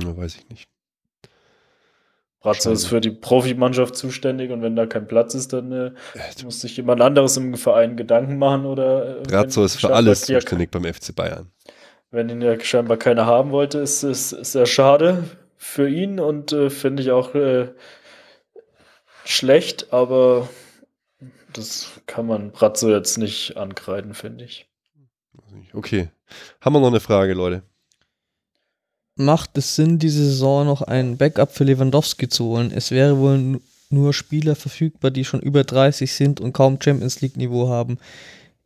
Ja, 0.01 0.15
weiß 0.15 0.35
ich 0.35 0.47
nicht. 0.47 0.69
Bratzo 2.43 2.71
ist 2.71 2.87
für 2.87 2.99
die 2.99 3.09
Profimannschaft 3.09 3.95
zuständig 3.95 4.51
und 4.51 4.61
wenn 4.61 4.75
da 4.75 4.85
kein 4.85 5.07
Platz 5.07 5.33
ist, 5.33 5.53
dann 5.53 5.71
äh, 5.71 5.91
muss 6.43 6.59
sich 6.59 6.75
jemand 6.75 7.01
anderes 7.01 7.37
im 7.37 7.55
Verein 7.55 7.95
Gedanken 7.95 8.37
machen 8.37 8.65
oder. 8.65 9.21
Äh, 9.21 9.23
Bratzo 9.23 9.63
ist 9.63 9.77
für 9.79 9.93
alles 9.93 10.21
zuständig 10.21 10.69
beim 10.69 10.83
FC 10.83 11.15
Bayern. 11.15 11.51
Wenn 12.11 12.29
ihn 12.29 12.41
ja 12.41 12.59
scheinbar 12.59 12.97
keiner 12.97 13.25
haben 13.25 13.51
wollte, 13.51 13.79
ist 13.79 14.03
es 14.03 14.29
sehr 14.29 14.65
schade 14.65 15.23
für 15.55 15.87
ihn 15.87 16.19
und 16.19 16.51
äh, 16.51 16.69
finde 16.69 17.01
ich 17.01 17.11
auch 17.11 17.33
äh, 17.33 17.69
schlecht, 19.23 19.93
aber 19.93 20.49
das 21.53 22.01
kann 22.07 22.27
man 22.27 22.51
Bratzo 22.51 22.89
jetzt 22.89 23.17
nicht 23.17 23.55
ankreiden, 23.55 24.13
finde 24.13 24.43
ich. 24.43 24.67
Okay. 25.71 26.09
Haben 26.59 26.75
wir 26.75 26.81
noch 26.81 26.87
eine 26.87 26.99
Frage, 26.99 27.33
Leute? 27.33 27.63
Macht 29.15 29.57
es 29.57 29.75
Sinn, 29.75 29.99
diese 29.99 30.25
Saison 30.25 30.65
noch 30.65 30.81
einen 30.81 31.17
Backup 31.17 31.51
für 31.51 31.63
Lewandowski 31.63 32.29
zu 32.29 32.45
holen. 32.45 32.71
Es 32.73 32.91
wäre 32.91 33.17
wohl 33.19 33.59
nur 33.89 34.13
Spieler 34.13 34.55
verfügbar, 34.55 35.11
die 35.11 35.25
schon 35.25 35.39
über 35.39 35.63
30 35.63 36.11
sind 36.11 36.41
und 36.41 36.53
kaum 36.53 36.79
Champions 36.81 37.21
League-Niveau 37.21 37.69
haben. 37.69 37.99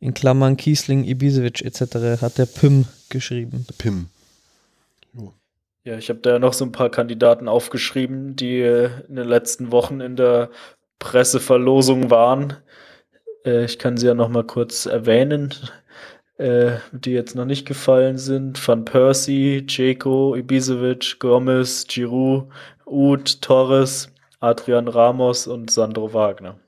In 0.00 0.14
Klammern 0.14 0.56
Kiesling, 0.56 1.04
Ibisevic 1.04 1.62
etc. 1.62 2.22
hat 2.22 2.38
der 2.38 2.46
PIM 2.46 2.86
geschrieben. 3.10 3.66
PIM. 3.78 4.06
Ja, 5.84 5.96
ich 5.96 6.10
habe 6.10 6.20
da 6.20 6.38
noch 6.38 6.52
so 6.52 6.64
ein 6.64 6.72
paar 6.72 6.90
Kandidaten 6.90 7.48
aufgeschrieben, 7.48 8.36
die 8.36 8.60
äh, 8.60 8.90
in 9.08 9.16
den 9.16 9.26
letzten 9.26 9.72
Wochen 9.72 10.00
in 10.00 10.16
der 10.16 10.50
Presseverlosung 10.98 12.10
waren. 12.10 12.58
Äh, 13.44 13.64
ich 13.64 13.78
kann 13.78 13.96
sie 13.96 14.06
ja 14.06 14.14
noch 14.14 14.28
mal 14.28 14.44
kurz 14.44 14.86
erwähnen, 14.86 15.54
äh, 16.38 16.78
die 16.92 17.10
jetzt 17.10 17.34
noch 17.34 17.44
nicht 17.44 17.66
gefallen 17.66 18.18
sind. 18.18 18.66
Van 18.66 18.84
Persie, 18.84 19.64
Jeko, 19.68 20.34
Ibisevic, 20.34 21.18
Gomez, 21.18 21.86
Giroud, 21.86 22.48
Uth, 22.86 23.42
Torres, 23.42 24.10
Adrian 24.40 24.88
Ramos 24.88 25.46
und 25.46 25.70
Sandro 25.70 26.12
Wagner. 26.14 26.58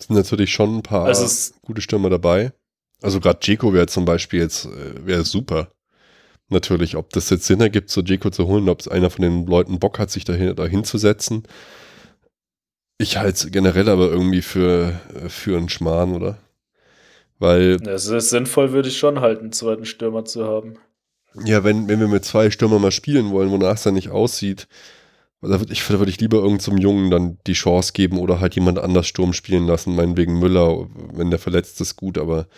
Es 0.00 0.06
sind 0.06 0.16
natürlich 0.16 0.52
schon 0.52 0.76
ein 0.76 0.82
paar 0.82 1.06
also 1.06 1.54
gute 1.62 1.80
Stürmer 1.80 2.10
dabei. 2.10 2.52
Also 3.00 3.20
gerade 3.20 3.38
Jeko 3.42 3.72
wäre 3.72 3.86
zum 3.86 4.04
Beispiel 4.04 4.40
jetzt 4.40 4.68
wäre 5.04 5.24
super 5.24 5.72
natürlich, 6.48 6.96
ob 6.96 7.10
das 7.10 7.30
jetzt 7.30 7.46
Sinn 7.46 7.60
ergibt, 7.60 7.90
so 7.90 8.00
Jeko 8.00 8.30
zu 8.30 8.46
holen, 8.46 8.68
ob 8.68 8.80
es 8.80 8.88
einer 8.88 9.10
von 9.10 9.22
den 9.22 9.46
Leuten 9.46 9.78
Bock 9.78 9.98
hat, 9.98 10.10
sich 10.10 10.24
dahin, 10.24 10.54
dahin 10.56 10.84
zu 10.84 10.98
setzen. 10.98 11.44
Ich 12.98 13.16
halte 13.16 13.46
es 13.46 13.52
generell 13.52 13.88
aber 13.88 14.10
irgendwie 14.10 14.42
für, 14.42 15.00
für 15.28 15.56
einen 15.56 15.68
Schmarrn, 15.68 16.14
oder? 16.14 16.38
Weil. 17.38 17.78
Es 17.86 18.06
ist 18.06 18.30
sinnvoll, 18.30 18.72
würde 18.72 18.88
ich 18.88 18.98
schon 18.98 19.20
halten, 19.20 19.42
einen 19.42 19.52
zweiten 19.52 19.84
Stürmer 19.84 20.24
zu 20.24 20.44
haben. 20.44 20.74
Ja, 21.44 21.62
wenn, 21.62 21.88
wenn 21.88 22.00
wir 22.00 22.08
mit 22.08 22.24
zwei 22.24 22.50
Stürmern 22.50 22.82
mal 22.82 22.90
spielen 22.90 23.30
wollen, 23.30 23.50
wonach 23.50 23.74
es 23.74 23.82
dann 23.82 23.94
nicht 23.94 24.10
aussieht, 24.10 24.66
da 25.40 25.60
würde 25.60 25.72
ich, 25.72 25.86
da 25.86 25.98
würd 25.98 26.08
ich 26.08 26.20
lieber 26.20 26.38
irgendeinem 26.38 26.78
Jungen 26.78 27.10
dann 27.10 27.38
die 27.46 27.52
Chance 27.52 27.92
geben 27.92 28.18
oder 28.18 28.40
halt 28.40 28.56
jemand 28.56 28.78
anders 28.78 29.06
Sturm 29.06 29.32
spielen 29.32 29.66
lassen, 29.66 29.94
meinetwegen 29.94 30.38
Müller, 30.38 30.88
wenn 31.12 31.30
der 31.30 31.38
verletzt 31.38 31.80
ist, 31.80 31.96
gut, 31.96 32.18
aber 32.18 32.48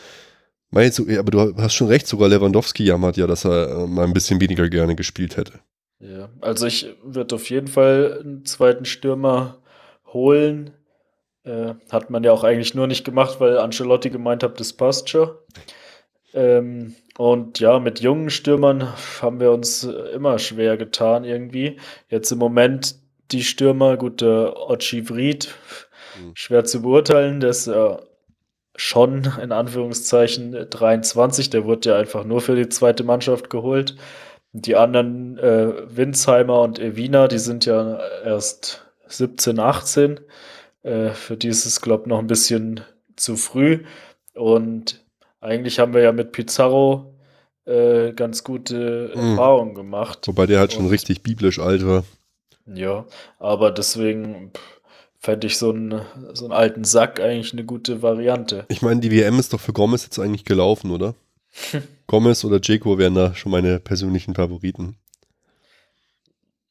Meinst 0.71 1.01
du, 1.01 1.19
aber 1.19 1.31
du 1.31 1.57
hast 1.57 1.75
schon 1.75 1.89
recht, 1.89 2.07
sogar 2.07 2.29
Lewandowski 2.29 2.85
jammert 2.85 3.17
ja, 3.17 3.27
dass 3.27 3.45
er 3.45 3.71
äh, 3.71 3.87
mal 3.87 4.07
ein 4.07 4.13
bisschen 4.13 4.41
weniger 4.41 4.69
gerne 4.69 4.95
gespielt 4.95 5.37
hätte. 5.37 5.61
Ja, 5.99 6.31
also 6.41 6.67
ich 6.67 6.95
würde 7.03 7.35
auf 7.35 7.51
jeden 7.51 7.67
Fall 7.67 8.21
einen 8.21 8.45
zweiten 8.45 8.85
Stürmer 8.85 9.59
holen. 10.13 10.71
Äh, 11.45 11.75
hat 11.91 12.11
man 12.11 12.23
ja 12.23 12.33
auch 12.33 12.45
eigentlich 12.45 12.75
nur 12.75 12.87
nicht 12.87 13.05
gemacht, 13.05 13.41
weil 13.41 13.59
Ancelotti 13.59 14.11
gemeint 14.11 14.43
hat, 14.43 14.61
das 14.61 14.73
passt 14.75 15.09
schon. 15.09 15.31
Ähm, 16.35 16.95
und 17.17 17.61
ja, 17.61 17.79
mit 17.79 18.01
jungen 18.01 18.31
Stürmern 18.31 18.89
haben 19.21 19.41
wir 19.41 19.51
uns 19.51 19.85
immer 19.85 20.39
schwer 20.39 20.77
getan 20.77 21.25
irgendwie. 21.25 21.79
Jetzt 22.09 22.31
im 22.31 22.39
Moment 22.39 22.97
die 23.31 23.43
Stürmer, 23.43 23.97
gut, 23.97 24.21
der 24.21 24.57
Ochi 24.57 25.09
Vried, 25.09 25.55
hm. 26.19 26.33
schwer 26.35 26.65
zu 26.65 26.83
beurteilen, 26.83 27.41
der 27.41 27.51
ist 27.51 27.67
äh, 27.67 27.97
schon 28.77 29.31
in 29.43 29.53
Anführungszeichen 29.53 30.69
23. 30.69 31.51
Der 31.51 31.65
wurde 31.65 31.91
ja 31.91 31.97
einfach 31.97 32.25
nur 32.25 32.41
für 32.41 32.57
die 32.57 32.69
zweite 32.69 33.05
Mannschaft 33.05 33.51
geholt. 33.51 33.97
Die 34.53 34.77
anderen, 34.77 35.39
äh, 35.39 35.73
Winsheimer 35.97 36.61
und 36.63 36.79
Evina, 36.79 37.29
die 37.29 37.39
sind 37.39 37.67
ja 37.67 38.01
erst 38.25 38.85
17, 39.07 39.59
18. 39.59 40.21
Äh, 40.83 41.11
für 41.11 41.37
die 41.37 41.49
ist 41.49 41.67
es, 41.67 41.81
glaube 41.81 42.05
ich, 42.05 42.09
noch 42.09 42.19
ein 42.19 42.27
bisschen 42.27 42.81
zu 43.17 43.37
früh. 43.37 43.85
Und 44.35 45.05
eigentlich 45.41 45.79
haben 45.79 45.95
wir 45.95 46.03
ja 46.03 46.13
mit 46.13 46.33
Pizarro 46.33 47.15
äh, 47.67 48.13
ganz 48.13 48.45
gute 48.45 49.13
mhm. 49.15 49.33
Erfahrungen 49.33 49.75
gemacht. 49.75 50.27
Wobei 50.27 50.47
der 50.47 50.61
halt 50.61 50.73
schon 50.73 50.89
richtig 50.89 51.23
biblisch 51.23 51.59
alt 51.59 51.87
war. 51.87 52.05
Ja, 52.67 53.07
aber 53.39 53.71
deswegen. 53.71 54.53
Fände 55.23 55.49
ich 55.49 55.59
so 55.59 55.69
einen, 55.69 56.01
so 56.33 56.47
einen 56.47 56.55
alten 56.55 56.83
Sack 56.85 57.21
eigentlich 57.21 57.53
eine 57.53 57.67
gute 57.67 58.01
Variante. 58.01 58.65
Ich 58.69 58.81
meine, 58.81 59.01
die 59.01 59.11
WM 59.11 59.39
ist 59.39 59.53
doch 59.53 59.61
für 59.61 59.75
Gomez 59.75 60.05
jetzt 60.05 60.19
eigentlich 60.19 60.47
gelaufen, 60.47 60.91
oder? 60.91 61.15
Gomez 62.07 62.43
oder 62.43 62.59
Jeko 62.59 62.97
wären 62.97 63.15
da 63.15 63.35
schon 63.35 63.53
meine 63.53 63.81
persönlichen 63.81 64.35
Favoriten. 64.35 64.97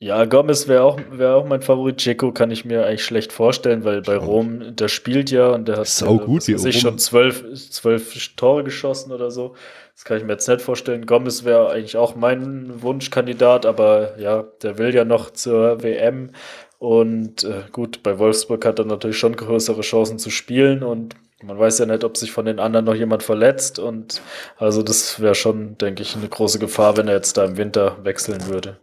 Ja, 0.01 0.23
Gomez 0.23 0.69
wäre 0.69 0.83
auch, 0.83 0.97
wär 1.11 1.35
auch 1.35 1.45
mein 1.45 1.61
Favorit. 1.61 2.03
Jeko 2.05 2.31
kann 2.31 2.51
ich 2.51 2.63
mir 2.63 2.85
eigentlich 2.85 3.03
schlecht 3.03 3.33
vorstellen, 3.33 3.83
weil 3.83 4.01
bei 4.01 4.15
Rom, 4.15 4.75
der 4.75 4.87
spielt 4.87 5.29
ja 5.29 5.49
und 5.49 5.67
der 5.67 5.77
hat 5.77 5.87
Sau 5.87 6.15
äh, 6.15 6.25
gut, 6.25 6.43
sich 6.43 6.79
schon 6.79 6.97
zwölf, 6.97 7.43
zwölf 7.69 8.29
Tore 8.37 8.63
geschossen 8.63 9.11
oder 9.11 9.29
so. 9.29 9.55
Das 9.93 10.05
kann 10.05 10.17
ich 10.17 10.23
mir 10.23 10.33
jetzt 10.33 10.47
nicht 10.47 10.61
vorstellen. 10.61 11.05
Gomez 11.05 11.43
wäre 11.43 11.69
eigentlich 11.69 11.97
auch 11.97 12.15
mein 12.15 12.81
Wunschkandidat, 12.81 13.65
aber 13.65 14.17
ja, 14.17 14.45
der 14.63 14.77
will 14.77 14.95
ja 14.95 15.03
noch 15.03 15.31
zur 15.31 15.83
WM 15.83 16.31
und 16.79 17.43
äh, 17.43 17.63
gut, 17.73 18.03
bei 18.03 18.17
Wolfsburg 18.19 18.65
hat 18.65 18.79
er 18.79 18.85
natürlich 18.85 19.17
schon 19.17 19.35
größere 19.35 19.81
Chancen 19.81 20.17
zu 20.17 20.29
spielen 20.29 20.81
und 20.81 21.15
man 21.43 21.59
weiß 21.59 21.79
ja 21.79 21.85
nicht, 21.85 22.05
ob 22.05 22.15
sich 22.15 22.31
von 22.31 22.45
den 22.45 22.59
anderen 22.59 22.85
noch 22.85 22.95
jemand 22.95 23.21
verletzt. 23.21 23.79
Und 23.79 24.21
also 24.57 24.81
das 24.81 25.19
wäre 25.19 25.35
schon, 25.35 25.77
denke 25.77 26.01
ich, 26.01 26.15
eine 26.15 26.27
große 26.27 26.57
Gefahr, 26.57 26.95
wenn 26.95 27.09
er 27.09 27.15
jetzt 27.15 27.37
da 27.37 27.45
im 27.45 27.57
Winter 27.57 27.97
wechseln 28.03 28.47
würde. 28.47 28.77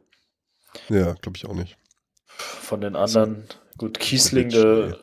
Ja, 0.89 1.15
glaube 1.15 1.37
ich 1.37 1.47
auch 1.47 1.55
nicht. 1.55 1.77
Von 2.27 2.81
den 2.81 2.97
anderen, 2.97 3.45
gut, 3.79 3.99
Kiesling, 3.99 4.51
der 4.51 4.99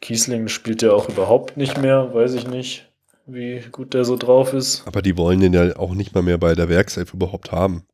Kiesling 0.00 0.48
spielt 0.48 0.82
ja 0.82 0.92
auch 0.92 1.08
überhaupt 1.08 1.56
nicht 1.56 1.80
mehr, 1.80 2.12
weiß 2.12 2.34
ich 2.34 2.46
nicht, 2.46 2.90
wie 3.26 3.60
gut 3.72 3.94
der 3.94 4.04
so 4.04 4.16
drauf 4.16 4.52
ist. 4.52 4.86
Aber 4.86 5.02
die 5.02 5.16
wollen 5.16 5.40
den 5.40 5.52
ja 5.52 5.76
auch 5.76 5.94
nicht 5.94 6.14
mal 6.14 6.22
mehr 6.22 6.38
bei 6.38 6.54
der 6.54 6.68
Werkself 6.68 7.14
überhaupt 7.14 7.52
haben. 7.52 7.86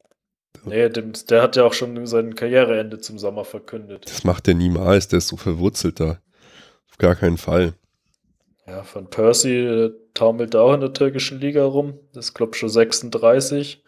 Nee, 0.64 0.88
dem, 0.88 1.12
der 1.28 1.42
hat 1.42 1.56
ja 1.56 1.64
auch 1.64 1.72
schon 1.72 2.06
sein 2.06 2.34
Karriereende 2.34 3.00
zum 3.00 3.18
Sommer 3.18 3.44
verkündet. 3.44 4.04
Das 4.06 4.24
macht 4.24 4.46
er 4.48 4.54
niemals, 4.54 5.08
der 5.08 5.18
ist 5.18 5.28
so 5.28 5.36
verwurzelt 5.36 5.98
da. 5.98 6.20
Auf 6.88 6.98
gar 6.98 7.16
keinen 7.16 7.38
Fall. 7.38 7.74
Ja, 8.66 8.84
von 8.84 9.10
Percy 9.10 9.90
taumelt 10.14 10.54
auch 10.54 10.74
in 10.74 10.80
der 10.80 10.92
türkischen 10.92 11.40
Liga 11.40 11.64
rum. 11.64 11.98
Das 12.12 12.26
ist, 12.26 12.34
glaube 12.34 12.52
ich, 12.54 12.60
schon 12.60 12.68
36. 12.68 13.82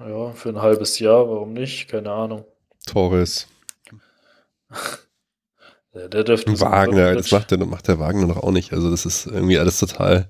Ja, 0.00 0.32
für 0.32 0.50
ein 0.50 0.62
halbes 0.62 0.98
Jahr, 0.98 1.28
warum 1.28 1.52
nicht? 1.52 1.88
Keine 1.88 2.10
Ahnung. 2.10 2.44
Torres. 2.86 3.48
ja, 5.94 6.08
der 6.08 6.24
dürfte. 6.24 6.60
Wagner, 6.60 7.14
das 7.14 7.30
macht 7.30 7.50
der, 7.50 7.64
macht 7.66 7.88
der 7.88 7.98
Wagner 7.98 8.26
noch 8.26 8.42
auch 8.42 8.52
nicht. 8.52 8.72
Also, 8.72 8.90
das 8.90 9.06
ist 9.06 9.26
irgendwie 9.26 9.58
alles 9.58 9.78
total 9.78 10.28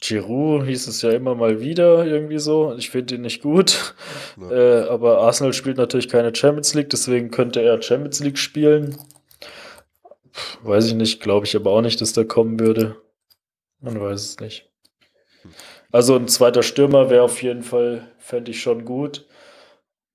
Giroud 0.00 0.64
hieß 0.64 0.86
es 0.86 1.02
ja 1.02 1.10
immer 1.10 1.34
mal 1.34 1.60
wieder 1.60 2.06
irgendwie 2.06 2.38
so. 2.38 2.74
Ich 2.76 2.88
finde 2.90 3.16
ihn 3.16 3.20
nicht 3.20 3.42
gut. 3.42 3.94
Ja. 4.36 4.50
Äh, 4.50 4.88
aber 4.88 5.18
Arsenal 5.18 5.52
spielt 5.52 5.76
natürlich 5.76 6.08
keine 6.08 6.34
Champions 6.34 6.74
League, 6.74 6.88
deswegen 6.90 7.30
könnte 7.30 7.60
er 7.60 7.80
Champions 7.82 8.20
League 8.20 8.38
spielen. 8.38 8.96
Weiß 10.62 10.86
ich 10.86 10.94
nicht, 10.94 11.20
glaube 11.20 11.46
ich 11.46 11.54
aber 11.54 11.70
auch 11.70 11.82
nicht, 11.82 12.00
dass 12.00 12.14
der 12.14 12.24
kommen 12.24 12.58
würde. 12.58 12.96
Man 13.80 14.00
weiß 14.00 14.22
es 14.22 14.40
nicht. 14.40 14.70
Also 15.92 16.14
ein 16.14 16.28
zweiter 16.28 16.62
Stürmer 16.62 17.10
wäre 17.10 17.22
auf 17.24 17.42
jeden 17.42 17.62
Fall, 17.62 18.06
fände 18.18 18.52
ich 18.52 18.62
schon 18.62 18.84
gut. 18.84 19.26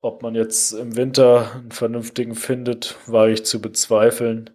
Ob 0.01 0.21
man 0.21 0.35
jetzt 0.35 0.71
im 0.71 0.95
Winter 0.95 1.51
einen 1.55 1.71
vernünftigen 1.71 2.35
findet, 2.35 2.95
war 3.07 3.27
ich 3.27 3.45
zu 3.45 3.61
bezweifeln. 3.61 4.51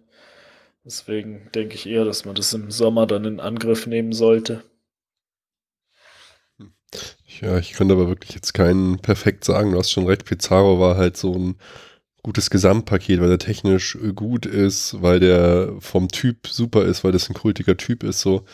Deswegen 0.83 1.49
denke 1.53 1.75
ich 1.75 1.87
eher, 1.87 2.05
dass 2.05 2.25
man 2.25 2.33
das 2.33 2.53
im 2.53 2.71
Sommer 2.71 3.05
dann 3.05 3.25
in 3.25 3.39
Angriff 3.39 3.85
nehmen 3.85 4.13
sollte. 4.13 4.63
Ja, 7.39 7.57
ich 7.57 7.73
könnte 7.73 7.93
aber 7.93 8.07
wirklich 8.07 8.33
jetzt 8.33 8.53
keinen 8.53 8.99
perfekt 8.99 9.43
sagen. 9.45 9.71
Du 9.71 9.77
hast 9.77 9.91
schon 9.91 10.07
recht, 10.07 10.25
Pizarro 10.25 10.79
war 10.79 10.97
halt 10.97 11.17
so 11.17 11.33
ein 11.33 11.55
gutes 12.23 12.49
Gesamtpaket, 12.49 13.19
weil 13.21 13.29
der 13.29 13.39
technisch 13.39 13.97
gut 14.15 14.45
ist, 14.45 15.01
weil 15.01 15.19
der 15.19 15.73
vom 15.79 16.07
Typ 16.09 16.47
super 16.47 16.83
ist, 16.85 17.03
weil 17.03 17.11
das 17.11 17.29
ein 17.29 17.35
kultiger 17.35 17.77
Typ 17.77 18.03
ist, 18.03 18.21
so. 18.21 18.45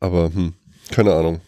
Aber, 0.00 0.32
hm, 0.32 0.54
keine 0.90 1.14
Ahnung. 1.14 1.40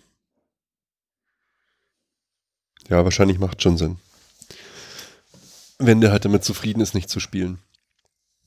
Ja, 2.91 3.05
wahrscheinlich 3.05 3.39
macht 3.39 3.63
schon 3.63 3.79
Sinn. 3.79 3.97
Wenn 5.79 6.01
der 6.01 6.11
halt 6.13 6.25
damit 6.25 6.45
zufrieden 6.45 6.81
ist, 6.81 6.95
nicht 6.95 7.09
zu 7.09 7.21
spielen. 7.21 7.59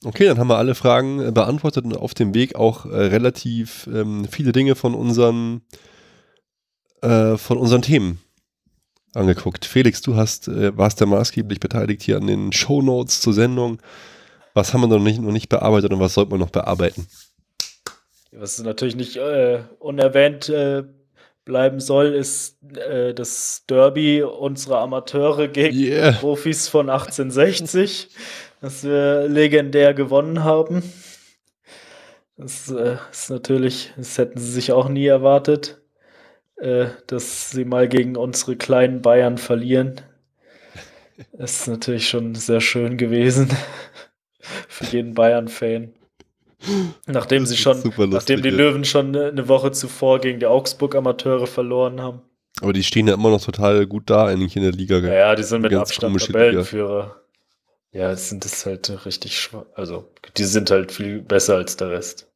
Okay, 0.03 0.25
dann 0.25 0.37
haben 0.37 0.49
wir 0.49 0.57
alle 0.57 0.75
Fragen 0.75 1.33
beantwortet 1.33 1.85
und 1.85 1.95
auf 1.95 2.13
dem 2.13 2.33
Weg 2.33 2.55
auch 2.55 2.85
äh, 2.85 2.89
relativ 2.89 3.87
ähm, 3.87 4.25
viele 4.29 4.51
Dinge 4.51 4.75
von 4.75 4.93
unseren 4.93 5.61
äh, 7.01 7.37
von 7.37 7.57
unseren 7.57 7.81
Themen 7.81 8.19
angeguckt. 9.13 9.65
Felix, 9.65 10.01
du 10.01 10.15
hast, 10.15 10.47
äh, 10.47 10.77
warst 10.77 10.99
ja 10.99 11.05
maßgeblich 11.05 11.59
beteiligt 11.59 12.01
hier 12.01 12.17
an 12.17 12.27
den 12.27 12.51
Show 12.51 12.81
Notes 12.81 13.21
zur 13.21 13.33
Sendung. 13.33 13.81
Was 14.53 14.73
haben 14.73 14.81
wir 14.81 14.87
noch 14.87 14.99
nicht, 14.99 15.21
noch 15.21 15.31
nicht 15.31 15.49
bearbeitet 15.49 15.93
und 15.93 15.99
was 15.99 16.13
sollte 16.13 16.31
man 16.31 16.39
noch 16.39 16.49
bearbeiten? 16.49 17.07
Was 18.31 18.61
natürlich 18.61 18.95
nicht 18.95 19.15
äh, 19.15 19.63
unerwähnt 19.79 20.49
äh, 20.49 20.83
bleiben 21.45 21.79
soll, 21.79 22.13
ist 22.13 22.57
äh, 22.75 23.13
das 23.13 23.65
Derby 23.67 24.23
unserer 24.23 24.79
Amateure 24.79 25.47
gegen 25.47 25.77
yeah. 25.77 26.11
Profis 26.13 26.67
von 26.67 26.89
1860, 26.89 28.09
das 28.61 28.83
wir 28.83 29.27
legendär 29.27 29.93
gewonnen 29.93 30.43
haben. 30.43 30.83
Das 32.37 32.69
äh, 32.71 32.97
ist 33.11 33.29
natürlich, 33.29 33.93
das 33.95 34.17
hätten 34.17 34.39
sie 34.39 34.51
sich 34.51 34.71
auch 34.71 34.89
nie 34.89 35.05
erwartet 35.05 35.83
äh, 36.63 36.87
dass 37.07 37.51
sie 37.51 37.65
mal 37.65 37.87
gegen 37.87 38.15
unsere 38.15 38.55
kleinen 38.55 39.01
Bayern 39.01 39.37
verlieren. 39.37 40.01
Das 41.33 41.59
ist 41.59 41.67
natürlich 41.67 42.09
schon 42.09 42.33
sehr 42.33 42.59
schön 42.59 42.97
gewesen 42.97 43.47
für 44.67 44.85
jeden 44.85 45.13
Bayern-Fan. 45.13 45.93
Nachdem 47.05 47.45
sie 47.45 47.57
schon, 47.57 47.81
lustig, 47.83 48.09
nachdem 48.09 48.41
die 48.41 48.49
Löwen 48.49 48.85
schon 48.85 49.15
eine 49.15 49.47
Woche 49.47 49.71
zuvor 49.71 50.19
gegen 50.19 50.39
die 50.39 50.45
Augsburg-Amateure 50.45 51.47
verloren 51.47 52.01
haben. 52.01 52.21
Aber 52.61 52.73
die 52.73 52.83
stehen 52.83 53.07
ja 53.07 53.15
immer 53.15 53.29
noch 53.29 53.43
total 53.43 53.87
gut 53.87 54.09
da 54.09 54.25
eigentlich 54.25 54.55
in 54.55 54.63
der 54.63 54.71
Liga. 54.71 54.99
Ja, 54.99 55.13
ja 55.13 55.35
die 55.35 55.43
sind 55.43 55.61
mit 55.61 55.73
Abstand 55.73 56.17
Tabellenführer. 56.19 57.15
Ja, 57.91 58.11
es 58.11 58.29
sind 58.29 58.45
das 58.45 58.65
halt 58.65 59.05
richtig 59.05 59.39
schwach. 59.39 59.65
Also, 59.75 60.11
die 60.37 60.45
sind 60.45 60.71
halt 60.71 60.91
viel 60.91 61.21
besser 61.21 61.55
als 61.55 61.77
der 61.77 61.91
Rest. 61.91 62.27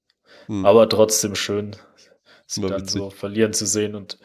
Hm. 0.48 0.66
Aber 0.66 0.88
trotzdem 0.88 1.36
schön, 1.36 1.76
sie 2.46 2.62
dann 2.62 2.82
witzig. 2.82 3.02
so 3.02 3.10
verlieren 3.10 3.54
zu 3.54 3.66
sehen 3.66 3.96
und 3.96 4.20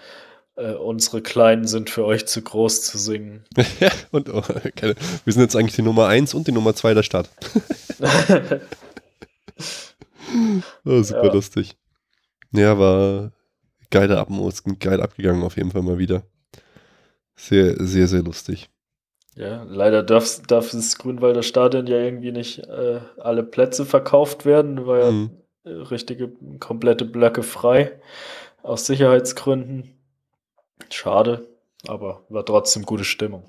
äh, 0.56 0.72
unsere 0.72 1.22
Kleinen 1.22 1.66
sind 1.66 1.88
für 1.88 2.04
euch 2.04 2.26
zu 2.26 2.42
groß 2.42 2.82
zu 2.82 2.98
singen. 2.98 3.44
und 4.10 4.28
oh, 4.28 4.38
okay. 4.38 4.94
wir 5.24 5.32
sind 5.32 5.42
jetzt 5.42 5.56
eigentlich 5.56 5.76
die 5.76 5.82
Nummer 5.82 6.06
1 6.08 6.34
und 6.34 6.46
die 6.46 6.52
Nummer 6.52 6.74
2 6.74 6.94
der 6.94 7.02
Stadt. 7.02 7.30
oh, 10.84 11.02
super 11.02 11.26
ja. 11.26 11.32
lustig. 11.32 11.76
Ja, 12.52 12.78
war 12.78 13.32
geile 13.90 14.18
Abmos, 14.18 14.62
geil 14.78 15.00
abgegangen 15.00 15.42
auf 15.42 15.56
jeden 15.56 15.70
Fall 15.70 15.82
mal 15.82 15.98
wieder. 15.98 16.24
Sehr, 17.34 17.76
sehr, 17.84 18.08
sehr 18.08 18.22
lustig. 18.22 18.68
Ja, 19.34 19.62
leider 19.62 20.02
darf, 20.02 20.42
darf 20.46 20.70
das 20.70 20.98
Grünwalder 20.98 21.42
Stadion 21.42 21.86
ja 21.86 21.96
irgendwie 21.96 22.32
nicht 22.32 22.58
äh, 22.58 23.00
alle 23.18 23.42
Plätze 23.42 23.86
verkauft 23.86 24.44
werden, 24.44 24.86
weil 24.86 25.12
mhm. 25.12 25.30
ja 25.30 25.42
richtige, 25.64 26.32
komplette 26.58 27.04
Blöcke 27.04 27.42
frei 27.42 28.00
aus 28.62 28.86
Sicherheitsgründen. 28.86 29.94
Schade, 30.90 31.48
aber 31.86 32.24
war 32.28 32.44
trotzdem 32.44 32.84
gute 32.84 33.04
Stimmung. 33.04 33.44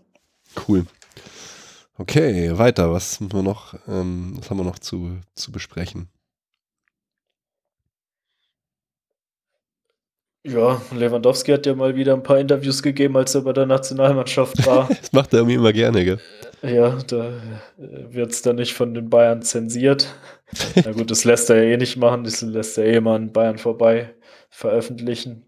Cool. 0.67 0.85
Okay, 1.97 2.57
weiter. 2.57 2.91
Was, 2.91 3.19
wir 3.21 3.43
noch, 3.43 3.75
ähm, 3.87 4.35
was 4.37 4.49
haben 4.49 4.57
wir 4.57 4.63
noch 4.63 4.79
zu, 4.79 5.19
zu 5.35 5.51
besprechen? 5.51 6.09
Ja, 10.45 10.81
Lewandowski 10.93 11.51
hat 11.53 11.65
ja 11.65 11.73
mal 11.73 11.95
wieder 11.95 12.13
ein 12.13 12.23
paar 12.23 12.37
Interviews 12.37 12.83
gegeben, 12.83 13.15
als 13.15 13.33
er 13.33 13.41
bei 13.41 13.53
der 13.53 13.65
Nationalmannschaft 13.65 14.65
war. 14.65 14.89
das 15.01 15.13
macht 15.13 15.31
er 15.31 15.39
irgendwie 15.39 15.55
immer 15.55 15.71
gerne, 15.71 16.03
gell? 16.03 16.19
Ja, 16.61 16.97
da 17.07 17.29
äh, 17.29 18.13
wird 18.13 18.31
es 18.31 18.41
dann 18.41 18.57
nicht 18.57 18.73
von 18.73 18.93
den 18.93 19.09
Bayern 19.09 19.41
zensiert. 19.41 20.13
Na 20.83 20.91
gut, 20.91 21.11
das 21.11 21.23
lässt 21.23 21.49
er 21.49 21.63
ja 21.63 21.73
eh 21.73 21.77
nicht 21.77 21.95
machen, 21.95 22.25
das 22.25 22.41
lässt 22.41 22.77
er 22.77 22.85
eh 22.85 22.99
mal 22.99 23.15
an 23.15 23.31
Bayern 23.31 23.57
vorbei 23.57 24.13
veröffentlichen. 24.49 25.45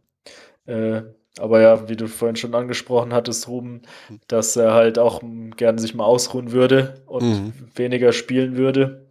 Äh, 0.65 1.01
aber 1.39 1.61
ja, 1.61 1.89
wie 1.89 1.97
du 1.97 2.07
vorhin 2.07 2.37
schon 2.37 2.55
angesprochen 2.55 3.13
hattest, 3.13 3.49
Ruben, 3.49 3.81
dass 4.27 4.55
er 4.55 4.73
halt 4.73 4.97
auch 4.97 5.21
gerne 5.57 5.79
sich 5.79 5.93
mal 5.93 6.05
ausruhen 6.05 6.53
würde 6.53 7.03
und 7.05 7.23
mhm. 7.23 7.53
weniger 7.75 8.13
spielen 8.13 8.55
würde. 8.55 9.07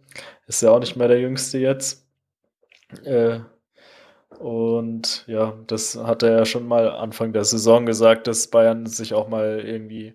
Ist 0.47 0.63
ja 0.63 0.71
auch 0.71 0.79
nicht 0.79 0.95
mehr 0.95 1.07
der 1.07 1.19
Jüngste 1.19 1.59
jetzt. 1.59 2.07
Äh, 3.03 3.39
und 4.39 5.25
ja, 5.27 5.53
das 5.67 5.95
hat 5.97 6.23
er 6.23 6.37
ja 6.39 6.45
schon 6.45 6.67
mal 6.67 6.89
Anfang 6.89 7.33
der 7.33 7.45
Saison 7.45 7.85
gesagt, 7.85 8.27
dass 8.27 8.47
Bayern 8.47 8.85
sich 8.85 9.13
auch 9.13 9.27
mal 9.27 9.59
irgendwie 9.65 10.13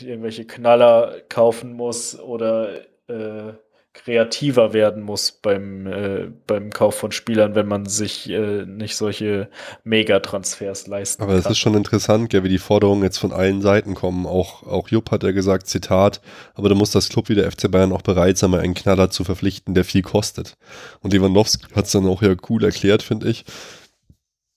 irgendwelche 0.00 0.46
Knaller 0.46 1.20
kaufen 1.28 1.74
muss 1.74 2.18
oder 2.18 2.82
äh, 3.08 3.54
kreativer 3.94 4.72
werden 4.72 5.02
muss 5.02 5.32
beim, 5.32 5.86
äh, 5.86 6.28
beim 6.46 6.70
Kauf 6.70 6.94
von 6.94 7.12
Spielern, 7.12 7.54
wenn 7.54 7.68
man 7.68 7.86
sich 7.86 8.28
äh, 8.30 8.64
nicht 8.64 8.96
solche 8.96 9.50
Megatransfers 9.84 10.86
leisten 10.86 11.22
Aber 11.22 11.34
es 11.34 11.46
ist 11.46 11.58
schon 11.58 11.74
interessant, 11.74 12.32
ja, 12.32 12.42
wie 12.42 12.48
die 12.48 12.58
Forderungen 12.58 13.02
jetzt 13.02 13.18
von 13.18 13.32
allen 13.32 13.60
Seiten 13.60 13.94
kommen. 13.94 14.26
Auch, 14.26 14.62
auch 14.62 14.88
Jupp 14.88 15.10
hat 15.10 15.22
ja 15.22 15.32
gesagt, 15.32 15.66
Zitat, 15.66 16.22
aber 16.54 16.70
da 16.70 16.74
muss 16.74 16.90
das 16.90 17.10
Club 17.10 17.28
wie 17.28 17.34
der 17.34 17.50
FC 17.50 17.70
Bayern 17.70 17.92
auch 17.92 18.02
bereit 18.02 18.38
sein, 18.38 18.50
mal 18.50 18.60
einen 18.60 18.74
Knaller 18.74 19.10
zu 19.10 19.24
verpflichten, 19.24 19.74
der 19.74 19.84
viel 19.84 20.02
kostet. 20.02 20.56
Und 21.00 21.12
Lewandowski 21.12 21.66
hat 21.74 21.84
es 21.84 21.92
dann 21.92 22.06
auch 22.06 22.22
ja 22.22 22.34
cool 22.48 22.64
erklärt, 22.64 23.02
finde 23.02 23.28
ich, 23.28 23.44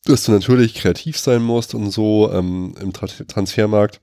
dass 0.06 0.24
du 0.24 0.32
natürlich 0.32 0.76
kreativ 0.76 1.20
sein 1.20 1.44
musst 1.44 1.76
und 1.76 1.92
so 1.92 2.32
ähm, 2.32 2.76
im 2.80 2.94
Tra 2.94 3.08
Transfermarkt, 3.08 4.00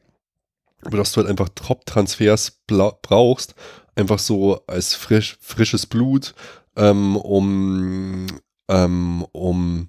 aber 0.85 0.99
dass 0.99 1.13
du 1.13 1.19
halt 1.19 1.31
einfach 1.31 1.49
Top-Transfers 1.55 2.61
brauchst, 2.67 3.55
einfach 3.94 4.19
so 4.19 4.60
als 4.66 4.94
frisch, 4.94 5.36
frisches 5.40 5.86
Blut, 5.86 6.35
ähm, 6.77 7.16
um, 7.16 8.27
ähm, 8.69 9.27
um, 9.32 9.89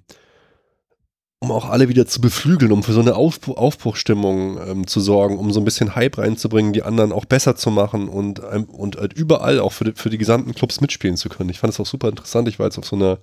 um 1.38 1.52
auch 1.52 1.68
alle 1.68 1.88
wieder 1.88 2.06
zu 2.06 2.20
beflügeln, 2.20 2.72
um 2.72 2.82
für 2.82 2.92
so 2.92 3.00
eine 3.00 3.16
Aufbruch, 3.16 3.56
Aufbruchstimmung 3.56 4.58
ähm, 4.66 4.86
zu 4.86 5.00
sorgen, 5.00 5.38
um 5.38 5.52
so 5.52 5.60
ein 5.60 5.64
bisschen 5.64 5.94
Hype 5.94 6.18
reinzubringen, 6.18 6.72
die 6.72 6.82
anderen 6.82 7.12
auch 7.12 7.24
besser 7.24 7.56
zu 7.56 7.70
machen 7.70 8.08
und, 8.08 8.40
und 8.40 8.96
halt 8.96 9.12
überall 9.14 9.60
auch 9.60 9.72
für 9.72 9.84
die, 9.84 9.92
für 9.92 10.10
die 10.10 10.18
gesamten 10.18 10.54
Clubs 10.54 10.80
mitspielen 10.80 11.16
zu 11.16 11.28
können. 11.28 11.50
Ich 11.50 11.60
fand 11.60 11.72
es 11.72 11.80
auch 11.80 11.86
super 11.86 12.08
interessant. 12.08 12.48
Ich 12.48 12.58
war 12.58 12.66
jetzt 12.66 12.78
auf 12.78 12.86
so 12.86 12.96
einer 12.96 13.18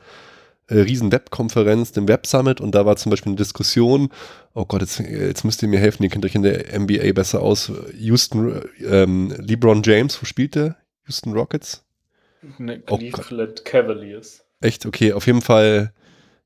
äh, 0.71 0.79
riesen 0.79 1.11
Webkonferenz, 1.11 1.91
dem 1.91 2.07
Web 2.07 2.25
Summit 2.25 2.61
und 2.61 2.73
da 2.73 2.85
war 2.85 2.95
zum 2.95 3.09
Beispiel 3.09 3.31
eine 3.31 3.37
Diskussion, 3.37 4.09
oh 4.53 4.65
Gott, 4.65 4.81
jetzt, 4.81 4.99
jetzt 4.99 5.43
müsst 5.43 5.61
ihr 5.61 5.67
mir 5.67 5.79
helfen, 5.79 6.03
ihr 6.03 6.09
kennt 6.09 6.25
euch 6.25 6.35
in 6.35 6.43
der 6.43 6.79
NBA 6.79 7.11
besser 7.13 7.41
aus. 7.41 7.71
Houston, 7.97 8.61
ähm, 8.79 9.33
LeBron 9.37 9.83
James, 9.83 10.21
wo 10.21 10.25
spielt 10.25 10.55
der? 10.55 10.77
Houston 11.07 11.33
Rockets? 11.33 11.83
Ne, 12.57 12.79
Cleveland 12.79 13.59
oh 13.59 13.63
Cavaliers. 13.63 14.43
Echt? 14.61 14.85
Okay, 14.85 15.13
auf 15.13 15.27
jeden 15.27 15.41
Fall. 15.41 15.93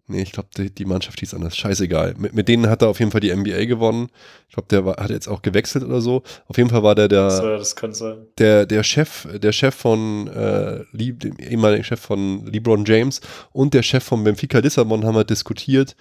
Nee, 0.07 0.21
ich 0.21 0.33
glaube, 0.33 0.49
die, 0.55 0.69
die, 0.69 0.85
Mannschaft 0.85 1.19
hieß 1.19 1.33
anders. 1.33 1.57
Scheißegal. 1.57 2.13
Mit, 2.17 2.35
mit 2.35 2.47
denen 2.47 2.69
hat 2.69 2.83
er 2.83 2.89
auf 2.89 2.99
jeden 2.99 3.11
Fall 3.11 3.21
die 3.21 3.35
NBA 3.35 3.65
gewonnen. 3.65 4.09
Ich 4.47 4.53
glaube, 4.53 4.67
der 4.69 4.85
war, 4.85 4.97
hat 4.97 5.09
jetzt 5.09 5.27
auch 5.27 5.41
gewechselt 5.41 5.83
oder 5.83 5.99
so. 5.99 6.21
Auf 6.47 6.57
jeden 6.57 6.69
Fall 6.69 6.83
war 6.83 6.93
der 6.93 7.07
der, 7.07 7.31
so, 7.31 7.57
das 7.57 7.75
kann 7.75 7.91
sein. 7.93 8.27
der, 8.37 8.67
der 8.67 8.83
Chef, 8.83 9.27
der 9.33 9.51
Chef 9.51 9.73
von 9.73 10.27
äh, 10.27 10.83
dem 10.93 11.37
ehemaligen 11.39 11.83
Chef 11.83 11.99
von 11.99 12.45
LeBron 12.45 12.85
James 12.85 13.19
und 13.51 13.73
der 13.73 13.81
Chef 13.81 14.03
von 14.03 14.23
Benfica 14.23 14.59
Lissabon 14.59 15.05
haben 15.05 15.15
halt 15.15 15.31
diskutiert 15.31 15.95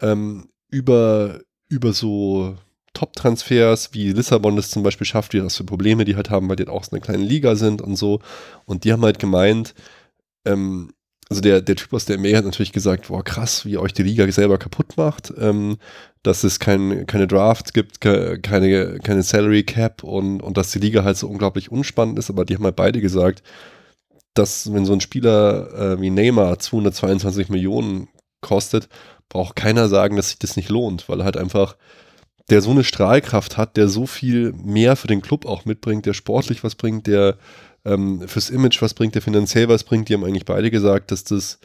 ähm, 0.00 0.48
über, 0.70 1.40
über 1.68 1.92
so 1.92 2.56
Top-Transfers, 2.94 3.92
wie 3.92 4.12
Lissabon 4.12 4.56
das 4.56 4.70
zum 4.70 4.82
Beispiel 4.82 5.06
schafft, 5.06 5.34
wie 5.34 5.40
das 5.40 5.58
für 5.58 5.64
Probleme 5.64 6.06
die 6.06 6.16
halt 6.16 6.30
haben, 6.30 6.48
weil 6.48 6.56
die 6.56 6.62
halt 6.62 6.74
auch 6.74 6.84
so 6.84 6.92
eine 6.92 7.00
kleine 7.00 7.22
Liga 7.22 7.56
sind 7.56 7.82
und 7.82 7.96
so. 7.96 8.20
Und 8.64 8.84
die 8.84 8.92
haben 8.92 9.04
halt 9.04 9.18
gemeint, 9.18 9.74
ähm, 10.46 10.92
also 11.30 11.40
der, 11.40 11.62
der 11.62 11.76
Typ 11.76 11.92
aus 11.92 12.06
der 12.06 12.18
MA 12.18 12.36
hat 12.36 12.44
natürlich 12.44 12.72
gesagt, 12.72 13.06
boah, 13.06 13.22
krass, 13.22 13.64
wie 13.64 13.78
euch 13.78 13.92
die 13.92 14.02
Liga 14.02 14.30
selber 14.32 14.58
kaputt 14.58 14.96
macht, 14.96 15.32
ähm, 15.38 15.78
dass 16.24 16.42
es 16.42 16.58
kein, 16.58 17.06
keine 17.06 17.28
Drafts 17.28 17.72
gibt, 17.72 18.00
keine, 18.00 18.98
keine 18.98 19.22
Salary 19.22 19.62
Cap 19.62 20.02
und, 20.02 20.42
und 20.42 20.56
dass 20.56 20.72
die 20.72 20.80
Liga 20.80 21.04
halt 21.04 21.16
so 21.16 21.28
unglaublich 21.28 21.70
unspannend 21.70 22.18
ist, 22.18 22.30
aber 22.30 22.44
die 22.44 22.56
haben 22.56 22.64
halt 22.64 22.76
beide 22.76 23.00
gesagt, 23.00 23.44
dass 24.34 24.72
wenn 24.74 24.84
so 24.84 24.92
ein 24.92 25.00
Spieler 25.00 25.72
äh, 25.72 26.00
wie 26.00 26.10
Neymar 26.10 26.58
222 26.58 27.48
Millionen 27.48 28.08
kostet, 28.40 28.88
braucht 29.28 29.54
keiner 29.54 29.88
sagen, 29.88 30.16
dass 30.16 30.30
sich 30.30 30.38
das 30.40 30.56
nicht 30.56 30.68
lohnt, 30.68 31.08
weil 31.08 31.20
er 31.20 31.24
halt 31.24 31.36
einfach 31.36 31.76
der 32.50 32.60
so 32.60 32.72
eine 32.72 32.82
Strahlkraft 32.82 33.56
hat, 33.56 33.76
der 33.76 33.88
so 33.88 34.06
viel 34.06 34.52
mehr 34.52 34.96
für 34.96 35.06
den 35.06 35.22
Club 35.22 35.46
auch 35.46 35.64
mitbringt, 35.64 36.06
der 36.06 36.14
sportlich 36.14 36.64
was 36.64 36.74
bringt, 36.74 37.06
der 37.06 37.36
ähm, 37.90 38.28
fürs 38.28 38.50
Image 38.50 38.80
was 38.82 38.94
bringt, 38.94 39.14
der 39.14 39.22
finanziell 39.22 39.68
was 39.68 39.84
bringt. 39.84 40.08
Die 40.08 40.14
haben 40.14 40.24
eigentlich 40.24 40.44
beide 40.44 40.70
gesagt, 40.70 41.10
dass 41.10 41.24
das 41.24 41.58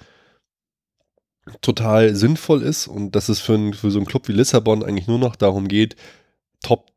total 1.61 2.15
sinnvoll 2.15 2.63
ist 2.63 2.87
und 2.87 3.15
dass 3.15 3.29
es 3.29 3.39
für, 3.39 3.53
ein, 3.53 3.73
für 3.73 3.91
so 3.91 3.99
einen 3.99 4.07
Club 4.07 4.27
wie 4.27 4.33
Lissabon 4.33 4.83
eigentlich 4.83 5.07
nur 5.07 5.19
noch 5.19 5.35
darum 5.35 5.67
geht, 5.67 5.95
top 6.61 6.91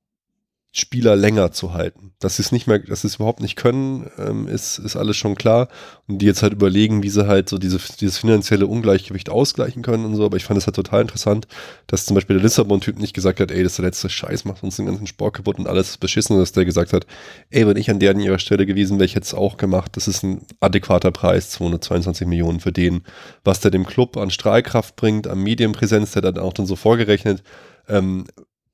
Spieler 0.71 1.17
länger 1.17 1.51
zu 1.51 1.73
halten. 1.73 2.13
Dass 2.19 2.37
sie 2.37 2.43
es 2.43 2.53
nicht 2.53 2.67
mehr, 2.67 2.79
dass 2.79 3.01
sie 3.01 3.07
es 3.07 3.17
überhaupt 3.17 3.41
nicht 3.41 3.57
können, 3.57 4.11
ähm, 4.19 4.47
ist, 4.47 4.79
ist 4.79 4.97
alles 4.97 5.17
schon 5.17 5.35
klar. 5.35 5.69
Und 6.07 6.19
die 6.19 6.27
jetzt 6.27 6.43
halt 6.43 6.53
überlegen, 6.53 7.03
wie 7.03 7.09
sie 7.09 7.27
halt 7.27 7.49
so 7.49 7.57
diese, 7.57 7.79
dieses 8.01 8.19
finanzielle 8.19 8.67
Ungleichgewicht 8.67 9.31
ausgleichen 9.31 9.83
können 9.83 10.05
und 10.05 10.15
so. 10.15 10.27
Aber 10.27 10.37
ich 10.37 10.45
fand 10.45 10.59
es 10.59 10.67
halt 10.67 10.77
total 10.77 11.01
interessant, 11.01 11.49
dass 11.87 12.05
zum 12.05 12.15
Beispiel 12.15 12.37
der 12.37 12.43
Lissabon-Typ 12.43 12.99
nicht 12.99 13.15
gesagt 13.15 13.41
hat, 13.41 13.51
ey, 13.51 13.63
das 13.63 13.73
ist 13.73 13.79
der 13.79 13.87
letzte 13.87 14.11
Scheiß, 14.11 14.45
macht 14.45 14.63
uns 14.63 14.77
den 14.77 14.87
ganzen 14.87 15.07
Sport 15.07 15.37
kaputt 15.37 15.59
und 15.59 15.67
alles 15.67 15.97
beschissen, 15.97 16.39
dass 16.39 16.53
der 16.53 16.67
gesagt 16.67 16.93
hat, 16.93 17.07
ey, 17.49 17.67
wenn 17.67 17.79
ich 17.79 17.91
an 17.91 17.99
der 17.99 18.11
an 18.11 18.21
ihrer 18.21 18.39
Stelle 18.39 18.67
gewesen 18.67 18.99
wäre, 18.99 19.07
ich 19.07 19.15
hätte 19.15 19.27
es 19.27 19.35
auch 19.35 19.57
gemacht. 19.57 19.97
Das 19.97 20.07
ist 20.07 20.23
ein 20.23 20.43
adäquater 20.61 21.13
Preis, 21.13 21.51
222 21.51 22.27
Millionen 22.27 22.61
für 22.61 22.73
den, 22.73 23.05
was 23.43 23.61
der 23.61 23.71
dem 23.71 23.87
Club 23.87 24.19
an 24.19 24.31
Strahlkraft 24.31 24.97
bringt, 24.97 25.27
an 25.29 25.43
Medienpräsenz, 25.43 26.13
der 26.13 26.23
dann 26.23 26.39
auch 26.39 26.53
dann 26.53 26.67
so 26.67 26.77
vorgerechnet, 26.77 27.43
ähm, 27.89 28.27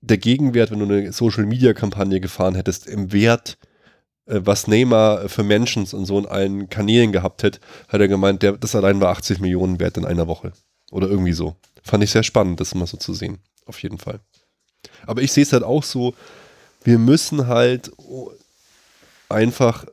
der 0.04 0.18
Gegenwert, 0.18 0.70
wenn 0.70 0.80
du 0.80 0.84
eine 0.84 1.12
Social-Media-Kampagne 1.12 2.20
gefahren 2.20 2.54
hättest, 2.54 2.86
im 2.86 3.12
Wert, 3.12 3.58
äh, 4.26 4.40
was 4.42 4.66
Neymar 4.66 5.28
für 5.28 5.42
Menschen 5.42 5.86
und 5.92 6.04
so 6.04 6.18
in 6.18 6.26
allen 6.26 6.68
Kanälen 6.68 7.12
gehabt 7.12 7.42
hätte, 7.42 7.60
hat 7.88 8.00
er 8.00 8.08
gemeint, 8.08 8.42
der, 8.42 8.52
das 8.52 8.74
allein 8.74 9.00
war 9.00 9.10
80 9.10 9.40
Millionen 9.40 9.80
wert 9.80 9.96
in 9.96 10.04
einer 10.04 10.26
Woche. 10.26 10.52
Oder 10.90 11.08
irgendwie 11.08 11.32
so. 11.32 11.56
Fand 11.82 12.04
ich 12.04 12.10
sehr 12.10 12.22
spannend, 12.22 12.60
das 12.60 12.74
mal 12.74 12.86
so 12.86 12.96
zu 12.96 13.14
sehen. 13.14 13.38
Auf 13.66 13.82
jeden 13.82 13.98
Fall. 13.98 14.20
Aber 15.06 15.22
ich 15.22 15.32
sehe 15.32 15.42
es 15.42 15.52
halt 15.52 15.64
auch 15.64 15.82
so, 15.82 16.14
wir 16.82 16.98
müssen 16.98 17.46
halt 17.46 17.90
einfach 19.28 19.86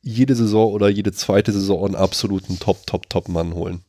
jede 0.00 0.34
Saison 0.34 0.72
oder 0.72 0.88
jede 0.88 1.12
zweite 1.12 1.50
Saison 1.52 1.84
einen 1.84 1.94
absoluten 1.96 2.58
Top, 2.60 2.86
Top, 2.86 3.10
Top-Mann 3.10 3.54
holen. 3.54 3.84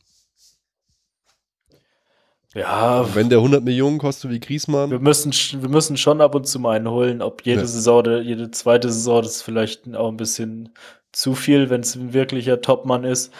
Ja. 2.56 3.14
wenn 3.14 3.28
der 3.28 3.38
100 3.38 3.62
Millionen 3.62 3.98
kostet 3.98 4.30
wie 4.30 4.40
Griesmann. 4.40 4.90
Wir 4.90 4.98
müssen, 4.98 5.32
wir 5.32 5.68
müssen 5.68 5.96
schon 5.96 6.20
ab 6.20 6.34
und 6.34 6.46
zu 6.46 6.58
mal 6.58 6.76
einen 6.76 6.90
holen. 6.90 7.20
Ob 7.20 7.42
jede 7.42 7.60
ja. 7.60 7.66
Saison 7.66 7.98
oder 7.98 8.20
jede 8.20 8.50
zweite 8.50 8.90
Saison, 8.90 9.22
das 9.22 9.36
ist 9.36 9.42
vielleicht 9.42 9.94
auch 9.94 10.08
ein 10.08 10.16
bisschen 10.16 10.70
zu 11.12 11.34
viel, 11.34 11.70
wenn 11.70 11.82
es 11.82 11.94
ein 11.94 12.14
wirklicher 12.14 12.60
Topmann 12.60 13.04
ist. 13.04 13.32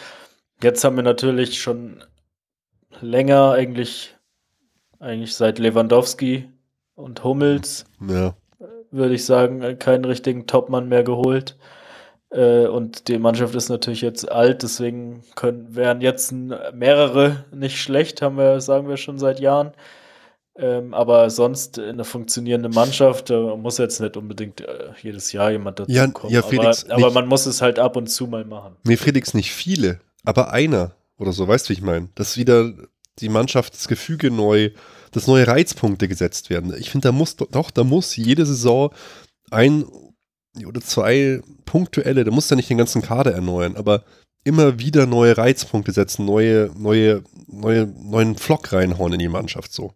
Jetzt 0.61 0.83
haben 0.83 0.95
wir 0.95 1.03
natürlich 1.03 1.59
schon 1.59 2.03
länger, 3.01 3.51
eigentlich, 3.51 4.15
eigentlich 4.99 5.35
seit 5.35 5.59
Lewandowski 5.59 6.49
und 6.95 7.23
Hummels, 7.23 7.85
ja. 8.07 8.35
würde 8.91 9.15
ich 9.15 9.25
sagen, 9.25 9.79
keinen 9.79 10.05
richtigen 10.05 10.47
Topmann 10.47 10.89
mehr 10.89 11.03
geholt. 11.03 11.57
Äh, 12.29 12.67
und 12.67 13.07
die 13.07 13.19
Mannschaft 13.19 13.55
ist 13.55 13.69
natürlich 13.69 14.01
jetzt 14.01 14.29
alt, 14.29 14.63
deswegen 14.63 15.23
können, 15.35 15.75
wären 15.75 16.01
jetzt 16.01 16.33
mehrere 16.73 17.45
nicht 17.53 17.81
schlecht, 17.81 18.21
haben 18.21 18.37
wir, 18.37 18.59
sagen 18.61 18.87
wir 18.89 18.97
schon 18.97 19.17
seit 19.17 19.39
Jahren. 19.39 19.71
Ähm, 20.59 20.95
aber 20.95 21.29
sonst 21.29 21.77
eine 21.77 22.03
funktionierende 22.03 22.69
Mannschaft, 22.69 23.29
da 23.29 23.55
muss 23.55 23.77
jetzt 23.77 24.01
nicht 24.01 24.17
unbedingt 24.17 24.61
äh, 24.61 24.89
jedes 25.03 25.31
Jahr 25.31 25.51
jemand 25.51 25.79
dazu 25.79 25.91
ja, 25.91 26.07
kommen. 26.07 26.33
Ja, 26.33 26.41
Felix, 26.41 26.83
aber, 26.85 27.05
aber 27.05 27.11
man 27.11 27.27
muss 27.27 27.45
es 27.45 27.61
halt 27.61 27.77
ab 27.77 27.95
und 27.95 28.07
zu 28.07 28.25
mal 28.25 28.43
machen. 28.43 28.75
Nee, 28.83 28.97
Felix, 28.97 29.35
nicht 29.35 29.51
viele, 29.51 29.99
aber 30.23 30.51
einer 30.51 30.93
oder 31.19 31.31
so, 31.31 31.47
weißt 31.47 31.65
du, 31.65 31.69
wie 31.69 31.73
ich 31.73 31.81
meine? 31.81 32.09
Dass 32.15 32.37
wieder 32.37 32.73
die 33.19 33.29
Mannschaft, 33.29 33.75
das 33.75 33.87
Gefüge 33.87 34.31
neu, 34.31 34.71
dass 35.11 35.27
neue 35.27 35.47
Reizpunkte 35.47 36.07
gesetzt 36.07 36.49
werden. 36.49 36.73
Ich 36.77 36.89
finde, 36.89 37.09
da 37.09 37.11
muss 37.11 37.35
doch, 37.35 37.69
da 37.69 37.83
muss 37.83 38.15
jede 38.15 38.45
Saison 38.45 38.91
ein 39.51 39.85
oder 40.65 40.81
zwei 40.81 41.41
punktuelle, 41.65 42.23
da 42.23 42.31
muss 42.31 42.49
ja 42.49 42.55
nicht 42.55 42.69
den 42.69 42.77
ganzen 42.77 43.01
Kader 43.01 43.33
erneuern, 43.33 43.75
aber 43.75 44.03
immer 44.43 44.79
wieder 44.79 45.05
neue 45.05 45.37
Reizpunkte 45.37 45.91
setzen, 45.91 46.25
neue, 46.25 46.71
neue, 46.77 47.23
neue, 47.47 47.85
neuen 47.85 48.37
Flock 48.37 48.71
reinhauen 48.71 49.13
in 49.13 49.19
die 49.19 49.27
Mannschaft 49.27 49.73
so. 49.73 49.93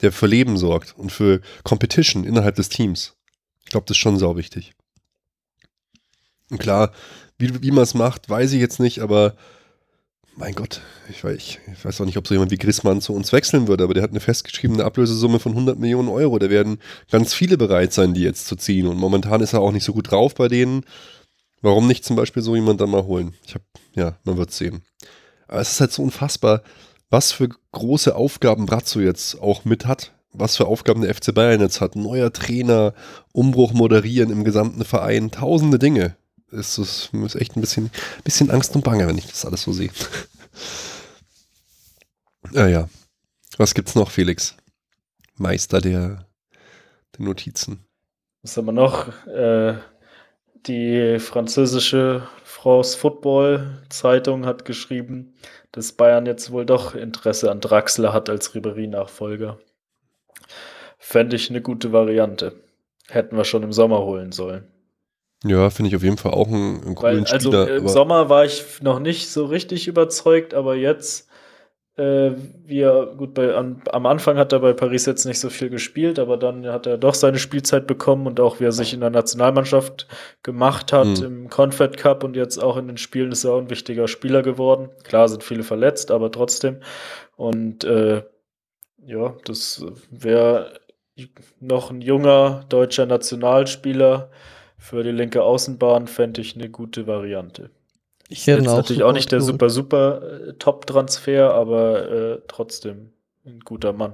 Der 0.00 0.12
für 0.12 0.28
Leben 0.28 0.56
sorgt 0.56 0.96
und 0.96 1.10
für 1.10 1.40
Competition 1.64 2.24
innerhalb 2.24 2.54
des 2.54 2.68
Teams. 2.68 3.16
Ich 3.64 3.70
glaube, 3.70 3.86
das 3.86 3.96
ist 3.96 4.00
schon 4.00 4.18
sau 4.18 4.36
wichtig. 4.36 4.72
Und 6.50 6.58
klar, 6.58 6.92
wie, 7.38 7.62
wie 7.62 7.72
man 7.72 7.82
es 7.82 7.94
macht, 7.94 8.30
weiß 8.30 8.52
ich 8.52 8.60
jetzt 8.60 8.78
nicht, 8.78 9.00
aber 9.00 9.34
mein 10.38 10.54
Gott, 10.54 10.80
ich 11.10 11.24
weiß, 11.24 11.36
ich, 11.36 11.60
weiß 11.82 12.00
auch 12.00 12.04
nicht, 12.04 12.16
ob 12.16 12.26
so 12.26 12.34
jemand 12.34 12.52
wie 12.52 12.58
Grissmann 12.58 13.00
zu 13.00 13.12
uns 13.12 13.32
wechseln 13.32 13.66
würde, 13.66 13.84
aber 13.84 13.94
der 13.94 14.04
hat 14.04 14.10
eine 14.10 14.20
festgeschriebene 14.20 14.84
Ablösesumme 14.84 15.40
von 15.40 15.52
100 15.52 15.78
Millionen 15.78 16.08
Euro. 16.08 16.38
Da 16.38 16.48
werden 16.48 16.78
ganz 17.10 17.34
viele 17.34 17.58
bereit 17.58 17.92
sein, 17.92 18.14
die 18.14 18.22
jetzt 18.22 18.46
zu 18.46 18.54
ziehen. 18.54 18.86
Und 18.86 18.98
momentan 18.98 19.40
ist 19.40 19.52
er 19.52 19.60
auch 19.60 19.72
nicht 19.72 19.84
so 19.84 19.92
gut 19.92 20.10
drauf 20.10 20.34
bei 20.34 20.48
denen. 20.48 20.84
Warum 21.60 21.88
nicht 21.88 22.04
zum 22.04 22.14
Beispiel 22.14 22.42
so 22.42 22.54
jemand 22.54 22.80
dann 22.80 22.90
mal 22.90 23.04
holen? 23.04 23.34
Ich 23.44 23.54
habe, 23.54 23.64
ja, 23.94 24.16
man 24.22 24.36
wird 24.36 24.52
sehen. 24.52 24.82
Aber 25.48 25.60
es 25.60 25.72
ist 25.72 25.80
halt 25.80 25.92
so 25.92 26.02
unfassbar, 26.02 26.62
was 27.10 27.32
für 27.32 27.48
große 27.72 28.14
Aufgaben 28.14 28.66
Brazzo 28.66 29.00
jetzt 29.00 29.40
auch 29.40 29.64
mit 29.64 29.86
hat. 29.86 30.12
Was 30.32 30.56
für 30.56 30.66
Aufgaben 30.66 31.00
der 31.02 31.12
FC 31.14 31.34
Bayern 31.34 31.60
jetzt 31.60 31.80
hat. 31.80 31.96
Neuer 31.96 32.32
Trainer, 32.32 32.94
Umbruch 33.32 33.72
moderieren 33.72 34.30
im 34.30 34.44
gesamten 34.44 34.84
Verein, 34.84 35.32
tausende 35.32 35.80
Dinge 35.80 36.16
ist 36.50 36.78
es 36.78 37.10
ist 37.12 37.34
echt 37.34 37.56
ein 37.56 37.60
bisschen, 37.60 37.90
bisschen 38.24 38.50
Angst 38.50 38.74
und 38.74 38.84
Bange, 38.84 39.06
wenn 39.06 39.18
ich 39.18 39.26
das 39.26 39.44
alles 39.44 39.62
so 39.62 39.72
sehe. 39.72 39.90
naja. 42.52 42.88
Was 43.56 43.74
gibt's 43.74 43.94
noch, 43.94 44.10
Felix? 44.10 44.56
Meister 45.36 45.80
der, 45.80 46.26
der 47.16 47.24
Notizen. 47.24 47.84
Was 48.42 48.56
haben 48.56 48.66
wir 48.66 48.72
noch? 48.72 49.26
Äh, 49.26 49.78
die 50.66 51.18
französische 51.18 52.28
France 52.44 52.96
Football 52.96 53.82
Zeitung 53.88 54.46
hat 54.46 54.64
geschrieben, 54.64 55.34
dass 55.72 55.92
Bayern 55.92 56.26
jetzt 56.26 56.50
wohl 56.50 56.66
doch 56.66 56.94
Interesse 56.94 57.50
an 57.50 57.60
Draxler 57.60 58.12
hat 58.12 58.28
als 58.28 58.54
Ribery-Nachfolger. 58.54 59.58
Fände 60.98 61.36
ich 61.36 61.50
eine 61.50 61.62
gute 61.62 61.92
Variante. 61.92 62.60
Hätten 63.08 63.36
wir 63.36 63.44
schon 63.44 63.62
im 63.62 63.72
Sommer 63.72 64.00
holen 64.02 64.32
sollen. 64.32 64.66
Ja, 65.44 65.70
finde 65.70 65.90
ich 65.90 65.96
auf 65.96 66.02
jeden 66.02 66.16
Fall 66.16 66.32
auch 66.32 66.48
einen, 66.48 66.82
einen 66.82 66.94
coolen 66.94 67.24
Weil, 67.24 67.32
also 67.32 67.52
Spieler. 67.52 67.76
Im 67.76 67.88
Sommer 67.88 68.28
war 68.28 68.44
ich 68.44 68.82
noch 68.82 68.98
nicht 68.98 69.30
so 69.30 69.46
richtig 69.46 69.86
überzeugt, 69.86 70.52
aber 70.52 70.74
jetzt, 70.74 71.28
äh, 71.96 72.32
wir, 72.64 73.14
gut, 73.16 73.34
bei, 73.34 73.54
an, 73.54 73.82
am 73.92 74.06
Anfang 74.06 74.36
hat 74.36 74.52
er 74.52 74.58
bei 74.58 74.72
Paris 74.72 75.06
jetzt 75.06 75.26
nicht 75.26 75.38
so 75.38 75.48
viel 75.48 75.70
gespielt, 75.70 76.18
aber 76.18 76.38
dann 76.38 76.66
hat 76.66 76.86
er 76.86 76.98
doch 76.98 77.14
seine 77.14 77.38
Spielzeit 77.38 77.86
bekommen 77.86 78.26
und 78.26 78.40
auch 78.40 78.58
wie 78.58 78.64
er 78.64 78.72
sich 78.72 78.92
in 78.92 79.00
der 79.00 79.10
Nationalmannschaft 79.10 80.08
gemacht 80.42 80.92
hat 80.92 81.18
hm. 81.18 81.24
im 81.24 81.48
Confed 81.48 81.96
Cup 81.96 82.24
und 82.24 82.34
jetzt 82.34 82.58
auch 82.58 82.76
in 82.76 82.88
den 82.88 82.98
Spielen 82.98 83.30
ist 83.30 83.44
er 83.44 83.52
auch 83.52 83.60
ein 83.60 83.70
wichtiger 83.70 84.08
Spieler 84.08 84.42
geworden. 84.42 84.90
Klar 85.04 85.28
sind 85.28 85.44
viele 85.44 85.62
verletzt, 85.62 86.10
aber 86.10 86.32
trotzdem. 86.32 86.80
Und 87.36 87.84
äh, 87.84 88.24
ja, 89.06 89.36
das 89.44 89.86
wäre 90.10 90.80
noch 91.60 91.90
ein 91.90 92.00
junger 92.00 92.64
deutscher 92.68 93.06
Nationalspieler 93.06 94.30
für 94.78 95.02
die 95.02 95.10
linke 95.10 95.42
Außenbahn 95.42 96.06
fände 96.06 96.40
ich 96.40 96.54
eine 96.54 96.70
gute 96.70 97.06
Variante. 97.06 97.70
Ich 98.28 98.46
hätte 98.46 98.62
natürlich 98.62 99.02
auch 99.02 99.12
nicht 99.12 99.32
der 99.32 99.40
super, 99.40 99.70
super 99.70 100.22
äh, 100.22 100.52
Top-Transfer, 100.54 101.54
aber 101.54 102.10
äh, 102.10 102.38
trotzdem 102.46 103.10
ein 103.44 103.60
guter 103.60 103.92
Mann. 103.92 104.12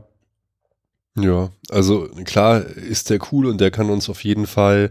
Ja, 1.16 1.51
also 1.70 2.09
klar 2.24 2.65
ist 2.65 3.11
der 3.11 3.20
cool 3.31 3.47
und 3.47 3.61
der 3.61 3.70
kann 3.70 3.91
uns 3.91 4.09
auf 4.09 4.24
jeden 4.24 4.47
Fall 4.47 4.91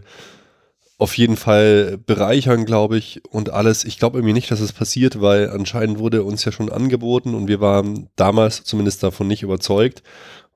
auf 0.96 1.18
jeden 1.18 1.36
Fall 1.36 1.98
bereichern, 1.98 2.64
glaube 2.64 2.96
ich, 2.96 3.20
und 3.28 3.50
alles. 3.50 3.84
Ich 3.84 3.98
glaube 3.98 4.18
irgendwie 4.18 4.32
nicht, 4.32 4.50
dass 4.50 4.60
es 4.60 4.72
passiert, 4.72 5.20
weil 5.20 5.50
anscheinend 5.50 5.98
wurde 5.98 6.22
uns 6.22 6.44
ja 6.44 6.52
schon 6.52 6.70
angeboten 6.70 7.34
und 7.34 7.48
wir 7.48 7.60
waren 7.60 8.08
damals 8.16 8.62
zumindest 8.64 9.02
davon 9.02 9.26
nicht 9.26 9.42
überzeugt. 9.42 10.02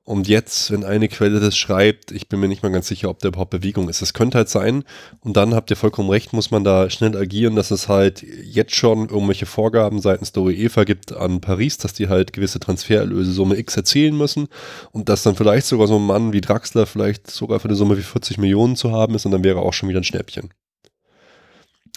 Und 0.09 0.27
jetzt, 0.27 0.71
wenn 0.71 0.85
eine 0.85 1.07
Quelle 1.07 1.39
das 1.39 1.55
schreibt, 1.55 2.11
ich 2.11 2.27
bin 2.27 2.39
mir 2.39 2.47
nicht 2.47 2.63
mal 2.63 2.71
ganz 2.71 2.87
sicher, 2.87 3.11
ob 3.11 3.19
der 3.19 3.27
überhaupt 3.27 3.51
Bewegung 3.51 3.89
ist. 3.89 4.01
Das 4.01 4.15
könnte 4.15 4.39
halt 4.39 4.49
sein. 4.49 4.83
Und 5.19 5.37
dann 5.37 5.53
habt 5.53 5.69
ihr 5.69 5.75
vollkommen 5.75 6.09
recht, 6.09 6.33
muss 6.33 6.49
man 6.49 6.63
da 6.63 6.89
schnell 6.89 7.15
agieren, 7.15 7.55
dass 7.55 7.69
es 7.69 7.87
halt 7.87 8.25
jetzt 8.43 8.73
schon 8.73 9.09
irgendwelche 9.09 9.45
Vorgaben 9.45 10.01
seitens 10.01 10.31
der 10.31 10.41
UEFA 10.41 10.83
gibt 10.85 11.13
an 11.15 11.41
Paris, 11.41 11.77
dass 11.77 11.93
die 11.93 12.07
halt 12.07 12.33
gewisse 12.33 12.59
Transfererlöse 12.59 13.31
Summe 13.31 13.59
X 13.59 13.77
erzielen 13.77 14.17
müssen. 14.17 14.47
Und 14.91 15.09
dass 15.09 15.21
dann 15.21 15.35
vielleicht 15.35 15.67
sogar 15.67 15.85
so 15.85 15.97
ein 15.97 16.07
Mann 16.07 16.33
wie 16.33 16.41
Draxler 16.41 16.87
vielleicht 16.87 17.29
sogar 17.29 17.59
für 17.59 17.67
eine 17.67 17.75
Summe 17.75 17.95
wie 17.95 18.01
40 18.01 18.39
Millionen 18.39 18.75
zu 18.75 18.91
haben 18.91 19.13
ist 19.13 19.27
und 19.27 19.31
dann 19.31 19.43
wäre 19.43 19.59
auch 19.59 19.73
schon 19.73 19.89
wieder 19.89 19.99
ein 19.99 20.03
Schnäppchen. 20.03 20.49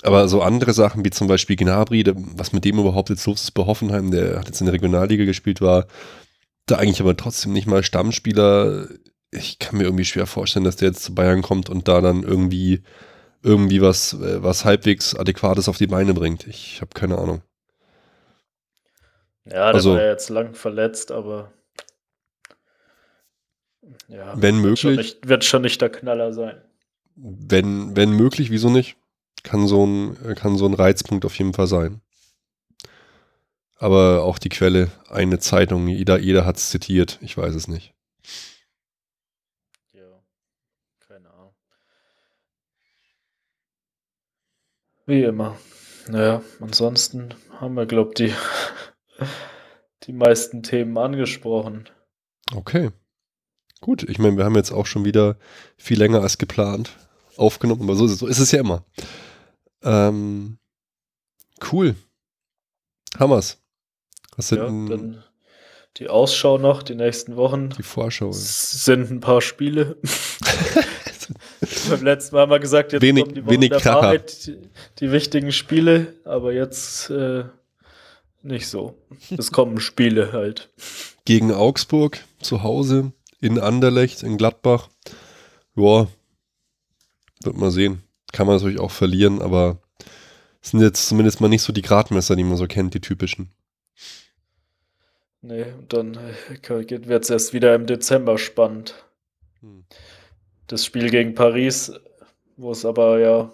Aber 0.02 0.28
so 0.28 0.42
andere 0.42 0.74
Sachen 0.74 1.02
wie 1.02 1.10
zum 1.10 1.28
Beispiel 1.28 1.56
Gnabry, 1.56 2.04
was 2.36 2.52
mit 2.52 2.66
dem 2.66 2.78
überhaupt 2.78 3.08
jetzt 3.08 3.24
los 3.24 3.44
ist 3.44 3.52
bei 3.52 3.64
Hoffenheim, 3.64 4.10
der 4.10 4.38
hat 4.38 4.48
jetzt 4.48 4.60
in 4.60 4.66
der 4.66 4.74
Regionalliga 4.74 5.24
gespielt, 5.24 5.62
war 5.62 5.86
da 6.66 6.76
eigentlich 6.76 7.00
aber 7.00 7.16
trotzdem 7.16 7.52
nicht 7.52 7.66
mal 7.66 7.82
Stammspieler. 7.82 8.88
Ich 9.30 9.58
kann 9.58 9.78
mir 9.78 9.84
irgendwie 9.84 10.04
schwer 10.04 10.26
vorstellen, 10.26 10.64
dass 10.64 10.76
der 10.76 10.88
jetzt 10.88 11.02
zu 11.04 11.14
Bayern 11.14 11.42
kommt 11.42 11.70
und 11.70 11.88
da 11.88 12.00
dann 12.00 12.22
irgendwie 12.22 12.82
irgendwie 13.42 13.82
was, 13.82 14.12
äh, 14.14 14.42
was 14.42 14.64
halbwegs 14.64 15.16
Adäquates 15.16 15.68
auf 15.68 15.78
die 15.78 15.86
Beine 15.88 16.14
bringt. 16.14 16.46
Ich 16.46 16.80
habe 16.80 16.92
keine 16.94 17.18
Ahnung. 17.18 17.42
Ja, 19.44 19.52
der 19.52 19.74
also, 19.74 19.94
war 19.94 20.02
ja 20.02 20.10
jetzt 20.10 20.28
lang 20.28 20.54
verletzt, 20.54 21.10
aber 21.10 21.52
ja, 24.06 24.34
wenn 24.36 24.56
wird 24.56 24.62
möglich. 24.62 24.80
Schon 24.80 24.94
nicht, 24.94 25.28
wird 25.28 25.44
schon 25.44 25.62
nicht 25.62 25.80
der 25.80 25.90
Knaller 25.90 26.32
sein. 26.32 26.62
Wenn, 27.16 27.96
wenn 27.96 28.12
möglich, 28.12 28.50
wieso 28.50 28.70
nicht? 28.70 28.96
Kann 29.42 29.66
so, 29.66 29.84
ein, 29.84 30.16
kann 30.36 30.56
so 30.56 30.66
ein 30.66 30.74
Reizpunkt 30.74 31.24
auf 31.24 31.36
jeden 31.36 31.52
Fall 31.52 31.66
sein 31.66 32.01
aber 33.82 34.22
auch 34.22 34.38
die 34.38 34.48
Quelle, 34.48 34.92
eine 35.08 35.40
Zeitung, 35.40 35.88
jeder, 35.88 36.20
jeder 36.20 36.46
hat 36.46 36.56
es 36.56 36.70
zitiert, 36.70 37.18
ich 37.20 37.36
weiß 37.36 37.52
es 37.56 37.66
nicht. 37.66 37.92
Ja, 39.92 40.22
keine 41.00 41.28
Ahnung. 41.30 41.54
Wie 45.04 45.24
immer. 45.24 45.58
Naja, 46.06 46.42
ansonsten 46.60 47.34
haben 47.58 47.74
wir, 47.74 47.86
glaube 47.86 48.10
ich, 48.10 48.14
die, 48.14 49.24
die 50.04 50.12
meisten 50.12 50.62
Themen 50.62 50.96
angesprochen. 50.96 51.88
Okay. 52.54 52.90
Gut, 53.80 54.04
ich 54.04 54.20
meine, 54.20 54.36
wir 54.36 54.44
haben 54.44 54.54
jetzt 54.54 54.70
auch 54.70 54.86
schon 54.86 55.04
wieder 55.04 55.36
viel 55.76 55.98
länger 55.98 56.22
als 56.22 56.38
geplant 56.38 56.96
aufgenommen, 57.36 57.82
aber 57.82 57.96
so 57.96 58.04
ist 58.04 58.12
es, 58.12 58.18
so 58.20 58.28
ist 58.28 58.38
es 58.38 58.52
ja 58.52 58.60
immer. 58.60 58.84
Ähm, 59.82 60.58
cool. 61.72 61.96
Hammer's. 63.18 63.61
Was 64.36 64.50
ja, 64.50 64.56
dann 64.56 65.22
die 65.98 66.08
Ausschau 66.08 66.58
noch, 66.58 66.82
die 66.82 66.94
nächsten 66.94 67.36
Wochen. 67.36 67.70
Die 67.70 67.82
Vorschau. 67.82 68.30
Sind 68.32 69.10
ein 69.10 69.20
paar 69.20 69.40
Spiele. 69.40 69.96
Beim 71.90 72.02
letzten 72.02 72.34
Mal 72.34 72.42
haben 72.42 72.50
wir 72.50 72.58
gesagt, 72.58 72.92
jetzt 72.92 73.02
wenig, 73.02 73.24
kommen 73.24 73.34
die 73.34 73.44
Wochen 73.44 73.52
wenig 73.52 73.70
der 73.70 73.84
Wahrheit, 73.84 74.46
die, 74.46 74.58
die, 74.98 75.12
wichtigen 75.12 75.52
Spiele, 75.52 76.14
aber 76.24 76.52
jetzt 76.52 77.10
äh, 77.10 77.44
nicht 78.42 78.68
so. 78.68 78.98
Es 79.36 79.52
kommen 79.52 79.80
Spiele 79.80 80.32
halt. 80.32 80.70
Gegen 81.24 81.52
Augsburg 81.52 82.24
zu 82.40 82.62
Hause, 82.62 83.12
in 83.40 83.58
Anderlecht, 83.58 84.22
in 84.22 84.36
Gladbach. 84.36 84.88
Ja, 85.76 86.08
wird 87.44 87.56
man 87.56 87.70
sehen. 87.70 88.02
Kann 88.32 88.46
man 88.46 88.56
natürlich 88.56 88.80
auch 88.80 88.90
verlieren, 88.90 89.40
aber 89.42 89.78
es 90.62 90.70
sind 90.70 90.80
jetzt 90.80 91.06
zumindest 91.06 91.40
mal 91.40 91.48
nicht 91.48 91.62
so 91.62 91.72
die 91.72 91.82
Gradmesser, 91.82 92.34
die 92.34 92.44
man 92.44 92.56
so 92.56 92.66
kennt, 92.66 92.94
die 92.94 93.00
typischen. 93.00 93.50
Nee, 95.42 95.66
dann 95.88 96.14
äh, 96.14 97.08
wird 97.08 97.24
es 97.24 97.30
erst 97.30 97.52
wieder 97.52 97.74
im 97.74 97.86
Dezember 97.86 98.38
spannend. 98.38 99.04
Hm. 99.60 99.84
Das 100.68 100.84
Spiel 100.84 101.10
gegen 101.10 101.34
Paris, 101.34 101.92
wo 102.56 102.70
es 102.70 102.84
aber 102.84 103.18
ja 103.18 103.52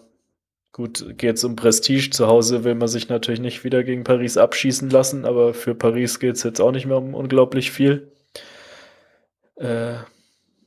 gut 0.72 1.18
geht 1.18 1.36
es 1.36 1.44
um 1.44 1.56
Prestige. 1.56 2.10
Zu 2.10 2.28
Hause 2.28 2.62
will 2.62 2.76
man 2.76 2.88
sich 2.88 3.08
natürlich 3.08 3.40
nicht 3.40 3.64
wieder 3.64 3.82
gegen 3.82 4.04
Paris 4.04 4.36
abschießen 4.36 4.90
lassen, 4.90 5.24
aber 5.24 5.52
für 5.52 5.74
Paris 5.74 6.20
geht 6.20 6.36
es 6.36 6.44
jetzt 6.44 6.60
auch 6.60 6.70
nicht 6.70 6.86
mehr 6.86 6.98
um 6.98 7.14
unglaublich 7.14 7.72
viel. 7.72 8.12
Äh, 9.56 9.94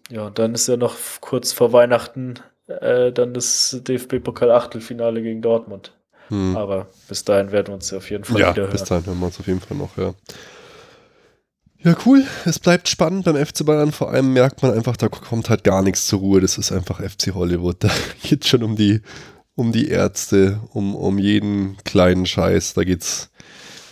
ja, 0.09 0.29
dann 0.29 0.53
ist 0.53 0.67
ja 0.67 0.75
noch 0.75 0.97
kurz 1.21 1.53
vor 1.53 1.71
Weihnachten 1.71 2.35
äh, 2.67 3.13
dann 3.13 3.33
das 3.33 3.79
DFB-Pokal-Achtelfinale 3.87 5.21
gegen 5.21 5.41
Dortmund. 5.41 5.93
Hm. 6.27 6.57
Aber 6.57 6.87
bis 7.07 7.23
dahin 7.23 7.51
werden 7.51 7.67
wir 7.67 7.75
uns 7.75 7.91
ja 7.91 7.97
auf 7.97 8.09
jeden 8.09 8.25
Fall 8.25 8.41
ja, 8.41 8.51
wieder 8.51 8.63
hören. 8.63 8.71
bis 8.71 8.83
dahin 8.83 9.05
hören 9.05 9.19
wir 9.19 9.27
uns 9.27 9.39
auf 9.39 9.47
jeden 9.47 9.61
Fall 9.61 9.77
noch, 9.77 9.97
ja. 9.97 10.13
Ja, 11.83 11.95
cool. 12.05 12.23
Es 12.45 12.59
bleibt 12.59 12.87
spannend 12.89 13.25
beim 13.25 13.43
FC 13.43 13.65
Bayern. 13.65 13.91
Vor 13.91 14.11
allem 14.11 14.33
merkt 14.33 14.61
man 14.61 14.73
einfach, 14.73 14.97
da 14.97 15.09
kommt 15.09 15.49
halt 15.49 15.63
gar 15.63 15.81
nichts 15.81 16.05
zur 16.05 16.19
Ruhe. 16.19 16.41
Das 16.41 16.57
ist 16.57 16.71
einfach 16.71 17.01
FC 17.01 17.33
Hollywood. 17.33 17.77
Da 17.83 17.89
geht 18.21 18.45
schon 18.45 18.63
um 18.63 18.75
die, 18.75 19.01
um 19.55 19.71
die 19.71 19.87
Ärzte, 19.89 20.59
um, 20.73 20.95
um 20.95 21.17
jeden 21.17 21.77
kleinen 21.83 22.25
Scheiß. 22.25 22.75
Da 22.75 22.83
geht's, 22.83 23.31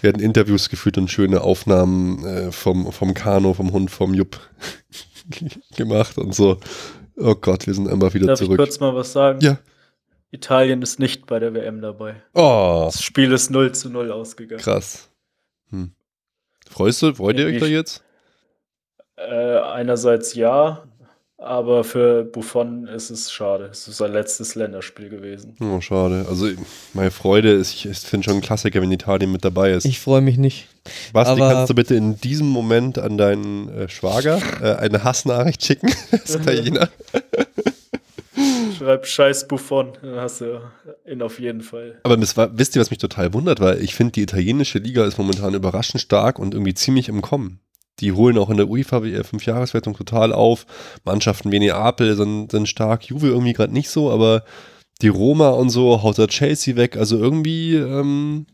werden 0.02 0.22
Interviews 0.22 0.70
geführt 0.70 0.98
und 0.98 1.10
schöne 1.10 1.42
Aufnahmen 1.42 2.24
äh, 2.26 2.52
vom, 2.52 2.92
vom 2.92 3.14
Kano, 3.14 3.54
vom 3.54 3.72
Hund, 3.72 3.90
vom 3.90 4.14
Jupp 4.14 4.40
gemacht 5.76 6.18
und 6.18 6.36
so. 6.36 6.60
Oh 7.18 7.36
Gott, 7.36 7.66
wir 7.66 7.74
sind 7.74 7.90
einfach 7.90 8.14
wieder 8.14 8.28
Darf 8.28 8.40
zurück. 8.40 8.58
Darf 8.58 8.68
ich 8.68 8.72
kurz 8.76 8.80
mal 8.80 8.96
was 8.96 9.12
sagen? 9.12 9.40
Ja. 9.42 9.58
Italien 10.32 10.82
ist 10.84 11.00
nicht 11.00 11.26
bei 11.26 11.40
der 11.40 11.56
WM 11.56 11.82
dabei. 11.82 12.22
Oh. 12.36 12.84
Das 12.86 13.02
Spiel 13.04 13.32
ist 13.32 13.50
0 13.50 13.74
zu 13.74 13.90
0 13.90 14.12
ausgegangen. 14.12 14.62
Krass. 14.62 15.10
Hm. 15.72 15.92
Freust 16.70 17.02
du, 17.02 17.14
freut 17.14 17.38
ihr 17.38 17.48
euch 17.48 17.60
da 17.60 17.66
jetzt? 17.66 18.04
Äh, 19.18 19.58
einerseits 19.60 20.36
ja, 20.36 20.84
aber 21.38 21.84
für 21.84 22.26
Buffon 22.26 22.88
ist 22.88 23.10
es 23.10 23.32
schade. 23.32 23.70
Es 23.72 23.88
ist 23.88 23.98
sein 23.98 24.12
letztes 24.12 24.56
Länderspiel 24.56 25.10
gewesen. 25.10 25.56
Oh, 25.62 25.80
schade. 25.82 26.26
Also 26.30 26.48
meine 26.94 27.12
Freude 27.12 27.52
ist, 27.52 27.74
ich, 27.74 27.86
ich 27.86 27.98
finde 28.00 28.26
schon 28.26 28.36
ein 28.36 28.42
Klassiker, 28.42 28.82
wenn 28.82 28.92
Italien 28.92 29.32
mit 29.32 29.46
dabei 29.46 29.72
ist. 29.72 29.86
Ich 29.86 30.00
freue 30.00 30.22
mich 30.22 30.38
nicht. 30.38 30.68
Basti, 31.14 31.32
aber 31.32 31.54
kannst 31.54 31.70
du 31.70 31.76
bitte 31.76 31.96
in 31.96 32.20
diesem 32.20 32.48
Moment 32.48 33.00
an 33.00 33.18
deinen 33.18 33.70
äh, 33.70 33.90
Schwager 33.90 34.42
äh, 34.62 34.76
eine 34.76 35.04
Hassnachricht 35.04 35.66
schicken? 35.66 35.90
als 36.12 36.36
Italiener. 36.36 36.90
Schreib 38.80 39.06
Scheiß 39.06 39.48
Buffon, 39.50 39.92
dann 40.02 40.16
hast 40.16 40.40
du 40.40 40.62
ihn 41.06 41.22
auf 41.22 41.40
jeden 41.40 41.62
Fall. 41.62 42.00
Aber 42.04 42.18
war, 42.38 42.58
wisst 42.58 42.76
ihr, 42.76 42.80
was 42.80 42.92
mich 42.92 43.00
total 43.00 43.34
wundert? 43.34 43.60
Weil 43.60 43.84
ich 43.84 43.94
finde, 43.94 44.14
die 44.14 44.22
italienische 44.22 44.80
Liga 44.80 45.06
ist 45.06 45.18
momentan 45.18 45.54
überraschend 45.54 46.02
stark 46.02 46.40
und 46.40 46.54
irgendwie 46.54 46.74
ziemlich 46.74 47.10
im 47.10 47.22
Kommen. 47.22 47.60
Die 48.00 48.14
holen 48.14 48.38
auch 48.38 48.50
in 48.50 48.56
der 48.56 48.70
UEFA 48.70 49.02
Fünfjahreswertung 49.24 49.98
total 49.98 50.32
auf. 50.32 50.66
Mannschaften 51.04 51.52
wie 51.52 51.60
Neapel 51.60 52.16
sind, 52.16 52.52
sind 52.52 52.70
stark, 52.70 53.04
Juve 53.04 53.28
irgendwie 53.28 53.52
gerade 53.52 53.74
nicht 53.74 53.90
so, 53.90 54.10
aber 54.10 54.46
die 55.02 55.10
Roma 55.10 55.50
und 55.50 55.70
so 55.70 56.02
haut 56.02 56.18
der 56.18 56.28
Chelsea 56.28 56.78
weg. 56.78 56.96
Also 56.96 57.18
irgendwie, 57.18 57.76
ähm, 57.76 58.48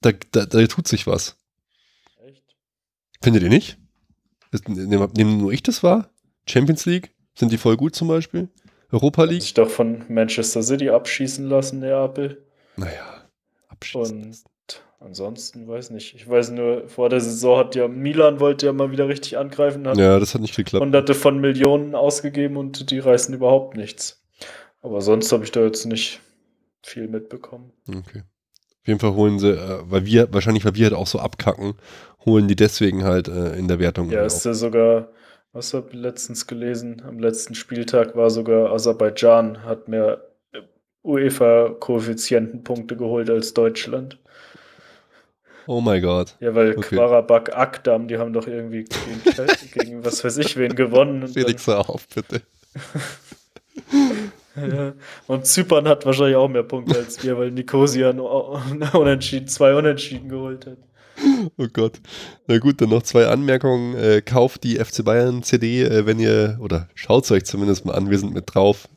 da, 0.00 0.10
da, 0.32 0.46
da 0.46 0.66
tut 0.66 0.88
sich 0.88 1.06
was. 1.06 1.36
Echt? 2.26 2.42
Findet 3.22 3.44
ihr 3.44 3.48
nicht? 3.48 3.78
Nehmen 4.66 5.38
nur 5.38 5.52
ich 5.52 5.62
das 5.62 5.84
wahr? 5.84 6.10
Champions 6.48 6.84
League? 6.84 7.12
Sind 7.36 7.52
die 7.52 7.58
voll 7.58 7.76
gut 7.76 7.94
zum 7.94 8.08
Beispiel? 8.08 8.48
Europa 8.90 9.24
League. 9.24 9.36
Hat 9.36 9.42
sich 9.42 9.54
doch 9.54 9.70
von 9.70 10.04
Manchester 10.08 10.62
City 10.62 10.90
abschießen 10.90 11.48
lassen, 11.48 11.80
Neapel. 11.80 12.44
Naja, 12.76 13.22
abschießen. 13.68 14.22
Und 14.22 14.44
ansonsten 15.00 15.68
weiß 15.68 15.90
nicht. 15.90 16.14
Ich 16.14 16.28
weiß 16.28 16.50
nur, 16.50 16.88
vor 16.88 17.08
der 17.08 17.20
Saison 17.20 17.58
hat 17.58 17.74
ja 17.74 17.88
Milan 17.88 18.40
wollte 18.40 18.66
ja 18.66 18.72
mal 18.72 18.90
wieder 18.90 19.08
richtig 19.08 19.36
angreifen. 19.38 19.84
ja, 19.84 20.18
das 20.18 20.34
hat 20.34 20.40
nicht 20.40 20.56
geklappt. 20.56 20.82
Hunderte 20.82 21.14
von 21.14 21.40
Millionen 21.40 21.94
ausgegeben 21.94 22.56
und 22.56 22.90
die 22.90 22.98
reißen 22.98 23.34
überhaupt 23.34 23.76
nichts. 23.76 24.22
Aber 24.80 25.00
sonst 25.00 25.32
habe 25.32 25.44
ich 25.44 25.50
da 25.50 25.64
jetzt 25.64 25.84
nicht 25.86 26.20
viel 26.82 27.08
mitbekommen. 27.08 27.72
Okay. 27.88 28.22
Auf 28.82 28.86
jeden 28.86 29.00
Fall 29.00 29.14
holen 29.14 29.38
sie, 29.38 29.50
äh, 29.50 29.80
weil 29.82 30.06
wir, 30.06 30.32
wahrscheinlich, 30.32 30.64
weil 30.64 30.74
wir 30.74 30.86
halt 30.86 30.94
auch 30.94 31.06
so 31.06 31.18
abkacken, 31.18 31.74
holen 32.24 32.48
die 32.48 32.56
deswegen 32.56 33.04
halt 33.04 33.28
äh, 33.28 33.54
in 33.56 33.68
der 33.68 33.78
Wertung. 33.78 34.10
Ja, 34.10 34.24
ist 34.24 34.44
ja 34.44 34.54
sogar 34.54 35.08
was 35.58 35.74
habe 35.74 35.88
ich 35.90 35.94
letztens 35.96 36.46
gelesen? 36.46 37.02
Am 37.04 37.18
letzten 37.18 37.56
Spieltag 37.56 38.14
war 38.14 38.30
sogar 38.30 38.70
Aserbaidschan, 38.72 39.64
hat 39.64 39.88
mehr 39.88 40.22
UEFA-Koeffizientenpunkte 41.02 42.96
geholt 42.96 43.28
als 43.28 43.54
Deutschland. 43.54 44.18
Oh 45.66 45.80
mein 45.80 46.00
Gott. 46.00 46.36
Ja, 46.38 46.54
weil 46.54 46.78
okay. 46.78 46.94
Qarabak 46.94 47.56
Akdam, 47.56 48.06
die 48.06 48.18
haben 48.18 48.32
doch 48.32 48.46
irgendwie 48.46 48.84
gegen, 48.84 49.20
gegen 49.74 50.04
was 50.04 50.22
weiß 50.24 50.38
ich 50.38 50.56
wen 50.56 50.76
gewonnen. 50.76 51.24
Und 51.24 51.34
Felix, 51.34 51.66
hör 51.66 51.90
auf, 51.90 52.06
bitte. 52.08 52.40
ja. 54.56 54.92
Und 55.26 55.44
Zypern 55.44 55.88
hat 55.88 56.06
wahrscheinlich 56.06 56.36
auch 56.36 56.48
mehr 56.48 56.62
Punkte 56.62 56.98
als 56.98 57.22
wir, 57.24 57.36
weil 57.36 57.50
Nicosia 57.50 58.10
unentschieden, 58.92 59.48
zwei 59.48 59.74
Unentschieden 59.74 60.28
geholt 60.28 60.66
hat. 60.66 60.78
Oh 61.60 61.66
Gott. 61.72 62.00
Na 62.46 62.58
gut, 62.58 62.80
dann 62.80 62.90
noch 62.90 63.02
zwei 63.02 63.26
Anmerkungen. 63.26 63.96
Äh, 63.96 64.22
kauft 64.22 64.62
die 64.62 64.76
FC 64.76 65.04
Bayern 65.04 65.42
CD, 65.42 65.82
äh, 65.82 66.06
wenn 66.06 66.20
ihr, 66.20 66.56
oder 66.60 66.88
schaut 66.94 67.24
es 67.24 67.32
euch 67.32 67.44
zumindest 67.44 67.84
mal 67.84 67.96
an, 67.96 68.10
wir 68.10 68.18
sind 68.18 68.32
mit 68.32 68.54
drauf. 68.54 68.88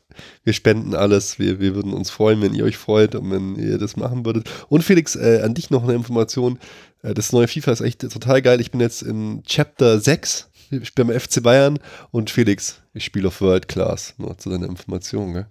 Wir 0.44 0.52
spenden 0.52 0.94
alles. 0.94 1.40
Wir, 1.40 1.58
wir 1.58 1.74
würden 1.74 1.92
uns 1.92 2.10
freuen, 2.10 2.40
wenn 2.40 2.54
ihr 2.54 2.64
euch 2.64 2.76
freut 2.76 3.16
und 3.16 3.30
wenn 3.32 3.56
ihr 3.56 3.78
das 3.78 3.96
machen 3.96 4.24
würdet. 4.24 4.48
Und 4.68 4.84
Felix, 4.84 5.16
äh, 5.16 5.40
an 5.42 5.54
dich 5.54 5.70
noch 5.70 5.82
eine 5.82 5.94
Information. 5.94 6.60
Äh, 7.02 7.14
das 7.14 7.32
neue 7.32 7.48
FIFA 7.48 7.72
ist 7.72 7.80
echt 7.80 8.00
total 8.00 8.40
geil. 8.42 8.60
Ich 8.60 8.70
bin 8.70 8.80
jetzt 8.80 9.02
in 9.02 9.42
Chapter 9.44 9.98
6. 9.98 10.48
Ich 10.70 10.94
bin 10.94 11.08
beim 11.08 11.18
FC 11.18 11.42
Bayern 11.42 11.80
und 12.12 12.30
Felix, 12.30 12.80
ich 12.94 13.04
spiele 13.04 13.28
auf 13.28 13.42
World 13.42 13.68
Class. 13.68 14.14
Nur 14.16 14.38
zu 14.38 14.48
deiner 14.48 14.68
Information, 14.68 15.34
gell? 15.34 15.46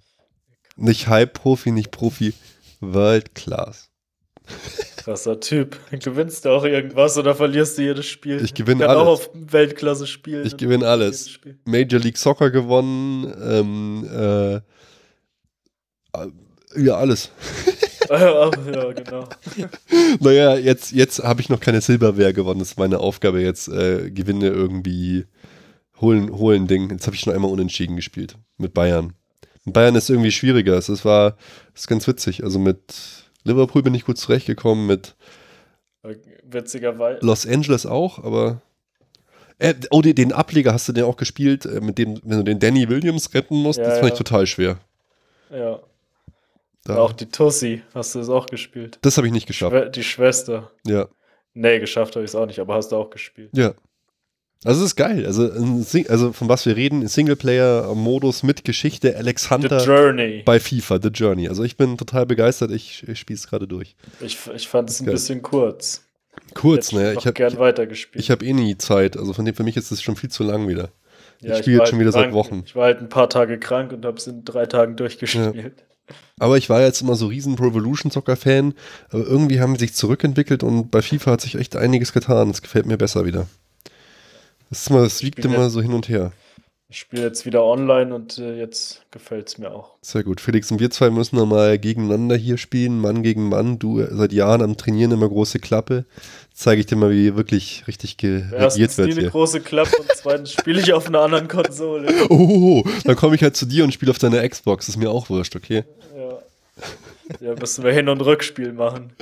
Nicht 0.78 1.10
Hype-Profi, 1.10 1.72
nicht 1.72 1.92
Profi, 1.92 2.34
World 2.80 3.36
Class. 3.36 3.91
Krasser 4.98 5.40
Typ. 5.40 5.80
Gewinnst 5.92 6.46
du 6.46 6.50
auch 6.50 6.64
irgendwas 6.64 7.18
oder 7.18 7.34
verlierst 7.34 7.78
du 7.78 7.82
jedes 7.82 8.06
Spiel? 8.06 8.44
Ich 8.44 8.54
gewinne 8.54 8.88
alles. 8.88 9.02
auch 9.02 9.08
auf 9.08 9.30
Weltklasse 9.34 10.06
spielen. 10.06 10.46
Ich 10.46 10.58
gewinne 10.58 10.88
alles. 10.88 11.40
Major 11.66 12.00
League 12.00 12.18
Soccer 12.18 12.52
gewonnen. 12.52 13.34
Ähm, 13.42 14.08
äh, 14.12 14.62
ja, 16.78 16.96
alles. 16.96 17.32
ja, 18.10 18.50
genau. 18.50 19.28
naja, 20.20 20.56
jetzt, 20.56 20.92
jetzt 20.92 21.24
habe 21.24 21.42
ich 21.42 21.50
noch 21.50 21.60
keine 21.60 21.82
Silberwehr 21.82 22.34
gewonnen. 22.34 22.60
Das 22.60 22.70
ist 22.70 22.80
meine 22.80 23.00
Aufgabe. 23.00 23.42
Jetzt 23.42 23.70
äh, 23.70 24.12
gewinne 24.12 24.48
irgendwie, 24.48 25.26
holen, 26.00 26.32
holen 26.32 26.68
Ding. 26.68 26.90
Jetzt 26.92 27.08
habe 27.08 27.16
ich 27.16 27.22
schon 27.22 27.34
einmal 27.34 27.52
unentschieden 27.52 27.96
gespielt 27.96 28.36
mit 28.58 28.74
Bayern. 28.74 29.14
Bayern 29.66 29.96
ist 29.96 30.10
irgendwie 30.10 30.32
schwieriger. 30.32 30.74
Es 30.78 31.06
war, 31.06 31.38
das 31.74 31.82
ist 31.82 31.88
ganz 31.88 32.08
witzig. 32.08 32.44
Also 32.44 32.60
mit 32.60 33.21
Liverpool 33.44 33.84
bin 33.84 33.94
ich 33.94 34.06
gut 34.06 34.18
zurechtgekommen 34.18 34.88
mit 34.88 35.16
Witzigerweise. 36.44 37.20
Los 37.26 37.48
Angeles 37.48 37.86
auch, 37.86 38.24
aber. 38.24 38.62
Äh, 39.60 39.76
oh, 39.92 40.02
den, 40.02 40.16
den, 40.16 40.34
Ableger 40.34 40.74
hast 40.74 40.88
du 40.88 40.94
den 40.94 41.04
auch 41.04 41.18
gespielt, 41.18 41.66
äh, 41.66 41.82
mit 41.82 42.00
dem, 42.00 42.20
wenn 42.24 42.40
du 42.40 42.44
den 42.44 42.60
Danny 42.60 42.90
Williams 42.90 43.32
retten 43.34 43.56
musst, 43.56 43.78
ja, 43.78 43.86
das 43.86 44.00
fand 44.00 44.08
ja. 44.08 44.14
ich 44.14 44.18
total 44.18 44.48
schwer. 44.48 44.80
Ja. 45.52 45.80
Da. 46.84 46.98
Auch 46.98 47.12
die 47.12 47.28
Tussi, 47.28 47.84
hast 47.94 48.16
du 48.16 48.20
das 48.20 48.30
auch 48.30 48.48
gespielt? 48.48 48.98
Das 49.04 49.18
habe 49.18 49.28
ich 49.28 49.34
nicht 49.34 49.46
geschafft. 49.46 49.96
Die 49.96 50.04
Schwester. 50.04 50.72
Ja. 50.88 51.08
Nee, 51.54 51.80
geschafft 51.80 52.16
habe 52.16 52.26
ich 52.26 52.32
es 52.32 52.36
auch 52.36 52.48
nicht, 52.48 52.58
aber 52.58 52.74
hast 52.74 52.92
du 52.92 52.96
auch 52.96 53.12
gespielt. 53.12 53.52
Ja. 53.54 53.76
Also 54.64 54.82
es 54.82 54.88
ist 54.92 54.96
geil. 54.96 55.26
Also, 55.26 55.50
also 56.08 56.34
von 56.34 56.48
was 56.48 56.66
wir 56.68 56.76
reden, 56.76 57.08
Singleplayer-Modus 57.08 58.44
mit 58.44 58.64
Geschichte, 58.64 59.18
Alex 59.18 59.50
Hunter 59.50 59.80
The 59.80 59.86
Journey. 59.86 60.44
bei 60.46 60.60
FIFA, 60.60 61.00
The 61.02 61.10
Journey. 61.10 61.50
Also 61.50 61.64
ich 61.64 61.78
bin 61.78 61.98
total 61.98 62.28
begeistert, 62.28 62.72
ich, 62.72 63.08
ich 63.08 63.20
spiele 63.20 63.38
es 63.38 63.48
gerade 63.48 63.68
durch. 63.68 63.96
Ich, 64.20 64.38
ich 64.56 64.68
fand 64.68 64.90
es 64.90 65.02
ein 65.02 65.06
geil. 65.06 65.14
bisschen 65.14 65.42
kurz. 65.42 66.04
Kurz, 66.54 66.92
ne? 66.92 67.14
Ich 67.14 67.26
habe 67.26 67.34
gern 67.34 67.58
weitergespielt. 67.58 68.24
Ich 68.24 68.30
habe 68.30 68.46
eh 68.46 68.54
nie 68.54 68.78
Zeit. 68.78 69.18
Also 69.18 69.34
von 69.34 69.46
dem 69.46 69.56
für 69.56 69.64
mich 69.64 69.78
ist 69.78 69.92
es 69.92 70.02
schon 70.02 70.16
viel 70.16 70.30
zu 70.30 70.44
lang 70.44 70.68
wieder. 70.68 70.90
Ja, 71.42 71.54
ich 71.54 71.60
spiele 71.60 71.78
jetzt 71.78 71.90
schon 71.90 71.98
halt 71.98 72.08
wieder 72.08 72.12
krank. 72.12 72.26
seit 72.26 72.34
Wochen. 72.34 72.64
Ich 72.66 72.76
war 72.76 72.86
halt 72.86 73.00
ein 73.00 73.10
paar 73.10 73.30
Tage 73.30 73.58
krank 73.58 73.92
und 73.92 74.06
habe 74.06 74.18
es 74.18 74.28
in 74.28 74.46
drei 74.46 74.68
Tagen 74.68 74.96
durchgespielt. 74.96 75.56
Ja. 75.56 76.16
Aber 76.40 76.58
ich 76.58 76.70
war 76.70 76.82
jetzt 76.82 77.02
immer 77.02 77.16
so 77.16 77.28
riesen 77.28 77.56
Pro 77.56 77.68
Evolution 77.68 78.12
Soccer 78.12 78.36
Fan. 78.36 78.76
Aber 79.10 79.26
irgendwie 79.26 79.60
haben 79.60 79.74
sie 79.76 79.86
sich 79.86 79.94
zurückentwickelt 79.96 80.62
und 80.62 80.92
bei 80.92 81.02
FIFA 81.02 81.32
hat 81.32 81.42
sich 81.42 81.56
echt 81.56 81.76
einiges 81.76 82.14
getan. 82.14 82.50
Es 82.52 82.62
gefällt 82.62 82.86
mir 82.86 82.98
besser 82.98 83.26
wieder. 83.26 83.48
Das, 84.72 84.84
ist 84.84 84.90
mal, 84.90 85.04
das 85.04 85.22
wiegt 85.22 85.44
immer 85.44 85.70
so 85.70 85.82
hin 85.82 85.94
und 85.94 86.08
her. 86.08 86.32
Ich 86.88 87.00
spiele 87.00 87.24
jetzt 87.24 87.46
wieder 87.46 87.64
online 87.64 88.14
und 88.16 88.38
äh, 88.38 88.58
jetzt 88.58 89.04
gefällt 89.12 89.48
es 89.50 89.58
mir 89.58 89.72
auch. 89.72 89.98
Sehr 90.02 90.24
gut. 90.24 90.42
Felix 90.42 90.72
und 90.72 90.80
wir 90.80 90.90
zwei 90.90 91.10
müssen 91.10 91.36
nochmal 91.38 91.78
gegeneinander 91.78 92.36
hier 92.36 92.58
spielen, 92.58 93.00
Mann 93.00 93.22
gegen 93.22 93.50
Mann. 93.50 93.80
Du 93.80 94.00
äh, 94.00 94.08
seit 94.12 94.32
Jahren 94.32 94.62
am 94.62 94.76
Trainieren 94.76 95.12
immer 95.12 95.30
große 95.30 95.60
Klappe. 95.60 96.06
Zeige 96.54 96.80
ich 96.80 96.88
dir 96.88 96.96
mal, 96.96 97.12
wie 97.12 97.36
wirklich 97.36 97.86
richtig 97.88 98.18
reagiert 98.22 98.98
wird. 98.98 99.08
nie 99.08 99.20
eine 99.20 99.30
große 99.30 99.62
Klappe 99.62 99.96
und 100.00 100.10
zweitens 100.16 100.54
spiele 100.54 100.82
ich 100.82 100.92
auf 100.94 101.08
einer 101.08 101.20
anderen 101.20 101.48
Konsole. 101.48 102.08
Oh, 102.30 102.84
dann 103.04 103.16
komme 103.18 103.36
ich 103.36 103.44
halt 103.44 103.58
zu 103.58 103.66
dir 103.66 103.84
und 103.84 103.94
spiele 103.94 104.12
auf 104.12 104.20
deiner 104.20 104.48
Xbox. 104.48 104.88
Ist 104.88 104.98
mir 104.98 105.12
auch 105.12 105.30
wurscht, 105.30 105.56
okay? 105.56 105.84
Ja. 106.16 106.31
Ja, 107.40 107.56
müssen 107.56 107.84
wir 107.84 107.92
Hin- 107.92 108.10
und 108.10 108.22
Rückspiel 108.22 108.74
machen. 108.74 109.14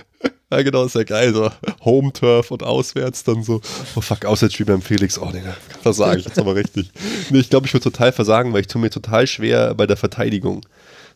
Ja, 0.52 0.64
genau, 0.64 0.86
ist 0.86 0.96
ja 0.96 1.04
geil. 1.04 1.34
So 1.34 1.52
Home-Turf 1.86 2.50
und 2.52 2.64
auswärts 2.64 3.24
dann 3.24 3.44
so. 3.44 3.62
Oh 3.96 4.02
fuck, 4.02 4.26
Auswärtsspiel 4.26 4.66
beim 4.66 4.82
Felix. 4.82 5.20
Oh, 5.20 5.30
nee, 5.32 5.44
versage 5.82 6.20
ich 6.20 6.26
jetzt 6.26 6.40
aber 6.40 6.56
richtig. 6.56 6.92
Nee, 7.30 7.40
ich 7.40 7.50
glaube, 7.50 7.68
ich 7.68 7.74
würde 7.74 7.84
total 7.84 8.12
versagen, 8.12 8.52
weil 8.52 8.62
ich 8.62 8.68
tue 8.68 8.82
mir 8.82 8.90
total 8.90 9.28
schwer 9.28 9.76
bei 9.76 9.86
der 9.86 9.98
Verteidigung. 9.98 10.66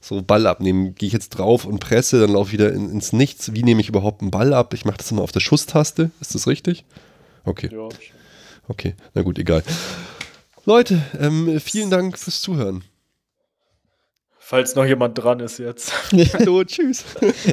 So 0.01 0.21
Ball 0.21 0.45
abnehmen. 0.45 0.93
Gehe 0.95 1.07
ich 1.07 1.13
jetzt 1.13 1.29
drauf 1.29 1.65
und 1.65 1.79
presse, 1.79 2.19
dann 2.19 2.31
laufe 2.31 2.49
ich 2.49 2.53
wieder 2.53 2.71
in, 2.73 2.91
ins 2.91 3.13
Nichts. 3.13 3.53
Wie 3.53 3.63
nehme 3.63 3.81
ich 3.81 3.89
überhaupt 3.89 4.21
einen 4.21 4.31
Ball 4.31 4.53
ab? 4.53 4.73
Ich 4.73 4.85
mache 4.85 4.97
das 4.97 5.09
immer 5.09 5.21
auf 5.23 5.31
der 5.31 5.39
Schusstaste. 5.39 6.11
Ist 6.21 6.35
das 6.35 6.45
richtig? 6.45 6.85
Okay. 7.45 7.69
Okay, 8.67 8.95
na 9.13 9.23
gut, 9.23 9.39
egal. 9.39 9.63
Leute, 10.65 11.01
ähm, 11.19 11.59
vielen 11.59 11.89
Dank 11.89 12.17
fürs 12.17 12.41
Zuhören. 12.41 12.83
Falls 14.45 14.75
noch 14.75 14.83
jemand 14.83 15.17
dran 15.17 15.39
ist 15.39 15.57
jetzt. 15.57 15.93
Hallo, 16.33 16.65
tschüss. 16.65 17.05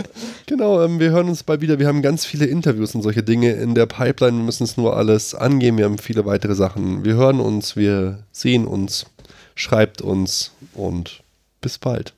genau, 0.46 0.82
ähm, 0.82 0.98
wir 0.98 1.10
hören 1.10 1.28
uns 1.28 1.44
bald 1.44 1.60
wieder. 1.60 1.78
Wir 1.78 1.86
haben 1.86 2.02
ganz 2.02 2.26
viele 2.26 2.46
Interviews 2.46 2.96
und 2.96 3.02
solche 3.02 3.22
Dinge 3.22 3.52
in 3.52 3.76
der 3.76 3.86
Pipeline. 3.86 4.36
Wir 4.38 4.44
müssen 4.44 4.64
es 4.64 4.76
nur 4.76 4.96
alles 4.96 5.36
angehen. 5.36 5.78
Wir 5.78 5.84
haben 5.84 5.98
viele 5.98 6.26
weitere 6.26 6.56
Sachen. 6.56 7.04
Wir 7.04 7.14
hören 7.14 7.38
uns, 7.38 7.76
wir 7.76 8.24
sehen 8.32 8.66
uns. 8.66 9.06
Schreibt 9.54 10.02
uns 10.02 10.52
und 10.74 11.22
bis 11.60 11.78
bald. 11.78 12.12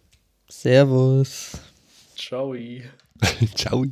Servus. 0.49 1.51
Ciao. 2.16 2.57
Ciao. 3.55 3.85